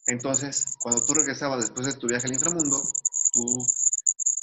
Entonces, 0.08 0.66
cuando 0.80 1.04
tú 1.04 1.14
regresabas 1.14 1.62
después 1.62 1.88
de 1.88 1.94
tu 1.94 2.08
viaje 2.08 2.28
al 2.28 2.34
inframundo, 2.34 2.82
tú, 3.34 3.68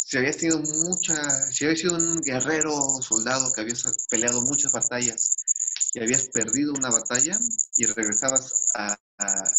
si 0.05 0.19
habías 0.19 0.37
tenido 0.37 0.59
mucha, 0.59 1.15
si 1.51 1.65
habías 1.65 1.81
sido 1.81 1.97
un 1.97 2.21
guerrero 2.21 2.79
soldado 3.01 3.53
que 3.53 3.63
habías 3.63 3.85
peleado 4.11 4.43
muchas 4.43 4.73
batallas 4.73 5.37
y 5.95 6.01
habías 6.01 6.29
perdido 6.29 6.73
una 6.73 6.91
batalla 6.91 7.39
y 7.77 7.87
regresabas 7.87 8.53
a, 8.75 8.99
a, 9.19 9.53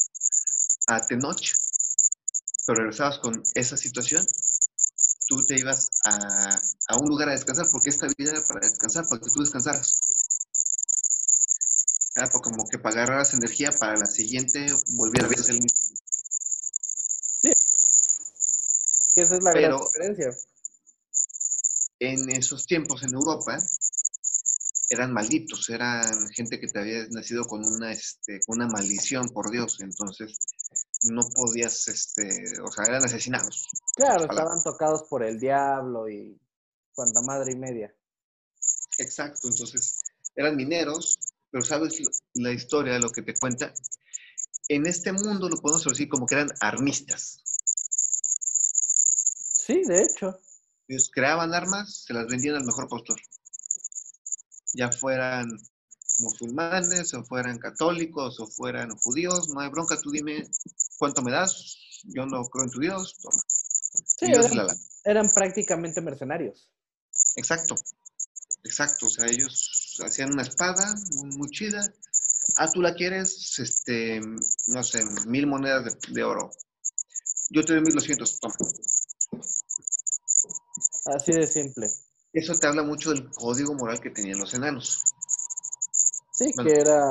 a 0.87 1.05
Tenoch, 1.07 1.41
pero 2.65 2.79
regresabas 2.79 3.19
con 3.19 3.43
esa 3.55 3.77
situación, 3.77 4.25
tú 5.27 5.43
te 5.43 5.59
ibas 5.59 5.89
a, 6.05 6.59
a, 6.89 6.97
un 6.97 7.09
lugar 7.09 7.29
a 7.29 7.33
descansar, 7.33 7.67
porque 7.71 7.89
esta 7.89 8.07
vida 8.17 8.31
era 8.31 8.43
para 8.43 8.61
descansar, 8.61 9.05
para 9.07 9.21
que 9.21 9.29
tú 9.29 9.41
descansaras. 9.41 9.99
Era 12.15 12.29
como 12.29 12.67
que 12.69 12.77
pagaras 12.77 13.33
energía 13.33 13.71
para 13.71 13.97
la 13.97 14.05
siguiente, 14.05 14.67
volvieras 14.95 15.31
a 15.31 15.43
ser 15.43 15.55
el 15.55 15.61
mismo. 15.61 15.79
Sí. 17.41 17.51
Esa 19.15 19.35
es 19.35 19.43
la 19.43 19.51
gran 19.51 19.79
diferencia. 19.79 20.29
En 21.99 22.29
esos 22.29 22.65
tiempos 22.65 23.03
en 23.03 23.13
Europa, 23.13 23.57
eran 24.89 25.11
malditos, 25.11 25.69
eran 25.69 26.29
gente 26.29 26.59
que 26.59 26.67
te 26.67 26.79
había 26.79 27.07
nacido 27.09 27.45
con 27.45 27.65
una, 27.65 27.91
este, 27.91 28.39
con 28.45 28.57
una 28.57 28.67
maldición 28.67 29.29
por 29.29 29.49
Dios, 29.49 29.79
entonces 29.79 30.37
no 31.03 31.21
podías, 31.33 31.87
este, 31.87 32.29
o 32.61 32.71
sea, 32.71 32.85
eran 32.87 33.03
asesinados. 33.03 33.67
Claro, 33.95 34.23
estaban 34.23 34.61
tocados 34.63 35.03
por 35.09 35.23
el 35.23 35.39
diablo 35.39 36.09
y 36.09 36.39
cuanta 36.93 37.21
madre 37.21 37.53
y 37.53 37.57
media. 37.57 37.93
Exacto, 38.97 39.47
entonces 39.47 40.01
eran 40.35 40.55
mineros, 40.55 41.17
pero 41.51 41.63
sabes 41.63 42.01
la 42.33 42.51
historia 42.51 42.93
de 42.93 42.99
lo 42.99 43.09
que 43.09 43.21
te 43.21 43.33
cuenta. 43.33 43.73
En 44.69 44.85
este 44.85 45.11
mundo 45.11 45.49
lo 45.49 45.57
podemos 45.57 45.83
decir 45.83 46.07
como 46.07 46.25
que 46.25 46.35
eran 46.35 46.49
armistas. 46.61 47.37
Sí, 49.65 49.81
de 49.85 50.03
hecho. 50.03 50.37
Ellos 50.87 51.09
creaban 51.13 51.53
armas, 51.53 52.03
se 52.05 52.13
las 52.13 52.27
vendían 52.27 52.55
al 52.55 52.65
mejor 52.65 52.87
postor 52.87 53.17
ya 54.73 54.91
fueran 54.91 55.47
musulmanes 56.19 57.13
o 57.13 57.23
fueran 57.23 57.57
católicos 57.57 58.39
o 58.39 58.47
fueran 58.47 58.95
judíos, 58.97 59.49
no 59.49 59.61
hay 59.61 59.69
bronca, 59.69 59.99
tú 60.01 60.11
dime 60.11 60.47
cuánto 60.97 61.21
me 61.21 61.31
das, 61.31 62.01
yo 62.05 62.25
no 62.25 62.43
creo 62.45 62.65
en 62.65 62.71
tu 62.71 62.79
Dios, 62.79 63.17
toma. 63.21 63.41
Sí, 64.05 64.25
eran, 64.25 64.67
eran, 65.05 65.29
prácticamente 65.29 66.01
mercenarios. 66.01 66.71
Exacto, 67.35 67.75
exacto, 68.63 69.07
o 69.07 69.09
sea, 69.09 69.27
ellos 69.27 69.99
hacían 70.03 70.33
una 70.33 70.43
espada 70.43 70.95
muy, 71.35 71.49
chida, 71.49 71.81
ah, 72.57 72.69
tú 72.71 72.81
la 72.81 72.93
quieres, 72.95 73.59
este, 73.59 74.19
no 74.67 74.83
sé, 74.83 75.03
mil 75.27 75.47
monedas 75.47 75.85
de, 75.85 76.13
de 76.13 76.23
oro, 76.23 76.51
yo 77.49 77.63
te 77.63 77.73
doy 77.73 77.81
mil 77.81 77.93
doscientos, 77.93 78.39
toma. 78.39 78.55
Así 81.05 81.31
de 81.33 81.45
simple. 81.47 81.87
Eso 82.33 82.55
te 82.55 82.65
habla 82.65 82.81
mucho 82.81 83.11
del 83.11 83.29
código 83.29 83.75
moral 83.75 83.99
que 83.99 84.09
tenían 84.09 84.39
los 84.39 84.53
enanos. 84.53 85.03
Sí, 86.43 86.63
que 86.63 86.71
era... 86.71 87.01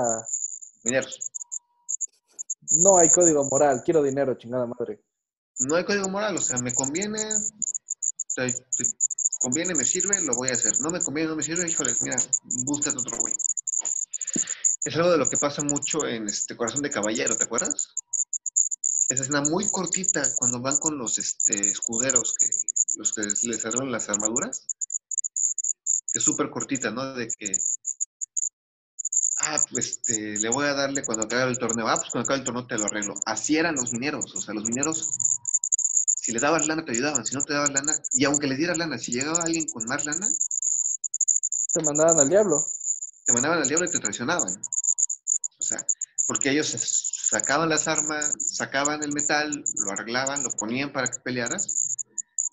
Mineros. 0.84 1.32
No 2.82 2.98
hay 2.98 3.08
código 3.08 3.44
moral, 3.44 3.82
quiero 3.84 4.02
dinero, 4.02 4.36
chingada 4.36 4.66
madre. 4.66 5.02
No 5.60 5.76
hay 5.76 5.84
código 5.84 6.08
moral, 6.08 6.36
o 6.36 6.40
sea, 6.40 6.58
me 6.58 6.72
conviene, 6.72 7.18
te, 8.34 8.54
conviene, 9.38 9.74
me 9.74 9.84
sirve, 9.84 10.20
lo 10.22 10.34
voy 10.34 10.48
a 10.48 10.52
hacer. 10.52 10.80
No 10.80 10.90
me 10.90 11.00
conviene, 11.00 11.30
no 11.30 11.36
me 11.36 11.42
sirve, 11.42 11.68
híjole, 11.68 11.92
mira, 12.00 12.16
búscate 12.64 12.98
otro 12.98 13.18
güey. 13.18 13.34
Es 14.84 14.96
algo 14.96 15.12
de 15.12 15.18
lo 15.18 15.28
que 15.28 15.36
pasa 15.36 15.62
mucho 15.62 16.06
en 16.06 16.26
este 16.26 16.56
Corazón 16.56 16.82
de 16.82 16.90
Caballero, 16.90 17.36
¿te 17.36 17.44
acuerdas? 17.44 17.94
Esa 19.08 19.22
escena 19.22 19.42
muy 19.42 19.68
cortita 19.70 20.22
cuando 20.36 20.60
van 20.60 20.78
con 20.78 20.98
los 20.98 21.18
este, 21.18 21.60
escuderos, 21.60 22.34
que, 22.34 22.48
los 22.96 23.12
que 23.12 23.22
les 23.46 23.60
cerraron 23.60 23.92
las 23.92 24.08
armaduras 24.08 24.66
que 26.12 26.18
es 26.18 26.24
súper 26.24 26.50
cortita, 26.50 26.90
¿no? 26.90 27.14
De 27.14 27.28
que, 27.28 27.52
ah, 29.52 29.64
pues 29.70 29.90
este, 29.90 30.38
le 30.38 30.48
voy 30.48 30.66
a 30.66 30.74
darle 30.74 31.02
cuando 31.04 31.24
acabe 31.24 31.50
el 31.50 31.58
torneo. 31.58 31.86
Ah, 31.88 31.96
pues 31.96 32.10
cuando 32.10 32.26
acabe 32.26 32.40
el 32.40 32.44
torneo 32.44 32.66
te 32.66 32.78
lo 32.78 32.86
arreglo. 32.86 33.14
Así 33.26 33.56
eran 33.56 33.74
los 33.74 33.92
mineros, 33.92 34.34
o 34.34 34.40
sea, 34.40 34.54
los 34.54 34.64
mineros, 34.64 35.10
si 36.22 36.32
le 36.32 36.40
dabas 36.40 36.66
lana 36.66 36.84
te 36.84 36.92
ayudaban, 36.92 37.24
si 37.24 37.34
no 37.34 37.42
te 37.42 37.52
dabas 37.52 37.70
lana, 37.70 37.92
y 38.14 38.24
aunque 38.24 38.46
le 38.46 38.56
dieras 38.56 38.78
lana, 38.78 38.98
si 38.98 39.12
llegaba 39.12 39.42
alguien 39.42 39.66
con 39.68 39.84
más 39.86 40.04
lana, 40.04 40.26
te 41.74 41.82
mandaban 41.82 42.18
al 42.18 42.28
diablo. 42.28 42.64
Te 43.26 43.32
mandaban 43.32 43.58
al 43.58 43.68
diablo 43.68 43.86
y 43.86 43.90
te 43.90 43.98
traicionaban. 43.98 44.48
O 45.58 45.62
sea, 45.62 45.84
porque 46.26 46.50
ellos 46.50 46.68
sacaban 47.28 47.68
las 47.68 47.88
armas, 47.88 48.34
sacaban 48.38 49.02
el 49.02 49.12
metal, 49.12 49.64
lo 49.84 49.92
arreglaban, 49.92 50.42
lo 50.42 50.50
ponían 50.50 50.92
para 50.92 51.08
que 51.08 51.20
pelearas, 51.20 51.96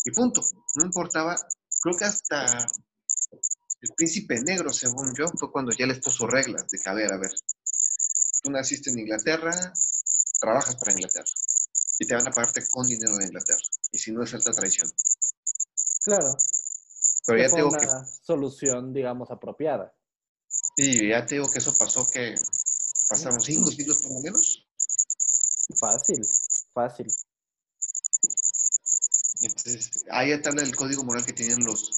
y 0.06 0.12
punto. 0.12 0.42
No 0.76 0.86
importaba, 0.86 1.36
creo 1.82 1.98
que 1.98 2.06
hasta 2.06 2.68
el 3.82 3.94
príncipe 3.96 4.40
negro, 4.42 4.72
según 4.74 5.14
yo, 5.16 5.26
fue 5.38 5.52
cuando 5.52 5.72
ya 5.72 5.86
les 5.86 6.00
puso 6.00 6.28
reglas 6.28 6.68
de 6.70 6.80
que, 6.80 6.90
a 6.90 6.94
ver, 6.94 7.14
a 7.14 7.18
ver, 7.18 7.32
tú 8.42 8.52
naciste 8.52 8.90
en 8.90 9.00
Inglaterra, 9.00 9.74
trabajas 10.40 10.76
para 10.76 10.92
Inglaterra 10.92 11.30
y 12.00 12.08
te 12.08 12.16
van 12.16 12.28
a 12.28 12.32
pagarte 12.32 12.68
con 12.70 12.88
dinero 12.88 13.16
de 13.18 13.26
Inglaterra. 13.26 13.60
Y 13.92 14.00
si 14.00 14.12
no 14.12 14.24
es 14.24 14.34
alta 14.34 14.52
traición. 14.52 14.90
Claro. 16.04 16.38
Pero 17.26 17.40
ya 17.40 17.50
tengo 17.50 17.70
una 17.70 18.06
solución, 18.06 18.94
digamos, 18.94 19.30
apropiada. 19.32 19.94
Sí, 20.76 21.10
ya 21.10 21.26
te 21.26 21.36
digo 21.36 21.52
que 21.52 21.60
eso 21.60 21.78
pasó 21.78 22.08
que 22.08 22.36
pasaron 23.10 23.42
cinco 23.42 23.70
siglos 23.70 24.02
por 24.02 24.14
lo 24.14 24.20
menos. 24.22 24.66
Fácil, 25.78 26.26
fácil. 26.74 27.08
Entonces, 29.42 30.06
ahí 30.10 30.32
está 30.32 30.50
el 30.50 30.76
código 30.76 31.04
moral 31.04 31.26
que 31.26 31.34
tenían 31.34 31.64
los, 31.64 31.92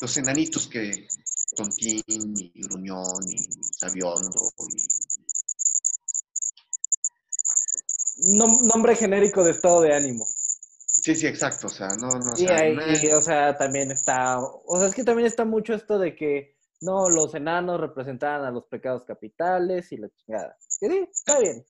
los 0.00 0.16
enanitos 0.16 0.68
que 0.68 1.06
Tontín 1.56 2.02
y 2.06 2.62
Gruñón 2.62 3.22
y 3.28 3.38
Sabiondo 3.78 4.30
nombre 8.18 8.96
genérico 8.96 9.44
de 9.44 9.50
estado 9.50 9.82
de 9.82 9.94
ánimo. 9.94 10.26
Sí, 10.26 11.14
sí, 11.14 11.26
exacto, 11.26 11.66
o 11.66 11.70
sea, 11.70 11.88
no, 12.00 12.08
no. 12.08 12.32
Y, 12.36 12.48
ahí, 12.48 13.12
o 13.12 13.20
sea, 13.20 13.56
también 13.56 13.90
está, 13.90 14.38
o 14.40 14.78
sea, 14.78 14.88
es 14.88 14.94
que 14.94 15.04
también 15.04 15.26
está 15.26 15.44
mucho 15.44 15.74
esto 15.74 15.98
de 15.98 16.16
que, 16.16 16.56
no, 16.80 17.08
los 17.10 17.34
enanos 17.34 17.78
representaban 17.78 18.44
a 18.44 18.50
los 18.50 18.64
pecados 18.66 19.04
capitales 19.04 19.92
y 19.92 19.98
la 19.98 20.08
chingada. 20.08 20.56
sí, 20.58 20.86
está 21.10 21.38
bien. 21.38 21.64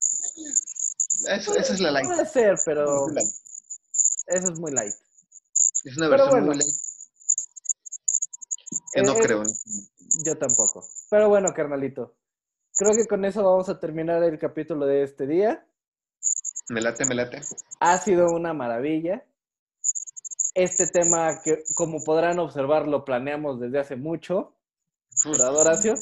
Eso, 1.29 1.55
esa 1.55 1.73
es 1.73 1.79
la 1.81 1.91
light. 1.91 2.07
Puede 2.07 2.25
ser, 2.25 2.55
pero 2.65 3.07
eso 4.27 4.53
es 4.53 4.59
muy 4.59 4.71
light. 4.71 4.93
Es 5.83 5.97
una 5.97 6.09
versión 6.09 6.45
muy 6.45 6.57
light 6.57 6.86
no 9.03 9.13
eh, 9.13 9.19
creo. 9.21 9.43
Yo 10.25 10.35
tampoco. 10.35 10.85
Pero 11.09 11.29
bueno, 11.29 11.49
carnalito. 11.55 12.15
Creo 12.77 12.91
que 12.95 13.07
con 13.07 13.25
eso 13.25 13.43
vamos 13.43 13.69
a 13.69 13.79
terminar 13.79 14.23
el 14.23 14.37
capítulo 14.37 14.85
de 14.85 15.03
este 15.03 15.25
día. 15.25 15.65
Me 16.69 16.81
late, 16.81 17.05
me 17.05 17.15
late. 17.15 17.41
Ha 17.79 17.97
sido 17.97 18.27
una 18.31 18.53
maravilla. 18.53 19.25
Este 20.53 20.87
tema 20.87 21.39
que, 21.43 21.63
como 21.75 22.03
podrán 22.03 22.39
observar, 22.39 22.87
lo 22.87 23.03
planeamos 23.05 23.59
desde 23.59 23.79
hace 23.79 23.95
mucho. 23.95 24.53
Horacio? 25.25 25.95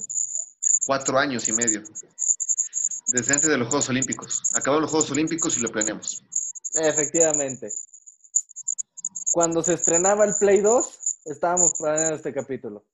Cuatro 0.85 1.17
años 1.17 1.47
y 1.47 1.53
medio. 1.53 1.81
Desde 3.07 3.34
antes 3.34 3.49
de 3.49 3.57
los 3.57 3.67
Juegos 3.67 3.89
Olímpicos. 3.89 4.43
Acabaron 4.55 4.81
los 4.81 4.91
Juegos 4.91 5.11
Olímpicos 5.11 5.57
y 5.57 5.61
lo 5.61 5.69
planeamos. 5.69 6.23
Efectivamente. 6.73 7.69
Cuando 9.31 9.61
se 9.63 9.73
estrenaba 9.73 10.26
el 10.26 10.34
Play 10.39 10.61
2, 10.61 11.05
estábamos 11.26 11.73
planeando 11.77 12.15
este 12.15 12.34
capítulo. 12.34 12.85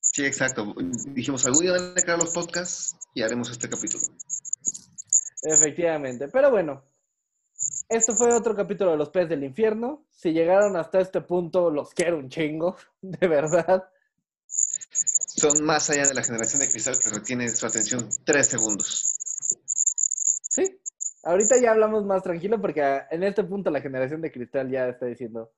Sí, 0.00 0.24
exacto. 0.24 0.74
Dijimos, 1.08 1.46
algún 1.46 1.62
día 1.62 1.72
van 1.72 1.92
a 1.96 2.00
crear 2.00 2.18
los 2.18 2.32
podcasts 2.32 2.96
y 3.14 3.22
haremos 3.22 3.50
este 3.50 3.68
capítulo. 3.68 4.04
Efectivamente. 5.42 6.28
Pero 6.28 6.50
bueno, 6.50 6.82
esto 7.88 8.14
fue 8.14 8.32
otro 8.34 8.54
capítulo 8.54 8.92
de 8.92 8.96
Los 8.96 9.10
Pez 9.10 9.28
del 9.28 9.44
Infierno. 9.44 10.06
Si 10.10 10.32
llegaron 10.32 10.76
hasta 10.76 11.00
este 11.00 11.20
punto, 11.20 11.70
los 11.70 11.92
quiero 11.94 12.18
un 12.18 12.28
chingo, 12.28 12.76
de 13.00 13.28
verdad. 13.28 13.88
Son 14.46 15.64
más 15.64 15.88
allá 15.90 16.06
de 16.06 16.14
la 16.14 16.22
generación 16.22 16.60
de 16.60 16.70
cristal 16.70 16.98
que 16.98 17.10
retiene 17.10 17.48
su 17.50 17.66
atención 17.66 18.08
tres 18.24 18.48
segundos. 18.48 19.14
Sí, 20.50 20.80
Ahorita 21.28 21.56
ya 21.60 21.72
hablamos 21.72 22.04
más 22.06 22.22
tranquilo 22.22 22.60
porque 22.60 23.02
en 23.10 23.22
este 23.22 23.44
punto 23.44 23.70
la 23.70 23.80
generación 23.80 24.20
de 24.22 24.30
cristal 24.30 24.70
ya 24.70 24.88
está 24.88 25.06
diciendo, 25.06 25.52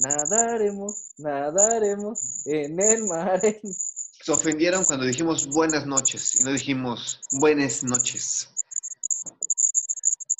nadaremos, 0.00 1.12
nadaremos 1.18 2.46
en 2.46 2.80
el 2.80 3.04
mar. 3.04 3.40
Se 4.22 4.32
ofendieron 4.32 4.84
cuando 4.84 5.06
dijimos 5.06 5.46
buenas 5.46 5.86
noches 5.86 6.40
y 6.40 6.44
no 6.44 6.52
dijimos 6.52 7.20
buenas 7.40 7.82
noches. 7.84 8.48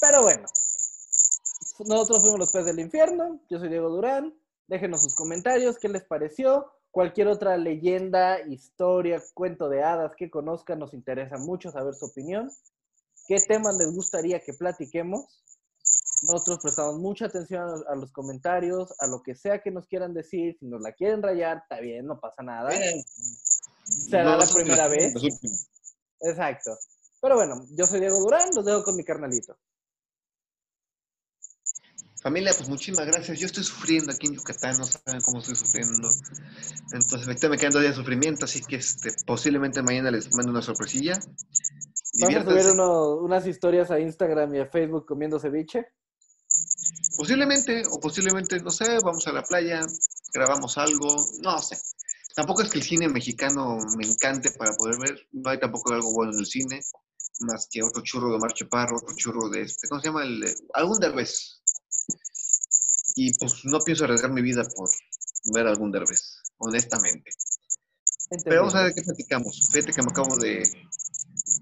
Pero 0.00 0.22
bueno, 0.22 0.48
nosotros 1.86 2.22
fuimos 2.22 2.38
los 2.38 2.52
peces 2.52 2.66
del 2.66 2.80
infierno. 2.80 3.40
Yo 3.48 3.58
soy 3.58 3.68
Diego 3.68 3.88
Durán. 3.88 4.34
Déjenos 4.66 5.02
sus 5.02 5.14
comentarios, 5.14 5.78
qué 5.78 5.88
les 5.88 6.04
pareció. 6.04 6.70
Cualquier 6.90 7.28
otra 7.28 7.56
leyenda, 7.56 8.40
historia, 8.48 9.22
cuento 9.34 9.68
de 9.68 9.82
hadas 9.82 10.12
que 10.16 10.30
conozcan, 10.30 10.78
nos 10.78 10.92
interesa 10.92 11.36
mucho 11.38 11.70
saber 11.70 11.94
su 11.94 12.06
opinión. 12.06 12.50
¿Qué 13.26 13.36
temas 13.46 13.76
les 13.78 13.94
gustaría 13.94 14.40
que 14.40 14.52
platiquemos? 14.52 15.42
Nosotros 16.22 16.58
prestamos 16.62 16.98
mucha 16.98 17.26
atención 17.26 17.62
a 17.88 17.94
los 17.94 18.12
comentarios, 18.12 18.92
a 18.98 19.06
lo 19.06 19.22
que 19.22 19.34
sea 19.34 19.60
que 19.62 19.70
nos 19.70 19.86
quieran 19.86 20.12
decir. 20.12 20.56
Si 20.58 20.66
nos 20.66 20.82
la 20.82 20.92
quieren 20.92 21.22
rayar, 21.22 21.58
está 21.58 21.80
bien, 21.80 22.06
no 22.06 22.20
pasa 22.20 22.42
nada. 22.42 22.70
Será 23.84 24.36
la 24.36 24.46
primera 24.46 24.88
vez. 24.88 25.14
Exacto. 26.20 26.72
Pero 27.22 27.36
bueno, 27.36 27.66
yo 27.70 27.86
soy 27.86 28.00
Diego 28.00 28.18
Durán, 28.20 28.48
los 28.54 28.64
dejo 28.64 28.82
con 28.82 28.96
mi 28.96 29.04
carnalito. 29.04 29.56
Familia, 32.22 32.52
pues 32.54 32.68
muchísimas 32.68 33.06
gracias. 33.06 33.38
Yo 33.38 33.46
estoy 33.46 33.64
sufriendo 33.64 34.12
aquí 34.12 34.26
en 34.26 34.34
Yucatán, 34.34 34.76
no 34.76 34.84
saben 34.84 35.22
cómo 35.22 35.38
estoy 35.38 35.56
sufriendo. 35.56 36.08
Entonces 36.92 37.26
me 37.26 37.32
estoy 37.32 37.56
quedando 37.56 37.80
días 37.80 37.92
de 37.92 37.96
sufrimiento, 37.96 38.44
así 38.44 38.60
que 38.60 38.76
este, 38.76 39.10
posiblemente 39.26 39.82
mañana 39.82 40.10
les 40.10 40.34
mando 40.34 40.52
una 40.52 40.60
sorpresilla. 40.60 41.18
¿Vamos 42.20 42.36
a 42.36 42.44
subir 42.44 42.80
unas 43.22 43.46
historias 43.46 43.90
a 43.90 44.00
Instagram 44.00 44.54
y 44.54 44.58
a 44.60 44.66
Facebook 44.66 45.06
comiendo 45.06 45.38
ceviche? 45.38 45.86
Posiblemente, 47.20 47.82
o 47.90 48.00
posiblemente, 48.00 48.58
no 48.60 48.70
sé, 48.70 48.98
vamos 49.04 49.26
a 49.26 49.32
la 49.32 49.42
playa, 49.42 49.86
grabamos 50.32 50.78
algo, 50.78 51.22
no 51.42 51.58
sé. 51.58 51.76
Tampoco 52.34 52.62
es 52.62 52.70
que 52.70 52.78
el 52.78 52.84
cine 52.84 53.10
mexicano 53.10 53.76
me 53.98 54.06
encante 54.06 54.50
para 54.52 54.72
poder 54.72 54.98
ver, 54.98 55.28
no 55.32 55.50
hay 55.50 55.60
tampoco 55.60 55.92
algo 55.92 56.14
bueno 56.14 56.32
en 56.32 56.38
el 56.38 56.46
cine, 56.46 56.80
más 57.40 57.68
que 57.70 57.82
otro 57.82 58.02
churro 58.02 58.32
de 58.32 58.38
Marche 58.38 58.64
Parro, 58.64 58.96
otro 58.96 59.14
churro 59.14 59.50
de 59.50 59.60
este, 59.60 59.86
¿cómo 59.86 60.00
se 60.00 60.06
llama? 60.06 60.22
El, 60.22 60.46
algún 60.72 60.98
derbez, 60.98 61.60
y 63.16 63.36
pues 63.38 63.66
no 63.66 63.80
pienso 63.80 64.04
arriesgar 64.04 64.32
mi 64.32 64.40
vida 64.40 64.66
por 64.74 64.88
ver 65.52 65.66
algún 65.66 65.92
derbez, 65.92 66.38
honestamente. 66.56 67.32
Pero 68.44 68.60
vamos 68.60 68.76
a 68.76 68.84
ver 68.84 68.94
qué 68.94 69.02
platicamos. 69.02 69.68
Fíjate 69.70 69.92
que 69.92 70.02
me 70.02 70.10
acabo 70.10 70.38
de 70.38 70.62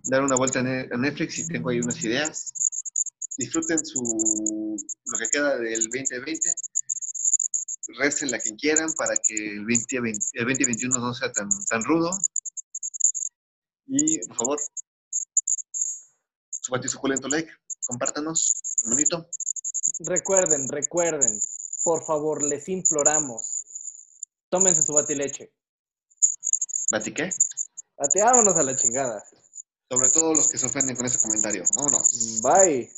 dar 0.04 0.22
una 0.22 0.36
vuelta 0.36 0.60
a 0.60 0.62
Netflix 0.62 1.40
y 1.40 1.48
tengo 1.48 1.70
ahí 1.70 1.80
unas 1.80 2.00
ideas. 2.04 2.54
Disfruten 3.36 3.84
su, 3.84 4.76
lo 5.08 5.18
que 5.18 5.28
queda 5.28 5.56
del 5.58 5.88
2020. 5.88 6.54
Resten 7.98 8.30
la 8.30 8.38
quien 8.38 8.56
quieran 8.56 8.92
para 8.94 9.14
que 9.16 9.34
el, 9.34 9.66
2020, 9.66 10.18
el 10.34 10.44
2021 10.44 10.98
no 10.98 11.14
sea 11.14 11.32
tan, 11.32 11.48
tan 11.68 11.82
rudo. 11.84 12.10
Y 13.86 14.18
por 14.26 14.36
favor, 14.36 14.60
su 16.50 16.88
suculento 16.88 17.28
like, 17.28 17.50
compártanos, 17.86 18.54
bonito. 18.84 19.28
Recuerden, 20.00 20.68
recuerden, 20.68 21.40
por 21.82 22.04
favor, 22.04 22.42
les 22.42 22.68
imploramos, 22.68 23.64
tómense 24.50 24.82
su 24.82 24.92
batileche. 24.92 25.54
¿Bati 26.90 27.14
qué? 27.14 27.30
Bateámonos 27.96 28.56
a 28.56 28.62
la 28.62 28.76
chingada. 28.76 29.22
Sobre 29.90 30.10
todo 30.10 30.34
los 30.34 30.48
que 30.48 30.58
se 30.58 30.66
ofenden 30.66 30.96
con 30.96 31.06
ese 31.06 31.18
comentario. 31.18 31.64
Vámonos. 31.74 32.40
Bye. 32.42 32.90